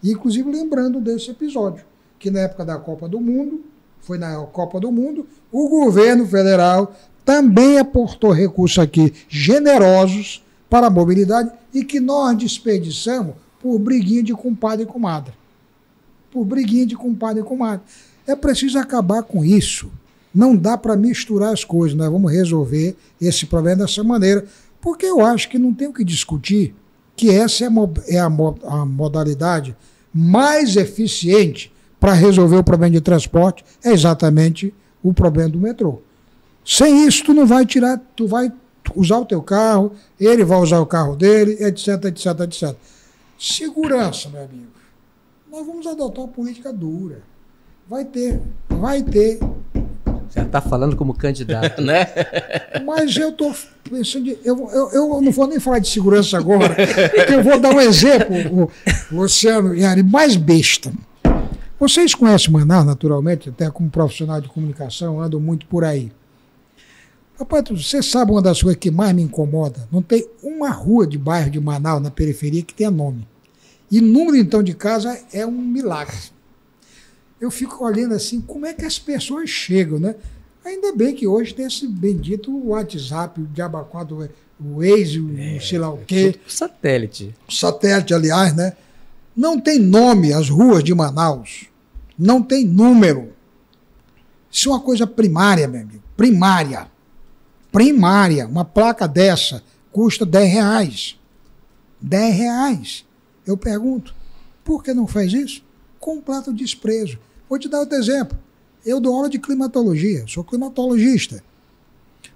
Inclusive 0.04 0.50
lembrando 0.50 1.00
desse 1.00 1.32
episódio, 1.32 1.84
que 2.20 2.30
na 2.30 2.42
época 2.42 2.66
da 2.66 2.78
Copa 2.78 3.08
do 3.08 3.20
Mundo, 3.20 3.64
foi 4.02 4.18
na 4.18 4.36
Copa 4.46 4.80
do 4.80 4.92
Mundo, 4.92 5.28
o 5.52 5.70
governo 5.70 6.28
federal 6.28 6.94
também 7.24 7.78
aportou 7.78 8.32
recursos 8.32 8.80
aqui 8.80 9.14
generosos 9.30 10.44
para 10.74 10.88
a 10.88 10.90
mobilidade 10.90 11.52
e 11.72 11.84
que 11.84 12.00
nós 12.00 12.36
desperdiçamos 12.36 13.36
por 13.62 13.78
briguinha 13.78 14.24
de 14.24 14.34
compadre 14.34 14.86
e 14.86 14.88
comadre. 14.88 15.32
Por 16.32 16.44
briguinha 16.44 16.84
de 16.84 16.96
compadre 16.96 17.44
e 17.44 17.46
comadre. 17.46 17.86
É 18.26 18.36
preciso 18.36 18.80
acabar 18.80 19.22
com 19.22 19.46
isso. 19.46 19.92
Não 20.34 20.56
dá 20.56 20.76
para 20.76 20.98
misturar 20.98 21.54
as 21.54 21.64
coisas. 21.64 21.96
Nós 21.96 22.12
vamos 22.12 22.32
resolver 22.32 22.96
esse 23.22 23.46
problema 23.46 23.84
dessa 23.84 24.04
maneira, 24.04 24.48
porque 24.82 25.06
eu 25.06 25.24
acho 25.24 25.48
que 25.48 25.60
não 25.60 25.72
tem 25.72 25.90
o 25.90 25.94
que 25.94 26.04
discutir 26.04 26.74
que 27.16 27.30
essa 27.30 27.66
é 27.66 27.68
a, 27.68 27.72
é 28.08 28.18
a 28.18 28.84
modalidade 28.84 29.78
mais 30.12 30.76
eficiente 30.76 31.72
para 32.00 32.14
resolver 32.14 32.56
o 32.56 32.64
problema 32.64 32.94
de 32.94 33.02
transporte 33.02 33.64
é 33.84 33.92
exatamente 33.92 34.74
o 35.04 35.14
problema 35.14 35.50
do 35.50 35.60
metrô. 35.60 36.02
Sem 36.66 37.06
isso, 37.06 37.26
tu 37.26 37.32
não 37.32 37.46
vai 37.46 37.64
tirar, 37.64 38.02
tu 38.16 38.26
vai 38.26 38.52
usar 38.96 39.20
o 39.20 39.26
teu 39.26 39.42
carro, 39.42 39.94
ele 40.20 40.44
vai 40.44 40.60
usar 40.60 40.80
o 40.80 40.86
carro 40.86 41.16
dele, 41.16 41.58
etc, 41.64 42.06
etc, 42.06 42.40
etc. 42.42 42.76
Segurança, 43.40 44.30
meu 44.30 44.44
amigo. 44.44 44.74
Nós 45.52 45.66
vamos 45.66 45.86
adotar 45.86 46.24
uma 46.24 46.32
política 46.32 46.74
dura. 46.74 47.22
Vai 47.88 48.06
ter, 48.06 48.42
vai 48.70 49.04
ter. 49.04 49.40
Você 50.30 50.40
está 50.40 50.62
falando 50.62 50.96
como 50.96 51.14
candidato, 51.14 51.82
né? 51.84 52.08
Mas 52.86 53.16
eu 53.16 53.30
estou 53.30 53.54
pensando. 53.90 54.24
De, 54.24 54.38
eu, 54.44 54.70
eu, 54.72 54.90
eu 54.92 55.22
não 55.22 55.32
vou 55.32 55.48
nem 55.48 55.60
falar 55.60 55.80
de 55.80 55.90
segurança 55.90 56.38
agora, 56.38 56.74
porque 56.74 57.34
eu 57.34 57.44
vou 57.44 57.60
dar 57.60 57.74
um 57.74 57.82
exemplo, 57.82 58.72
o 59.12 59.16
Luciano 59.16 59.76
Yari, 59.76 60.02
mais 60.02 60.36
besta. 60.36 60.92
Vocês 61.80 62.16
conhecem 62.16 62.52
Manaus, 62.52 62.86
naturalmente, 62.86 63.50
até 63.50 63.70
como 63.70 63.90
profissional 63.90 64.40
de 64.40 64.48
comunicação, 64.48 65.22
andam 65.22 65.40
muito 65.40 65.66
por 65.66 65.84
aí. 65.84 66.12
Rapaz, 67.44 67.66
você 67.70 68.02
sabe 68.02 68.32
uma 68.32 68.42
das 68.42 68.64
coisas 68.64 68.80
que 68.80 68.90
mais 68.90 69.14
me 69.14 69.22
incomoda? 69.22 69.86
Não 69.92 70.02
tem 70.02 70.26
uma 70.42 70.70
rua 70.70 71.06
de 71.06 71.18
bairro 71.18 71.52
de 71.52 71.60
Manaus, 71.60 72.02
na 72.02 72.10
periferia, 72.10 72.64
que 72.64 72.74
tenha 72.74 72.90
nome. 72.90 73.28
E 73.92 74.00
número, 74.00 74.38
então, 74.38 74.64
de 74.64 74.74
casa 74.74 75.20
é 75.34 75.46
um 75.46 75.52
milagre. 75.52 76.16
Eu 77.42 77.52
fico 77.52 77.84
olhando 77.84 78.14
assim, 78.14 78.40
como 78.40 78.66
é 78.66 78.72
que 78.72 78.86
as 78.86 78.98
pessoas 78.98 79.50
chegam, 79.50 80.00
né? 80.00 80.16
Ainda 80.64 80.96
bem 80.96 81.14
que 81.14 81.28
hoje 81.28 81.54
tem 81.54 81.66
esse 81.66 81.86
bendito 81.86 82.50
WhatsApp, 82.70 83.42
o 83.42 83.48
diabacuado, 83.48 84.30
o 84.58 84.78
Waze, 84.78 85.20
o 85.20 85.38
é, 85.38 85.60
sei 85.60 85.80
lá 85.80 85.92
o 85.92 85.98
quê. 85.98 86.40
Satélite. 86.48 87.36
Satélite, 87.50 88.14
aliás, 88.14 88.56
né? 88.56 88.72
Não 89.36 89.60
tem 89.60 89.80
nome 89.80 90.32
as 90.32 90.50
ruas 90.50 90.82
de 90.82 90.96
Manaus. 90.96 91.66
Não 92.18 92.42
tem 92.42 92.66
número. 92.66 93.34
Isso 94.50 94.70
é 94.70 94.72
uma 94.72 94.80
coisa 94.80 95.06
primária, 95.06 95.68
meu 95.68 95.82
amigo. 95.82 96.02
Primária. 96.16 96.93
Primária. 97.74 98.48
Uma 98.48 98.64
placa 98.64 99.08
dessa 99.08 99.64
custa 99.92 100.26
10 100.26 100.54
reais. 100.54 101.20
10 102.00 102.36
reais. 102.36 103.06
Eu 103.46 103.58
pergunto, 103.58 104.14
por 104.64 104.84
que 104.84 104.94
não 104.94 105.08
faz 105.08 105.34
isso? 105.34 105.64
Completo 106.00 106.54
desprezo. 106.54 107.18
Vou 107.50 107.58
te 107.58 107.68
dar 107.68 107.80
outro 107.80 107.98
exemplo. 107.98 108.38
Eu 108.86 109.00
dou 109.00 109.16
aula 109.16 109.30
de 109.30 109.40
climatologia, 109.40 110.24
sou 110.28 110.44
climatologista. 110.44 111.44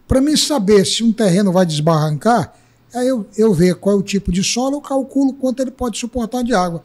Para 0.07 0.21
mim 0.21 0.35
saber 0.35 0.85
se 0.85 1.03
um 1.03 1.13
terreno 1.13 1.51
vai 1.51 1.65
desbarrancar, 1.65 2.53
aí 2.93 3.07
eu, 3.07 3.27
eu 3.37 3.53
ver 3.53 3.75
qual 3.75 3.95
é 3.95 3.99
o 3.99 4.03
tipo 4.03 4.31
de 4.31 4.43
solo, 4.43 4.77
eu 4.77 4.81
calculo 4.81 5.33
quanto 5.33 5.61
ele 5.61 5.71
pode 5.71 5.99
suportar 5.99 6.43
de 6.43 6.53
água. 6.53 6.83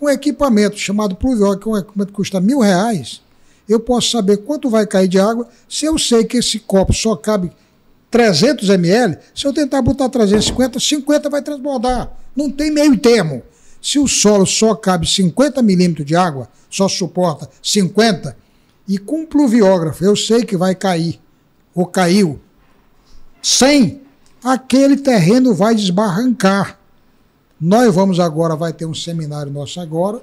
Um 0.00 0.08
equipamento 0.08 0.76
chamado 0.76 1.14
pluviol, 1.14 1.56
que 1.56 1.68
é 1.68 1.70
um 1.70 1.76
equipamento 1.76 2.10
que 2.10 2.16
custa 2.16 2.40
mil 2.40 2.60
reais, 2.60 3.22
eu 3.68 3.78
posso 3.78 4.10
saber 4.10 4.38
quanto 4.38 4.68
vai 4.68 4.86
cair 4.86 5.08
de 5.08 5.20
água. 5.20 5.48
Se 5.68 5.84
eu 5.84 5.98
sei 5.98 6.24
que 6.24 6.38
esse 6.38 6.58
copo 6.58 6.92
só 6.92 7.14
cabe 7.14 7.52
300 8.12 8.68
ml, 8.68 9.18
se 9.34 9.46
eu 9.46 9.54
tentar 9.54 9.80
botar 9.80 10.06
350, 10.10 10.78
50 10.78 11.30
vai 11.30 11.40
transbordar. 11.40 12.12
Não 12.36 12.50
tem 12.50 12.70
meio 12.70 12.96
termo. 12.98 13.42
Se 13.80 13.98
o 13.98 14.06
solo 14.06 14.46
só 14.46 14.74
cabe 14.74 15.06
50 15.06 15.62
milímetros 15.62 16.06
de 16.06 16.14
água, 16.14 16.48
só 16.70 16.86
suporta 16.88 17.48
50, 17.62 18.36
e 18.86 18.98
com 18.98 19.22
um 19.22 19.26
pluviógrafo 19.26 20.04
eu 20.04 20.14
sei 20.14 20.44
que 20.44 20.58
vai 20.58 20.74
cair, 20.74 21.18
ou 21.74 21.86
caiu, 21.86 22.38
100, 23.42 24.02
aquele 24.44 24.98
terreno 24.98 25.54
vai 25.54 25.74
desbarrancar. 25.74 26.78
Nós 27.58 27.94
vamos 27.94 28.20
agora, 28.20 28.54
vai 28.54 28.74
ter 28.74 28.84
um 28.84 28.94
seminário 28.94 29.50
nosso 29.50 29.80
agora, 29.80 30.20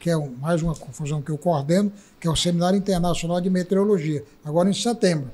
que 0.00 0.08
é 0.08 0.16
mais 0.40 0.62
uma 0.62 0.74
confusão 0.74 1.20
que 1.20 1.30
eu 1.30 1.36
coordeno, 1.36 1.92
que 2.18 2.26
é 2.26 2.30
o 2.30 2.36
Seminário 2.36 2.78
Internacional 2.78 3.40
de 3.40 3.50
Meteorologia, 3.50 4.24
agora 4.44 4.70
em 4.70 4.74
setembro. 4.74 5.30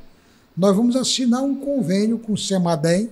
Nós 0.56 0.76
vamos 0.76 0.94
assinar 0.94 1.42
um 1.42 1.54
convênio 1.56 2.18
com 2.18 2.32
o 2.32 2.38
SEMADEM 2.38 3.10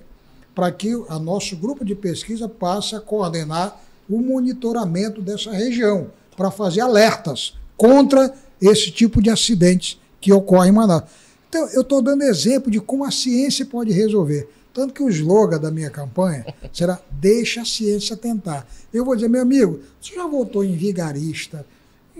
para 0.54 0.70
que 0.70 0.94
o 0.94 1.18
nosso 1.18 1.56
grupo 1.56 1.84
de 1.84 1.94
pesquisa 1.94 2.48
passe 2.48 2.94
a 2.94 3.00
coordenar 3.00 3.80
o 4.08 4.18
monitoramento 4.20 5.20
dessa 5.20 5.50
região, 5.50 6.08
para 6.36 6.50
fazer 6.50 6.80
alertas 6.80 7.54
contra 7.76 8.32
esse 8.60 8.90
tipo 8.90 9.20
de 9.20 9.30
acidentes 9.30 9.98
que 10.20 10.32
ocorrem 10.32 10.70
em 10.70 10.74
Manaus. 10.74 11.04
Então, 11.48 11.68
eu 11.70 11.82
estou 11.82 12.00
dando 12.00 12.22
exemplo 12.22 12.70
de 12.70 12.80
como 12.80 13.04
a 13.04 13.10
ciência 13.10 13.66
pode 13.66 13.92
resolver. 13.92 14.48
Tanto 14.72 14.94
que 14.94 15.02
o 15.02 15.10
slogan 15.10 15.58
da 15.58 15.70
minha 15.70 15.90
campanha 15.90 16.46
será 16.72 17.00
Deixa 17.10 17.62
a 17.62 17.64
ciência 17.64 18.16
tentar. 18.16 18.66
Eu 18.92 19.04
vou 19.04 19.14
dizer, 19.14 19.28
meu 19.28 19.42
amigo, 19.42 19.80
você 20.00 20.14
já 20.14 20.26
votou 20.26 20.64
em 20.64 20.74
vigarista, 20.74 21.66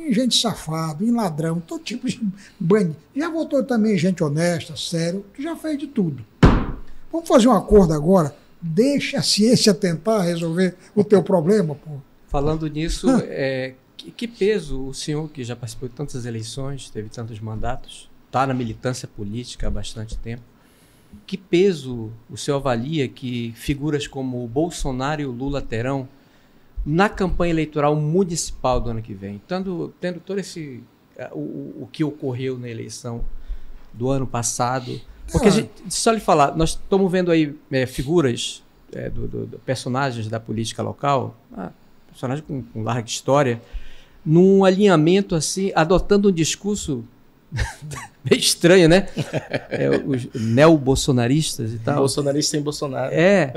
em 0.09 0.13
gente 0.13 0.41
safado, 0.41 1.05
em 1.05 1.11
ladrão, 1.11 1.61
todo 1.61 1.83
tipo 1.83 2.09
de 2.09 2.21
banho. 2.59 2.97
Já 3.15 3.31
votou 3.31 3.63
também 3.63 3.95
em 3.95 3.99
gente 3.99 4.23
honesta, 4.23 4.77
sério, 4.77 5.25
que 5.35 5.43
já 5.43 5.57
fez 5.57 5.79
de 5.79 5.87
tudo. 5.87 6.25
Vamos 7.11 7.29
fazer 7.29 7.49
um 7.49 7.53
acordo 7.53 7.93
agora? 7.93 8.35
Deixa 8.61 9.19
a 9.19 9.23
ciência 9.23 9.75
tentar 9.75 10.23
resolver 10.23 10.77
o 10.95 11.05
teu 11.05 11.23
problema, 11.23 11.75
pô. 11.75 11.91
Falando 12.29 12.67
nisso, 12.69 13.07
é, 13.25 13.75
que, 13.97 14.11
que, 14.11 14.27
peso 14.27 14.87
o 14.87 14.95
senhor, 14.95 15.29
que 15.29 15.45
já 15.45 15.55
participou 15.55 15.89
de 15.89 15.95
tantas 15.95 16.25
eleições, 16.25 16.89
teve 16.89 17.09
tantos 17.11 17.39
mandatos, 17.41 18.09
está 18.27 18.47
na 18.47 18.55
militância 18.55 19.07
política 19.07 19.67
há 19.67 19.71
bastante 19.71 20.17
tempo, 20.17 20.43
que 21.27 21.37
peso 21.37 22.11
o 22.31 22.37
senhor 22.37 22.57
avalia 22.57 23.07
que 23.07 23.53
figuras 23.55 24.07
como 24.07 24.43
o 24.43 24.49
Bolsonaro 24.49 25.21
e 25.21 25.27
o 25.27 25.31
Lula 25.31 25.61
terão 25.61 26.09
na 26.85 27.09
campanha 27.09 27.53
eleitoral 27.53 27.95
municipal 27.95 28.81
do 28.81 28.91
ano 28.91 29.03
que 29.03 29.15
vem? 29.15 29.41
Tendo, 29.47 29.95
tendo 30.01 30.21
todo 30.21 30.39
esse. 30.39 30.83
Eh, 31.17 31.31
o, 31.33 31.83
o 31.83 31.89
que 31.91 32.03
ocorreu 32.03 32.59
na 32.59 32.69
eleição 32.69 33.25
do 33.93 34.09
ano 34.11 34.27
passado. 34.27 35.01
Porque, 35.31 35.49
ah. 35.49 35.51
gente, 35.51 35.71
só 35.89 36.11
lhe 36.11 36.21
falar, 36.21 36.57
nós 36.57 36.71
estamos 36.71 37.11
vendo 37.11 37.31
aí 37.31 37.55
é, 37.71 37.87
figuras 37.87 38.63
é, 38.93 39.09
do, 39.09 39.27
do, 39.29 39.47
do, 39.47 39.59
personagens 39.59 40.29
da 40.29 40.41
política 40.41 40.83
local, 40.83 41.37
ah, 41.57 41.71
personagens 42.09 42.47
com, 42.47 42.63
com 42.63 42.83
larga 42.83 43.09
história, 43.09 43.63
num 44.25 44.65
alinhamento 44.65 45.35
assim, 45.35 45.73
adotando 45.75 46.29
um 46.29 46.33
discurso 46.33 47.05
meio 48.25 48.41
estranho, 48.41 48.89
né? 48.89 49.09
É, 49.69 49.91
os 50.05 50.29
neo-bolsonaristas 50.35 51.73
e 51.73 51.79
tal. 51.79 51.97
Bolsonarista 51.97 52.51
sem 52.53 52.63
Bolsonaro. 52.63 53.13
É, 53.13 53.53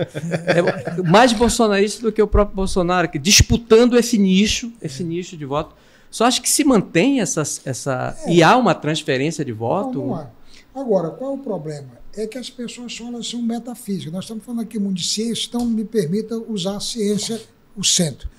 é, 0.45 1.01
mais 1.03 1.33
bolsonarista 1.33 2.01
do 2.01 2.11
que 2.11 2.21
o 2.21 2.27
próprio 2.27 2.55
Bolsonaro, 2.55 3.09
que 3.09 3.19
disputando 3.19 3.97
esse 3.97 4.17
nicho, 4.17 4.71
esse 4.81 5.03
nicho 5.03 5.37
de 5.37 5.45
voto. 5.45 5.75
Só 6.11 6.25
acho 6.25 6.41
que 6.41 6.49
se 6.49 6.63
mantém 6.63 7.21
essa. 7.21 7.41
essa 7.65 8.17
é. 8.25 8.33
E 8.33 8.43
há 8.43 8.55
uma 8.57 8.73
transferência 8.73 9.43
de 9.43 9.51
voto. 9.51 9.99
Vamos 9.99 10.17
lá. 10.17 10.31
Agora, 10.73 11.09
qual 11.09 11.31
é 11.31 11.33
o 11.35 11.37
problema? 11.37 11.89
É 12.15 12.27
que 12.27 12.37
as 12.37 12.49
pessoas 12.49 12.95
falam 12.95 13.17
assim, 13.17 13.41
metafísica. 13.41 14.11
Nós 14.11 14.25
estamos 14.25 14.43
falando 14.43 14.61
aqui 14.61 14.77
muito 14.77 14.97
de 14.97 15.07
ciência, 15.07 15.47
então 15.47 15.65
me 15.65 15.85
permita 15.85 16.37
usar 16.37 16.77
a 16.77 16.79
ciência, 16.79 17.41
o 17.75 17.83
centro. 17.83 18.29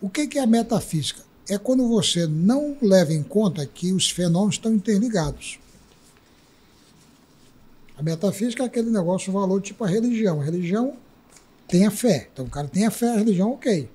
O 0.00 0.08
que 0.08 0.38
é 0.38 0.42
a 0.42 0.46
metafísica? 0.46 1.27
É 1.48 1.56
quando 1.56 1.88
você 1.88 2.26
não 2.26 2.76
leva 2.82 3.12
em 3.12 3.22
conta 3.22 3.64
que 3.64 3.92
os 3.92 4.10
fenômenos 4.10 4.56
estão 4.56 4.72
interligados. 4.72 5.58
A 7.96 8.02
metafísica 8.02 8.62
é 8.62 8.66
aquele 8.66 8.90
negócio, 8.90 9.32
valor 9.32 9.60
tipo 9.60 9.82
a 9.82 9.88
religião. 9.88 10.40
A 10.40 10.44
religião 10.44 10.94
tem 11.66 11.86
a 11.86 11.90
fé. 11.90 12.28
Então 12.32 12.44
o 12.44 12.50
cara 12.50 12.68
tem 12.68 12.86
a 12.86 12.90
fé, 12.90 13.08
a 13.10 13.16
religião, 13.16 13.52
ok. 13.52 13.88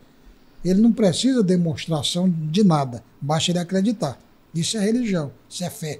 Ele 0.63 0.81
não 0.81 0.91
precisa 0.93 1.43
demonstração 1.43 2.29
de 2.29 2.63
nada, 2.63 3.03
basta 3.19 3.51
ele 3.51 3.59
acreditar. 3.59 4.17
Isso 4.53 4.77
é 4.77 4.79
religião, 4.79 5.31
isso 5.49 5.63
é 5.63 5.69
fé. 5.69 5.99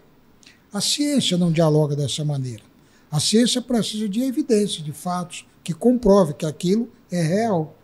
A 0.71 0.80
ciência 0.80 1.38
não 1.38 1.51
dialoga 1.51 1.95
dessa 1.95 2.23
maneira. 2.23 2.63
A 3.11 3.19
ciência 3.19 3.61
precisa 3.61 4.07
de 4.07 4.21
evidências, 4.21 4.84
de 4.84 4.91
fatos, 4.91 5.45
que 5.63 5.73
comprove 5.73 6.34
que 6.34 6.45
aquilo 6.45 6.89
é 7.11 7.21
real. 7.21 7.75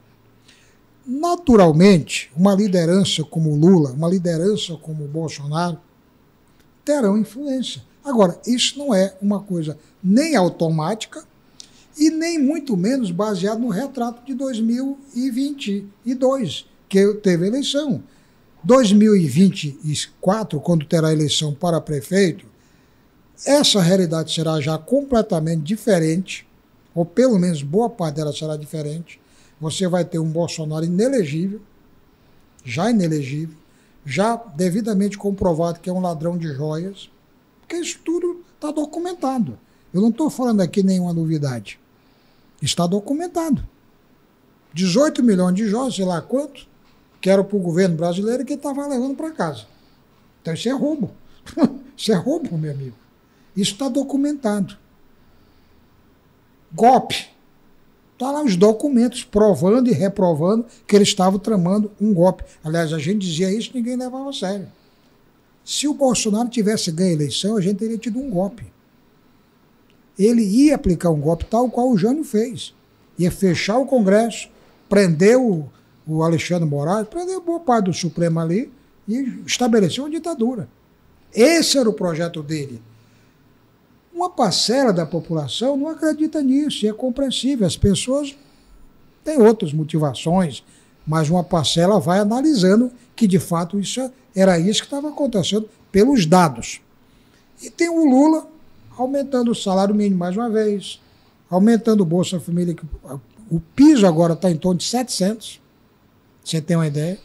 Naturalmente, 1.12 2.32
uma 2.38 2.54
liderança 2.54 3.24
como 3.24 3.56
Lula, 3.56 3.94
uma 3.94 4.08
liderança 4.08 4.76
como 4.76 5.08
Bolsonaro, 5.08 5.80
terão 6.86 7.18
influência. 7.18 7.82
Agora, 8.06 8.40
isso 8.46 8.78
não 8.78 8.94
é 8.94 9.18
uma 9.20 9.40
coisa 9.40 9.76
nem 10.04 10.36
automática 10.36 11.26
e 11.98 12.12
nem 12.12 12.38
muito 12.38 12.78
menos 12.78 13.10
baseado 13.10 13.60
no 13.60 13.70
retrato 13.70 14.24
de 14.24 14.36
2022, 14.36 16.68
que 16.88 17.14
teve 17.16 17.48
eleição. 17.48 18.04
2024, 18.64 20.62
quando 20.62 20.86
terá 20.86 21.12
eleição 21.12 21.56
para 21.56 21.82
prefeito, 21.82 22.46
essa 23.44 23.82
realidade 23.82 24.32
será 24.32 24.62
já 24.62 24.78
completamente 24.78 25.64
diferente, 25.64 26.48
ou 26.94 27.04
pelo 27.04 27.40
menos 27.40 27.64
boa 27.64 27.90
parte 27.90 28.18
dela 28.18 28.32
será 28.32 28.56
diferente, 28.56 29.20
você 29.60 29.88
vai 29.88 30.06
ter 30.06 30.20
um 30.20 30.30
Bolsonaro 30.30 30.86
inelegível, 30.86 31.62
já 32.64 32.90
inelegível, 32.90 33.56
já 34.06 34.36
devidamente 34.36 35.18
comprovado 35.18 35.80
que 35.80 35.90
é 35.90 35.94
um 35.94 36.02
ladrão 36.02 36.38
de 36.38 36.54
joias, 36.54 37.10
porque 37.60 37.78
isso 37.78 38.00
tudo 38.04 38.44
está 38.56 38.72
documentado. 38.72 39.58
Eu 39.94 40.02
não 40.02 40.10
estou 40.10 40.30
falando 40.30 40.62
aqui 40.62 40.84
nenhuma 40.84 41.14
novidade. 41.14 41.80
Está 42.62 42.86
documentado. 42.86 43.64
18 44.74 45.24
milhões 45.24 45.56
de 45.56 45.68
joias, 45.68 45.96
sei 45.96 46.06
lá 46.06 46.22
quanto, 46.22 46.68
que 47.20 47.30
era 47.30 47.44
para 47.44 47.58
o 47.58 47.62
governo 47.62 47.96
brasileiro 47.96 48.46
que 48.46 48.54
estava 48.54 48.88
levando 48.88 49.16
para 49.16 49.32
casa. 49.32 49.66
Então 50.42 50.54
isso 50.54 50.70
é 50.70 50.72
roubo. 50.72 51.12
isso 51.98 52.12
é 52.12 52.16
roubo, 52.16 52.58
meu 52.58 52.72
amigo. 52.72 52.96
Isso 53.56 53.74
está 53.74 53.90
documentado. 53.90 54.78
Golpe. 56.72 57.30
Está 58.20 58.32
lá 58.34 58.44
os 58.44 58.58
documentos 58.58 59.24
provando 59.24 59.90
e 59.90 59.94
reprovando 59.94 60.66
que 60.86 60.94
ele 60.94 61.06
estava 61.06 61.40
tramando 61.40 61.90
um 62.02 62.14
golpe. 62.14 62.44
Aliás, 62.62 62.92
a 62.92 63.00
gente 63.00 63.20
dizia 63.20 63.50
isso 63.50 63.72
ninguém 63.74 63.96
levava 63.96 64.30
a 64.30 64.34
sério. 64.34 64.68
Se 65.64 65.88
o 65.88 65.94
Bolsonaro 65.94 66.50
tivesse 66.50 66.92
ganho 66.92 67.12
a 67.12 67.14
eleição, 67.14 67.56
a 67.56 67.62
gente 67.62 67.78
teria 67.78 67.98
tido 67.98 68.20
um 68.20 68.30
golpe. 68.30 68.66
Ele 70.18 70.42
ia 70.42 70.76
aplicar 70.76 71.12
um 71.12 71.22
golpe 71.22 71.46
tal 71.46 71.70
qual 71.70 71.90
o 71.90 71.98
Jânio 71.98 72.26
fez. 72.26 72.76
Ia 73.18 73.32
fechar 73.32 73.78
o 73.78 73.86
Congresso, 73.86 74.50
prender 74.90 75.38
o, 75.38 75.70
o 76.06 76.22
Alexandre 76.22 76.68
Moraes, 76.68 77.08
prender 77.08 77.40
boa 77.40 77.62
parte 77.62 77.86
do 77.86 77.94
Supremo 77.94 78.42
ali 78.42 78.70
e 79.08 79.44
estabeleceu 79.46 80.04
uma 80.04 80.10
ditadura. 80.10 80.68
Esse 81.34 81.78
era 81.78 81.90
o 81.90 81.94
projeto 81.94 82.44
dele. 82.44 82.82
Uma 84.20 84.30
parcela 84.30 84.92
da 84.92 85.06
população 85.06 85.78
não 85.78 85.88
acredita 85.88 86.42
nisso, 86.42 86.86
e 86.86 86.90
é 86.90 86.92
compreensível. 86.92 87.66
As 87.66 87.78
pessoas 87.78 88.36
têm 89.24 89.38
outras 89.42 89.72
motivações, 89.72 90.62
mas 91.08 91.30
uma 91.30 91.42
parcela 91.42 92.02
vai 92.02 92.20
analisando 92.20 92.92
que 93.16 93.26
de 93.26 93.40
fato 93.40 93.80
isso 93.80 94.12
era 94.36 94.60
isso 94.60 94.82
que 94.82 94.88
estava 94.88 95.08
acontecendo 95.08 95.70
pelos 95.90 96.26
dados. 96.26 96.82
E 97.64 97.70
tem 97.70 97.88
o 97.88 98.04
Lula 98.04 98.46
aumentando 98.98 99.52
o 99.52 99.56
salário 99.56 99.96
mínimo 99.96 100.20
mais 100.20 100.36
uma 100.36 100.50
vez, 100.50 101.00
aumentando 101.50 102.02
o 102.02 102.06
Bolsa 102.06 102.42
Família, 102.42 102.76
que 102.76 102.84
o 103.50 103.62
piso 103.74 104.06
agora 104.06 104.34
está 104.34 104.52
em 104.52 104.58
torno 104.58 104.80
de 104.80 104.84
700, 104.84 105.62
você 106.44 106.60
tem 106.60 106.76
uma 106.76 106.88
ideia. 106.88 107.18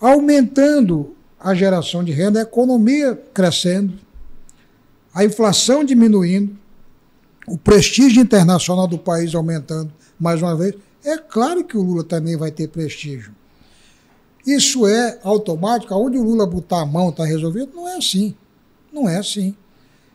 Aumentando 0.00 1.16
a 1.40 1.52
geração 1.56 2.04
de 2.04 2.12
renda, 2.12 2.38
a 2.38 2.42
economia 2.42 3.20
crescendo, 3.34 4.05
a 5.16 5.24
inflação 5.24 5.82
diminuindo, 5.82 6.54
o 7.48 7.56
prestígio 7.56 8.20
internacional 8.20 8.86
do 8.86 8.98
país 8.98 9.34
aumentando 9.34 9.90
mais 10.20 10.42
uma 10.42 10.54
vez. 10.54 10.74
É 11.02 11.16
claro 11.16 11.64
que 11.64 11.74
o 11.74 11.80
Lula 11.80 12.04
também 12.04 12.36
vai 12.36 12.50
ter 12.50 12.68
prestígio. 12.68 13.34
Isso 14.46 14.86
é 14.86 15.18
automático, 15.24 15.94
aonde 15.94 16.18
o 16.18 16.22
Lula 16.22 16.46
botar 16.46 16.82
a 16.82 16.86
mão 16.86 17.08
está 17.08 17.24
resolvido? 17.24 17.72
Não 17.74 17.88
é 17.88 17.96
assim. 17.96 18.34
Não 18.92 19.08
é 19.08 19.16
assim. 19.16 19.56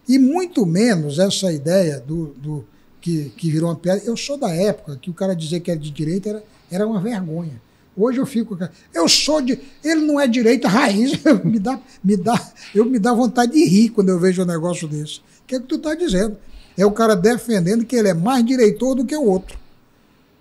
E 0.07 0.19
muito 0.19 0.67
menos 0.67 1.17
essa 1.17 1.51
ideia 1.51 1.99
do, 1.99 2.27
do 2.37 2.65
que, 3.01 3.33
que 3.35 3.49
virou 3.49 3.69
uma 3.69 3.75
piada. 3.75 4.03
Eu 4.05 4.15
sou 4.15 4.37
da 4.37 4.53
época 4.53 4.97
que 4.97 5.09
o 5.09 5.15
cara 5.15 5.35
dizer 5.35 5.61
que 5.61 5.71
era 5.71 5.79
de 5.79 5.89
direita 5.89 6.29
era, 6.29 6.43
era 6.69 6.87
uma 6.87 7.01
vergonha. 7.01 7.59
Hoje 8.01 8.19
eu 8.19 8.25
fico. 8.25 8.57
Eu 8.93 9.07
sou 9.07 9.41
de. 9.41 9.59
Ele 9.83 10.01
não 10.01 10.19
é 10.19 10.27
direita 10.27 10.67
raiz. 10.67 11.11
me 11.43 11.59
dá, 11.59 11.79
me 12.03 12.17
dá, 12.17 12.51
eu 12.73 12.85
me 12.85 12.97
dá 12.97 13.13
vontade 13.13 13.51
de 13.53 13.63
rir 13.65 13.89
quando 13.89 14.09
eu 14.09 14.19
vejo 14.19 14.41
um 14.41 14.45
negócio 14.45 14.87
desse. 14.87 15.19
O 15.19 15.47
que 15.47 15.55
é 15.55 15.59
que 15.59 15.67
tu 15.67 15.75
está 15.75 15.93
dizendo? 15.93 16.37
É 16.77 16.85
o 16.85 16.91
cara 16.91 17.15
defendendo 17.15 17.85
que 17.85 17.95
ele 17.95 18.09
é 18.09 18.13
mais 18.13 18.45
direitor 18.45 18.95
do 18.95 19.05
que 19.05 19.15
o 19.15 19.25
outro. 19.25 19.57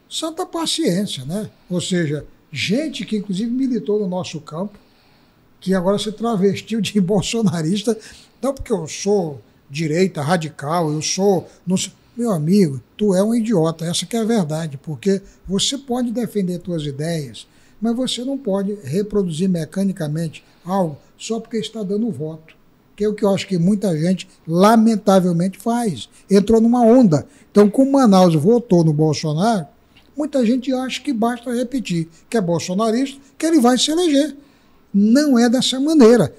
Santa 0.08 0.46
paciência, 0.46 1.24
né? 1.24 1.50
Ou 1.68 1.80
seja, 1.80 2.24
gente 2.50 3.04
que 3.04 3.16
inclusive 3.16 3.50
militou 3.50 4.00
no 4.00 4.08
nosso 4.08 4.40
campo, 4.40 4.78
que 5.60 5.74
agora 5.74 5.98
se 5.98 6.10
travestiu 6.12 6.80
de 6.80 6.98
bolsonarista, 7.00 7.96
não 8.40 8.54
porque 8.54 8.72
eu 8.72 8.86
sou 8.88 9.40
direita 9.68 10.22
radical, 10.22 10.90
eu 10.92 11.02
sou. 11.02 11.48
Não, 11.66 11.76
meu 12.16 12.32
amigo, 12.32 12.82
tu 12.96 13.14
é 13.14 13.22
um 13.22 13.34
idiota, 13.34 13.86
essa 13.86 14.04
que 14.04 14.16
é 14.16 14.20
a 14.20 14.24
verdade, 14.24 14.76
porque 14.76 15.22
você 15.46 15.78
pode 15.78 16.10
defender 16.10 16.60
suas 16.62 16.84
ideias, 16.84 17.46
mas 17.80 17.96
você 17.96 18.24
não 18.24 18.36
pode 18.36 18.76
reproduzir 18.82 19.48
mecanicamente 19.48 20.44
algo 20.64 20.98
só 21.18 21.38
porque 21.38 21.58
está 21.58 21.82
dando 21.82 22.10
voto. 22.10 22.54
Que 22.96 23.04
é 23.04 23.08
o 23.08 23.14
que 23.14 23.24
eu 23.24 23.30
acho 23.30 23.46
que 23.46 23.56
muita 23.56 23.96
gente, 23.98 24.28
lamentavelmente, 24.46 25.58
faz. 25.58 26.08
Entrou 26.30 26.60
numa 26.60 26.82
onda. 26.82 27.26
Então, 27.50 27.70
como 27.70 27.92
Manaus 27.92 28.34
votou 28.34 28.84
no 28.84 28.92
Bolsonaro, 28.92 29.66
muita 30.16 30.44
gente 30.44 30.72
acha 30.72 31.00
que 31.00 31.12
basta 31.12 31.50
repetir 31.54 32.08
que 32.28 32.36
é 32.36 32.40
bolsonarista, 32.40 33.18
que 33.38 33.46
ele 33.46 33.60
vai 33.60 33.78
se 33.78 33.90
eleger. 33.90 34.36
Não 34.92 35.38
é 35.38 35.48
dessa 35.48 35.80
maneira. 35.80 36.34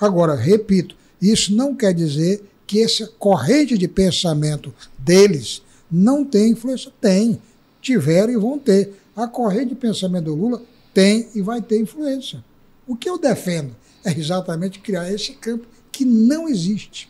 Agora, 0.00 0.34
repito, 0.34 0.96
isso 1.20 1.54
não 1.54 1.74
quer 1.74 1.94
dizer 1.94 2.42
que 2.66 2.82
essa 2.82 3.06
corrente 3.18 3.78
de 3.78 3.86
pensamento 3.86 4.74
deles 4.98 5.62
não 5.90 6.24
tem 6.24 6.52
influência. 6.52 6.90
Tem. 7.00 7.40
Tiveram 7.80 8.32
e 8.32 8.36
vão 8.36 8.58
ter. 8.58 8.94
A 9.14 9.28
corrente 9.28 9.66
de 9.66 9.74
pensamento 9.74 10.24
do 10.24 10.34
Lula 10.34 10.62
tem 10.92 11.28
e 11.34 11.40
vai 11.40 11.60
ter 11.60 11.80
influência. 11.80 12.44
O 12.86 12.96
que 12.96 13.08
eu 13.08 13.18
defendo 13.18 13.74
é 14.04 14.10
exatamente 14.10 14.78
criar 14.78 15.10
esse 15.12 15.32
campo 15.32 15.66
que 15.90 16.04
não 16.04 16.48
existe. 16.48 17.08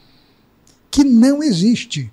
Que 0.91 1.05
não 1.05 1.43
existe. 1.43 2.13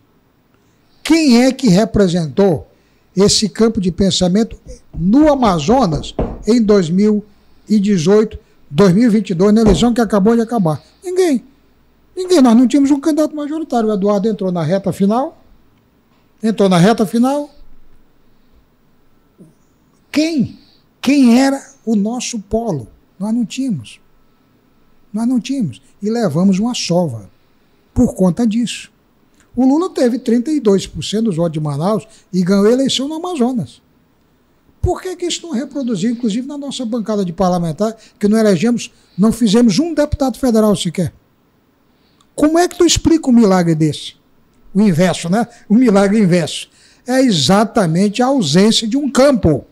Quem 1.04 1.44
é 1.44 1.52
que 1.52 1.68
representou 1.68 2.68
esse 3.16 3.50
campo 3.50 3.82
de 3.82 3.92
pensamento 3.92 4.60
no 4.94 5.32
Amazonas 5.32 6.14
em 6.48 6.62
2018, 6.62 8.38
2022, 8.70 9.54
na 9.54 9.62
eleição 9.62 9.94
que 9.94 10.02
acabou 10.02 10.36
de 10.36 10.42
acabar? 10.42 10.82
Ninguém. 11.04 11.44
Ninguém, 12.16 12.42
nós 12.42 12.56
não 12.56 12.68
tínhamos 12.68 12.92
um 12.92 13.00
candidato 13.00 13.36
majoritário. 13.36 13.90
O 13.90 13.94
Eduardo 13.94 14.28
entrou 14.28 14.52
na 14.52 14.62
reta 14.62 14.92
final. 14.92 15.42
Entrou 16.44 16.70
na 16.70 16.78
reta 16.78 17.06
final. 17.06 17.50
Quem? 20.12 20.59
Quem 21.10 21.42
era 21.42 21.60
o 21.88 21.96
nosso 21.96 22.38
polo? 22.38 22.88
Nós 23.18 23.34
não 23.34 23.44
tínhamos. 23.44 24.00
Nós 25.12 25.28
não 25.28 25.40
tínhamos. 25.40 25.82
E 26.00 26.08
levamos 26.08 26.60
uma 26.60 26.76
sova 26.76 27.28
por 27.96 28.14
conta 28.14 28.46
disso. 28.46 28.92
O 29.56 29.66
Lula 29.66 29.90
teve 29.90 30.20
32% 30.20 31.24
dos 31.24 31.36
votos 31.36 31.54
de 31.54 31.60
Manaus 31.60 32.08
e 32.32 32.44
ganhou 32.44 32.68
a 32.68 32.72
eleição 32.72 33.08
no 33.08 33.16
Amazonas. 33.16 33.82
Por 34.80 35.02
que, 35.02 35.16
que 35.16 35.26
isso 35.26 35.48
não 35.48 35.52
reproduziu, 35.52 36.12
inclusive 36.12 36.46
na 36.46 36.60
nossa 36.60 36.86
bancada 36.86 37.26
de 37.26 37.34
parlamentar, 37.34 37.98
que 38.20 38.28
não 38.28 38.38
elegemos, 38.38 38.94
não 39.18 39.32
fizemos 39.32 39.80
um 39.80 39.96
deputado 39.96 40.38
federal 40.38 40.76
sequer? 40.76 41.12
Como 42.36 42.60
é 42.60 42.68
que 42.68 42.78
tu 42.78 42.86
explica 42.86 43.32
um 43.32 43.34
milagre 43.34 43.74
desse? 43.74 44.14
O 44.76 44.80
inverso, 44.80 45.28
né? 45.28 45.48
O 45.68 45.74
milagre 45.74 46.20
inverso. 46.20 46.70
É 47.08 47.20
exatamente 47.20 48.22
a 48.22 48.28
ausência 48.28 48.88
de 48.88 48.96
um 48.96 49.10
campo. 49.10 49.66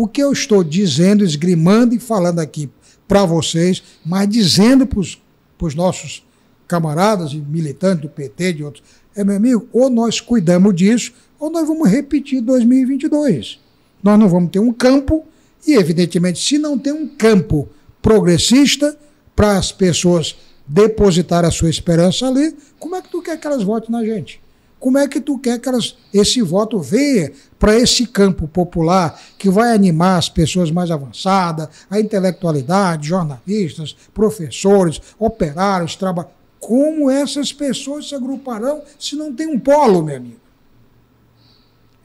O 0.00 0.06
que 0.06 0.22
eu 0.22 0.30
estou 0.30 0.62
dizendo, 0.62 1.24
esgrimando 1.24 1.92
e 1.92 1.98
falando 1.98 2.38
aqui 2.38 2.70
para 3.08 3.24
vocês, 3.24 3.82
mas 4.06 4.28
dizendo 4.28 4.86
para 4.86 5.00
os 5.00 5.74
nossos 5.74 6.24
camaradas 6.68 7.32
e 7.32 7.38
militantes 7.38 8.02
do 8.02 8.08
PT, 8.08 8.52
de 8.52 8.62
outros, 8.62 8.84
é, 9.16 9.24
meu 9.24 9.34
amigo, 9.34 9.68
ou 9.72 9.90
nós 9.90 10.20
cuidamos 10.20 10.72
disso, 10.76 11.12
ou 11.36 11.50
nós 11.50 11.66
vamos 11.66 11.88
repetir 11.88 12.40
2022. 12.40 13.58
Nós 14.00 14.16
não 14.16 14.28
vamos 14.28 14.52
ter 14.52 14.60
um 14.60 14.72
campo, 14.72 15.26
e 15.66 15.74
evidentemente, 15.74 16.40
se 16.40 16.58
não 16.58 16.78
tem 16.78 16.92
um 16.92 17.08
campo 17.08 17.68
progressista 18.00 18.96
para 19.34 19.58
as 19.58 19.72
pessoas 19.72 20.36
depositar 20.64 21.44
a 21.44 21.50
sua 21.50 21.70
esperança 21.70 22.28
ali, 22.28 22.56
como 22.78 22.94
é 22.94 23.02
que 23.02 23.10
tu 23.10 23.20
quer 23.20 23.36
que 23.36 23.48
elas 23.48 23.64
votem 23.64 23.90
na 23.90 24.04
gente? 24.04 24.40
Como 24.78 24.96
é 24.96 25.08
que 25.08 25.20
tu 25.20 25.38
quer 25.38 25.58
que 25.58 25.68
elas, 25.68 25.96
esse 26.14 26.40
voto 26.40 26.78
venha 26.80 27.32
para 27.58 27.76
esse 27.76 28.06
campo 28.06 28.46
popular 28.46 29.20
que 29.36 29.50
vai 29.50 29.74
animar 29.74 30.18
as 30.18 30.28
pessoas 30.28 30.70
mais 30.70 30.90
avançadas, 30.90 31.68
a 31.90 31.98
intelectualidade, 31.98 33.08
jornalistas, 33.08 33.96
professores, 34.14 35.00
operários, 35.18 35.96
trabalhadores? 35.96 36.38
Como 36.60 37.10
essas 37.10 37.52
pessoas 37.52 38.08
se 38.08 38.14
agruparão 38.14 38.82
se 38.98 39.16
não 39.16 39.34
tem 39.34 39.46
um 39.48 39.58
polo, 39.58 40.02
meu 40.02 40.16
amigo? 40.16 40.40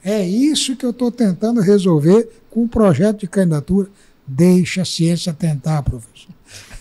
É 0.02 0.22
isso 0.26 0.76
que 0.76 0.84
eu 0.84 0.90
estou 0.90 1.10
tentando 1.10 1.60
resolver 1.60 2.28
com 2.50 2.64
o 2.64 2.68
projeto 2.68 3.20
de 3.20 3.28
candidatura. 3.28 3.88
Deixa 4.26 4.82
a 4.82 4.84
ciência 4.84 5.32
tentar, 5.32 5.82
professor. 5.82 6.33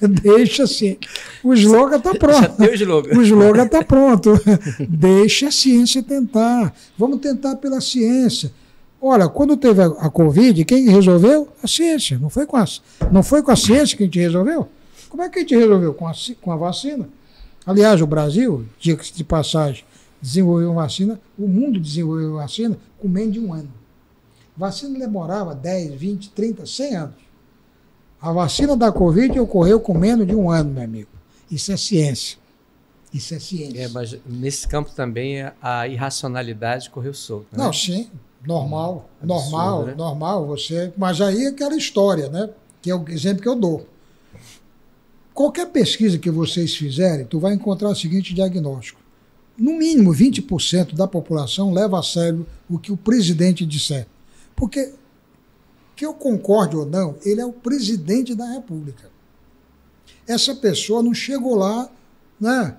Deixa 0.21 0.63
assim. 0.63 0.97
O 1.43 1.53
slogan 1.53 1.97
está 1.97 2.13
pronto. 2.15 2.61
o 2.61 2.73
slogan. 2.73 3.17
O 3.17 3.21
slogan 3.21 3.65
está 3.65 3.83
pronto. 3.83 4.31
Deixa 4.87 5.47
a 5.47 5.51
ciência 5.51 6.03
tentar. 6.03 6.73
Vamos 6.97 7.19
tentar 7.19 7.55
pela 7.57 7.81
ciência. 7.81 8.51
Olha, 9.01 9.27
quando 9.27 9.57
teve 9.57 9.81
a, 9.81 9.87
a 9.87 10.09
Covid, 10.09 10.63
quem 10.65 10.87
resolveu? 10.89 11.49
A 11.61 11.67
ciência. 11.67 12.17
Não 12.17 12.29
foi, 12.29 12.45
com 12.45 12.57
a, 12.57 12.65
não 13.11 13.21
foi 13.21 13.41
com 13.43 13.51
a 13.51 13.55
ciência 13.55 13.97
que 13.97 14.03
a 14.03 14.05
gente 14.05 14.19
resolveu? 14.19 14.67
Como 15.09 15.21
é 15.21 15.29
que 15.29 15.39
a 15.39 15.41
gente 15.41 15.55
resolveu? 15.55 15.93
Com 15.93 16.07
a, 16.07 16.13
com 16.41 16.51
a 16.51 16.55
vacina. 16.55 17.09
Aliás, 17.65 18.01
o 18.01 18.07
Brasil, 18.07 18.65
diga-se 18.79 19.13
de 19.13 19.23
passagem, 19.23 19.83
desenvolveu 20.21 20.73
vacina, 20.73 21.19
o 21.37 21.47
mundo 21.47 21.79
desenvolveu 21.79 22.35
vacina 22.35 22.77
com 22.99 23.07
menos 23.07 23.33
de 23.33 23.39
um 23.39 23.53
ano. 23.53 23.69
vacina 24.55 24.97
demorava 24.97 25.53
10, 25.53 25.93
20, 25.95 26.29
30, 26.29 26.65
100 26.65 26.95
anos. 26.95 27.15
A 28.23 28.31
vacina 28.31 28.77
da 28.77 28.89
Covid 28.89 29.37
ocorreu 29.37 29.81
com 29.81 29.93
menos 29.93 30.25
de 30.25 30.33
um 30.33 30.49
ano, 30.49 30.71
meu 30.71 30.83
amigo. 30.83 31.09
Isso 31.51 31.73
é 31.73 31.75
ciência. 31.75 32.37
Isso 33.13 33.35
é 33.35 33.39
ciência. 33.39 33.81
É, 33.81 33.89
mas 33.89 34.17
nesse 34.25 34.65
campo 34.65 34.91
também 34.91 35.43
a 35.61 35.85
irracionalidade 35.89 36.89
correu 36.89 37.13
solta. 37.13 37.47
Né? 37.51 37.61
Não, 37.61 37.73
sim. 37.73 38.09
Normal, 38.47 39.09
hum, 39.21 39.27
normal, 39.27 39.79
absurdo, 39.79 39.91
né? 39.91 39.95
normal. 39.97 40.47
Você, 40.47 40.93
mas 40.97 41.19
aí 41.19 41.43
é 41.43 41.47
aquela 41.49 41.75
história, 41.75 42.29
né? 42.29 42.49
Que 42.81 42.89
é 42.89 42.95
o 42.95 43.03
exemplo 43.09 43.41
que 43.41 43.49
eu 43.49 43.57
dou. 43.57 43.85
Qualquer 45.33 45.65
pesquisa 45.65 46.17
que 46.17 46.31
vocês 46.31 46.73
fizerem, 46.73 47.25
tu 47.25 47.41
vai 47.41 47.53
encontrar 47.53 47.89
o 47.89 47.95
seguinte 47.95 48.33
diagnóstico. 48.33 49.01
No 49.57 49.73
mínimo 49.73 50.13
20% 50.13 50.95
da 50.95 51.07
população 51.09 51.73
leva 51.73 51.99
a 51.99 52.03
sério 52.03 52.47
o 52.69 52.79
que 52.79 52.89
o 52.89 52.95
presidente 52.95 53.65
disser. 53.65 54.07
Porque 54.55 54.93
que 55.95 56.05
eu 56.05 56.13
concorde 56.13 56.75
ou 56.75 56.85
não, 56.85 57.15
ele 57.23 57.41
é 57.41 57.45
o 57.45 57.53
presidente 57.53 58.33
da 58.33 58.45
República. 58.51 59.11
Essa 60.27 60.55
pessoa 60.55 61.03
não 61.03 61.13
chegou 61.13 61.55
lá 61.55 61.89
né, 62.39 62.75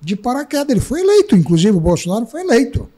de 0.00 0.16
paraquedas. 0.16 0.70
Ele 0.70 0.80
foi 0.80 1.00
eleito, 1.00 1.36
inclusive 1.36 1.76
o 1.76 1.80
Bolsonaro 1.80 2.26
foi 2.26 2.40
eleito. 2.40 2.88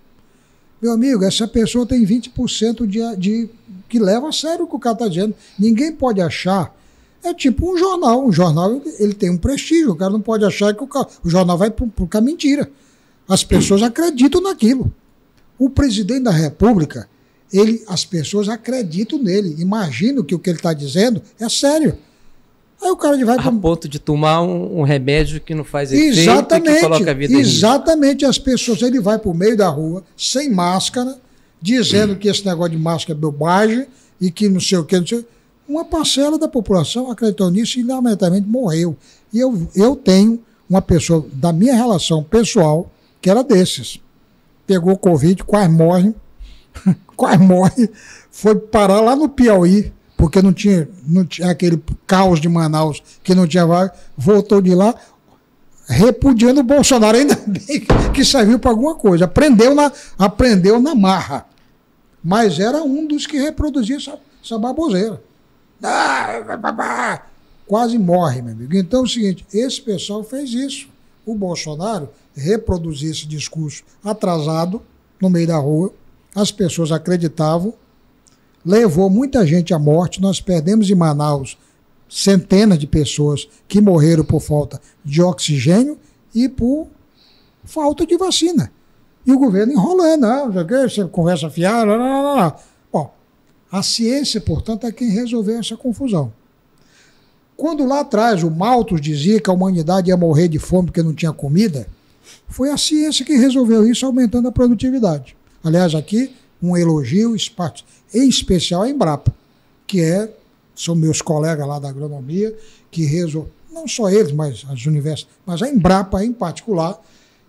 Meu 0.81 0.93
amigo, 0.93 1.25
essa 1.25 1.47
pessoa 1.47 1.87
tem 1.87 2.05
20% 2.05 2.87
de, 2.87 3.17
de 3.17 3.49
que 3.89 3.99
leva 3.99 4.29
a 4.29 4.33
sério 4.33 4.65
o 4.65 4.69
que 4.69 4.77
o 4.77 4.81
cara 4.81 4.95
está 4.95 5.09
dizendo. 5.09 5.35
Ninguém 5.59 5.93
pode 5.93 6.21
achar. 6.21 6.75
É 7.23 7.33
tipo 7.33 7.73
um 7.73 7.77
jornal. 7.77 8.27
Um 8.27 8.33
jornal 8.33 8.81
ele, 8.99 9.15
tem 9.15 9.31
um 9.31 9.39
prestígio. 9.39 9.93
O 9.93 9.97
cara 9.97 10.11
não 10.11 10.21
pode 10.21 10.45
achar 10.45 10.75
que 10.75 10.83
o, 10.83 10.89
o 11.25 11.31
jornal 11.31 11.57
vai 11.57 11.71
por 11.71 11.89
mentira. 12.21 12.69
As 13.29 13.45
pessoas 13.45 13.83
acreditam 13.83 14.41
naquilo. 14.41 14.93
O 15.57 15.71
presidente 15.71 16.25
da 16.25 16.33
República, 16.33 17.09
ele, 17.53 17.83
as 17.87 18.05
pessoas 18.05 18.49
acreditam 18.49 19.19
nele. 19.19 19.55
Imaginam 19.59 20.25
que 20.25 20.35
o 20.35 20.39
que 20.39 20.51
ele 20.51 20.59
está 20.59 20.73
dizendo 20.73 21.23
é 21.39 21.49
sério. 21.49 21.99
Aí 22.83 22.91
o 22.91 22.97
cara 22.97 23.17
vai. 23.25 23.39
A 23.39 23.53
ponto 23.53 23.89
de 23.89 23.99
tomar 23.99 24.43
um, 24.43 24.81
um, 24.81 24.83
remédio 24.83 25.41
que 25.41 25.55
não 25.55 25.63
faz 25.63 25.93
efeito 25.93 26.19
exatamente, 26.19 26.75
que 26.75 26.81
coloca 26.81 27.11
a 27.11 27.15
vida 27.15 27.35
Exatamente. 27.35 28.25
As 28.25 28.39
pessoas, 28.39 28.83
ele 28.83 29.01
vai 29.01 29.19
para 29.19 29.31
o 29.31 29.35
meio 29.35 29.57
da 29.57 29.69
rua, 29.69 30.03
sem 30.17 30.51
máscara, 30.51 31.17
dizendo 31.61 32.17
que 32.17 32.27
esse 32.27 32.45
negócio 32.45 32.73
de 32.73 32.79
máscara 32.79 33.17
é 33.17 33.21
bobagem 33.21 33.87
e 34.21 34.31
que 34.31 34.49
não 34.49 34.61
sei 34.61 34.79
o 34.79 34.85
que, 34.85 34.99
não 34.99 35.07
sei 35.07 35.25
Uma 35.69 35.85
parcela 35.85 36.37
da 36.37 36.49
população 36.49 37.11
acreditou 37.11 37.51
nisso 37.51 37.79
e, 37.79 37.85
lamentavelmente, 37.85 38.49
morreu. 38.49 38.97
E 39.33 39.39
eu, 39.39 39.69
eu 39.77 39.95
tenho 39.95 40.43
uma 40.69 40.83
pessoa 40.83 41.25
da 41.33 41.53
minha 41.53 41.75
relação 41.75 42.25
pessoal 42.25 42.91
que 43.21 43.31
era 43.31 43.45
desses. 43.45 44.01
Pegou 44.67 44.97
Covid, 44.97 45.45
quase 45.45 45.69
morre, 45.69 46.13
quase 47.23 47.39
morre, 47.39 47.89
foi 48.33 48.57
parar 48.57 49.01
lá 49.01 49.15
no 49.15 49.29
Piauí 49.29 49.93
porque 50.17 50.43
não 50.43 50.53
tinha, 50.53 50.89
não 51.07 51.25
tinha 51.25 51.51
aquele 51.51 51.83
caos 52.07 52.41
de 52.41 52.49
Manaus 52.49 53.03
que 53.23 53.35
não 53.35 53.47
tinha 53.47 53.67
vaga, 53.67 53.93
voltou 54.17 54.61
de 54.61 54.75
lá 54.75 54.95
repudiando 55.87 56.61
o 56.61 56.65
Bolsonaro, 56.65 57.19
ainda 57.19 57.37
bem 57.47 57.85
que 58.13 58.25
serviu 58.25 58.59
para 58.59 58.71
alguma 58.71 58.95
coisa. 58.95 59.25
Aprendeu 59.25 59.75
na, 59.75 59.91
aprendeu 60.19 60.81
na 60.81 60.95
marra. 60.95 61.47
Mas 62.23 62.61
era 62.61 62.85
um 62.85 63.07
dos 63.07 63.27
que 63.27 63.37
reproduzia 63.37 63.97
essa, 63.97 64.19
essa 64.45 64.59
baboseira. 64.59 65.21
Ah, 65.83 67.23
quase 67.67 67.99
morre, 67.99 68.43
meu 68.43 68.53
amigo. 68.53 68.77
Então 68.77 69.01
é 69.01 69.03
o 69.03 69.09
seguinte: 69.09 69.45
esse 69.53 69.81
pessoal 69.81 70.23
fez 70.23 70.53
isso. 70.53 70.89
O 71.27 71.35
Bolsonaro 71.35 72.09
reproduziu 72.35 73.11
esse 73.11 73.27
discurso 73.27 73.83
atrasado 74.05 74.81
no 75.21 75.29
meio 75.29 75.49
da 75.49 75.57
rua, 75.57 75.93
as 76.35 76.51
pessoas 76.51 76.91
acreditavam, 76.91 77.75
levou 78.65 79.11
muita 79.11 79.47
gente 79.47 79.75
à 79.75 79.79
morte. 79.79 80.21
Nós 80.21 80.41
perdemos 80.41 80.89
em 80.91 80.95
Manaus 80.95 81.59
centenas 82.09 82.79
de 82.79 82.87
pessoas 82.87 83.49
que 83.67 83.81
morreram 83.81 84.25
por 84.25 84.41
falta 84.41 84.81
de 85.05 85.23
oxigênio 85.23 85.99
e 86.35 86.49
por 86.49 86.89
falta 87.65 88.07
de 88.07 88.17
vacina. 88.17 88.71
E 89.25 89.33
o 89.33 89.39
governo 89.39 89.73
enrolando, 89.73 90.25
ah, 90.25 90.49
você 90.89 91.05
conversa 91.07 91.49
fiada, 91.49 91.97
lá, 91.97 92.23
lá, 92.23 92.35
lá. 92.35 92.57
Bom, 92.93 93.15
a 93.71 93.83
ciência, 93.83 94.41
portanto, 94.41 94.87
é 94.87 94.93
quem 94.93 95.11
resolveu 95.11 95.59
essa 95.59 95.77
confusão. 95.77 96.33
Quando 97.57 97.87
lá 97.87 98.01
atrás 98.01 98.43
o 98.43 98.51
Malthus 98.51 99.01
dizia 99.01 99.41
que 99.41 99.49
a 99.49 99.53
humanidade 99.53 100.11
ia 100.11 100.17
morrer 100.17 100.49
de 100.49 100.59
fome 100.59 100.87
porque 100.87 101.03
não 101.03 101.15
tinha 101.15 101.33
comida, 101.33 101.87
foi 102.49 102.71
a 102.71 102.77
ciência 102.77 103.25
que 103.25 103.37
resolveu 103.37 103.87
isso 103.87 104.05
aumentando 104.05 104.49
a 104.49 104.53
produtividade. 104.53 105.37
Aliás, 105.65 105.95
aqui 105.95 106.35
um 106.63 106.77
elogio, 106.77 107.35
em 108.15 108.29
especial 108.29 108.83
a 108.83 108.89
Embrapa, 108.89 109.35
que 109.87 110.01
é, 110.01 110.33
são 110.77 110.95
meus 110.95 111.21
colegas 111.21 111.67
lá 111.67 111.79
da 111.79 111.89
agronomia, 111.89 112.57
que 112.91 113.05
resolveu, 113.05 113.51
não 113.73 113.89
só 113.89 114.09
eles, 114.09 114.33
mas 114.33 114.65
as 114.71 114.87
universidades, 114.87 115.27
mas 115.45 115.63
a 115.63 115.69
Embrapa 115.69 116.25
em 116.25 116.33
particular, 116.33 117.01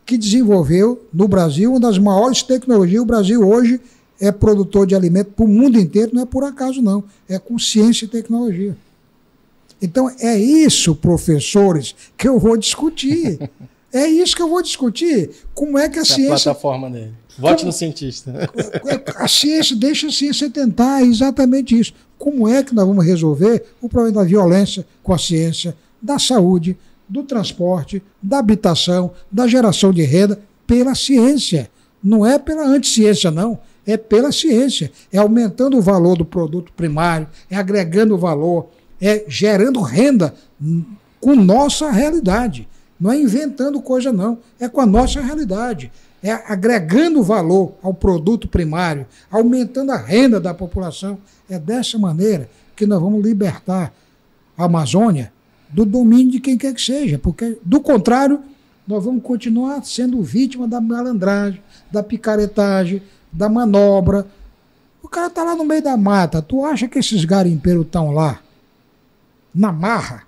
que 0.06 0.18
desenvolveu 0.18 1.06
no 1.14 1.28
Brasil 1.28 1.72
uma 1.72 1.80
das 1.80 1.98
maiores 1.98 2.44
tecnologias. 2.44 3.02
O 3.02 3.06
Brasil 3.06 3.48
hoje 3.48 3.80
é 4.20 4.32
produtor 4.32 4.86
de 4.88 4.96
alimento 4.96 5.32
para 5.32 5.46
o 5.46 5.48
mundo 5.48 5.80
inteiro, 5.80 6.12
não 6.14 6.24
é 6.24 6.26
por 6.26 6.44
acaso, 6.44 6.82
não. 6.82 7.04
É 7.28 7.40
com 7.40 7.58
ciência 7.58 8.06
e 8.06 8.08
tecnologia. 8.08 8.76
Então, 9.82 10.10
é 10.20 10.38
isso, 10.38 10.96
professores, 10.96 11.94
que 12.18 12.28
eu 12.28 12.40
vou 12.40 12.58
discutir. 12.58 13.40
É 13.96 14.08
isso 14.08 14.36
que 14.36 14.42
eu 14.42 14.50
vou 14.50 14.60
discutir. 14.64 15.30
Como 15.54 15.78
é 15.78 15.88
que 15.88 16.00
a 16.00 16.02
Essa 16.02 16.16
ciência. 16.16 16.32
É 16.32 16.34
a 16.34 16.56
plataforma 16.56 16.90
dele. 16.90 17.14
Vote 17.38 17.58
Como... 17.58 17.68
no 17.68 17.72
cientista. 17.72 18.34
A 19.18 19.28
ciência 19.28 19.76
deixa 19.76 20.08
a 20.08 20.12
ciência 20.12 20.50
tentar, 20.50 21.02
é 21.02 21.06
exatamente 21.06 21.78
isso. 21.78 21.94
Como 22.18 22.48
é 22.48 22.64
que 22.64 22.74
nós 22.74 22.88
vamos 22.88 23.06
resolver 23.06 23.64
o 23.82 23.90
problema 23.90 24.20
da 24.20 24.24
violência 24.24 24.86
com 25.02 25.14
a 25.14 25.18
ciência, 25.18 25.76
da 26.02 26.20
saúde, 26.20 26.78
do 27.08 27.24
transporte, 27.24 28.02
da 28.22 28.40
habitação, 28.40 29.12
da 29.32 29.48
geração 29.48 29.92
de 29.92 30.04
renda 30.04 30.40
pela 30.66 30.96
ciência? 30.96 31.70
Não 32.04 32.26
é 32.26 32.38
pela 32.38 32.66
anticiência, 32.66 33.32
não. 33.32 33.60
É 33.86 33.98
pela 33.98 34.32
ciência. 34.32 34.92
É 35.12 35.18
aumentando 35.18 35.78
o 35.78 35.82
valor 35.82 36.18
do 36.18 36.24
produto 36.24 36.72
primário, 36.74 37.28
é 37.50 37.58
agregando 37.58 38.18
valor, 38.18 38.70
é 39.02 39.26
gerando 39.28 39.82
renda 39.82 40.34
com 41.20 41.36
nossa 41.36 41.90
realidade. 41.92 42.68
Não 43.00 43.12
é 43.12 43.20
inventando 43.20 43.82
coisa, 43.82 44.14
não. 44.14 44.38
É 44.60 44.70
com 44.70 44.80
a 44.80 44.86
nossa 44.86 45.20
realidade 45.20 45.92
é 46.24 46.32
agregando 46.32 47.22
valor 47.22 47.74
ao 47.84 47.94
produto 47.94 48.48
primário, 48.48 49.06
aumentando 49.30 49.92
a 49.92 49.98
renda 49.98 50.40
da 50.40 50.54
população. 50.54 51.18
É 51.50 51.60
dessa 51.60 52.00
maneira 52.00 52.50
que 52.76 52.86
nós 52.86 53.02
vamos 53.02 53.22
libertar 53.22 53.94
a 54.58 54.64
Amazônia 54.64 55.34
do 55.70 55.84
domínio 55.86 56.32
de 56.32 56.40
quem 56.40 56.58
quer 56.58 56.74
que 56.74 56.82
seja, 56.82 57.20
porque, 57.20 57.58
do 57.66 57.82
contrário, 57.82 58.40
nós 58.88 59.04
vamos 59.04 59.22
continuar 59.24 59.84
sendo 59.84 60.22
vítima 60.22 60.68
da 60.68 60.80
malandragem, 60.80 61.62
da 61.92 62.02
picaretagem, 62.02 63.02
da 63.32 63.50
manobra. 63.50 64.26
O 65.02 65.08
cara 65.08 65.28
está 65.28 65.44
lá 65.44 65.56
no 65.56 65.66
meio 65.66 65.82
da 65.82 65.98
mata. 65.98 66.42
Tu 66.42 66.64
acha 66.64 66.88
que 66.88 67.00
esses 67.00 67.26
garimpeiros 67.26 67.86
estão 67.86 68.12
lá 68.12 68.40
na 69.54 69.72
marra? 69.72 70.24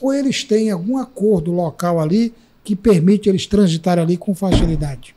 Ou 0.00 0.12
eles 0.12 0.44
têm 0.44 0.70
algum 0.70 0.98
acordo 0.98 1.52
local 1.52 2.00
ali 2.00 2.34
que 2.64 2.74
permite 2.74 3.28
eles 3.28 3.46
transitar 3.46 3.98
ali 3.98 4.16
com 4.16 4.34
facilidade. 4.34 5.13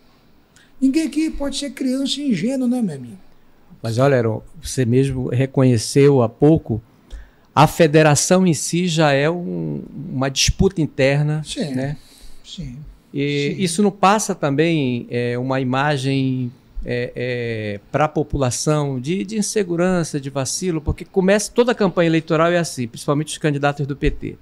Ninguém 0.80 1.08
aqui 1.08 1.30
pode 1.30 1.58
ser 1.58 1.72
criança 1.72 2.22
ingênuo, 2.22 2.68
né, 2.68 2.82
meu 2.82 2.96
amigo? 2.96 3.18
Mas 3.82 3.98
olha, 3.98 4.18
Aaron, 4.18 4.42
você 4.62 4.86
mesmo 4.86 5.30
reconheceu 5.30 6.22
há 6.22 6.30
pouco, 6.30 6.82
a 7.54 7.66
federação 7.66 8.46
em 8.46 8.54
si 8.54 8.88
já 8.88 9.12
é 9.12 9.30
um, 9.30 9.84
uma 10.10 10.30
disputa 10.30 10.82
interna, 10.82 11.42
sim, 11.44 11.74
né? 11.74 11.98
Sim. 12.44 12.78
E 13.14 13.56
sim. 13.56 13.64
isso 13.64 13.82
não 13.82 13.92
passa 13.92 14.36
também 14.36 15.08
é, 15.10 15.38
uma 15.38 15.60
imagem 15.60 16.52
é, 16.86 17.12
é, 17.16 17.80
para 17.92 18.06
a 18.06 18.08
população 18.08 19.00
de, 19.00 19.24
de, 19.24 19.38
insegurança, 19.38 20.20
de 20.20 20.30
vacilo, 20.30 20.80
porque 20.80 21.04
começa 21.04 21.52
toda 21.52 21.72
a 21.72 21.76
campanha 21.76 22.08
eleitoral 22.08 22.52
é 22.52 22.58
assim, 22.58 22.88
principalmente 22.88 23.30
os 23.30 23.38
candidatos 23.38 23.88
do 23.88 23.96
PT. 23.96 24.38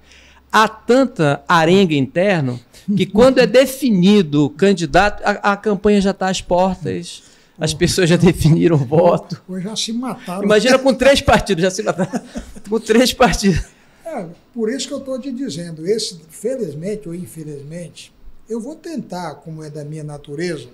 Há 0.58 0.66
tanta 0.68 1.44
arenga 1.46 1.94
interno 1.94 2.58
que 2.96 3.04
quando 3.04 3.40
é 3.40 3.46
definido 3.46 4.46
o 4.46 4.48
candidato, 4.48 5.22
a, 5.22 5.52
a 5.52 5.54
campanha 5.54 6.00
já 6.00 6.12
está 6.12 6.30
às 6.30 6.40
portas. 6.40 7.24
As 7.58 7.74
pessoas 7.74 8.08
já 8.08 8.16
definiram 8.16 8.74
o 8.76 8.78
voto. 8.78 9.42
Ou 9.46 9.60
já 9.60 9.76
se 9.76 9.92
mataram. 9.92 10.44
Imagina 10.44 10.78
com 10.78 10.94
três 10.94 11.20
partidos, 11.20 11.60
já 11.60 11.70
se 11.70 11.82
mataram. 11.82 12.22
com 12.70 12.80
três 12.80 13.12
partidos. 13.12 13.66
É, 14.02 14.28
por 14.54 14.72
isso 14.72 14.88
que 14.88 14.94
eu 14.94 14.98
estou 14.98 15.20
te 15.20 15.30
dizendo, 15.30 15.86
esse, 15.86 16.22
felizmente 16.30 17.06
ou 17.06 17.14
infelizmente, 17.14 18.10
eu 18.48 18.58
vou 18.58 18.76
tentar, 18.76 19.34
como 19.34 19.62
é 19.62 19.68
da 19.68 19.84
minha 19.84 20.04
natureza, 20.04 20.70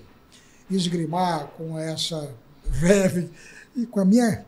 esgrimar 0.71 1.47
com 1.57 1.77
essa 1.77 2.31
verve 2.63 3.29
e 3.75 3.85
com 3.85 3.99
a 3.99 4.05
minha 4.05 4.45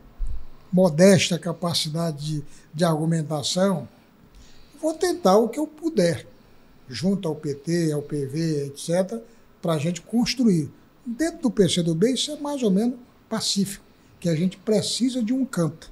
modesta 0.72 1.38
capacidade 1.38 2.24
de, 2.24 2.44
de 2.72 2.84
argumentação, 2.86 3.86
vou 4.86 4.94
tentar 4.94 5.36
o 5.36 5.48
que 5.48 5.58
eu 5.58 5.66
puder 5.66 6.24
junto 6.88 7.26
ao 7.26 7.34
PT, 7.34 7.90
ao 7.90 8.02
PV, 8.02 8.66
etc., 8.66 9.20
para 9.60 9.72
a 9.72 9.78
gente 9.78 10.00
construir. 10.00 10.70
Dentro 11.04 11.42
do 11.42 11.50
PCdoB, 11.50 12.12
isso 12.12 12.30
é 12.30 12.36
mais 12.36 12.62
ou 12.62 12.70
menos 12.70 12.94
pacífico, 13.28 13.84
que 14.20 14.28
a 14.28 14.36
gente 14.36 14.56
precisa 14.56 15.20
de 15.20 15.32
um 15.32 15.44
campo. 15.44 15.90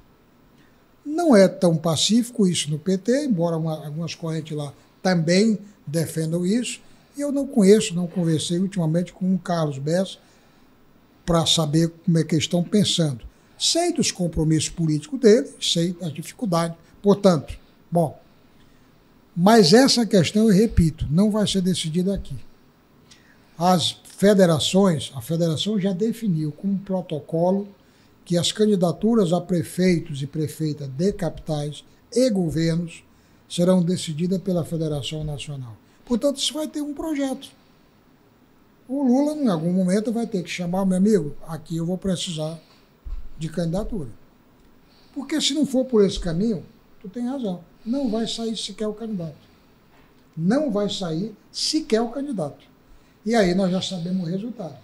Não 1.05 1.35
é 1.35 1.45
tão 1.49 1.75
pacífico 1.75 2.47
isso 2.47 2.71
no 2.71 2.79
PT, 2.79 3.25
embora 3.25 3.57
uma, 3.57 3.85
algumas 3.85 4.15
correntes 4.15 4.55
lá 4.55 4.73
também 5.03 5.59
defendam 5.85 6.45
isso. 6.45 6.79
E 7.17 7.21
eu 7.21 7.33
não 7.33 7.45
conheço, 7.45 7.93
não 7.93 8.07
conversei 8.07 8.59
ultimamente 8.59 9.11
com 9.11 9.35
o 9.35 9.37
Carlos 9.37 9.77
Bessa 9.77 10.17
para 11.25 11.45
saber 11.45 11.89
como 11.89 12.17
é 12.17 12.23
que 12.23 12.33
eles 12.33 12.45
estão 12.45 12.63
pensando. 12.63 13.25
Sei 13.59 13.91
dos 13.91 14.09
compromissos 14.09 14.69
políticos 14.69 15.19
dele, 15.19 15.49
sei 15.59 15.91
das 15.91 16.13
dificuldades. 16.13 16.77
Portanto, 17.01 17.57
bom, 17.91 18.23
mas 19.35 19.73
essa 19.73 20.05
questão, 20.05 20.49
eu 20.49 20.55
repito, 20.55 21.07
não 21.09 21.29
vai 21.29 21.47
ser 21.47 21.61
decidida 21.61 22.13
aqui. 22.13 22.35
As 23.57 23.91
federações, 24.03 25.11
a 25.15 25.21
federação 25.21 25.79
já 25.79 25.91
definiu 25.91 26.51
com 26.51 26.67
um 26.67 26.77
protocolo 26.77 27.67
que 28.23 28.37
as 28.37 28.51
candidaturas 28.51 29.33
a 29.33 29.41
prefeitos 29.41 30.21
e 30.21 30.27
prefeitas 30.27 30.87
de 30.89 31.13
capitais 31.13 31.83
e 32.13 32.29
governos 32.29 33.03
serão 33.47 33.83
decididas 33.83 34.41
pela 34.41 34.65
Federação 34.65 35.23
Nacional. 35.23 35.77
Portanto, 36.05 36.37
isso 36.37 36.53
vai 36.53 36.67
ter 36.67 36.81
um 36.81 36.93
projeto. 36.93 37.49
O 38.87 39.03
Lula, 39.03 39.35
em 39.35 39.47
algum 39.47 39.71
momento, 39.71 40.11
vai 40.11 40.25
ter 40.25 40.43
que 40.43 40.49
chamar, 40.49 40.85
meu 40.85 40.97
amigo, 40.97 41.35
aqui 41.47 41.77
eu 41.77 41.85
vou 41.85 41.97
precisar 41.97 42.59
de 43.37 43.49
candidatura. 43.49 44.09
Porque 45.13 45.39
se 45.39 45.53
não 45.53 45.65
for 45.65 45.85
por 45.85 46.03
esse 46.03 46.19
caminho, 46.19 46.63
Tu 47.05 47.09
tem 47.09 47.27
razão. 47.27 47.63
Não 47.85 48.09
vai 48.09 48.27
sair 48.27 48.57
sequer 48.57 48.87
o 48.87 48.93
candidato. 48.93 49.35
Não 50.35 50.71
vai 50.71 50.89
sair 50.89 51.33
sequer 51.51 52.01
o 52.01 52.09
candidato. 52.09 52.65
E 53.25 53.35
aí 53.35 53.53
nós 53.53 53.71
já 53.71 53.81
sabemos 53.81 54.27
o 54.27 54.31
resultado. 54.31 54.77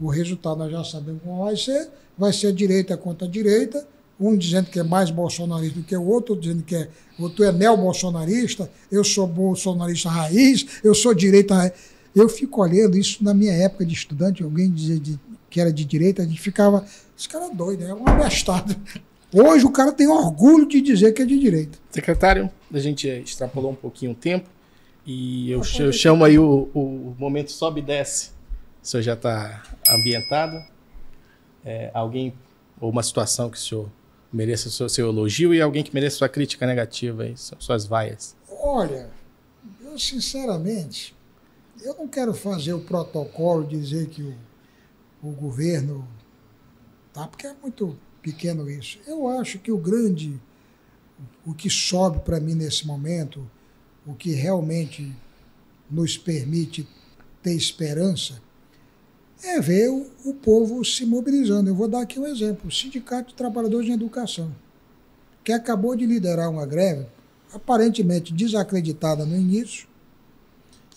O 0.00 0.08
resultado 0.08 0.58
nós 0.58 0.72
já 0.72 0.84
sabemos 0.84 1.22
como 1.22 1.44
vai 1.44 1.56
ser. 1.56 1.90
Vai 2.16 2.32
ser 2.32 2.52
direita 2.52 2.96
contra 2.96 3.26
direita, 3.26 3.86
um 4.20 4.36
dizendo 4.36 4.70
que 4.70 4.78
é 4.78 4.82
mais 4.82 5.10
bolsonarista 5.10 5.78
do 5.78 5.84
que 5.84 5.96
o 5.96 6.06
outro, 6.06 6.36
dizendo 6.36 6.62
que 6.62 6.76
é, 6.76 6.88
outro 7.18 7.42
é 7.42 7.50
neo-bolsonarista, 7.50 8.70
eu 8.92 9.02
sou 9.02 9.26
bolsonarista 9.26 10.10
raiz, 10.10 10.66
eu 10.84 10.94
sou 10.94 11.14
direita 11.14 11.54
raiz. 11.54 11.72
Eu 12.14 12.28
fico 12.28 12.60
olhando 12.60 12.98
isso 12.98 13.24
na 13.24 13.32
minha 13.32 13.52
época 13.52 13.86
de 13.86 13.94
estudante, 13.94 14.42
alguém 14.42 14.70
dizia 14.70 14.98
de, 14.98 15.18
que 15.48 15.60
era 15.60 15.72
de 15.72 15.84
direita, 15.84 16.22
a 16.22 16.26
gente 16.26 16.40
ficava, 16.40 16.84
esse 17.16 17.28
cara 17.28 17.46
é 17.46 17.54
doido, 17.54 17.84
é 17.84 17.94
um 17.94 18.06
abestado. 18.06 18.76
Hoje 19.32 19.64
o 19.64 19.70
cara 19.70 19.92
tem 19.92 20.08
orgulho 20.08 20.66
de 20.66 20.80
dizer 20.80 21.12
que 21.12 21.22
é 21.22 21.24
de 21.24 21.38
direita. 21.38 21.78
Secretário, 21.90 22.50
a 22.72 22.78
gente 22.80 23.06
extrapolou 23.08 23.70
um 23.70 23.76
pouquinho 23.76 24.12
o 24.12 24.14
tempo 24.14 24.48
e 25.06 25.50
eu, 25.50 25.62
eu 25.78 25.92
chamo 25.92 26.24
aí 26.24 26.38
o, 26.38 26.68
o 26.74 27.14
momento 27.18 27.52
sobe 27.52 27.80
e 27.80 27.82
desce. 27.82 28.30
O 28.82 28.86
senhor 28.86 29.02
já 29.02 29.14
está 29.14 29.62
ambientado? 29.88 30.56
É, 31.64 31.90
alguém 31.94 32.34
ou 32.80 32.90
uma 32.90 33.02
situação 33.02 33.50
que 33.50 33.56
o 33.56 33.60
senhor 33.60 33.88
mereça 34.32 34.68
o 34.68 34.70
seu, 34.70 34.88
seu 34.88 35.08
elogio 35.08 35.54
e 35.54 35.60
alguém 35.60 35.82
que 35.82 35.94
mereça 35.94 36.16
sua 36.16 36.28
crítica 36.28 36.66
negativa 36.66 37.22
aí, 37.22 37.34
suas 37.36 37.84
vaias? 37.84 38.34
Olha, 38.48 39.10
eu 39.82 39.98
sinceramente, 39.98 41.14
eu 41.82 41.94
não 41.94 42.08
quero 42.08 42.32
fazer 42.34 42.72
o 42.72 42.80
protocolo 42.80 43.64
dizer 43.64 44.08
que 44.08 44.22
o, 44.22 44.34
o 45.22 45.30
governo 45.32 46.06
tá, 47.12 47.28
porque 47.28 47.46
é 47.46 47.54
muito 47.62 47.96
pequeno 48.22 48.68
isso. 48.68 48.98
Eu 49.06 49.28
acho 49.28 49.58
que 49.58 49.72
o 49.72 49.78
grande, 49.78 50.40
o 51.46 51.54
que 51.54 51.70
sobe 51.70 52.20
para 52.20 52.40
mim 52.40 52.54
nesse 52.54 52.86
momento, 52.86 53.48
o 54.06 54.14
que 54.14 54.32
realmente 54.32 55.12
nos 55.90 56.16
permite 56.16 56.86
ter 57.42 57.54
esperança, 57.54 58.40
é 59.42 59.60
ver 59.60 59.88
o, 59.88 60.06
o, 60.24 60.34
povo 60.34 60.84
se 60.84 61.06
mobilizando. 61.06 61.70
Eu 61.70 61.74
vou 61.74 61.88
dar 61.88 62.02
aqui 62.02 62.18
um 62.18 62.26
exemplo: 62.26 62.68
o 62.68 62.72
Sindicato 62.72 63.30
de 63.30 63.34
Trabalhadores 63.34 63.86
de 63.86 63.92
Educação, 63.92 64.54
que 65.42 65.52
acabou 65.52 65.96
de 65.96 66.06
liderar 66.06 66.50
uma 66.50 66.66
greve, 66.66 67.06
aparentemente 67.52 68.32
desacreditada 68.34 69.24
no 69.24 69.36
início, 69.36 69.88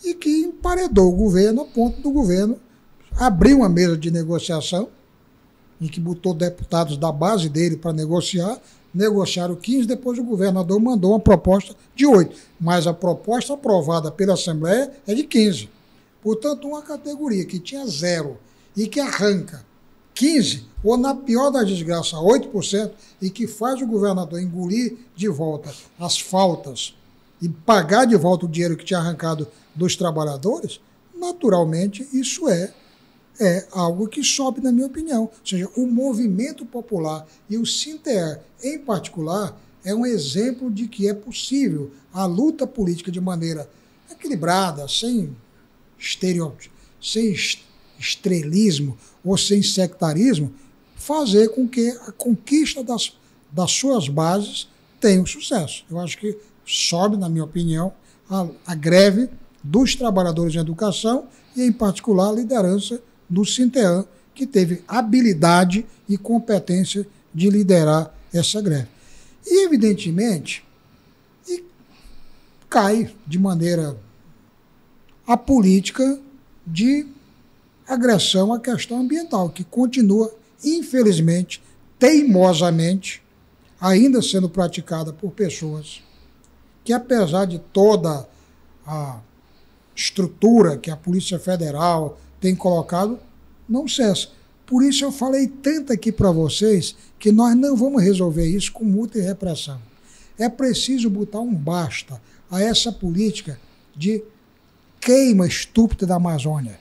e 0.04 0.14
que 0.14 0.42
emparedou 0.42 1.12
o 1.12 1.16
governo 1.16 1.62
a 1.62 1.64
ponto 1.64 2.00
do 2.00 2.10
governo 2.10 2.60
abrir 3.16 3.54
uma 3.54 3.68
mesa 3.68 3.96
de 3.96 4.10
negociação, 4.10 4.88
em 5.80 5.86
que 5.86 6.00
botou 6.00 6.34
deputados 6.34 6.96
da 6.96 7.10
base 7.10 7.48
dele 7.48 7.76
para 7.76 7.92
negociar, 7.92 8.58
negociaram 8.94 9.56
15, 9.56 9.88
depois 9.88 10.18
o 10.18 10.24
governador 10.24 10.80
mandou 10.80 11.10
uma 11.10 11.20
proposta 11.20 11.74
de 11.94 12.06
8. 12.06 12.36
Mas 12.60 12.86
a 12.86 12.94
proposta 12.94 13.54
aprovada 13.54 14.10
pela 14.10 14.34
Assembleia 14.34 14.92
é 15.06 15.14
de 15.14 15.24
15. 15.24 15.68
Portanto, 16.22 16.68
uma 16.68 16.80
categoria 16.80 17.44
que 17.44 17.58
tinha 17.58 17.86
zero 17.86 18.38
e 18.76 18.86
que 18.86 19.00
arranca 19.00 19.64
15, 20.14 20.64
ou 20.82 20.96
na 20.96 21.14
pior 21.14 21.50
das 21.50 21.68
desgraças, 21.68 22.12
8%, 22.12 22.92
e 23.20 23.28
que 23.28 23.46
faz 23.46 23.82
o 23.82 23.86
governador 23.86 24.40
engolir 24.40 24.96
de 25.16 25.28
volta 25.28 25.74
as 25.98 26.18
faltas 26.20 26.94
e 27.42 27.48
pagar 27.48 28.06
de 28.06 28.16
volta 28.16 28.46
o 28.46 28.48
dinheiro 28.48 28.76
que 28.76 28.84
tinha 28.84 29.00
arrancado 29.00 29.46
dos 29.74 29.96
trabalhadores, 29.96 30.80
naturalmente 31.18 32.08
isso 32.12 32.48
é, 32.48 32.72
é 33.40 33.66
algo 33.72 34.06
que 34.06 34.22
sobe, 34.22 34.60
na 34.60 34.70
minha 34.70 34.86
opinião. 34.86 35.22
Ou 35.22 35.32
seja, 35.44 35.68
o 35.76 35.86
movimento 35.86 36.64
popular 36.64 37.26
e 37.48 37.56
o 37.56 37.66
Sinter, 37.66 38.40
em 38.62 38.78
particular, 38.78 39.58
é 39.84 39.94
um 39.94 40.06
exemplo 40.06 40.70
de 40.70 40.88
que 40.88 41.08
é 41.08 41.14
possível 41.14 41.90
a 42.12 42.24
luta 42.24 42.66
política 42.66 43.10
de 43.10 43.20
maneira 43.20 43.68
equilibrada, 44.10 44.88
sem 44.88 45.36
estereótipo, 45.98 46.74
sem 47.00 47.34
estrelismo 47.98 48.96
ou 49.24 49.36
sem 49.36 49.62
sectarismo, 49.62 50.52
fazer 50.96 51.48
com 51.48 51.68
que 51.68 51.90
a 52.06 52.12
conquista 52.12 52.82
das, 52.82 53.12
das 53.52 53.70
suas 53.72 54.08
bases 54.08 54.68
tenha 55.00 55.20
um 55.20 55.26
sucesso. 55.26 55.84
Eu 55.90 56.00
acho 56.00 56.16
que 56.18 56.38
sobe, 56.64 57.16
na 57.16 57.28
minha 57.28 57.44
opinião, 57.44 57.92
a, 58.30 58.46
a 58.66 58.74
greve 58.74 59.28
dos 59.62 59.94
trabalhadores 59.94 60.52
de 60.52 60.58
educação 60.58 61.26
e, 61.54 61.62
em 61.62 61.72
particular, 61.72 62.30
a 62.30 62.32
liderança 62.32 63.02
do 63.28 63.44
Sintean, 63.44 64.04
que 64.34 64.46
teve 64.46 64.82
habilidade 64.86 65.86
e 66.08 66.18
competência 66.18 67.06
de 67.32 67.50
liderar 67.50 68.14
essa 68.32 68.60
greve. 68.60 68.88
E, 69.46 69.64
evidentemente, 69.64 70.64
e 71.48 71.64
cai 72.68 73.14
de 73.26 73.38
maneira 73.38 73.96
a 75.26 75.36
política 75.36 76.18
de 76.66 77.06
agressão 77.86 78.52
à 78.52 78.58
questão 78.58 79.00
ambiental, 79.00 79.50
que 79.50 79.64
continua, 79.64 80.34
infelizmente, 80.62 81.62
teimosamente, 81.98 83.22
ainda 83.80 84.22
sendo 84.22 84.48
praticada 84.48 85.12
por 85.12 85.30
pessoas 85.30 86.02
que, 86.82 86.92
apesar 86.92 87.46
de 87.46 87.58
toda 87.58 88.28
a 88.86 89.20
estrutura 89.94 90.76
que 90.76 90.90
a 90.90 90.96
Polícia 90.96 91.38
Federal 91.38 92.18
tem 92.44 92.54
colocado, 92.54 93.18
não 93.66 93.88
cessa. 93.88 94.28
Por 94.66 94.84
isso 94.84 95.02
eu 95.02 95.10
falei 95.10 95.46
tanto 95.46 95.94
aqui 95.94 96.12
para 96.12 96.30
vocês 96.30 96.94
que 97.18 97.32
nós 97.32 97.56
não 97.56 97.74
vamos 97.74 98.02
resolver 98.02 98.46
isso 98.46 98.70
com 98.70 98.84
multa 98.84 99.18
e 99.18 99.22
repressão. 99.22 99.80
É 100.38 100.46
preciso 100.46 101.08
botar 101.08 101.40
um 101.40 101.54
basta 101.54 102.20
a 102.50 102.60
essa 102.60 102.92
política 102.92 103.58
de 103.96 104.22
queima 105.00 105.46
estúpida 105.46 106.06
da 106.06 106.16
Amazônia. 106.16 106.78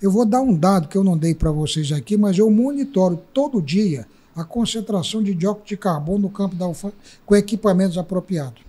Eu 0.00 0.08
vou 0.08 0.24
dar 0.24 0.40
um 0.40 0.56
dado 0.56 0.86
que 0.86 0.96
eu 0.96 1.02
não 1.02 1.18
dei 1.18 1.34
para 1.34 1.50
vocês 1.50 1.90
aqui, 1.90 2.16
mas 2.16 2.38
eu 2.38 2.48
monitoro 2.48 3.20
todo 3.34 3.60
dia 3.60 4.06
a 4.36 4.44
concentração 4.44 5.20
de 5.20 5.34
dióxido 5.34 5.66
de 5.66 5.76
carbono 5.76 6.20
no 6.20 6.30
campo 6.30 6.54
da 6.54 6.68
UFAM 6.68 6.92
com 7.26 7.34
equipamentos 7.34 7.98
apropriados. 7.98 8.62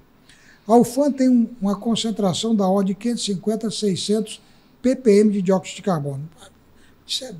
A 0.68 0.76
UFAM 0.78 1.12
tem 1.12 1.30
um, 1.30 1.48
uma 1.62 1.76
concentração 1.76 2.56
da 2.56 2.68
ordem 2.68 2.96
de 2.96 3.02
550 3.02 3.68
a 3.68 3.72
600 3.72 4.42
ppm 4.84 5.32
de 5.32 5.42
dióxido 5.42 5.78
de 5.78 5.82
carbono. 5.82 6.30
Isso 7.08 7.24
é, 7.24 7.34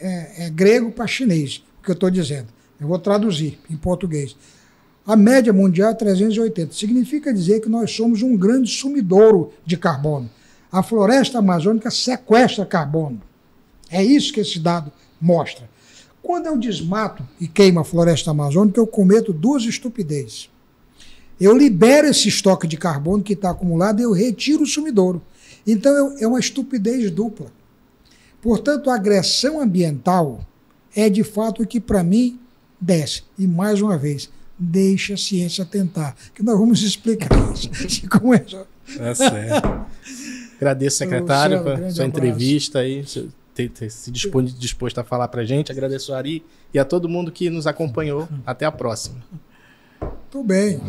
é, 0.00 0.46
é 0.46 0.50
grego 0.50 0.90
para 0.90 1.06
chinês, 1.06 1.62
o 1.78 1.84
que 1.84 1.90
eu 1.90 1.94
estou 1.94 2.10
dizendo. 2.10 2.48
Eu 2.80 2.88
vou 2.88 2.98
traduzir 2.98 3.58
em 3.70 3.76
português. 3.76 4.34
A 5.06 5.14
média 5.14 5.52
mundial 5.52 5.90
é 5.90 5.94
380. 5.94 6.74
Significa 6.74 7.32
dizer 7.32 7.60
que 7.60 7.68
nós 7.68 7.92
somos 7.92 8.22
um 8.22 8.36
grande 8.36 8.70
sumidouro 8.70 9.52
de 9.64 9.76
carbono. 9.76 10.28
A 10.72 10.82
floresta 10.82 11.38
amazônica 11.38 11.90
sequestra 11.90 12.66
carbono. 12.66 13.20
É 13.88 14.02
isso 14.02 14.32
que 14.32 14.40
esse 14.40 14.58
dado 14.58 14.90
mostra. 15.20 15.70
Quando 16.20 16.46
eu 16.46 16.58
desmato 16.58 17.22
e 17.40 17.46
queimo 17.46 17.78
a 17.78 17.84
floresta 17.84 18.32
amazônica, 18.32 18.80
eu 18.80 18.86
cometo 18.86 19.32
duas 19.32 19.62
estupidezes. 19.62 20.50
Eu 21.40 21.56
libero 21.56 22.08
esse 22.08 22.28
estoque 22.28 22.66
de 22.66 22.76
carbono 22.76 23.22
que 23.22 23.34
está 23.34 23.50
acumulado 23.50 24.00
e 24.00 24.02
eu 24.02 24.12
retiro 24.12 24.64
o 24.64 24.66
sumidouro. 24.66 25.22
Então 25.66 26.16
é 26.18 26.26
uma 26.26 26.38
estupidez 26.38 27.10
dupla. 27.10 27.50
Portanto, 28.40 28.90
a 28.90 28.94
agressão 28.94 29.60
ambiental 29.60 30.46
é 30.94 31.10
de 31.10 31.24
fato 31.24 31.62
o 31.62 31.66
que 31.66 31.80
para 31.80 32.02
mim 32.02 32.38
desce. 32.80 33.24
E 33.38 33.46
mais 33.46 33.82
uma 33.82 33.98
vez, 33.98 34.30
deixa 34.58 35.14
a 35.14 35.16
ciência 35.16 35.64
tentar, 35.64 36.16
que 36.34 36.42
nós 36.42 36.58
vamos 36.58 36.82
explicar 36.82 37.28
isso. 37.52 37.68
Como 38.08 38.34
é. 38.34 38.44
É 38.98 39.14
certo. 39.14 39.86
Agradeço, 40.56 40.96
secretário, 40.96 41.62
pela 41.62 41.90
sua 41.90 42.06
entrevista 42.06 42.78
aí, 42.78 43.04
ter, 43.54 43.68
ter 43.70 43.90
se 43.90 44.10
dispôs, 44.10 44.58
disposto 44.58 44.98
a 44.98 45.04
falar 45.04 45.28
para 45.28 45.42
a 45.42 45.44
gente. 45.44 45.72
Agradeço 45.72 46.14
a 46.14 46.18
Ari 46.18 46.42
e 46.72 46.78
a 46.78 46.84
todo 46.84 47.08
mundo 47.08 47.32
que 47.32 47.50
nos 47.50 47.66
acompanhou. 47.66 48.28
Até 48.46 48.64
a 48.64 48.72
próxima. 48.72 49.16
Tudo 50.30 50.44
bem. 50.44 50.80